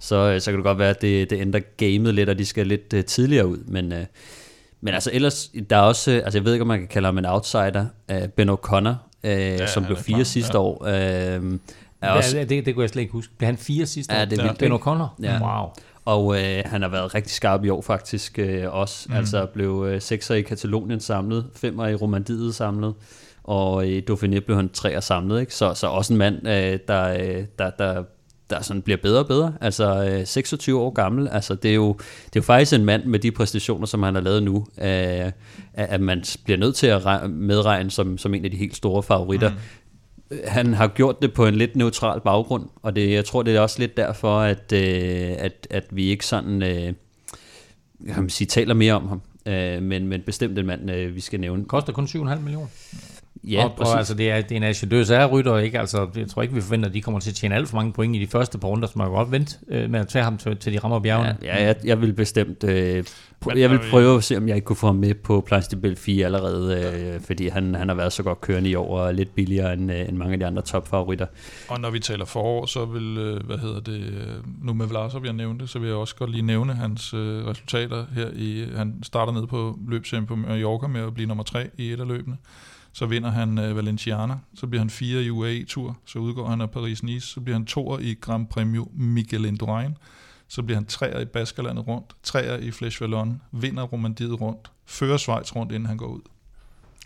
så, 0.00 0.36
så 0.40 0.50
kan 0.50 0.54
det 0.54 0.64
godt 0.64 0.78
være, 0.78 0.90
at 0.90 1.02
det, 1.02 1.30
det 1.30 1.40
ændrer 1.40 1.60
gamet 1.76 2.14
lidt, 2.14 2.28
og 2.28 2.38
de 2.38 2.46
skal 2.46 2.66
lidt 2.66 3.06
tidligere 3.06 3.46
ud. 3.46 3.58
Men, 3.66 3.92
men 4.80 4.94
altså 4.94 5.10
ellers, 5.12 5.50
der 5.70 5.76
er 5.76 5.80
også, 5.80 6.10
altså 6.10 6.38
jeg 6.38 6.44
ved 6.44 6.52
ikke, 6.52 6.62
om 6.62 6.68
man 6.68 6.78
kan 6.78 6.88
kalde 6.88 7.06
ham 7.06 7.18
en 7.18 7.26
outsider, 7.26 7.86
Ben 8.36 8.50
O'Connor, 8.50 8.94
ja, 9.24 9.66
som 9.66 9.84
blev 9.84 9.96
fire 9.96 10.14
klar. 10.14 10.24
sidste 10.24 10.52
ja. 10.54 10.60
år. 10.60 10.86
Uh, 11.38 11.58
er 12.02 12.10
også, 12.10 12.36
det, 12.36 12.48
det, 12.48 12.66
det 12.66 12.74
kunne 12.74 12.82
jeg 12.82 12.90
slet 12.90 13.02
ikke 13.02 13.12
huske. 13.12 13.32
Blev 13.38 13.46
han 13.46 13.56
fire 13.56 13.86
sidste 13.86 14.14
ja, 14.14 14.24
det 14.24 14.38
er 14.38 14.42
vildt. 14.42 14.58
Ben 14.58 14.72
O'Connor? 14.72 15.22
Ja. 15.22 15.60
Wow. 15.60 15.70
Og 16.04 16.40
øh, 16.40 16.62
han 16.66 16.82
har 16.82 16.88
været 16.88 17.14
rigtig 17.14 17.32
skarp 17.32 17.64
i 17.64 17.68
år 17.68 17.82
faktisk 17.82 18.38
øh, 18.38 18.74
også. 18.74 19.06
Mm. 19.08 19.16
Altså 19.16 19.46
blev 19.46 19.86
øh, 19.88 20.00
sekser 20.00 20.34
i 20.34 20.42
Katalonien 20.42 21.00
samlet, 21.00 21.46
femmer 21.56 21.88
i 21.88 21.94
Romandiet 21.94 22.54
samlet, 22.54 22.94
og 23.44 23.86
i 23.86 24.00
Dauphiné 24.10 24.40
blev 24.40 24.56
han 24.56 24.68
treer 24.68 25.00
samlet. 25.00 25.40
Ikke? 25.40 25.54
Så, 25.54 25.74
så 25.74 25.86
også 25.86 26.12
en 26.12 26.18
mand, 26.18 26.48
øh, 26.48 26.78
der, 26.88 27.08
øh, 27.08 27.44
der, 27.58 27.70
der, 27.70 28.02
der 28.50 28.62
sådan 28.62 28.82
bliver 28.82 28.98
bedre 29.02 29.20
og 29.20 29.26
bedre. 29.26 29.54
Altså 29.60 30.04
øh, 30.04 30.26
26 30.26 30.80
år 30.80 30.90
gammel. 30.90 31.28
Altså, 31.28 31.54
det, 31.54 31.70
er 31.70 31.74
jo, 31.74 31.92
det 31.92 32.36
er 32.36 32.40
jo 32.40 32.42
faktisk 32.42 32.72
en 32.72 32.84
mand 32.84 33.04
med 33.04 33.18
de 33.18 33.30
præstationer, 33.30 33.86
som 33.86 34.02
han 34.02 34.14
har 34.14 34.22
lavet 34.22 34.42
nu, 34.42 34.66
øh, 34.78 35.32
at 35.74 36.00
man 36.00 36.24
bliver 36.44 36.58
nødt 36.58 36.74
til 36.74 36.86
at 36.86 37.30
medregne 37.30 37.90
som, 37.90 38.18
som 38.18 38.34
en 38.34 38.44
af 38.44 38.50
de 38.50 38.56
helt 38.56 38.76
store 38.76 39.02
favoritter. 39.02 39.50
Mm 39.50 39.56
han 40.44 40.74
har 40.74 40.88
gjort 40.88 41.22
det 41.22 41.32
på 41.32 41.46
en 41.46 41.54
lidt 41.54 41.76
neutral 41.76 42.20
baggrund, 42.20 42.68
og 42.82 42.96
det, 42.96 43.10
jeg 43.10 43.24
tror, 43.24 43.42
det 43.42 43.56
er 43.56 43.60
også 43.60 43.78
lidt 43.78 43.96
derfor, 43.96 44.40
at, 44.40 44.72
øh, 44.72 45.34
at, 45.38 45.66
at 45.70 45.84
vi 45.90 46.04
ikke 46.04 46.26
sådan, 46.26 46.62
øh, 46.62 46.92
kan 48.06 48.22
man 48.22 48.30
sige, 48.30 48.46
taler 48.46 48.74
mere 48.74 48.94
om 48.94 49.08
ham. 49.08 49.20
Øh, 49.46 49.82
men, 49.82 50.08
men 50.08 50.22
bestemt 50.22 50.58
en 50.58 50.66
mand, 50.66 50.90
øh, 50.90 51.14
vi 51.14 51.20
skal 51.20 51.40
nævne. 51.40 51.64
Koster 51.64 51.92
kun 51.92 52.04
7,5 52.04 52.38
millioner. 52.38 52.66
Ja, 53.44 53.64
og, 53.64 53.78
og 53.78 53.98
altså, 53.98 54.14
det 54.14 54.30
er, 54.30 54.40
det 54.40 54.52
er 54.52 54.56
en 54.56 54.62
Achilles 54.62 55.10
rytter 55.10 55.58
ikke? 55.58 55.80
Altså, 55.80 56.08
jeg 56.16 56.28
tror 56.28 56.42
ikke, 56.42 56.54
vi 56.54 56.60
forventer, 56.60 56.88
at 56.88 56.94
de 56.94 57.02
kommer 57.02 57.20
til 57.20 57.30
at 57.30 57.34
tjene 57.34 57.54
alt 57.54 57.68
for 57.68 57.76
mange 57.76 57.92
point 57.92 58.16
i 58.16 58.18
de 58.18 58.26
første 58.26 58.58
par 58.58 58.68
runder, 58.68 58.88
så 58.88 58.92
man 58.96 59.06
kan 59.06 59.14
godt 59.14 59.30
vente 59.30 59.56
øh, 59.68 59.90
med 59.90 60.00
at 60.00 60.08
tage 60.08 60.24
ham 60.24 60.38
til, 60.38 60.56
til 60.56 60.72
de 60.72 60.78
rammer 60.78 61.00
bjergene. 61.00 61.36
Ja, 61.42 61.56
ja 61.56 61.64
jeg, 61.64 61.76
jeg 61.84 62.00
vil 62.00 62.12
bestemt 62.12 62.64
øh, 62.64 63.04
jeg 63.46 63.70
vil 63.70 63.80
prøve 63.90 64.16
at 64.16 64.24
se, 64.24 64.36
om 64.36 64.48
jeg 64.48 64.56
ikke 64.56 64.64
kunne 64.64 64.76
få 64.76 64.86
ham 64.86 64.96
med 64.96 65.14
på 65.14 65.46
Belle 65.82 65.96
4 65.96 66.24
allerede, 66.24 66.80
øh, 67.14 67.20
fordi 67.20 67.48
han, 67.48 67.74
han 67.74 67.88
har 67.88 67.94
været 67.94 68.12
så 68.12 68.22
godt 68.22 68.40
kørende 68.40 68.70
i 68.70 68.74
år, 68.74 68.98
og 68.98 69.14
lidt 69.14 69.34
billigere 69.34 69.72
end, 69.72 69.92
øh, 69.92 70.08
end 70.08 70.16
mange 70.16 70.32
af 70.32 70.38
de 70.38 70.46
andre 70.46 70.62
topfavoritter. 70.62 71.26
Og 71.68 71.80
når 71.80 71.90
vi 71.90 71.98
taler 71.98 72.24
forår, 72.24 72.66
så 72.66 72.84
vil, 72.84 73.18
øh, 73.18 73.46
hvad 73.46 73.58
hedder 73.58 73.80
det, 73.80 74.00
øh, 74.00 74.64
nu 74.64 74.74
med 74.74 74.86
Vlasov, 74.86 75.24
jeg 75.24 75.32
nævnte, 75.32 75.66
så 75.66 75.78
vil 75.78 75.88
jeg 75.88 75.96
også 75.96 76.16
godt 76.16 76.30
lige 76.30 76.42
nævne 76.42 76.74
hans 76.74 77.14
øh, 77.14 77.46
resultater 77.46 78.04
her. 78.14 78.28
i 78.34 78.64
Han 78.76 78.94
starter 79.02 79.32
ned 79.32 79.46
på 79.46 79.78
løbsserien 79.88 80.26
på 80.26 80.36
Mallorca 80.36 80.86
med 80.86 81.00
at 81.00 81.14
blive 81.14 81.26
nummer 81.26 81.44
tre 81.44 81.70
i 81.78 81.92
et 81.92 82.00
af 82.00 82.08
løbene. 82.08 82.36
Så 82.92 83.06
vinder 83.06 83.30
han 83.30 83.58
øh, 83.58 83.76
Valenciana, 83.76 84.34
så 84.54 84.66
bliver 84.66 84.80
han 84.80 84.90
fire 84.90 85.22
i 85.22 85.30
UAE-tur, 85.30 85.98
så 86.06 86.18
udgår 86.18 86.48
han 86.48 86.60
af 86.60 86.68
Paris-Nice, 86.76 87.20
så 87.20 87.40
bliver 87.40 87.56
han 87.56 87.66
toer 87.66 87.98
i 87.98 88.14
Grand 88.20 88.46
Premio 88.46 88.88
Miguel 88.94 89.44
Indurain, 89.44 89.96
så 90.48 90.62
bliver 90.62 90.76
han 90.76 90.86
træer 90.86 91.20
i 91.20 91.24
Baskerlandet 91.24 91.86
rundt, 91.88 92.06
træer 92.22 92.56
i 92.56 92.70
Flesh 92.70 93.00
Vallon, 93.00 93.40
vinder 93.52 93.82
Romandiet 93.82 94.40
rundt, 94.40 94.70
fører 94.86 95.16
Schweiz 95.16 95.54
rundt, 95.56 95.72
inden 95.72 95.86
han 95.86 95.96
går 95.96 96.06
ud. 96.06 96.20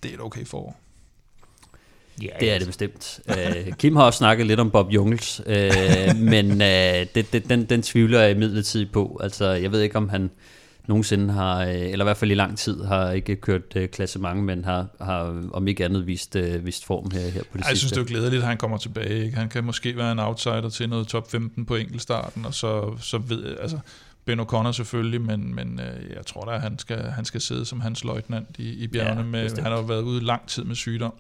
Det 0.03 0.11
er 0.11 0.15
et 0.15 0.21
okay 0.21 0.47
forår. 0.47 0.81
Ja, 2.23 2.29
det 2.41 2.53
er 2.53 2.59
det 2.59 2.67
bestemt. 2.67 3.21
uh, 3.29 3.77
Kim 3.77 3.97
har 3.97 4.03
også 4.03 4.19
snakket 4.19 4.47
lidt 4.47 4.61
om 4.61 4.71
Bob 4.71 4.91
Jungels, 4.91 5.41
uh, 5.47 6.17
men 6.17 6.51
uh, 6.51 6.59
det, 7.15 7.33
det, 7.33 7.49
den, 7.49 7.65
den 7.65 7.83
tvivler 7.83 8.21
jeg 8.21 8.31
imidlertid 8.31 8.87
på. 8.87 9.21
Altså, 9.23 9.47
jeg 9.47 9.73
ved 9.73 9.81
ikke, 9.81 9.97
om 9.97 10.09
han 10.09 10.31
nogensinde 10.89 11.33
har, 11.35 11.63
øh, 11.63 11.75
eller 11.75 12.05
i 12.05 12.07
hvert 12.07 12.17
fald 12.17 12.31
i 12.31 12.35
lang 12.35 12.59
tid, 12.59 12.85
har 12.85 13.11
ikke 13.11 13.37
kørt 13.37 13.77
øh, 13.77 13.89
klassement, 13.89 14.45
men 14.45 14.65
har, 14.65 14.87
har 15.01 15.45
om 15.53 15.69
ikke 15.69 15.85
andet 15.85 16.07
vist, 16.07 16.37
øh, 16.37 16.67
vist 16.67 16.85
form 16.85 17.11
her, 17.11 17.21
her 17.21 17.31
på 17.31 17.31
det 17.33 17.41
Ej, 17.41 17.51
sidste. 17.53 17.69
Jeg 17.69 17.77
synes, 17.77 17.93
det 17.93 18.01
er 18.01 18.05
glædeligt, 18.05 18.43
at 18.43 18.49
han 18.49 18.57
kommer 18.57 18.79
tilbage. 18.79 19.25
Ikke? 19.25 19.37
Han 19.37 19.49
kan 19.49 19.65
måske 19.65 19.97
være 19.97 20.13
en 20.13 20.19
outsider 20.19 20.69
til 20.69 20.89
noget 20.89 21.07
top 21.07 21.31
15 21.31 21.67
på 21.67 21.77
enkeltstarten, 21.77 22.45
og 22.45 22.55
så, 22.55 22.97
så 23.01 23.19
ved 23.19 23.57
altså, 23.61 23.79
Ben 24.25 24.41
O'Connor 24.41 24.73
selvfølgelig, 24.73 25.21
men, 25.21 25.55
men 25.55 25.81
jeg 26.17 26.27
tror 26.27 26.45
da, 26.45 26.51
at 26.51 26.61
han 26.61 26.79
skal, 26.79 27.03
han 27.03 27.25
skal 27.25 27.41
sidde 27.41 27.65
som 27.65 27.81
hans 27.81 28.05
løjtnant 28.05 28.49
i, 28.59 28.71
i 28.71 28.87
bjergene. 28.87 29.21
Ja, 29.21 29.27
med, 29.27 29.63
han 29.63 29.73
har 29.73 29.83
været 29.83 30.03
ude 30.03 30.25
lang 30.25 30.47
tid 30.47 30.65
med 30.65 30.75
sygdom, 30.75 31.15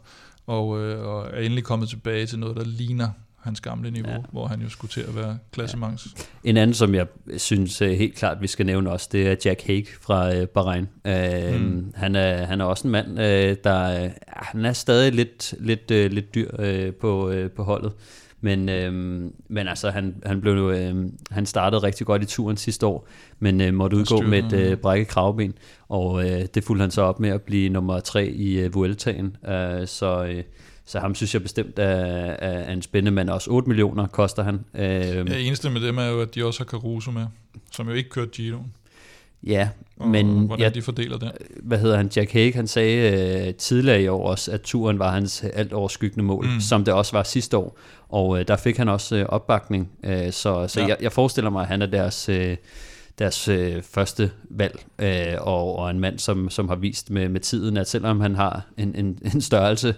og, 0.46 0.68
og 0.68 1.26
er 1.32 1.40
endelig 1.40 1.64
kommet 1.64 1.88
tilbage 1.88 2.26
til 2.26 2.38
noget, 2.38 2.56
der 2.56 2.64
ligner 2.64 3.08
hans 3.46 3.60
gamle 3.60 3.90
niveau, 3.90 4.12
ja. 4.12 4.18
hvor 4.32 4.46
han 4.46 4.60
jo 4.60 4.68
skulle 4.68 4.90
til 4.90 5.00
at 5.00 5.16
være 5.16 5.38
klassemangs. 5.52 6.06
Ja. 6.16 6.50
En 6.50 6.56
anden, 6.56 6.74
som 6.74 6.94
jeg 6.94 7.06
synes 7.36 7.82
uh, 7.82 7.88
helt 7.88 8.14
klart, 8.14 8.42
vi 8.42 8.46
skal 8.46 8.66
nævne 8.66 8.90
også, 8.90 9.08
det 9.12 9.28
er 9.28 9.36
Jack 9.44 9.66
Hague 9.66 9.86
fra 10.00 10.40
uh, 10.40 10.46
Bahrain. 10.48 10.88
Uh, 11.04 11.60
mm. 11.60 11.92
han, 11.94 12.16
er, 12.16 12.44
han 12.44 12.60
er 12.60 12.64
også 12.64 12.88
en 12.88 12.92
mand, 12.92 13.10
uh, 13.10 13.56
der 13.64 14.08
han 14.26 14.64
er 14.64 14.72
stadig 14.72 15.12
lidt, 15.12 15.54
lidt, 15.60 15.90
lidt 15.90 16.34
dyr 16.34 16.50
på, 17.00 17.32
på 17.56 17.62
holdet. 17.62 17.92
Men, 18.40 18.68
øhm, 18.68 19.32
men 19.48 19.68
altså, 19.68 19.90
han, 19.90 20.14
han, 20.26 20.40
blev, 20.40 20.72
øhm, 20.76 21.18
han 21.30 21.46
startede 21.46 21.82
rigtig 21.82 22.06
godt 22.06 22.22
i 22.22 22.26
turen 22.26 22.56
sidste 22.56 22.86
år, 22.86 23.08
men 23.38 23.60
øh, 23.60 23.74
måtte 23.74 23.96
udgå 23.96 24.20
med 24.20 24.44
et 24.44 24.52
øh, 24.52 24.76
brækket 24.76 25.08
kravben, 25.08 25.54
og 25.88 26.24
øh, 26.24 26.44
det 26.54 26.64
fulgte 26.64 26.80
han 26.80 26.90
så 26.90 27.02
op 27.02 27.20
med 27.20 27.30
at 27.30 27.42
blive 27.42 27.68
nummer 27.68 28.00
tre 28.00 28.26
i 28.26 28.58
øh, 28.58 28.74
Vueltaen. 28.74 29.36
Øh, 29.48 29.86
så 29.86 30.24
øh, 30.24 30.42
så 30.86 30.98
ham 31.00 31.14
synes 31.14 31.34
jeg 31.34 31.42
bestemt 31.42 31.78
er, 31.78 31.84
er 32.38 32.72
en 32.72 32.82
spændende 32.82 33.10
mand. 33.10 33.30
Også 33.30 33.50
8 33.50 33.68
millioner 33.68 34.06
koster 34.06 34.42
han. 34.42 34.64
Øh, 34.74 34.82
ja, 34.82 35.22
eneste 35.38 35.70
med 35.70 35.80
dem 35.80 35.98
er 35.98 36.06
jo, 36.06 36.20
at 36.20 36.34
de 36.34 36.44
også 36.44 36.60
har 36.60 36.64
Caruso 36.64 37.10
med, 37.10 37.26
som 37.72 37.88
jo 37.88 37.94
ikke 37.94 38.10
kørte 38.10 38.30
Giro. 38.30 38.58
Ja, 39.46 39.68
og 39.96 40.08
men 40.08 40.26
hvordan 40.46 40.62
ja, 40.64 40.68
de 40.68 40.82
fordeler 40.82 41.18
det. 41.18 41.32
hvad 41.62 41.78
hedder 41.78 41.96
han, 41.96 42.10
Jack 42.16 42.32
Hague, 42.32 42.52
han 42.52 42.66
sagde 42.66 43.46
øh, 43.48 43.54
tidligere 43.54 44.02
i 44.02 44.08
år 44.08 44.30
også, 44.30 44.52
at 44.52 44.60
turen 44.60 44.98
var 44.98 45.10
hans 45.12 45.44
alt 45.52 45.72
overskyggende 45.72 46.24
mål, 46.24 46.46
Mm. 46.46 46.60
som 46.60 46.84
det 46.84 46.94
også 46.94 47.12
var 47.16 47.22
sidste 47.22 47.56
år. 47.56 47.78
Og 48.08 48.40
øh, 48.40 48.48
der 48.48 48.56
fik 48.56 48.76
han 48.76 48.88
også 48.88 49.16
øh, 49.16 49.26
opbakning, 49.28 49.90
øh, 50.04 50.32
så, 50.32 50.68
så 50.68 50.80
ja. 50.80 50.86
jeg, 50.86 50.96
jeg 51.00 51.12
forestiller 51.12 51.50
mig, 51.50 51.62
at 51.62 51.68
han 51.68 51.82
er 51.82 51.86
deres, 51.86 52.28
øh, 52.28 52.56
deres 53.18 53.48
øh, 53.48 53.82
første 53.82 54.30
valg, 54.50 54.84
øh, 54.98 55.34
og, 55.40 55.76
og 55.76 55.90
en 55.90 56.00
mand, 56.00 56.18
som, 56.18 56.50
som 56.50 56.68
har 56.68 56.76
vist 56.76 57.10
med, 57.10 57.28
med 57.28 57.40
tiden, 57.40 57.76
at 57.76 57.88
selvom 57.88 58.20
han 58.20 58.34
har 58.34 58.66
en, 58.76 58.94
en, 58.94 59.18
en 59.34 59.40
størrelse, 59.40 59.94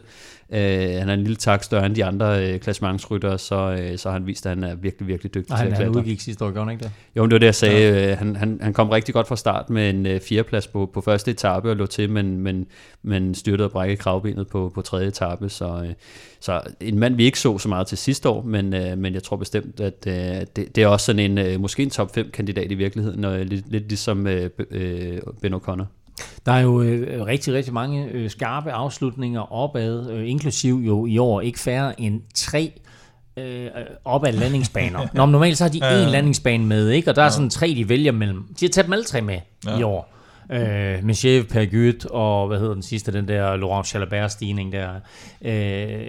øh, 0.52 0.60
han 0.98 1.08
er 1.08 1.14
en 1.14 1.20
lille 1.20 1.36
tak 1.36 1.64
større 1.64 1.86
end 1.86 1.94
de 1.94 2.04
andre 2.04 2.46
øh, 2.46 2.60
klassementsryttere, 2.60 3.38
så, 3.38 3.76
øh, 3.80 3.98
så 3.98 4.08
har 4.08 4.18
han 4.18 4.26
vist, 4.26 4.46
at 4.46 4.50
han 4.50 4.64
er 4.64 4.74
virkelig, 4.74 5.08
virkelig 5.08 5.34
dygtig 5.34 5.52
Og 5.52 5.58
til 5.58 5.64
han, 5.64 5.72
at 5.72 5.78
han 5.78 5.86
klatre. 5.86 6.00
udgik 6.00 6.20
sidste 6.20 6.44
år, 6.44 6.50
gjorde 6.50 6.64
han 6.64 6.72
ikke 6.72 6.84
det? 6.84 6.92
Jo, 7.16 7.22
men 7.22 7.30
det 7.30 7.34
var 7.34 7.38
det, 7.38 7.46
jeg 7.46 7.54
sagde. 7.54 8.08
Ja. 8.08 8.14
Han, 8.14 8.36
han, 8.36 8.58
han 8.62 8.72
kom 8.72 8.88
rigtig 8.88 9.14
godt 9.14 9.28
fra 9.28 9.36
start 9.36 9.70
med 9.70 9.90
en 9.90 10.06
øh, 10.06 10.20
fjerdeplads 10.20 10.66
på, 10.66 10.90
på 10.94 11.00
første 11.00 11.30
etape 11.30 11.70
og 11.70 11.76
lå 11.76 11.86
til, 11.86 12.10
men, 12.10 12.38
men, 12.38 12.66
men 13.02 13.34
styrtede 13.34 13.66
og 13.66 13.72
brækkede 13.72 13.96
kravbenet 13.96 14.48
på, 14.48 14.72
på 14.74 14.82
tredje 14.82 15.08
etape. 15.08 15.48
Så, 15.48 15.82
øh, 15.88 15.94
så 16.40 16.60
en 16.80 16.98
mand, 16.98 17.16
vi 17.16 17.24
ikke 17.24 17.40
så 17.40 17.58
så 17.58 17.68
meget 17.68 17.86
til 17.86 17.98
sidste 17.98 18.28
år, 18.28 18.42
men, 18.42 18.74
øh, 18.74 18.98
men 18.98 19.14
jeg 19.14 19.22
tror 19.22 19.36
bestemt, 19.36 19.80
at 19.80 20.06
øh, 20.06 20.46
det, 20.56 20.76
det 20.76 20.78
er 20.78 20.86
også 20.86 21.06
sådan 21.06 21.30
en, 21.30 21.38
øh, 21.38 21.60
måske 21.60 21.82
en 21.82 21.90
top 21.90 22.14
5 22.14 22.30
kandidat 22.30 22.72
i 22.72 22.74
virkeligheden, 22.74 23.24
og 23.24 23.38
lidt, 23.38 23.72
lidt 23.72 23.88
ligesom 23.88 24.26
øh, 24.26 24.50
øh, 24.70 25.18
Ben 25.42 25.54
O'Connor. 25.54 25.97
Der 26.48 26.54
er 26.54 26.60
jo 26.60 26.82
øh, 26.82 27.26
rigtig, 27.26 27.54
rigtig 27.54 27.72
mange 27.72 28.06
øh, 28.12 28.30
skarpe 28.30 28.72
afslutninger 28.72 29.52
opad, 29.52 30.10
øh, 30.10 30.30
inklusiv 30.30 30.74
jo 30.86 31.06
i 31.06 31.18
år 31.18 31.40
ikke 31.40 31.58
færre 31.60 32.00
end 32.00 32.20
tre 32.34 32.72
øh, 33.36 33.66
opad 34.04 34.32
landingsbaner. 34.32 35.06
Nå, 35.14 35.26
men 35.26 35.32
normalt 35.32 35.58
så 35.58 35.64
har 35.64 35.68
de 35.70 35.78
Ja, 35.82 35.98
ja. 35.98 36.06
én 36.06 36.10
landingsbane 36.10 36.64
med, 36.66 36.90
ikke? 36.90 37.10
og 37.10 37.16
der 37.16 37.22
er 37.22 37.28
sådan 37.28 37.50
tre, 37.50 37.74
de 37.76 37.88
vælger 37.88 38.12
mellem. 38.12 38.44
De 38.60 38.64
har 38.66 38.70
taget 38.70 38.86
dem 38.86 38.92
alle 38.92 39.04
tre 39.04 39.20
med 39.20 39.38
Ja. 39.66 39.70
ja. 39.72 39.78
i 39.78 39.82
år. 39.82 40.14
Øh, 40.52 41.04
Michel 41.04 41.44
Pergut 41.44 42.04
og 42.04 42.48
hvad 42.48 42.58
hedder 42.58 42.74
den 42.74 42.82
sidste, 42.82 43.12
den 43.12 43.28
der 43.28 43.56
Laurent 43.56 43.94
Jalabert-stigning 43.94 44.72
der. 44.72 44.88
Øh, 45.42 46.06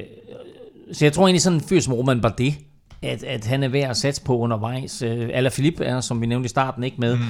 så 0.93 1.05
jeg 1.05 1.13
tror 1.13 1.23
egentlig 1.27 1.41
sådan 1.41 1.57
en 1.57 1.63
fyr 1.69 1.79
som 1.79 1.93
Roman 1.93 2.21
Bardet, 2.21 2.53
at, 3.01 3.23
at 3.23 3.45
han 3.45 3.63
er 3.63 3.67
værd 3.67 3.89
at 3.89 3.97
satse 3.97 4.23
på 4.23 4.37
undervejs. 4.37 5.01
Øh, 5.01 5.29
Alaphilippe 5.33 5.85
er, 5.85 5.99
som 6.01 6.21
vi 6.21 6.25
nævnte 6.25 6.45
i 6.45 6.49
starten, 6.49 6.83
ikke 6.83 6.97
med. 6.99 7.15
Mm. 7.15 7.23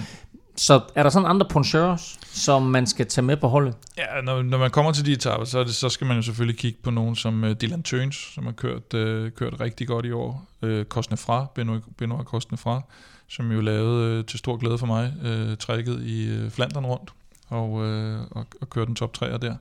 Så 0.60 0.82
er 0.96 1.04
der 1.04 1.10
sådan 1.10 1.30
andre 1.30 1.46
poncheurs, 1.50 2.20
som 2.32 2.64
man 2.64 2.88
skal 2.88 3.08
tage 3.08 3.26
med 3.26 3.38
på 3.38 3.48
holdet? 3.48 3.76
Ja, 3.98 4.22
når, 4.24 4.42
når 4.42 4.58
man 4.58 4.72
kommer 4.72 4.92
til 4.92 5.06
de 5.06 5.12
etaper, 5.12 5.46
så, 5.46 5.64
det, 5.64 5.76
så 5.76 5.90
skal 5.90 6.08
man 6.08 6.16
jo 6.16 6.22
selvfølgelig 6.22 6.60
kigge 6.60 6.80
på 6.84 6.92
nogen 6.92 7.16
som 7.16 7.44
uh, 7.44 7.52
Dylan 7.52 7.84
Tøns, 7.84 8.16
som 8.16 8.46
har 8.46 8.52
kørt, 8.52 8.94
uh, 8.94 9.30
kørt 9.32 9.60
rigtig 9.60 9.88
godt 9.88 10.06
i 10.06 10.12
år. 10.12 10.46
Uh, 10.62 10.84
Kostnefra, 10.84 11.46
Benoit, 11.56 11.84
Benoit 11.98 12.26
Kostnefra, 12.26 12.82
som 13.28 13.52
jo 13.52 13.62
lavede 13.62 14.20
uh, 14.20 14.26
til 14.26 14.40
stor 14.40 14.58
glæde 14.58 14.78
for 14.78 14.86
mig 14.86 15.14
uh, 15.26 15.58
trækket 15.58 16.02
i 16.04 16.44
uh, 16.44 16.52
Flandern 16.52 16.86
rundt 16.86 17.14
og, 17.48 17.72
uh, 17.72 18.22
og, 18.32 18.46
og 18.62 18.70
kørte 18.70 18.90
en 18.90 18.96
top 18.96 19.18
3'er 19.18 19.38
der. 19.38 19.56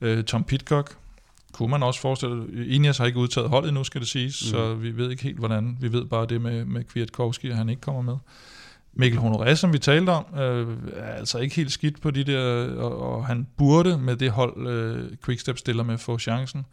Uh, 0.00 0.24
Tom 0.24 0.44
Pitcock, 0.44 0.96
kunne 1.52 1.70
man 1.70 1.82
også 1.82 2.00
forestille 2.00 2.66
Ineos 2.66 2.98
har 2.98 3.06
ikke 3.06 3.18
udtaget 3.18 3.48
holdet 3.48 3.74
nu, 3.74 3.84
skal 3.84 4.00
det 4.00 4.08
siges, 4.08 4.42
mm. 4.44 4.50
så 4.50 4.74
vi 4.74 4.96
ved 4.96 5.10
ikke 5.10 5.22
helt, 5.22 5.38
hvordan. 5.38 5.76
Vi 5.80 5.92
ved 5.92 6.04
bare 6.04 6.26
det 6.26 6.40
med, 6.40 6.64
med 6.64 6.84
Kwiatkowski, 6.84 7.50
at 7.50 7.56
han 7.56 7.68
ikke 7.68 7.82
kommer 7.82 8.02
med. 8.02 8.16
Mikkel 8.96 9.20
Honoré, 9.20 9.54
som 9.54 9.72
vi 9.72 9.78
talte 9.78 10.10
om, 10.10 10.24
øh, 10.40 10.76
er 10.92 11.12
altså 11.12 11.38
ikke 11.38 11.56
helt 11.56 11.72
skidt 11.72 12.00
på 12.00 12.10
de 12.10 12.24
der, 12.24 12.68
og, 12.78 13.00
og 13.00 13.26
han 13.26 13.46
burde 13.56 13.98
med 13.98 14.16
det 14.16 14.30
hold, 14.30 14.66
øh, 14.66 15.10
Quickstep 15.24 15.58
stiller 15.58 15.82
med, 15.82 15.98
få 15.98 16.18
chancen. 16.18 16.66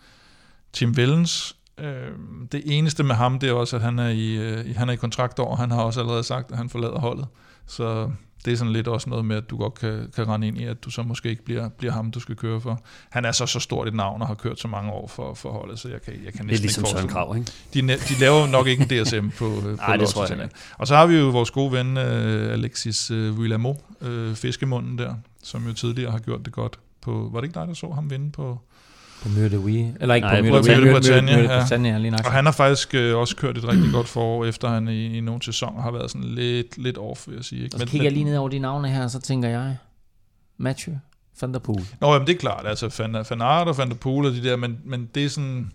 Tim 0.74 0.97
Vellens, 0.97 1.55
øh, 1.78 2.07
det 2.51 2.61
eneste 2.65 3.03
med 3.03 3.15
ham, 3.15 3.39
det 3.39 3.49
er 3.49 3.53
også, 3.53 3.76
at 3.76 3.82
han 3.82 3.99
er 3.99 4.09
i, 4.09 4.36
øh, 4.36 4.76
han 4.76 4.89
er 4.89 4.93
i 4.93 4.95
kontraktår, 4.95 5.55
han 5.55 5.71
har 5.71 5.82
også 5.82 5.99
allerede 5.99 6.24
sagt, 6.24 6.51
at 6.51 6.57
han 6.57 6.69
forlader 6.69 6.99
holdet. 6.99 7.28
Så 7.67 8.11
det 8.45 8.53
er 8.53 8.57
sådan 8.57 8.73
lidt 8.73 8.87
også 8.87 9.09
noget 9.09 9.25
med, 9.25 9.35
at 9.35 9.49
du 9.49 9.57
godt 9.57 9.73
kan, 9.73 10.11
kan 10.15 10.27
rende 10.27 10.47
ind 10.47 10.57
i, 10.57 10.63
at 10.63 10.83
du 10.83 10.89
så 10.89 11.03
måske 11.03 11.29
ikke 11.29 11.45
bliver, 11.45 11.69
bliver 11.69 11.93
ham, 11.93 12.11
du 12.11 12.19
skal 12.19 12.35
køre 12.35 12.61
for. 12.61 12.81
Han 13.09 13.25
er 13.25 13.31
så 13.31 13.45
så 13.45 13.59
stort 13.59 13.87
et 13.87 13.93
navn 13.93 14.21
og 14.21 14.27
har 14.27 14.35
kørt 14.35 14.59
så 14.59 14.67
mange 14.67 14.91
år 14.91 15.07
for, 15.07 15.33
for 15.33 15.51
holdet, 15.51 15.79
så 15.79 15.89
jeg 15.89 16.01
kan, 16.01 16.13
jeg 16.13 16.33
kan 16.33 16.45
næsten 16.45 16.47
Det 16.47 16.55
er 16.55 16.61
ligesom 16.61 16.81
ikke 16.81 16.89
Søren 16.89 17.07
Krav, 17.07 17.35
ikke? 17.37 17.51
de, 17.73 17.81
de 17.81 18.19
laver 18.19 18.41
jo 18.41 18.47
nok 18.47 18.67
ikke 18.67 18.83
en 18.83 19.03
DSM 19.03 19.29
på, 19.37 19.45
øh, 19.45 19.61
på 19.61 19.93
det 19.99 20.07
tror 20.07 20.35
jeg. 20.35 20.49
Og 20.77 20.87
så 20.87 20.95
har 20.95 21.05
vi 21.05 21.15
jo 21.15 21.29
vores 21.29 21.51
gode 21.51 21.71
ven 21.71 21.97
øh, 21.97 22.53
Alexis 22.53 23.11
øh, 23.11 23.41
Villamo, 23.41 23.73
øh, 24.01 24.35
fiskemunden 24.35 24.97
der, 24.97 25.15
som 25.43 25.67
jo 25.67 25.73
tidligere 25.73 26.11
har 26.11 26.19
gjort 26.19 26.45
det 26.45 26.53
godt. 26.53 26.79
På, 27.01 27.29
var 27.31 27.41
det 27.41 27.47
ikke 27.47 27.59
dig, 27.59 27.67
der 27.67 27.73
så 27.73 27.91
ham 27.91 28.09
vinde 28.09 28.31
på? 28.31 28.59
På 29.24 29.30
Møre 29.30 29.49
de 29.49 29.59
Oui. 29.59 29.86
Eller 29.99 30.15
ikke 30.15 30.28
Nej, 30.28 30.41
på 30.41 30.47
på 30.47 30.51
Møre 30.51 30.61
de 30.61 30.67
Møre 30.67 30.78
de 30.78 30.82
Møre- 30.86 30.93
Bretagne, 30.93 31.32
Møre 31.32 31.88
de 31.88 31.89
ja. 31.91 31.97
Lige. 31.97 32.13
Og 32.26 32.32
han 32.32 32.45
har 32.45 32.51
faktisk 32.51 32.95
øh, 32.95 33.17
også 33.17 33.36
kørt 33.36 33.57
et 33.57 33.67
rigtig 33.67 33.91
godt 33.91 34.07
forår, 34.07 34.45
efter 34.45 34.67
han 34.69 34.88
i, 34.88 35.17
i 35.17 35.21
nogle 35.21 35.41
sæsoner 35.43 35.82
har 35.82 35.91
været 35.91 36.11
sådan 36.11 36.28
lidt, 36.28 36.78
lidt 36.78 36.97
off, 36.97 37.28
vil 37.28 37.36
jeg 37.36 37.45
sige. 37.45 37.63
Ikke? 37.63 37.76
Og 37.76 37.80
så 37.80 37.86
kigger 37.86 38.05
jeg 38.05 38.11
lige 38.13 38.24
ned 38.24 38.38
over 38.38 38.49
de 38.49 38.59
navne 38.59 38.89
her, 38.89 39.03
og 39.03 39.11
så 39.11 39.19
tænker 39.19 39.49
jeg, 39.49 39.78
Mathieu 40.57 40.93
van 41.41 41.53
der 41.53 41.59
Poel. 41.59 41.86
Nå, 42.01 42.13
jamen 42.13 42.28
det 42.28 42.34
er 42.36 42.39
klart, 42.39 42.67
altså 42.67 42.95
Van, 42.99 43.26
Van 43.30 43.41
Aert 43.41 43.67
og 43.67 43.78
Van 43.78 43.89
der 43.89 43.95
Poel 43.95 44.26
og 44.26 44.32
de 44.32 44.43
der, 44.43 44.55
men, 44.55 44.78
men 44.86 45.09
det 45.15 45.26
er 45.26 45.30
sådan, 45.30 45.71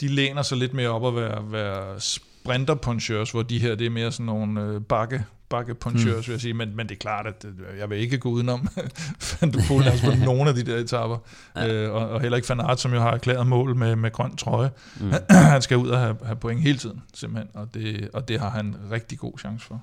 de 0.00 0.08
læner 0.08 0.42
sig 0.42 0.58
lidt 0.58 0.74
mere 0.74 0.88
op 0.88 1.06
at 1.06 1.22
være, 1.22 1.52
være 1.52 2.00
sprinter 2.00 2.74
punchers, 2.74 3.30
hvor 3.30 3.42
de 3.42 3.58
her, 3.58 3.74
det 3.74 3.86
er 3.86 3.90
mere 3.90 4.12
sådan 4.12 4.26
nogle 4.26 4.60
øh, 4.62 4.80
bakke, 4.80 5.24
bakke 5.50 5.74
punchers, 5.74 6.04
Hmm. 6.04 6.26
vil 6.26 6.32
jeg 6.32 6.40
sige, 6.40 6.54
men, 6.54 6.76
men 6.76 6.86
det 6.88 6.94
er 6.94 6.98
klart, 6.98 7.26
at 7.26 7.44
øh, 7.44 7.78
jeg 7.78 7.90
vil 7.90 7.98
ikke 7.98 8.18
gå 8.18 8.28
udenom 8.28 8.68
Van 9.40 9.52
der 9.52 9.60
Poel 9.68 9.84
altså 9.88 10.10
på 10.10 10.24
nogle 10.24 10.48
af 10.48 10.54
de 10.54 10.62
der 10.62 10.76
etaper, 10.76 11.16
ja. 11.56 11.74
øh, 11.74 11.94
og, 11.94 12.08
og 12.08 12.20
heller 12.20 12.36
ikke 12.36 12.48
Van 12.48 12.60
Aert, 12.60 12.80
som 12.80 12.94
jo 12.94 13.00
har 13.00 13.10
erklæret 13.10 13.46
mål 13.46 13.76
med, 13.76 13.96
med 13.96 14.10
grøn 14.12 14.36
trøje. 14.36 14.70
Mm. 15.00 15.12
han 15.30 15.62
skal 15.62 15.76
ud 15.76 15.88
og 15.88 15.98
have, 15.98 16.16
have 16.24 16.36
point 16.36 16.60
hele 16.60 16.78
tiden, 16.78 17.02
simpelthen, 17.14 17.50
og 17.54 17.68
det, 17.74 18.08
og 18.12 18.28
det 18.28 18.40
har 18.40 18.50
han 18.50 18.76
rigtig 18.92 19.18
god 19.18 19.38
chance 19.38 19.66
for. 19.66 19.80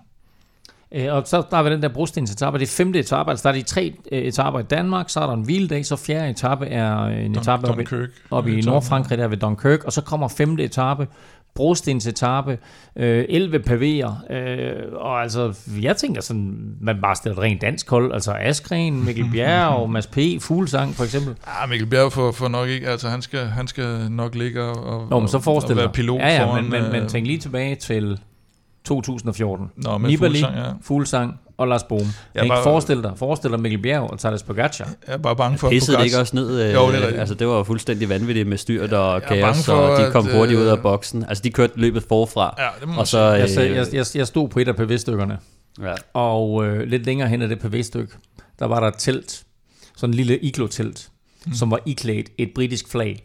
Øh, 0.91 1.13
og 1.13 1.23
så 1.25 1.43
der 1.51 1.57
er 1.57 1.69
den 1.69 1.81
der 1.81 1.87
brostensetappe. 1.89 2.59
Det 2.59 2.65
er 2.65 2.71
femte 2.71 2.99
etape, 2.99 3.29
altså 3.29 3.43
der 3.43 3.55
er 3.55 3.57
de 3.59 3.63
tre 3.63 3.95
øh, 4.11 4.19
etaper 4.21 4.59
i 4.59 4.63
Danmark, 4.63 5.09
så 5.09 5.19
er 5.19 5.25
der 5.27 5.33
en 5.33 5.41
hviledag, 5.43 5.85
så 5.85 5.95
fjerde 5.95 6.29
etape 6.29 6.65
er 6.65 6.97
en 7.05 7.31
etape 7.37 7.67
oppe, 7.67 8.09
oppe 8.31 8.49
i 8.51 8.53
Etappen. 8.53 8.71
Nordfrankrig, 8.71 9.17
der 9.17 9.27
ved 9.27 9.37
Dunkirk, 9.37 9.83
og 9.83 9.93
så 9.93 10.01
kommer 10.01 10.27
femte 10.27 10.63
etape, 10.63 11.07
brostensetape, 11.55 12.57
øh, 12.95 13.25
11 13.29 13.59
pavéer, 13.59 14.33
øh, 14.33 14.73
og 14.93 15.21
altså, 15.21 15.53
jeg 15.81 15.97
tænker 15.97 16.21
sådan, 16.21 16.75
man 16.81 17.01
bare 17.01 17.15
stiller 17.15 17.37
et 17.37 17.43
rent 17.43 17.61
dansk 17.61 17.89
hold, 17.89 18.13
altså 18.13 18.33
Askren, 18.33 19.05
Mikkel 19.05 19.25
Bjerg 19.31 19.67
og 19.67 19.89
Mads 19.95 20.07
P., 20.07 20.17
Fuglsang 20.39 20.95
for 20.95 21.03
eksempel. 21.03 21.35
Ja, 21.47 21.67
Mikkel 21.67 21.87
Bjerg 21.87 22.11
får, 22.11 22.31
får 22.31 22.47
nok 22.47 22.69
ikke, 22.69 22.87
altså 22.87 23.09
han 23.09 23.21
skal, 23.21 23.39
han 23.39 23.67
skal 23.67 24.11
nok 24.11 24.35
ligge 24.35 24.63
og, 24.63 24.83
og, 24.83 25.07
Nå, 25.09 25.19
men 25.19 25.27
så 25.27 25.37
og 25.37 25.43
forestil 25.43 25.75
være 25.75 25.89
pilot 25.89 26.19
ja, 26.19 26.27
ja, 26.27 26.45
foran, 26.45 26.63
men, 26.63 26.71
men, 26.71 26.91
men 26.91 27.01
øh, 27.03 27.09
tænk 27.09 27.27
lige 27.27 27.39
tilbage 27.39 27.75
til 27.75 28.19
2014. 28.85 29.67
Nå, 29.75 29.97
med 29.97 30.09
Nibali, 30.09 30.33
Fuglsang, 30.39 30.57
ja. 30.57 30.71
Fuglsang 30.81 31.39
og 31.57 31.67
Lars 31.67 31.83
Bohm. 31.83 32.07
Jeg 32.35 32.43
ikke 32.43 32.53
bare- 32.53 32.63
forestil 32.63 33.03
dig, 33.03 33.11
forestil 33.15 33.51
dig 33.51 33.59
Mikkel 33.59 33.81
Bjerg 33.81 34.11
og 34.11 34.19
Thales 34.19 34.43
Pogacar. 34.43 34.89
Jeg 35.07 35.13
er 35.13 35.17
bare 35.17 35.35
bange 35.35 35.57
for, 35.57 35.67
at 35.67 35.71
Pissede 35.71 35.97
det 35.97 36.05
ikke 36.05 36.17
også 36.19 36.35
ned? 36.35 36.61
Øh, 36.61 36.73
Jo, 36.73 36.91
det 36.91 37.03
er 37.15 37.19
altså, 37.19 37.35
det 37.35 37.47
var 37.47 37.63
fuldstændig 37.63 38.09
vanvittigt 38.09 38.47
med 38.47 38.57
styrt 38.57 38.93
og 38.93 39.13
Jeg 39.13 39.23
kaos, 39.41 39.65
for, 39.65 39.73
og 39.73 39.99
de 39.99 40.05
at, 40.05 40.11
kom 40.13 40.27
hurtigt 40.31 40.59
ud 40.59 40.65
øh, 40.65 40.71
af 40.71 40.79
boksen. 40.81 41.25
Altså, 41.27 41.41
de 41.41 41.49
kørte 41.51 41.73
løbet 41.75 42.03
forfra. 42.03 42.55
Ja, 42.57 42.67
det 42.79 42.87
må 42.87 42.93
man 42.93 42.99
og 42.99 43.07
så, 43.07 43.45
sige. 43.47 43.59
Jeg, 43.61 43.69
øh, 43.69 43.75
jeg, 43.75 43.87
jeg, 43.93 44.05
jeg 44.15 44.27
stod 44.27 44.49
på 44.49 44.59
et 44.59 44.67
af 44.67 44.75
PV-stykkerne, 44.75 45.37
ja. 45.81 45.93
og 46.13 46.65
øh, 46.65 46.87
lidt 46.87 47.05
længere 47.05 47.29
hen 47.29 47.41
af 47.41 47.47
det 47.49 47.59
PV-stykke, 47.59 48.13
der 48.59 48.65
var 48.65 48.79
der 48.79 48.87
et 48.87 48.95
telt, 48.97 49.43
sådan 49.97 50.09
en 50.13 50.13
lille 50.17 50.39
iglo-telt, 50.39 51.09
mm. 51.45 51.53
som 51.53 51.71
var 51.71 51.79
iklædt 51.85 52.29
et 52.37 52.49
britisk 52.55 52.87
flag. 52.91 53.23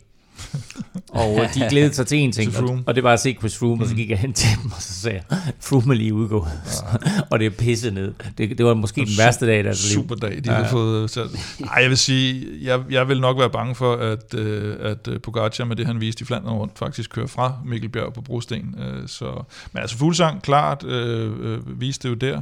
Og 1.09 1.39
øh, 1.43 1.55
de 1.55 1.67
glædede 1.71 1.95
sig 1.95 2.07
til 2.07 2.19
en 2.19 2.33
ting, 2.33 2.53
Til 2.53 2.65
og, 2.87 2.95
det 2.95 3.05
var 3.05 3.13
at 3.13 3.21
se 3.21 3.37
Chris 3.39 3.59
Froome, 3.59 3.83
og 3.85 3.89
så 3.89 3.95
gik 3.95 4.11
jeg 4.11 4.19
hen 4.19 4.33
til 4.33 4.49
dem, 4.63 4.71
og 4.77 4.83
så 4.83 4.93
sagde 4.93 5.21
jeg, 5.31 5.39
Froome 5.61 5.95
er 5.95 5.97
lige 5.99 6.15
udgået. 6.15 6.49
og 7.31 7.39
det 7.39 7.47
er 7.47 7.51
pisset 7.51 7.93
ned. 7.95 8.15
Det, 8.39 8.59
det 8.59 8.67
var 8.67 8.75
måske 8.75 9.01
den 9.01 9.19
værste 9.19 9.47
dag 9.47 9.61
i 9.61 9.63
deres 9.63 9.89
liv. 9.91 9.95
Super 10.03 10.15
dag, 10.15 10.31
de 10.37 10.43
Ja, 10.47 10.53
har 10.53 10.61
ja. 10.61 10.73
fået 10.73 11.11
sat. 11.11 11.27
Ej, 11.61 11.83
jeg 11.83 11.89
vil 11.91 11.99
sige, 11.99 12.47
jeg, 12.63 12.81
jeg 12.91 13.09
vil 13.09 13.21
nok 13.21 13.39
være 13.39 13.51
bange 13.51 13.75
for, 13.75 13.95
at, 13.97 14.35
øh, 14.35 14.77
at 14.81 15.09
øh, 15.09 15.21
Pogacar 15.21 15.65
med 15.65 15.77
det, 15.77 15.87
han 15.87 16.01
viste 16.01 16.23
i 16.23 16.25
Flandern 16.25 16.53
rundt, 16.55 16.79
faktisk 16.79 17.11
kører 17.11 17.27
fra 17.27 17.55
Mikkel 17.67 17.89
Bjerg 17.91 18.13
på 18.13 18.21
brosten. 18.21 18.75
Øh, 18.79 19.09
så, 19.09 19.43
men 19.73 19.81
altså 19.81 19.97
Fuglsang, 19.99 20.43
klart, 20.43 20.85
øh, 20.85 21.31
øh, 21.41 21.81
viste 21.81 22.09
det 22.09 22.15
jo 22.15 22.33
der, 22.33 22.41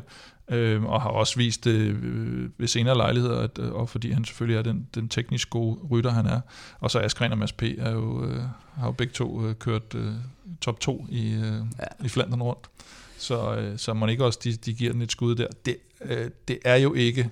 øh, 0.50 0.84
og 0.84 1.02
har 1.02 1.08
også 1.08 1.36
vist 1.36 1.66
øh, 1.66 2.50
ved 2.58 2.68
senere 2.68 2.96
lejligheder, 2.96 3.40
at, 3.40 3.58
øh, 3.58 3.72
og 3.72 3.88
fordi 3.88 4.10
han 4.10 4.24
selvfølgelig 4.24 4.58
er 4.58 4.62
den, 4.62 4.88
den 4.94 5.08
teknisk 5.08 5.50
gode 5.50 5.78
rytter, 5.90 6.10
han 6.10 6.26
er. 6.26 6.40
Og 6.80 6.90
så 6.90 7.00
Askren 7.00 7.32
og 7.32 7.38
Mads 7.38 7.52
P. 7.52 7.62
Er 7.62 7.90
jo, 7.90 8.24
øh, 8.24 8.42
har 8.74 8.86
jo 8.86 8.92
begge 8.92 9.12
to 9.12 9.46
øh, 9.46 9.54
kørt 9.54 9.94
øh, 9.94 10.12
top 10.60 10.80
2 10.80 11.06
i, 11.10 11.32
øh, 11.32 11.42
ja. 11.78 12.04
i 12.04 12.08
Flandern 12.08 12.42
rundt. 12.42 12.70
Så, 13.18 13.54
øh, 13.54 13.78
så 13.78 13.94
man 13.94 14.08
ikke 14.08 14.24
også, 14.24 14.38
de, 14.44 14.52
de 14.52 14.74
giver 14.74 14.92
den 14.92 15.02
et 15.02 15.12
skud 15.12 15.34
der. 15.34 15.46
Det, 15.64 15.76
øh, 16.04 16.30
det 16.48 16.58
er 16.64 16.76
jo 16.76 16.94
ikke 16.94 17.30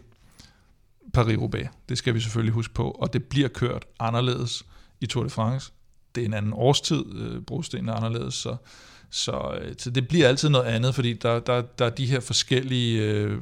Paris-Roubaix. 1.19 1.67
Det 1.89 1.99
skal 1.99 2.15
vi 2.15 2.21
selvfølgelig 2.21 2.55
huske 2.55 2.75
på. 2.75 2.91
Og 2.91 3.13
det 3.13 3.25
bliver 3.25 3.49
kørt 3.49 3.85
anderledes 4.01 4.67
i 5.01 5.07
Tour 5.07 5.25
de 5.25 5.31
France. 5.31 5.73
Det 6.15 6.21
er 6.21 6.27
en 6.27 6.35
anden 6.35 6.53
årstid. 6.53 7.05
Øh, 7.15 7.41
brostenen 7.41 7.89
er 7.89 7.93
anderledes. 7.93 8.35
Så, 8.35 8.57
så, 9.11 9.59
øh, 9.61 9.75
så 9.79 9.91
det 9.91 10.09
bliver 10.09 10.29
altid 10.29 10.49
noget 10.49 10.65
andet, 10.65 10.95
fordi 10.95 11.13
der, 11.13 11.41
der, 11.41 11.63
der 11.63 11.87
er 11.87 11.91
de 11.91 12.07
her 12.07 12.21
forskellige 12.21 13.03
øh, 13.03 13.33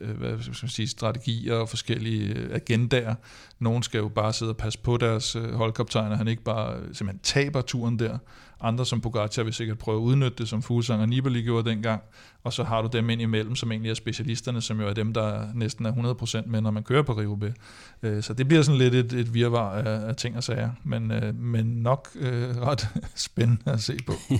øh 0.00 0.10
hvad 0.10 0.38
skal 0.40 0.54
man 0.62 0.68
sige, 0.70 0.88
strategier 0.88 1.54
og 1.54 1.68
forskellige 1.68 2.34
øh, 2.34 2.54
agendaer. 2.54 3.14
Nogen 3.58 3.82
skal 3.82 3.98
jo 3.98 4.08
bare 4.08 4.32
sidde 4.32 4.50
og 4.50 4.56
passe 4.56 4.78
på 4.78 4.96
deres 4.96 5.36
øh, 5.36 5.52
holdkaptajn, 5.52 6.12
og 6.12 6.18
han 6.18 6.28
ikke 6.28 6.42
bare 6.42 6.76
simpelthen 6.92 7.20
taber 7.22 7.60
turen 7.60 7.98
der. 7.98 8.18
Andre 8.60 8.86
som 8.86 9.00
Pogacar 9.00 9.42
vil 9.42 9.52
sikkert 9.52 9.78
prøve 9.78 9.96
at 9.96 10.02
udnytte 10.02 10.38
det, 10.38 10.48
som 10.48 10.62
Fuglsang 10.62 11.02
og 11.02 11.08
Nibali 11.08 11.42
gjorde 11.42 11.70
dengang. 11.70 12.02
Og 12.44 12.52
så 12.52 12.64
har 12.64 12.82
du 12.82 12.88
dem 12.92 13.10
ind 13.10 13.22
imellem, 13.22 13.56
som 13.56 13.72
egentlig 13.72 13.90
er 13.90 13.94
specialisterne, 13.94 14.60
som 14.60 14.80
jo 14.80 14.88
er 14.88 14.94
dem, 14.94 15.12
der 15.12 15.46
næsten 15.54 15.86
er 15.86 15.92
100% 15.92 16.46
med, 16.46 16.60
når 16.60 16.70
man 16.70 16.82
kører 16.82 17.02
på 17.02 17.12
Rio 17.12 17.38
øh, 18.02 18.22
Så 18.22 18.34
det 18.34 18.48
bliver 18.48 18.62
sådan 18.62 18.78
lidt 18.78 18.94
et, 18.94 19.12
et 19.12 19.34
virvar 19.34 19.70
af, 19.70 20.08
af 20.08 20.16
ting 20.16 20.36
og 20.36 20.44
sager, 20.44 20.70
men, 20.84 21.10
øh, 21.10 21.34
men 21.34 21.66
nok 21.66 22.08
øh, 22.14 22.56
ret 22.56 22.88
spændende 23.14 23.72
at 23.72 23.80
se 23.80 23.98
på. 24.06 24.12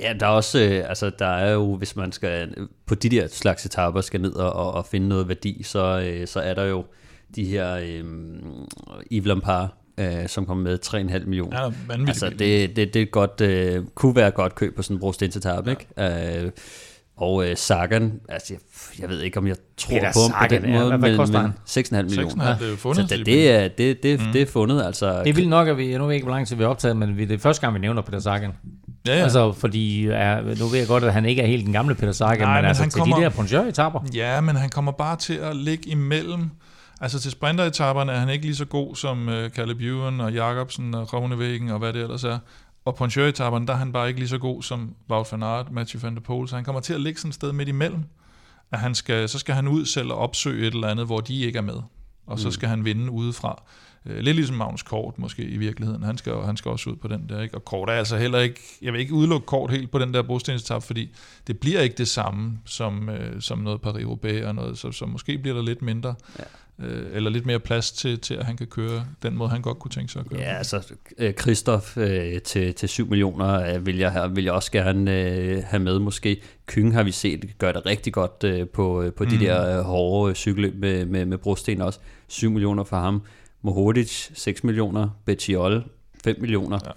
Ja, 0.00 0.12
der 0.20 0.26
er 0.26 0.30
også, 0.30 0.60
øh, 0.60 0.88
altså 0.88 1.10
der 1.18 1.26
er 1.26 1.52
jo, 1.52 1.76
hvis 1.76 1.96
man 1.96 2.12
skal 2.12 2.54
på 2.86 2.94
de 2.94 3.08
der 3.08 3.28
slags 3.28 3.66
etaper 3.66 4.00
skal 4.00 4.20
ned 4.20 4.32
og, 4.32 4.72
og 4.72 4.86
finde 4.86 5.08
noget 5.08 5.28
værdi, 5.28 5.62
så, 5.62 6.00
øh, 6.00 6.26
så 6.26 6.40
er 6.40 6.54
der 6.54 6.64
jo 6.64 6.84
de 7.36 7.44
her 7.44 7.74
øh, 7.74 8.04
Yves 9.12 9.26
Lampard, 9.26 9.81
øh, 9.98 10.28
som 10.28 10.46
kommer 10.46 10.64
med 10.64 10.78
3,5 10.86 11.24
millioner. 11.24 11.72
Ja, 11.90 12.06
altså 12.06 12.30
det, 12.38 12.76
det, 12.76 12.94
det 12.94 13.02
er 13.02 13.06
godt, 13.06 13.40
øh, 13.40 13.84
kunne 13.94 14.16
være 14.16 14.30
godt 14.30 14.54
køb 14.54 14.76
på 14.76 14.82
sådan 14.82 14.96
en 14.96 15.00
brostensetappe, 15.00 15.76
ja. 15.96 16.04
ikke? 16.06 16.44
Øh, 16.44 16.50
og 17.16 17.48
øh, 17.48 17.56
Sagan, 17.56 18.20
altså 18.28 18.54
jeg, 18.54 18.60
jeg 19.00 19.08
ved 19.08 19.20
ikke, 19.20 19.38
om 19.38 19.46
jeg 19.46 19.56
tror 19.76 19.98
på 19.98 20.34
ham 20.34 20.48
på 20.48 20.54
den 20.54 20.72
måde, 20.72 20.90
ja, 20.90 20.96
men, 20.96 21.16
men 21.16 21.54
6,5 21.68 22.02
millioner. 22.02 22.48
Ja. 22.48 22.56
Det 22.60 22.72
er 22.72 22.76
fundet, 22.76 23.10
så 23.10 23.16
det, 23.16 23.26
det, 23.26 23.50
er, 23.50 23.68
det, 23.68 24.02
det, 24.02 24.20
mm. 24.20 24.32
det 24.32 24.42
er 24.42 24.46
fundet. 24.46 24.82
Altså, 24.84 25.22
det 25.24 25.36
vil 25.36 25.48
nok, 25.48 25.68
at 25.68 25.76
vi, 25.76 25.90
jeg 25.90 25.98
nu 25.98 26.06
ved 26.06 26.14
ikke, 26.14 26.24
hvor 26.24 26.34
lang 26.34 26.46
tid 26.46 26.56
vi 26.56 26.62
har 26.62 26.70
optaget, 26.70 26.96
men 26.96 27.18
det 27.18 27.30
er 27.30 27.38
første 27.38 27.60
gang, 27.60 27.74
vi 27.74 27.78
nævner 27.78 28.02
Peter 28.02 28.18
Sagan. 28.18 28.52
Ja, 29.06 29.16
ja. 29.16 29.22
Altså, 29.22 29.52
fordi 29.52 30.06
ja, 30.06 30.40
nu 30.40 30.66
ved 30.66 30.78
jeg 30.78 30.88
godt, 30.88 31.04
at 31.04 31.12
han 31.12 31.24
ikke 31.24 31.42
er 31.42 31.46
helt 31.46 31.64
den 31.64 31.72
gamle 31.72 31.94
Peter 31.94 32.12
Sagan, 32.12 32.38
Nej, 32.38 32.54
men, 32.54 32.62
men 32.62 32.68
altså 32.68 32.82
han 32.82 32.90
til 32.90 32.98
kommer, 32.98 33.16
de 33.16 33.22
der 33.22 33.28
Poncheur-etapper. 33.28 34.00
Ja, 34.14 34.40
men 34.40 34.56
han 34.56 34.70
kommer 34.70 34.92
bare 34.92 35.16
til 35.16 35.34
at 35.34 35.56
ligge 35.56 35.90
imellem. 35.90 36.50
Altså 37.02 37.20
til 37.20 37.30
sprinteretapperne 37.30 38.12
er 38.12 38.18
han 38.18 38.28
ikke 38.28 38.44
lige 38.44 38.56
så 38.56 38.64
god 38.64 38.96
som 38.96 39.28
uh, 39.28 39.48
Caleb 39.48 39.80
Ewan 39.80 40.20
og 40.20 40.32
Jacobsen 40.32 40.94
og 40.94 41.12
Rovnevæggen 41.12 41.68
og 41.68 41.78
hvad 41.78 41.92
det 41.92 42.02
ellers 42.02 42.24
er. 42.24 42.38
Og 42.84 42.94
på 42.94 43.04
en 43.04 43.10
der 43.10 43.64
er 43.68 43.72
han 43.72 43.92
bare 43.92 44.08
ikke 44.08 44.20
lige 44.20 44.28
så 44.28 44.38
god 44.38 44.62
som 44.62 44.94
Wout 45.10 45.32
van 45.32 45.42
Aert, 45.42 45.72
Matthew 45.72 46.02
van 46.02 46.14
der 46.14 46.20
Poel, 46.20 46.48
så 46.48 46.54
han 46.54 46.64
kommer 46.64 46.80
til 46.80 46.94
at 46.94 47.00
ligge 47.00 47.20
sådan 47.20 47.28
et 47.28 47.34
sted 47.34 47.52
midt 47.52 47.68
imellem. 47.68 48.04
At 48.72 48.78
han 48.78 48.94
skal, 48.94 49.28
så 49.28 49.38
skal 49.38 49.54
han 49.54 49.68
ud 49.68 49.84
selv 49.84 50.12
og 50.12 50.18
opsøge 50.18 50.66
et 50.66 50.74
eller 50.74 50.88
andet, 50.88 51.06
hvor 51.06 51.20
de 51.20 51.40
ikke 51.40 51.56
er 51.56 51.62
med. 51.62 51.80
Og 52.26 52.38
så 52.38 52.48
mm. 52.48 52.52
skal 52.52 52.68
han 52.68 52.84
vinde 52.84 53.10
udefra. 53.10 53.62
Øh, 54.06 54.18
lidt 54.18 54.36
ligesom 54.36 54.56
Magnus 54.56 54.82
Kort 54.82 55.18
måske 55.18 55.42
i 55.42 55.56
virkeligheden. 55.56 56.02
Han 56.02 56.18
skal, 56.18 56.34
han 56.34 56.56
skal 56.56 56.70
også 56.70 56.90
ud 56.90 56.96
på 56.96 57.08
den 57.08 57.28
der. 57.28 57.40
Ikke? 57.40 57.54
Og 57.54 57.64
Kort 57.64 57.88
er 57.88 57.92
altså 57.92 58.16
heller 58.16 58.38
ikke, 58.38 58.60
jeg 58.82 58.92
vil 58.92 59.00
ikke 59.00 59.14
udelukke 59.14 59.46
Kort 59.46 59.70
helt 59.70 59.90
på 59.90 59.98
den 59.98 60.14
der 60.14 60.22
brostensetap, 60.22 60.82
fordi 60.82 61.14
det 61.46 61.58
bliver 61.58 61.80
ikke 61.80 61.96
det 61.96 62.08
samme 62.08 62.58
som, 62.64 63.08
øh, 63.08 63.42
som 63.42 63.58
noget 63.58 63.80
Paris-Roubaix 63.86 64.46
og 64.46 64.54
noget, 64.54 64.78
så, 64.78 64.92
så 64.92 65.06
måske 65.06 65.38
bliver 65.38 65.54
der 65.54 65.62
lidt 65.62 65.82
mindre. 65.82 66.14
Ja 66.38 66.44
øh, 66.78 67.06
eller 67.12 67.30
lidt 67.30 67.46
mere 67.46 67.60
plads 67.60 67.92
til, 67.92 68.20
til, 68.20 68.34
at 68.34 68.46
han 68.46 68.56
kan 68.56 68.66
køre 68.66 69.06
den 69.22 69.36
måde, 69.36 69.50
han 69.50 69.62
godt 69.62 69.78
kunne 69.78 69.90
tænke 69.90 70.12
sig 70.12 70.20
at 70.20 70.28
køre. 70.28 70.40
Ja, 70.40 70.56
altså 70.56 70.94
Christoph 71.40 71.86
øh, 71.96 72.42
til, 72.42 72.74
til 72.74 72.88
7 72.88 73.08
millioner 73.08 73.74
øh, 73.74 73.86
vil, 73.86 73.98
jeg, 73.98 74.30
vil 74.34 74.44
jeg 74.44 74.52
også 74.52 74.72
gerne 74.72 75.20
øh, 75.20 75.62
have 75.66 75.82
med 75.82 75.98
måske. 75.98 76.42
Kyng 76.66 76.94
har 76.94 77.02
vi 77.02 77.10
set 77.10 77.58
gør 77.58 77.72
det 77.72 77.86
rigtig 77.86 78.12
godt 78.12 78.44
øh, 78.44 78.68
på, 78.68 79.02
øh, 79.02 79.12
på 79.12 79.24
de 79.24 79.34
mm. 79.34 79.40
der 79.40 79.78
øh, 79.78 79.84
hårde 79.84 80.34
cykelløb 80.34 80.74
med, 80.74 81.04
med, 81.06 81.24
med 81.24 81.38
brosten 81.38 81.80
også. 81.80 81.98
7 82.28 82.50
millioner 82.50 82.84
for 82.84 82.96
ham. 82.96 83.22
Mohodic 83.62 84.30
6 84.34 84.64
millioner. 84.64 85.08
Bettiol 85.24 85.84
5 86.24 86.36
millioner. 86.40 86.78
Ja. 86.84 86.90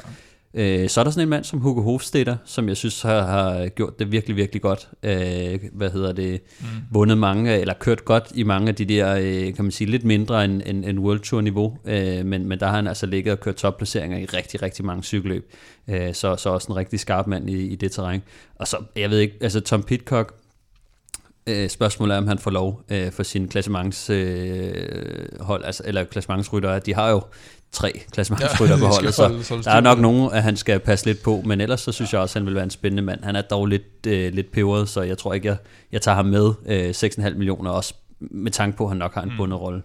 Øh, 0.58 0.90
så 0.90 1.00
er 1.00 1.04
der 1.04 1.12
sådan 1.12 1.24
en 1.24 1.30
mand 1.30 1.44
som 1.44 1.60
Hugo 1.60 1.82
Hofstetter, 1.82 2.38
som 2.46 2.68
jeg 2.68 2.78
synes 2.78 3.02
har, 3.02 3.22
har 3.22 3.68
gjort 3.68 4.00
det 4.00 4.12
virkelig, 4.12 4.36
virkelig 4.36 4.62
godt. 4.62 4.90
Øh, 5.04 5.60
hvad 5.74 5.90
hedder 5.90 6.14
det? 6.14 6.42
Mm. 6.60 6.66
Vundet 6.92 7.18
mange, 7.18 7.60
eller 7.60 7.74
kørt 7.74 8.06
godt 8.06 8.32
i 8.36 8.44
mange 8.44 8.70
af 8.70 8.76
de 8.76 8.86
der, 8.86 9.16
øh, 9.16 9.54
kan 9.54 9.66
man 9.66 9.72
sige, 9.72 9.92
lidt 9.92 10.04
mindre 10.04 10.46
end, 10.46 10.62
end, 10.66 10.86
end 10.86 11.00
World 11.00 11.20
Tour 11.20 11.42
niveau. 11.42 11.78
Øh, 11.86 12.26
men, 12.26 12.48
men 12.48 12.60
der 12.60 12.66
har 12.66 12.76
han 12.76 12.88
altså 12.88 13.06
ligget 13.06 13.32
og 13.32 13.40
kørt 13.40 13.56
topplaceringer 13.56 14.18
i 14.18 14.26
rigtig, 14.26 14.62
rigtig 14.62 14.86
mange 14.86 15.04
cykelløb. 15.04 15.54
Øh, 15.88 16.14
så, 16.14 16.36
så 16.36 16.50
også 16.50 16.72
en 16.72 16.76
rigtig 16.76 17.00
skarp 17.00 17.28
mand 17.28 17.50
i, 17.50 17.68
i 17.68 17.76
det 17.76 17.92
terræn. 17.92 18.22
Og 18.56 18.68
så, 18.68 18.78
jeg 18.96 19.10
ved 19.10 19.20
ikke, 19.20 19.38
altså 19.42 19.60
Tom 19.60 19.84
Pitcock, 19.84 20.34
Øh, 21.48 21.70
spørgsmålet 21.70 22.14
er, 22.14 22.18
om 22.18 22.28
han 22.28 22.40
får 22.40 22.52
lov 22.52 22.82
øh, 22.90 23.12
for 23.12 23.24
sin 23.24 23.48
klassementshold, 23.48 25.62
øh, 25.62 25.68
altså, 25.68 25.84
eller 25.86 26.04
klassementsryttere. 26.04 26.80
De 26.80 26.94
har 26.94 27.10
jo 27.10 27.22
tre 27.76 28.02
klassementsrytter 28.12 28.76
ja, 28.76 28.82
på 28.86 28.88
holdet, 28.88 29.14
så 29.14 29.62
der 29.64 29.72
er 29.72 29.82
nok 29.82 30.00
nogen, 30.00 30.34
at 30.34 30.44
han 30.44 30.58
skal 30.58 30.80
passe 30.80 31.06
lidt 31.06 31.24
på, 31.24 31.42
men 31.46 31.62
ellers 31.62 31.82
så 31.82 31.92
synes 31.92 32.14
ja. 32.14 32.18
jeg 32.18 32.24
også, 32.24 32.40
at 32.40 32.42
han 32.42 32.46
vil 32.48 32.56
være 32.56 32.64
en 32.64 32.70
spændende 32.70 33.04
mand. 33.04 33.24
Han 33.24 33.36
er 33.36 33.42
dog 33.42 33.66
lidt, 33.66 34.06
øh, 34.08 34.34
lidt 34.34 34.52
peberet, 34.52 34.90
så 34.90 35.02
jeg 35.02 35.18
tror 35.18 35.34
ikke, 35.34 35.48
jeg, 35.48 35.58
jeg 35.92 36.02
tager 36.02 36.16
ham 36.16 36.26
med 36.26 36.54
øh, 36.66 36.90
6,5 36.90 37.34
millioner, 37.34 37.72
også 37.72 37.94
med 38.20 38.52
tanke 38.52 38.78
på, 38.78 38.84
at 38.84 38.90
han 38.90 38.98
nok 38.98 39.14
har 39.14 39.22
en 39.22 39.30
mm. 39.30 39.38
bundet 39.38 39.60
rolle. 39.60 39.82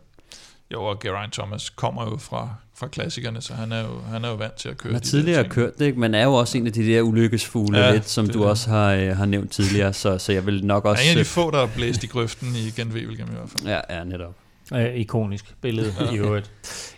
Jo, 0.73 0.85
og 0.85 1.01
Geraint 1.01 1.33
Thomas 1.33 1.71
kommer 1.71 2.11
jo 2.11 2.17
fra, 2.17 2.49
fra 2.77 2.89
klassikerne, 2.89 3.41
så 3.41 3.55
han 3.55 3.73
er, 3.73 3.81
jo, 3.81 4.01
han 4.11 4.25
er 4.25 4.29
jo 4.29 4.35
vant 4.35 4.55
til 4.55 4.69
at 4.69 4.79
køre 4.79 4.93
Han 4.93 4.95
har 4.95 5.01
tidligere 5.01 5.49
kørt 5.49 5.79
det, 5.79 5.97
men 5.97 6.15
er 6.15 6.25
jo 6.25 6.35
også 6.35 6.59
en 6.59 6.67
af 6.67 6.73
de 6.73 6.87
der 6.87 7.03
ulykkesfugle 7.03 7.79
ja, 7.79 7.93
lidt, 7.93 8.09
som 8.09 8.27
du 8.29 8.39
det. 8.39 8.49
også 8.49 8.71
har, 8.71 8.93
øh, 8.93 9.17
har 9.17 9.27
nævnt 9.27 9.53
tidligere, 9.53 9.93
så, 9.93 10.19
så 10.19 10.33
jeg 10.33 10.47
vil 10.47 10.65
nok 10.65 10.85
også... 10.85 11.03
Han 11.03 11.09
er 11.09 11.13
en 11.13 11.19
af 11.19 11.25
de 11.25 11.31
få, 11.31 11.51
der 11.51 11.59
er 11.59 11.69
blæst 11.77 12.05
i 12.05 12.07
grøften 12.07 12.49
i 12.57 12.71
Gent 12.71 12.97
i 12.97 13.05
hvert 13.05 13.51
fald. 13.51 13.67
Ja, 13.67 13.99
ja, 13.99 14.05
netop. 14.05 14.35
Øh, 14.75 14.95
ikonisk 14.95 15.55
billede 15.61 15.93
i 16.13 16.17
øvrigt. 16.19 16.51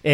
Øh, 0.04 0.12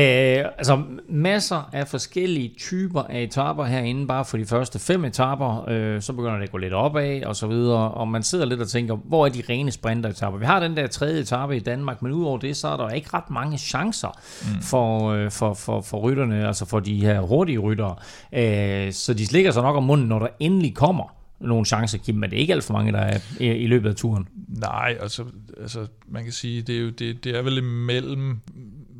altså 0.58 0.82
masser 1.08 1.70
af 1.72 1.88
forskellige 1.88 2.54
typer 2.58 3.02
af 3.02 3.22
etaper 3.22 3.64
herinde, 3.64 4.06
bare 4.06 4.24
for 4.24 4.36
de 4.36 4.46
første 4.46 4.78
fem 4.78 5.04
etaper, 5.04 5.68
øh, 5.68 6.02
så 6.02 6.12
begynder 6.12 6.36
det 6.36 6.42
at 6.42 6.50
gå 6.50 6.58
lidt 6.58 6.72
opad 6.72 7.22
og 7.24 7.36
så 7.36 7.46
videre, 7.46 7.90
og 7.90 8.08
man 8.08 8.22
sidder 8.22 8.44
lidt 8.44 8.60
og 8.60 8.68
tænker, 8.68 8.96
hvor 8.96 9.26
er 9.26 9.30
de 9.30 9.42
rene 9.48 9.70
sprinteretapper? 9.70 10.38
Vi 10.38 10.46
har 10.46 10.60
den 10.60 10.76
der 10.76 10.86
tredje 10.86 11.20
etape 11.20 11.56
i 11.56 11.60
Danmark, 11.60 12.02
men 12.02 12.12
udover 12.12 12.38
det, 12.38 12.56
så 12.56 12.68
er 12.68 12.76
der 12.76 12.88
ikke 12.88 13.08
ret 13.14 13.30
mange 13.30 13.58
chancer 13.58 14.18
mm. 14.42 14.62
for, 14.62 15.10
øh, 15.10 15.30
for, 15.30 15.54
for, 15.54 15.80
for 15.80 15.98
rytterne, 15.98 16.46
altså 16.46 16.66
for 16.66 16.80
de 16.80 17.00
her 17.00 17.20
hurtige 17.20 17.58
ryttere. 17.58 17.94
Øh, 18.32 18.92
så 18.92 19.14
de 19.14 19.26
slikker 19.26 19.50
sig 19.50 19.62
nok 19.62 19.76
om 19.76 19.82
munden, 19.82 20.08
når 20.08 20.18
der 20.18 20.28
endelig 20.40 20.74
kommer 20.74 21.17
nogle 21.40 21.66
chancer, 21.66 21.98
Kim, 21.98 22.14
men 22.14 22.30
det 22.30 22.36
er 22.36 22.40
ikke 22.40 22.52
alt 22.52 22.64
for 22.64 22.72
mange, 22.72 22.92
der 22.92 22.98
er 22.98 23.20
i 23.40 23.66
løbet 23.66 23.88
af 23.88 23.96
turen. 23.96 24.28
Nej, 24.48 24.96
altså, 25.00 25.24
altså 25.60 25.86
man 26.08 26.24
kan 26.24 26.32
sige, 26.32 26.62
det 26.62 26.76
er, 26.76 26.80
jo, 26.80 26.90
det, 26.90 27.24
det 27.24 27.36
er 27.36 27.42
vel 27.42 27.58
imellem 27.58 28.40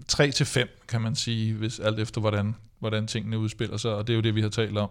3 0.09 0.31
til 0.31 0.47
5, 0.47 0.69
kan 0.89 1.01
man 1.01 1.15
sige, 1.15 1.55
hvis 1.55 1.81
alt 1.81 2.01
efter 2.01 2.21
hvordan, 2.21 2.55
hvordan 2.79 3.07
tingene 3.07 3.39
udspiller 3.39 3.77
sig, 3.77 3.95
og 3.95 4.07
det 4.07 4.13
er 4.13 4.17
jo 4.17 4.23
det, 4.23 4.35
vi 4.35 4.41
har 4.41 4.49
talt 4.49 4.79
om. 4.79 4.91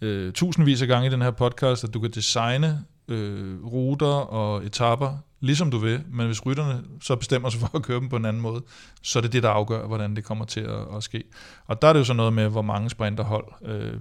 Øh, 0.00 0.32
tusindvis 0.32 0.82
af 0.82 0.88
gange 0.88 1.06
i 1.06 1.10
den 1.10 1.22
her 1.22 1.30
podcast, 1.30 1.84
at 1.84 1.94
du 1.94 2.00
kan 2.00 2.10
designe 2.10 2.84
øh, 3.08 3.64
ruter 3.64 4.06
og 4.06 4.66
etapper, 4.66 5.16
ligesom 5.40 5.70
du 5.70 5.78
vil, 5.78 6.00
men 6.10 6.26
hvis 6.26 6.46
rytterne 6.46 6.82
så 7.00 7.16
bestemmer 7.16 7.48
sig 7.50 7.60
for 7.60 7.76
at 7.76 7.82
køre 7.82 8.00
dem 8.00 8.08
på 8.08 8.16
en 8.16 8.24
anden 8.24 8.42
måde, 8.42 8.62
så 9.02 9.18
er 9.18 9.20
det 9.20 9.32
det, 9.32 9.42
der 9.42 9.48
afgør, 9.48 9.86
hvordan 9.86 10.16
det 10.16 10.24
kommer 10.24 10.44
til 10.44 10.60
at, 10.60 10.96
at 10.96 11.02
ske. 11.02 11.24
Og 11.66 11.82
der 11.82 11.88
er 11.88 11.92
det 11.92 12.00
jo 12.00 12.04
så 12.04 12.12
noget 12.12 12.32
med, 12.32 12.48
hvor 12.48 12.62
mange 12.62 12.90
sprinterhold, 12.90 13.46
øh, 13.64 13.92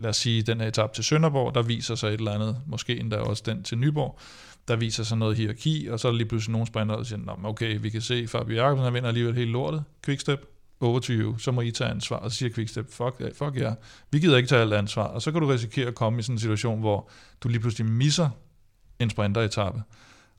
lad 0.00 0.10
os 0.10 0.16
sige, 0.16 0.42
den 0.42 0.60
her 0.60 0.68
etape 0.68 0.94
til 0.94 1.04
Sønderborg, 1.04 1.54
der 1.54 1.62
viser 1.62 1.94
sig 1.94 2.08
et 2.08 2.14
eller 2.14 2.32
andet, 2.32 2.56
måske 2.66 3.00
endda 3.00 3.16
også 3.16 3.42
den 3.46 3.62
til 3.62 3.78
Nyborg, 3.78 4.18
der 4.68 4.76
viser 4.76 5.04
sig 5.04 5.18
noget 5.18 5.36
hierarki, 5.36 5.88
og 5.90 6.00
så 6.00 6.08
er 6.08 6.12
der 6.12 6.16
lige 6.16 6.28
pludselig 6.28 6.52
nogle 6.52 6.66
sprinter, 6.66 6.96
der 6.96 7.02
siger, 7.02 7.40
okay, 7.44 7.78
vi 7.80 7.90
kan 7.90 8.00
se, 8.00 8.28
Fabio 8.28 8.56
Jacobsen, 8.56 8.94
vinder 8.94 9.08
alligevel 9.08 9.34
helt 9.34 9.50
lortet, 9.50 9.84
quickstep, 10.04 10.55
over 10.80 10.98
to 10.98 11.12
you, 11.12 11.38
så 11.38 11.52
må 11.52 11.60
I 11.60 11.70
tage 11.70 11.90
ansvar. 11.90 12.16
Og 12.16 12.30
så 12.30 12.36
siger 12.36 12.52
Quickstep, 12.52 12.92
fuck, 12.92 13.36
fuck 13.38 13.56
jer, 13.56 13.62
yeah. 13.62 13.74
vi 14.10 14.18
gider 14.18 14.36
ikke 14.36 14.48
tage 14.48 14.60
alt 14.60 14.74
ansvar. 14.74 15.02
Og 15.02 15.22
så 15.22 15.32
kan 15.32 15.40
du 15.40 15.46
risikere 15.46 15.88
at 15.88 15.94
komme 15.94 16.18
i 16.18 16.22
sådan 16.22 16.34
en 16.34 16.38
situation, 16.38 16.80
hvor 16.80 17.08
du 17.40 17.48
lige 17.48 17.60
pludselig 17.60 17.86
misser 17.86 18.28
en 18.98 19.10
sprinteretappe. 19.10 19.82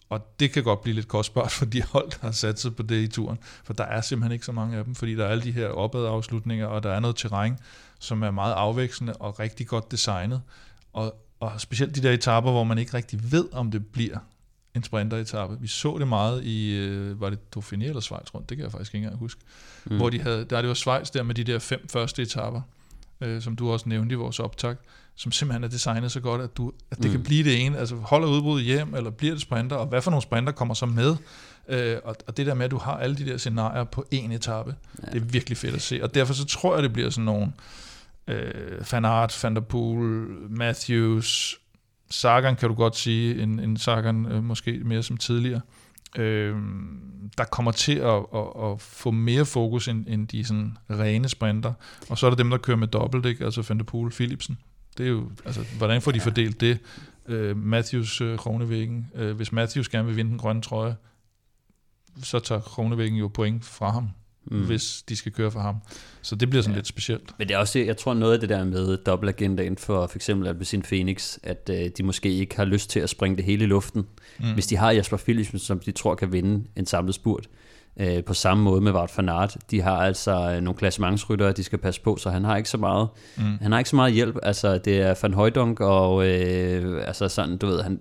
Og 0.09 0.39
det 0.39 0.51
kan 0.51 0.63
godt 0.63 0.81
blive 0.81 0.95
lidt 0.95 1.07
kostbart 1.07 1.51
for 1.59 1.65
de 1.65 1.83
hold, 1.83 2.09
der 2.09 2.17
har 2.21 2.31
sat 2.31 2.59
sig 2.59 2.75
på 2.75 2.83
det 2.83 3.01
i 3.01 3.07
turen. 3.07 3.37
For 3.63 3.73
der 3.73 3.83
er 3.83 4.01
simpelthen 4.01 4.31
ikke 4.31 4.45
så 4.45 4.51
mange 4.51 4.77
af 4.77 4.85
dem, 4.85 4.95
fordi 4.95 5.15
der 5.15 5.25
er 5.25 5.29
alle 5.29 5.43
de 5.43 5.51
her 5.51 5.67
opadafslutninger, 5.67 6.67
og 6.67 6.83
der 6.83 6.91
er 6.91 6.99
noget 6.99 7.15
terræn, 7.15 7.57
som 7.99 8.23
er 8.23 8.31
meget 8.31 8.53
afvekslende 8.53 9.13
og 9.13 9.39
rigtig 9.39 9.67
godt 9.67 9.91
designet. 9.91 10.41
Og, 10.93 11.15
og 11.39 11.61
specielt 11.61 11.95
de 11.95 12.01
der 12.01 12.11
etapper, 12.11 12.51
hvor 12.51 12.63
man 12.63 12.77
ikke 12.77 12.93
rigtig 12.93 13.31
ved, 13.31 13.45
om 13.51 13.71
det 13.71 13.87
bliver 13.87 14.17
en 14.75 14.83
sprinteretappe. 14.83 15.57
Vi 15.61 15.67
så 15.67 15.97
det 15.97 16.07
meget 16.07 16.43
i, 16.43 16.75
øh, 16.75 17.21
var 17.21 17.29
det 17.29 17.39
Dauphiné 17.55 17.83
eller 17.83 17.99
Schweiz 17.99 18.33
rundt, 18.33 18.49
det 18.49 18.57
kan 18.57 18.63
jeg 18.63 18.71
faktisk 18.71 18.93
ikke 18.93 19.05
engang 19.05 19.19
huske. 19.19 19.41
Mm. 19.85 19.97
Hvor 19.97 20.09
de 20.09 20.21
havde, 20.21 20.45
der 20.45 20.61
det 20.61 20.67
var 20.67 20.73
Schweiz 20.73 21.09
der 21.09 21.23
med 21.23 21.35
de 21.35 21.43
der 21.43 21.59
fem 21.59 21.87
første 21.89 22.21
etapper, 22.21 22.61
øh, 23.21 23.41
som 23.41 23.55
du 23.55 23.71
også 23.71 23.89
nævnte 23.89 24.13
i 24.13 24.15
vores 24.15 24.39
optag, 24.39 24.75
som 25.15 25.31
simpelthen 25.31 25.63
er 25.63 25.67
designet 25.67 26.11
så 26.11 26.19
godt, 26.19 26.41
at, 26.41 26.57
du, 26.57 26.71
at 26.91 26.97
det 26.97 27.05
mm. 27.05 27.11
kan 27.11 27.23
blive 27.23 27.43
det 27.43 27.65
ene. 27.65 27.77
Altså 27.77 27.95
holder 27.95 28.27
udbruddet 28.27 28.65
hjem, 28.65 28.95
eller 28.95 29.09
bliver 29.09 29.33
det 29.33 29.41
sprinter, 29.41 29.75
og 29.75 29.87
hvad 29.87 30.01
for 30.01 30.11
nogle 30.11 30.21
sprinter 30.21 30.51
kommer 30.51 30.73
så 30.73 30.85
med? 30.85 31.15
Øh, 31.69 31.97
og, 32.03 32.15
og 32.27 32.37
det 32.37 32.45
der 32.45 32.53
med, 32.53 32.65
at 32.65 32.71
du 32.71 32.77
har 32.77 32.97
alle 32.97 33.15
de 33.15 33.25
der 33.25 33.37
scenarier 33.37 33.83
på 33.83 34.05
én 34.13 34.33
etape, 34.33 34.75
ja. 35.03 35.11
det 35.11 35.21
er 35.21 35.25
virkelig 35.25 35.57
fedt 35.57 35.75
at 35.75 35.81
se. 35.81 36.03
Og 36.03 36.13
derfor 36.13 36.33
så 36.33 36.45
tror 36.45 36.73
jeg, 36.73 36.83
det 36.83 36.93
bliver 36.93 37.09
sådan 37.09 37.25
nogle 37.25 37.53
øh, 38.27 38.91
Van 38.91 39.05
Aert, 39.05 39.39
Van 39.43 39.55
der 39.55 39.61
Poel, 39.61 40.27
Matthews, 40.49 41.59
Sagan 42.09 42.55
kan 42.55 42.69
du 42.69 42.75
godt 42.75 42.95
sige, 42.95 43.43
en, 43.43 43.59
en 43.59 43.77
Sagan 43.77 44.25
øh, 44.25 44.43
måske 44.43 44.81
mere 44.85 45.03
som 45.03 45.17
tidligere, 45.17 45.61
øh, 46.15 46.55
der 47.37 47.43
kommer 47.43 47.71
til 47.71 47.95
at, 47.95 48.25
at, 48.35 48.47
at 48.63 48.81
få 48.81 49.11
mere 49.11 49.45
fokus 49.45 49.87
end, 49.87 50.05
end 50.07 50.27
de 50.27 50.45
sådan 50.45 50.77
rene 50.89 51.29
sprinter. 51.29 51.73
Og 52.09 52.17
så 52.17 52.25
er 52.25 52.29
der 52.29 52.37
dem, 52.37 52.49
der 52.49 52.57
kører 52.57 52.77
med 52.77 52.87
dobbelt, 52.87 53.25
ikke? 53.25 53.45
altså 53.45 53.65
Van 53.69 53.77
der 53.77 53.83
Poel, 53.83 54.11
Philipsen. 54.11 54.57
Det 54.97 55.05
er 55.05 55.09
jo, 55.09 55.31
altså, 55.45 55.65
hvordan 55.77 56.01
får 56.01 56.11
de 56.11 56.19
fordelt 56.19 56.61
det? 56.61 56.79
Øh, 57.27 57.57
Matthews 57.57 58.21
øh, 58.21 58.37
Kronevæggen. 58.37 59.11
Øh, 59.15 59.35
hvis 59.35 59.51
Matthews 59.51 59.89
gerne 59.89 60.07
vil 60.07 60.15
vinde 60.15 60.31
den 60.31 60.39
grønne 60.39 60.61
trøje, 60.61 60.95
så 62.23 62.39
tager 62.39 62.61
Kronevæggen 62.61 63.19
jo 63.19 63.27
point 63.27 63.65
fra 63.65 63.91
ham. 63.91 64.09
Mm. 64.51 64.65
hvis 64.65 65.03
de 65.09 65.15
skal 65.15 65.31
køre 65.31 65.51
for 65.51 65.59
ham. 65.59 65.75
Så 66.21 66.35
det 66.35 66.49
bliver 66.49 66.61
sådan 66.61 66.73
ja. 66.73 66.77
lidt 66.77 66.87
specielt. 66.87 67.33
Men 67.37 67.47
det 67.47 67.53
er 67.53 67.57
også, 67.57 67.79
jeg 67.79 67.97
tror 67.97 68.13
noget 68.13 68.33
af 68.33 68.39
det 68.39 68.49
der 68.49 68.63
med 68.63 68.97
dobbeltagendaen 68.97 69.77
for 69.77 70.07
for 70.07 70.17
eksempel 70.17 70.47
Alpecin 70.47 70.81
Phoenix, 70.81 71.37
at 71.43 71.69
øh, 71.73 71.89
de 71.97 72.03
måske 72.03 72.29
ikke 72.29 72.55
har 72.55 72.65
lyst 72.65 72.89
til 72.89 72.99
at 72.99 73.09
springe 73.09 73.37
det 73.37 73.45
hele 73.45 73.63
i 73.63 73.67
luften. 73.67 74.05
Mm. 74.39 74.53
Hvis 74.53 74.67
de 74.67 74.77
har 74.77 74.91
Jasper 74.91 75.17
Philipsen, 75.17 75.59
som 75.59 75.79
de 75.79 75.91
tror 75.91 76.15
kan 76.15 76.31
vinde 76.31 76.63
en 76.75 76.85
samlet 76.85 77.15
spurt, 77.15 77.47
øh, 77.99 78.23
på 78.23 78.33
samme 78.33 78.63
måde 78.63 78.81
med 78.81 78.91
Wout 78.91 79.17
van 79.17 79.29
Aert. 79.29 79.57
De 79.71 79.81
har 79.81 79.97
altså 79.97 80.51
øh, 80.55 80.61
nogle 80.61 80.77
klassementsryttere, 80.77 81.51
de 81.51 81.63
skal 81.63 81.79
passe 81.79 82.01
på, 82.01 82.17
så 82.17 82.29
han 82.29 82.43
har 82.43 82.57
ikke 82.57 82.69
så 82.69 82.77
meget, 82.77 83.07
mm. 83.37 83.57
han 83.61 83.71
har 83.71 83.79
ikke 83.79 83.89
så 83.89 83.95
meget 83.95 84.13
hjælp. 84.13 84.37
Altså, 84.43 84.77
det 84.77 85.01
er 85.01 85.15
Van 85.21 85.33
Højdunk, 85.33 85.79
og 85.79 86.27
øh, 86.27 87.07
altså 87.07 87.27
sådan, 87.27 87.57
du 87.57 87.67
ved, 87.67 87.81
han, 87.81 87.99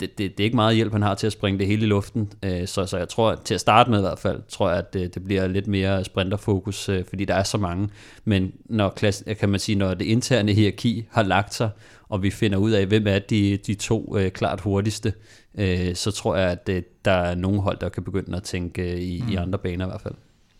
det, 0.00 0.18
det, 0.18 0.38
det 0.38 0.40
er 0.40 0.44
ikke 0.44 0.56
meget 0.56 0.76
hjælp, 0.76 0.92
han 0.92 1.02
har 1.02 1.14
til 1.14 1.26
at 1.26 1.32
springe 1.32 1.58
det 1.58 1.66
hele 1.66 1.82
i 1.82 1.88
luften. 1.88 2.32
Øh, 2.42 2.66
så, 2.66 2.86
så 2.86 2.98
jeg 2.98 3.08
tror, 3.08 3.34
til 3.34 3.54
at 3.54 3.60
starte 3.60 3.90
med 3.90 3.98
i 3.98 4.02
hvert 4.02 4.18
fald, 4.18 4.42
tror 4.48 4.68
jeg, 4.68 4.78
at 4.78 4.92
det, 4.92 5.14
det 5.14 5.24
bliver 5.24 5.46
lidt 5.46 5.66
mere 5.66 6.04
sprinterfokus, 6.04 6.88
øh, 6.88 7.04
fordi 7.08 7.24
der 7.24 7.34
er 7.34 7.42
så 7.42 7.58
mange. 7.58 7.88
Men 8.24 8.52
når, 8.64 8.88
klasse, 8.88 9.34
kan 9.34 9.48
man 9.48 9.60
sige, 9.60 9.78
når 9.78 9.94
det 9.94 10.04
interne 10.04 10.52
hierarki 10.52 11.06
har 11.10 11.22
lagt 11.22 11.54
sig, 11.54 11.70
og 12.08 12.22
vi 12.22 12.30
finder 12.30 12.58
ud 12.58 12.70
af, 12.70 12.86
hvem 12.86 13.06
er 13.06 13.18
de, 13.18 13.56
de 13.56 13.74
to 13.74 14.16
øh, 14.18 14.30
klart 14.30 14.60
hurtigste, 14.60 15.12
øh, 15.58 15.94
så 15.94 16.10
tror 16.10 16.36
jeg, 16.36 16.50
at 16.50 16.68
øh, 16.68 16.82
der 17.04 17.10
er 17.10 17.34
nogle 17.34 17.60
hold, 17.60 17.78
der 17.78 17.88
kan 17.88 18.04
begynde 18.04 18.36
at 18.36 18.42
tænke 18.42 18.92
øh, 18.92 19.00
i, 19.00 19.22
mm. 19.26 19.32
i 19.32 19.34
andre 19.34 19.58
baner 19.58 19.86
i 19.86 19.88
hvert 19.88 20.00
fald. 20.00 20.14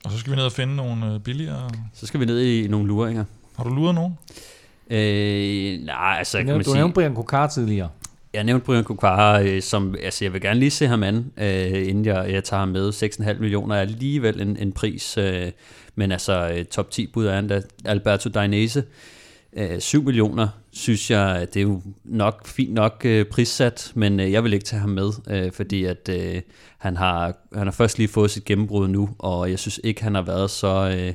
Og 0.04 0.10
så 0.10 0.18
skal 0.18 0.30
vi 0.30 0.36
ned 0.36 0.44
og 0.44 0.52
finde 0.52 0.76
nogle 0.76 1.14
øh, 1.14 1.20
billigere... 1.20 1.70
Så 1.94 2.06
skal 2.06 2.20
vi 2.20 2.24
ned 2.24 2.40
i 2.40 2.68
nogle 2.68 2.88
luringer. 2.88 3.24
Har 3.56 3.64
du 3.64 3.70
luret 3.70 3.94
nogen? 3.94 4.18
Øh, 4.90 5.80
nej, 5.84 6.16
altså 6.18 6.38
kan 6.38 6.46
man 6.46 6.54
man 6.54 6.64
du 6.64 6.70
sige... 6.70 6.76
nævnte 6.76 6.94
Brian 6.94 7.14
Kokar 7.14 7.46
tidligere. 7.46 7.88
Jeg 8.32 8.44
nævnte 8.44 8.64
Brian 8.66 8.84
Kokara, 8.84 9.42
øh, 9.42 9.62
som, 9.62 9.94
altså 10.02 10.24
jeg 10.24 10.32
vil 10.32 10.40
gerne 10.40 10.60
lige 10.60 10.70
se 10.70 10.86
ham 10.86 11.02
an, 11.02 11.32
øh, 11.36 11.88
inden 11.88 12.04
jeg, 12.04 12.32
jeg 12.32 12.44
tager 12.44 12.60
ham 12.60 12.68
med. 12.68 12.92
6,5 12.92 13.40
millioner 13.40 13.74
er 13.74 13.80
alligevel 13.80 14.40
en, 14.40 14.56
en 14.56 14.72
pris, 14.72 15.18
øh, 15.18 15.50
men 15.94 16.12
altså 16.12 16.50
øh, 16.56 16.64
top 16.64 16.90
10 16.90 17.06
bud 17.06 17.26
er 17.26 17.38
endda 17.38 17.62
Alberto 17.84 18.28
Dainese. 18.28 18.84
Øh, 19.52 19.80
7 19.80 20.04
millioner 20.04 20.48
synes 20.72 21.10
jeg, 21.10 21.46
det 21.54 21.60
er 21.60 21.64
jo 21.64 21.82
nok 22.04 22.46
fint 22.46 22.74
nok 22.74 23.02
øh, 23.04 23.26
prissat, 23.26 23.92
men 23.94 24.20
øh, 24.20 24.32
jeg 24.32 24.44
vil 24.44 24.52
ikke 24.52 24.64
tage 24.64 24.80
ham 24.80 24.90
med, 24.90 25.10
øh, 25.30 25.52
fordi 25.52 25.84
at 25.84 26.08
øh, 26.08 26.42
han, 26.78 26.96
har, 26.96 27.36
han 27.54 27.66
har 27.66 27.72
først 27.72 27.98
lige 27.98 28.08
fået 28.08 28.30
sit 28.30 28.44
gennembrud 28.44 28.88
nu, 28.88 29.10
og 29.18 29.50
jeg 29.50 29.58
synes 29.58 29.80
ikke, 29.84 30.02
han 30.02 30.14
har 30.14 30.22
været 30.22 30.50
så... 30.50 30.96
Øh, 30.98 31.12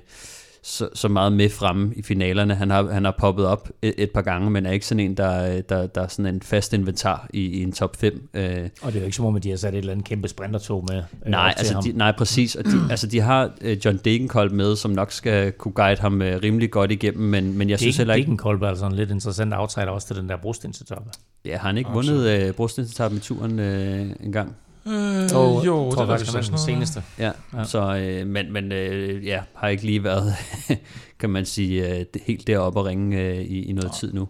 så, 0.68 0.90
så 0.94 1.08
meget 1.08 1.34
med 1.34 1.50
fremme 1.50 1.94
i 1.96 2.02
finalerne. 2.02 2.56
Han 2.56 2.70
har, 2.70 2.92
han 2.92 3.06
har 3.06 3.16
poppet 3.20 3.46
op 3.46 3.70
et, 3.82 3.94
et 3.98 4.12
par 4.12 4.22
gange, 4.22 4.50
men 4.50 4.66
er 4.66 4.72
ikke 4.72 4.86
sådan 4.86 5.00
en, 5.00 5.18
der, 5.18 5.62
der, 5.62 5.88
der 5.88 6.02
er 6.02 6.08
sådan 6.08 6.36
en 6.36 6.42
fast 6.42 6.74
inventar 6.74 7.28
i, 7.34 7.40
i 7.40 7.64
en 7.64 7.72
top 7.72 7.96
5. 7.96 8.30
Øh. 8.34 8.70
Og 8.82 8.92
det 8.92 8.96
er 8.96 9.00
jo 9.00 9.06
ikke 9.06 9.16
som 9.16 9.26
om, 9.26 9.36
at 9.36 9.44
de 9.44 9.50
har 9.50 9.58
sat 9.58 9.74
et 9.74 9.78
eller 9.78 9.92
andet 9.92 10.06
kæmpe 10.06 10.28
sprintertog 10.28 10.86
med. 10.90 10.98
Øh, 10.98 11.32
nej, 11.32 11.54
altså 11.58 11.82
de, 11.86 11.92
nej, 11.92 12.12
præcis. 12.18 12.56
Og 12.56 12.66
de, 12.66 12.72
altså 12.90 13.08
de 13.08 13.20
har 13.20 13.52
uh, 13.62 13.86
John 13.86 14.00
Degenkolb 14.06 14.52
med, 14.52 14.76
som 14.76 14.92
nok 14.92 15.12
skal 15.12 15.52
kunne 15.52 15.74
guide 15.74 16.02
ham 16.02 16.14
uh, 16.14 16.28
rimelig 16.28 16.72
godt 16.72 16.92
igennem, 16.92 17.30
men, 17.30 17.58
men 17.58 17.70
jeg 17.70 17.80
synes 17.80 17.98
heller 17.98 18.14
ikke... 18.14 18.26
Degenkolb 18.26 18.62
er 18.62 18.68
altså 18.68 18.86
en 18.86 18.96
lidt 18.96 19.12
interessant 19.12 19.54
outsider 19.54 19.88
også 19.88 20.08
til 20.08 20.16
den 20.16 20.30
der 20.30 20.38
brostensetappe. 20.38 21.10
Ja, 21.46 21.58
har 21.58 21.68
han 21.68 21.78
ikke 21.78 21.90
vundet 21.90 22.50
uh, 22.50 22.56
brostensetappen 22.56 23.18
i 23.18 23.22
turen 23.22 23.60
uh, 23.60 24.26
en 24.26 24.32
gang? 24.32 24.56
Øh, 24.88 25.24
oh, 25.36 25.66
jo, 25.66 25.92
tror 25.92 25.92
det 25.92 26.00
er 26.00 26.06
faktisk 26.06 26.34
den 26.34 26.44
sådan 26.44 26.60
seneste. 26.60 27.04
Ja, 27.20 27.32
ja. 27.54 27.64
Så, 27.64 27.96
øh, 27.96 28.28
men, 28.28 28.54
men 28.54 28.72
øh, 28.72 29.26
ja, 29.26 29.42
har 29.56 29.68
ikke 29.68 29.86
lige 29.86 30.04
været, 30.04 30.34
kan 31.20 31.30
man 31.30 31.46
sige, 31.46 32.00
øh, 32.00 32.06
helt 32.26 32.48
deroppe 32.48 32.80
at 32.80 32.86
ringe 32.86 33.22
øh, 33.22 33.38
i, 33.38 33.64
i 33.64 33.74
noget 33.74 33.90
ja. 33.90 34.00
tid 34.00 34.14
nu. 34.14 34.28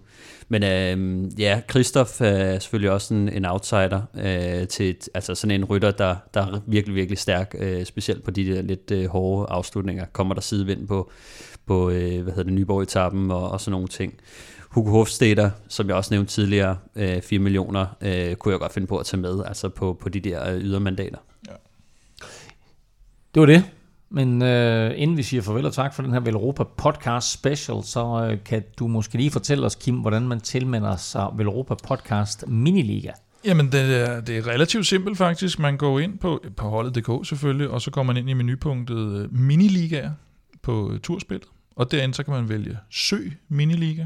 Men 0.49 0.63
øh, 0.63 1.39
ja, 1.39 1.61
Christoph 1.69 2.11
er 2.19 2.59
selvfølgelig 2.59 2.91
også 2.91 3.13
en, 3.13 3.29
en 3.29 3.45
outsider 3.45 4.01
øh, 4.17 4.67
til 4.67 4.95
altså 5.13 5.35
sådan 5.35 5.55
en 5.55 5.65
rytter, 5.65 5.91
der, 5.91 6.15
der 6.33 6.41
er 6.41 6.61
virkelig, 6.67 6.95
virkelig 6.95 7.17
stærk, 7.17 7.55
øh, 7.59 7.85
specielt 7.85 8.23
på 8.23 8.31
de 8.31 8.45
der 8.45 8.61
lidt 8.61 8.91
øh, 8.91 9.07
hårde 9.07 9.47
afslutninger. 9.49 10.05
Kommer 10.13 10.33
der 10.33 10.41
sidevind 10.41 10.87
på, 10.87 11.11
på 11.65 11.89
øh, 11.89 12.23
hvad 12.23 12.33
hedder 12.33 12.43
det, 12.43 12.53
Nyborg-etappen 12.53 13.31
og, 13.31 13.51
og 13.51 13.61
sådan 13.61 13.71
nogle 13.71 13.87
ting. 13.87 14.13
Hugo 14.75 14.91
Hofsteder, 14.91 15.49
som 15.67 15.87
jeg 15.87 15.95
også 15.95 16.13
nævnte 16.13 16.31
tidligere, 16.31 16.77
øh, 16.95 17.21
4 17.21 17.39
millioner, 17.39 17.85
øh, 18.01 18.35
kunne 18.35 18.51
jeg 18.51 18.59
godt 18.59 18.73
finde 18.73 18.87
på 18.87 18.97
at 18.97 19.05
tage 19.05 19.21
med, 19.21 19.43
altså 19.45 19.69
på, 19.69 19.97
på 20.01 20.09
de 20.09 20.19
der 20.19 20.53
øh, 20.53 20.61
ydermandater. 20.61 21.17
Ja. 21.47 21.53
Det 23.35 23.39
var 23.39 23.45
det. 23.45 23.63
Men 24.09 24.41
øh, 24.41 24.93
inden 24.95 25.17
vi 25.17 25.23
siger 25.23 25.41
farvel 25.41 25.65
og 25.65 25.73
tak 25.73 25.93
for 25.93 26.01
den 26.01 26.11
her 26.11 26.19
Velropa 26.19 26.63
podcast 26.63 27.31
special, 27.31 27.83
så 27.83 28.29
øh, 28.31 28.43
kan 28.43 28.63
du 28.79 28.87
måske 28.87 29.17
lige 29.17 29.31
fortælle 29.31 29.65
os, 29.65 29.75
Kim, 29.75 29.95
hvordan 29.95 30.27
man 30.27 30.39
tilmelder 30.39 30.95
sig 30.95 31.27
Velropa 31.35 31.75
podcast 31.87 32.47
miniliga. 32.47 33.11
Jamen, 33.45 33.71
det 33.71 33.81
er, 33.81 34.21
det 34.21 34.37
er 34.37 34.47
relativt 34.47 34.87
simpelt 34.87 35.17
faktisk. 35.17 35.59
Man 35.59 35.77
går 35.77 35.99
ind 35.99 36.17
på, 36.17 36.43
på 36.57 36.69
holdet.dk 36.69 37.27
selvfølgelig, 37.27 37.69
og 37.69 37.81
så 37.81 37.91
går 37.91 38.03
man 38.03 38.17
ind 38.17 38.29
i 38.29 38.33
menupunktet 38.33 39.21
øh, 39.21 39.33
miniligaer 39.33 40.11
på 40.61 40.91
turspillet. 41.03 41.47
Og 41.75 41.91
derinde 41.91 42.15
så 42.15 42.23
kan 42.23 42.33
man 42.33 42.49
vælge 42.49 42.77
søg 42.89 43.37
miniliga, 43.49 44.05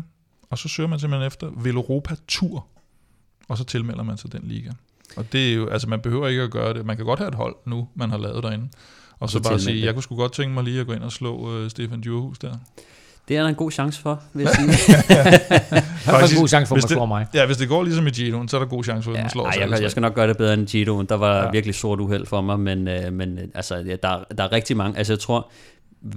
og 0.49 0.57
så 0.57 0.67
søger 0.67 0.89
man 0.89 0.99
simpelthen 0.99 1.27
efter 1.27 1.49
Veloropa 1.55 2.15
Tour, 2.27 2.67
og 3.49 3.57
så 3.57 3.63
tilmelder 3.63 4.03
man 4.03 4.17
sig 4.17 4.31
den 4.31 4.41
liga. 4.43 4.71
Og 5.15 5.25
det 5.31 5.49
er 5.49 5.55
jo, 5.55 5.67
altså 5.67 5.89
man 5.89 5.99
behøver 5.99 6.27
ikke 6.27 6.41
at 6.41 6.51
gøre 6.51 6.73
det. 6.73 6.85
Man 6.85 6.95
kan 6.97 7.05
godt 7.05 7.19
have 7.19 7.27
et 7.27 7.35
hold 7.35 7.55
nu, 7.65 7.87
man 7.95 8.09
har 8.09 8.17
lavet 8.17 8.43
derinde. 8.43 8.69
Og 9.19 9.29
så, 9.29 9.37
så 9.37 9.49
bare 9.49 9.59
sige, 9.59 9.85
jeg 9.85 9.93
kunne 9.93 10.03
sgu 10.03 10.15
godt 10.15 10.33
tænke 10.33 10.53
mig 10.53 10.63
lige 10.63 10.79
at 10.79 10.87
gå 10.87 10.93
ind 10.93 11.03
og 11.03 11.11
slå 11.11 11.37
uh, 11.37 11.69
Stefan 11.69 12.01
Djurhus 12.01 12.39
der. 12.39 12.53
Det 13.27 13.37
er 13.37 13.41
der 13.41 13.49
en 13.49 13.55
god 13.55 13.71
chance 13.71 14.01
for, 14.01 14.21
vil 14.33 14.43
jeg 14.43 14.55
sige. 14.59 14.67
der 16.05 16.13
er 16.13 16.27
en 16.27 16.39
god 16.39 16.47
chance 16.47 16.67
for, 16.67 16.75
at 16.75 16.83
man 16.83 16.89
slår 16.89 17.05
mig. 17.05 17.27
Ja, 17.33 17.45
hvis 17.45 17.57
det 17.57 17.69
går 17.69 17.83
ligesom 17.83 18.07
i 18.07 18.09
Giroen, 18.09 18.47
så 18.47 18.57
er 18.57 18.61
der 18.61 18.67
god 18.67 18.83
chance 18.83 19.03
for, 19.03 19.11
at 19.11 19.17
ja, 19.17 19.23
man 19.23 19.29
slår 19.29 19.45
ej, 19.45 19.57
jeg, 19.59 19.81
jeg 19.81 19.91
skal 19.91 20.01
nok 20.01 20.13
gøre 20.13 20.27
det 20.27 20.37
bedre 20.37 20.53
end 20.53 20.67
Giroen. 20.67 21.05
Der 21.05 21.15
var 21.15 21.43
ja. 21.43 21.51
virkelig 21.51 21.75
stort 21.75 21.99
uheld 21.99 22.25
for 22.25 22.41
mig, 22.41 22.59
men, 22.59 22.87
øh, 22.87 23.13
men 23.13 23.37
øh, 23.37 23.47
altså, 23.55 23.75
ja, 23.75 23.95
der, 24.03 24.23
der 24.37 24.43
er 24.43 24.51
rigtig 24.51 24.77
mange. 24.77 24.97
Altså 24.97 25.13
jeg 25.13 25.19
tror, 25.19 25.51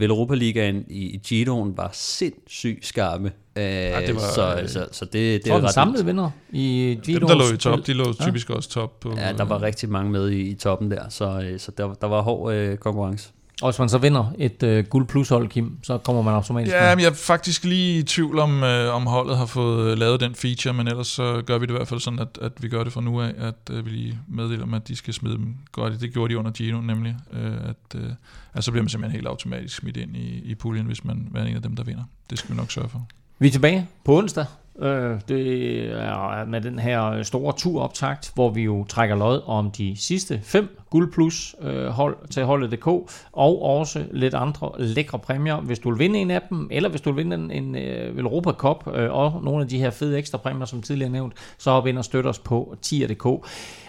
Europa 0.00 0.34
Ligaen 0.34 0.84
i 0.88 1.20
Giroen 1.26 1.76
var 1.76 1.90
sindssygt 1.92 2.86
skarpe. 2.86 3.32
Øh, 3.56 3.62
ja, 3.64 4.06
det 4.06 4.14
var, 4.14 4.20
så, 4.20 4.62
så, 4.66 4.88
så 4.92 5.04
det, 5.04 5.44
det 5.44 5.52
er 5.52 5.60
ret 5.60 5.74
samlede 5.74 6.04
vinder 6.04 6.30
i 6.52 6.98
Giroen. 7.02 7.20
Dem, 7.20 7.28
der 7.28 7.34
lå 7.34 7.54
i 7.54 7.56
top, 7.56 7.86
de 7.86 7.92
lå 7.92 8.12
typisk 8.12 8.50
ja. 8.50 8.54
også 8.54 8.70
top. 8.70 9.00
På, 9.00 9.14
ja, 9.16 9.32
der 9.32 9.44
var 9.44 9.62
rigtig 9.62 9.88
mange 9.88 10.10
med 10.10 10.30
i, 10.30 10.40
i 10.40 10.54
toppen 10.54 10.90
der, 10.90 11.08
så, 11.08 11.40
øh, 11.40 11.58
så 11.58 11.72
der, 11.76 11.94
der 11.94 12.06
var 12.06 12.22
hård 12.22 12.52
øh, 12.52 12.78
konkurrence. 12.78 13.32
Og 13.62 13.70
hvis 13.70 13.78
man 13.78 13.88
så 13.88 13.98
vinder 13.98 14.32
et 14.38 14.62
øh, 14.62 14.84
guld 14.84 15.06
plus 15.06 15.28
hold, 15.28 15.48
Kim, 15.48 15.78
så 15.82 15.98
kommer 15.98 16.22
man 16.22 16.34
automatisk 16.34 16.74
Ja, 16.74 16.94
men 16.94 17.02
jeg 17.02 17.10
er 17.10 17.14
faktisk 17.14 17.64
lige 17.64 17.98
i 17.98 18.02
tvivl 18.02 18.38
om, 18.38 18.62
øh, 18.62 18.94
om 18.94 19.06
holdet 19.06 19.36
har 19.36 19.46
fået 19.46 19.98
lavet 19.98 20.20
den 20.20 20.34
feature, 20.34 20.74
men 20.74 20.88
ellers 20.88 21.06
så 21.06 21.42
gør 21.46 21.58
vi 21.58 21.66
det 21.66 21.70
i 21.70 21.76
hvert 21.76 21.88
fald 21.88 22.00
sådan, 22.00 22.18
at, 22.18 22.38
at 22.42 22.52
vi 22.60 22.68
gør 22.68 22.84
det 22.84 22.92
fra 22.92 23.00
nu 23.00 23.20
af, 23.20 23.32
at 23.38 23.54
øh, 23.70 23.86
vi 23.86 23.90
lige 23.90 24.18
meddeler 24.28 24.64
dem, 24.64 24.74
at 24.74 24.88
de 24.88 24.96
skal 24.96 25.14
smide 25.14 25.34
dem 25.34 25.54
godt. 25.72 26.00
Det 26.00 26.12
gjorde 26.12 26.32
de 26.32 26.38
under 26.38 26.50
Gino 26.50 26.80
nemlig, 26.80 27.16
øh, 27.32 27.52
at, 27.52 28.00
øh, 28.00 28.10
at 28.54 28.64
så 28.64 28.70
bliver 28.70 28.82
man 28.82 28.88
simpelthen 28.88 29.16
helt 29.16 29.26
automatisk 29.26 29.76
smidt 29.76 29.96
ind 29.96 30.16
i, 30.16 30.42
i 30.44 30.54
puljen, 30.54 30.86
hvis 30.86 31.04
man 31.04 31.28
er 31.34 31.44
en 31.44 31.56
af 31.56 31.62
dem, 31.62 31.76
der 31.76 31.84
vinder. 31.84 32.04
Det 32.30 32.38
skal 32.38 32.50
vi 32.50 32.56
nok 32.56 32.70
sørge 32.70 32.88
for. 32.88 33.06
Vi 33.38 33.46
er 33.46 33.52
tilbage 33.52 33.88
på 34.04 34.18
onsdag. 34.18 34.44
Øh, 34.78 35.20
det 35.28 35.82
er 35.90 36.44
med 36.44 36.60
den 36.60 36.78
her 36.78 37.22
store 37.22 37.52
turoptakt, 37.56 38.32
hvor 38.34 38.50
vi 38.50 38.62
jo 38.62 38.84
trækker 38.84 39.16
lod 39.16 39.42
om 39.46 39.70
de 39.70 39.96
sidste 39.96 40.40
fem 40.42 40.78
guld 40.90 41.12
plus 41.12 41.56
øh, 41.62 41.86
hold 41.86 42.16
til 42.30 42.44
holdet.dk, 42.44 42.86
og 43.32 43.62
også 43.62 44.04
lidt 44.10 44.34
andre 44.34 44.70
lækre 44.78 45.18
præmier, 45.18 45.56
hvis 45.56 45.78
du 45.78 45.90
vil 45.90 45.98
vinde 45.98 46.18
en 46.18 46.30
af 46.30 46.42
dem, 46.50 46.68
eller 46.70 46.88
hvis 46.88 47.00
du 47.00 47.12
vil 47.12 47.24
vinde 47.24 47.36
en, 47.36 47.50
en 47.50 47.76
øh, 47.76 48.18
Europa 48.18 48.50
Cup, 48.50 48.88
øh, 48.94 49.12
og 49.12 49.40
nogle 49.44 49.62
af 49.62 49.68
de 49.68 49.78
her 49.78 49.90
fede 49.90 50.18
ekstra 50.18 50.38
præmier, 50.38 50.64
som 50.64 50.82
tidligere 50.82 51.10
nævnt, 51.10 51.34
så 51.58 51.70
op 51.70 51.86
ind 51.86 51.98
og 51.98 52.04
støt 52.04 52.26
os 52.26 52.38
på 52.38 52.76
tier.dk. 52.82 53.26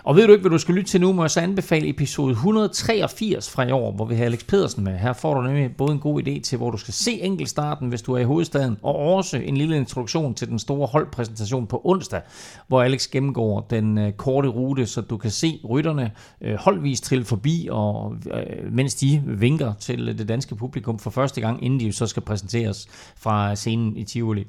Og 0.05 0.15
ved 0.15 0.27
du 0.27 0.31
ikke, 0.31 0.41
hvad 0.41 0.51
du 0.51 0.57
skal 0.57 0.75
lytte 0.75 0.91
til 0.91 1.01
nu, 1.01 1.13
må 1.13 1.23
jeg 1.23 1.31
så 1.31 1.39
anbefale 1.39 1.89
episode 1.89 2.31
183 2.31 3.49
fra 3.49 3.67
i 3.67 3.71
år, 3.71 3.91
hvor 3.91 4.05
vi 4.05 4.15
har 4.15 4.25
Alex 4.25 4.45
Pedersen 4.47 4.83
med. 4.83 4.97
Her 4.97 5.13
får 5.13 5.33
du 5.33 5.41
nemlig 5.41 5.75
både 5.75 5.91
en 5.91 5.99
god 5.99 6.21
idé 6.27 6.41
til, 6.41 6.57
hvor 6.57 6.71
du 6.71 6.77
skal 6.77 6.93
se 6.93 7.11
enkeltstarten, 7.11 7.89
hvis 7.89 8.01
du 8.01 8.13
er 8.13 8.19
i 8.19 8.23
hovedstaden, 8.23 8.77
og 8.81 8.95
også 8.95 9.37
en 9.37 9.57
lille 9.57 9.77
introduktion 9.77 10.33
til 10.33 10.47
den 10.47 10.59
store 10.59 10.87
holdpræsentation 10.87 11.67
på 11.67 11.81
onsdag, 11.83 12.21
hvor 12.67 12.81
Alex 12.81 13.07
gennemgår 13.07 13.67
den 13.69 13.97
øh, 13.97 14.11
korte 14.11 14.47
rute, 14.47 14.85
så 14.85 15.01
du 15.01 15.17
kan 15.17 15.31
se 15.31 15.59
rytterne 15.69 16.11
øh, 16.41 16.55
holdvis 16.55 17.01
trille 17.01 17.25
forbi, 17.25 17.67
og 17.71 18.15
øh, 18.33 18.73
mens 18.73 18.95
de 18.95 19.23
vinker 19.25 19.73
til 19.79 20.17
det 20.17 20.27
danske 20.27 20.55
publikum 20.55 20.99
for 20.99 21.09
første 21.09 21.41
gang, 21.41 21.63
inden 21.63 21.79
de 21.79 21.93
så 21.93 22.07
skal 22.07 22.23
præsenteres 22.23 22.87
fra 23.15 23.55
scenen 23.55 23.97
i 23.97 24.03
Tivoli. 24.03 24.47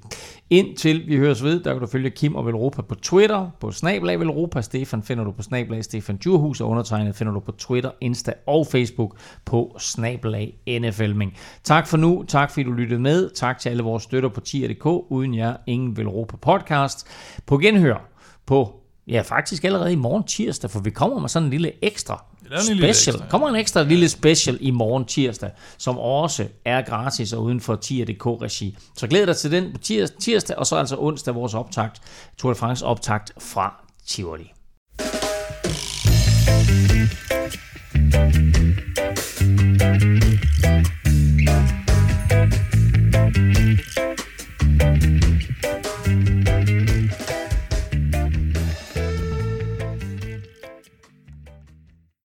Indtil 0.50 1.08
vi 1.08 1.16
høres 1.16 1.42
ved, 1.42 1.60
der 1.60 1.72
kan 1.72 1.80
du 1.80 1.86
følge 1.86 2.10
Kim 2.10 2.34
og 2.34 2.46
Velropa 2.46 2.82
på 2.82 2.94
Twitter, 2.94 3.50
på 3.60 3.72
Snablag 3.72 4.20
Velropa, 4.20 4.60
Stefan 4.60 5.02
finder 5.02 5.24
du 5.24 5.30
på 5.30 5.43
snablag 5.44 5.84
Stefan 5.84 6.16
Djurhus, 6.16 6.60
og 6.60 6.68
undertegnet 6.68 7.16
finder 7.16 7.32
du 7.32 7.40
på 7.40 7.52
Twitter, 7.52 7.90
Insta 8.00 8.32
og 8.46 8.66
Facebook 8.66 9.16
på 9.44 9.76
snablag 9.78 10.54
NFLming. 10.80 11.36
Tak 11.64 11.86
for 11.86 11.96
nu, 11.96 12.24
tak 12.28 12.50
fordi 12.50 12.64
du 12.64 12.72
lyttede 12.72 13.00
med, 13.00 13.30
tak 13.30 13.58
til 13.58 13.68
alle 13.68 13.82
vores 13.82 14.02
støtter 14.02 14.28
på 14.28 14.40
tier.dk, 14.40 14.86
uden 14.86 15.34
jer 15.34 15.56
ingen 15.66 15.96
vil 15.96 16.08
råbe 16.08 16.36
podcast. 16.36 17.06
På 17.46 17.58
genhør 17.58 18.10
på 18.46 18.80
Ja, 19.08 19.20
faktisk 19.20 19.64
allerede 19.64 19.92
i 19.92 19.96
morgen 19.96 20.24
tirsdag, 20.24 20.70
for 20.70 20.80
vi 20.80 20.90
kommer 20.90 21.18
med 21.18 21.28
sådan 21.28 21.46
en 21.46 21.50
lille 21.50 21.72
ekstra 21.82 22.24
en 22.40 22.46
special. 22.46 22.74
Lille 22.76 22.88
ekstra, 22.88 23.12
ja. 23.12 23.30
kommer 23.30 23.48
en 23.48 23.56
ekstra 23.56 23.82
lille 23.82 24.08
special 24.08 24.58
i 24.60 24.70
morgen 24.70 25.04
tirsdag, 25.04 25.50
som 25.78 25.98
også 25.98 26.48
er 26.64 26.82
gratis 26.82 27.32
og 27.32 27.42
uden 27.42 27.60
for 27.60 27.76
tier.dk-regi. 27.76 28.76
Så 28.96 29.06
glæd 29.06 29.26
dig 29.26 29.36
til 29.36 29.52
den 29.52 29.72
på 29.72 29.78
tirsdag, 30.20 30.56
og 30.56 30.66
så 30.66 30.76
altså 30.76 30.96
onsdag 30.98 31.34
vores 31.34 31.54
optakt, 31.54 32.02
Tour 32.38 32.52
de 32.52 32.58
France 32.58 32.86
optakt 32.86 33.32
fra 33.38 33.84
Tivoli. 34.06 34.52
Thank 36.74 37.04
you. 45.64 45.83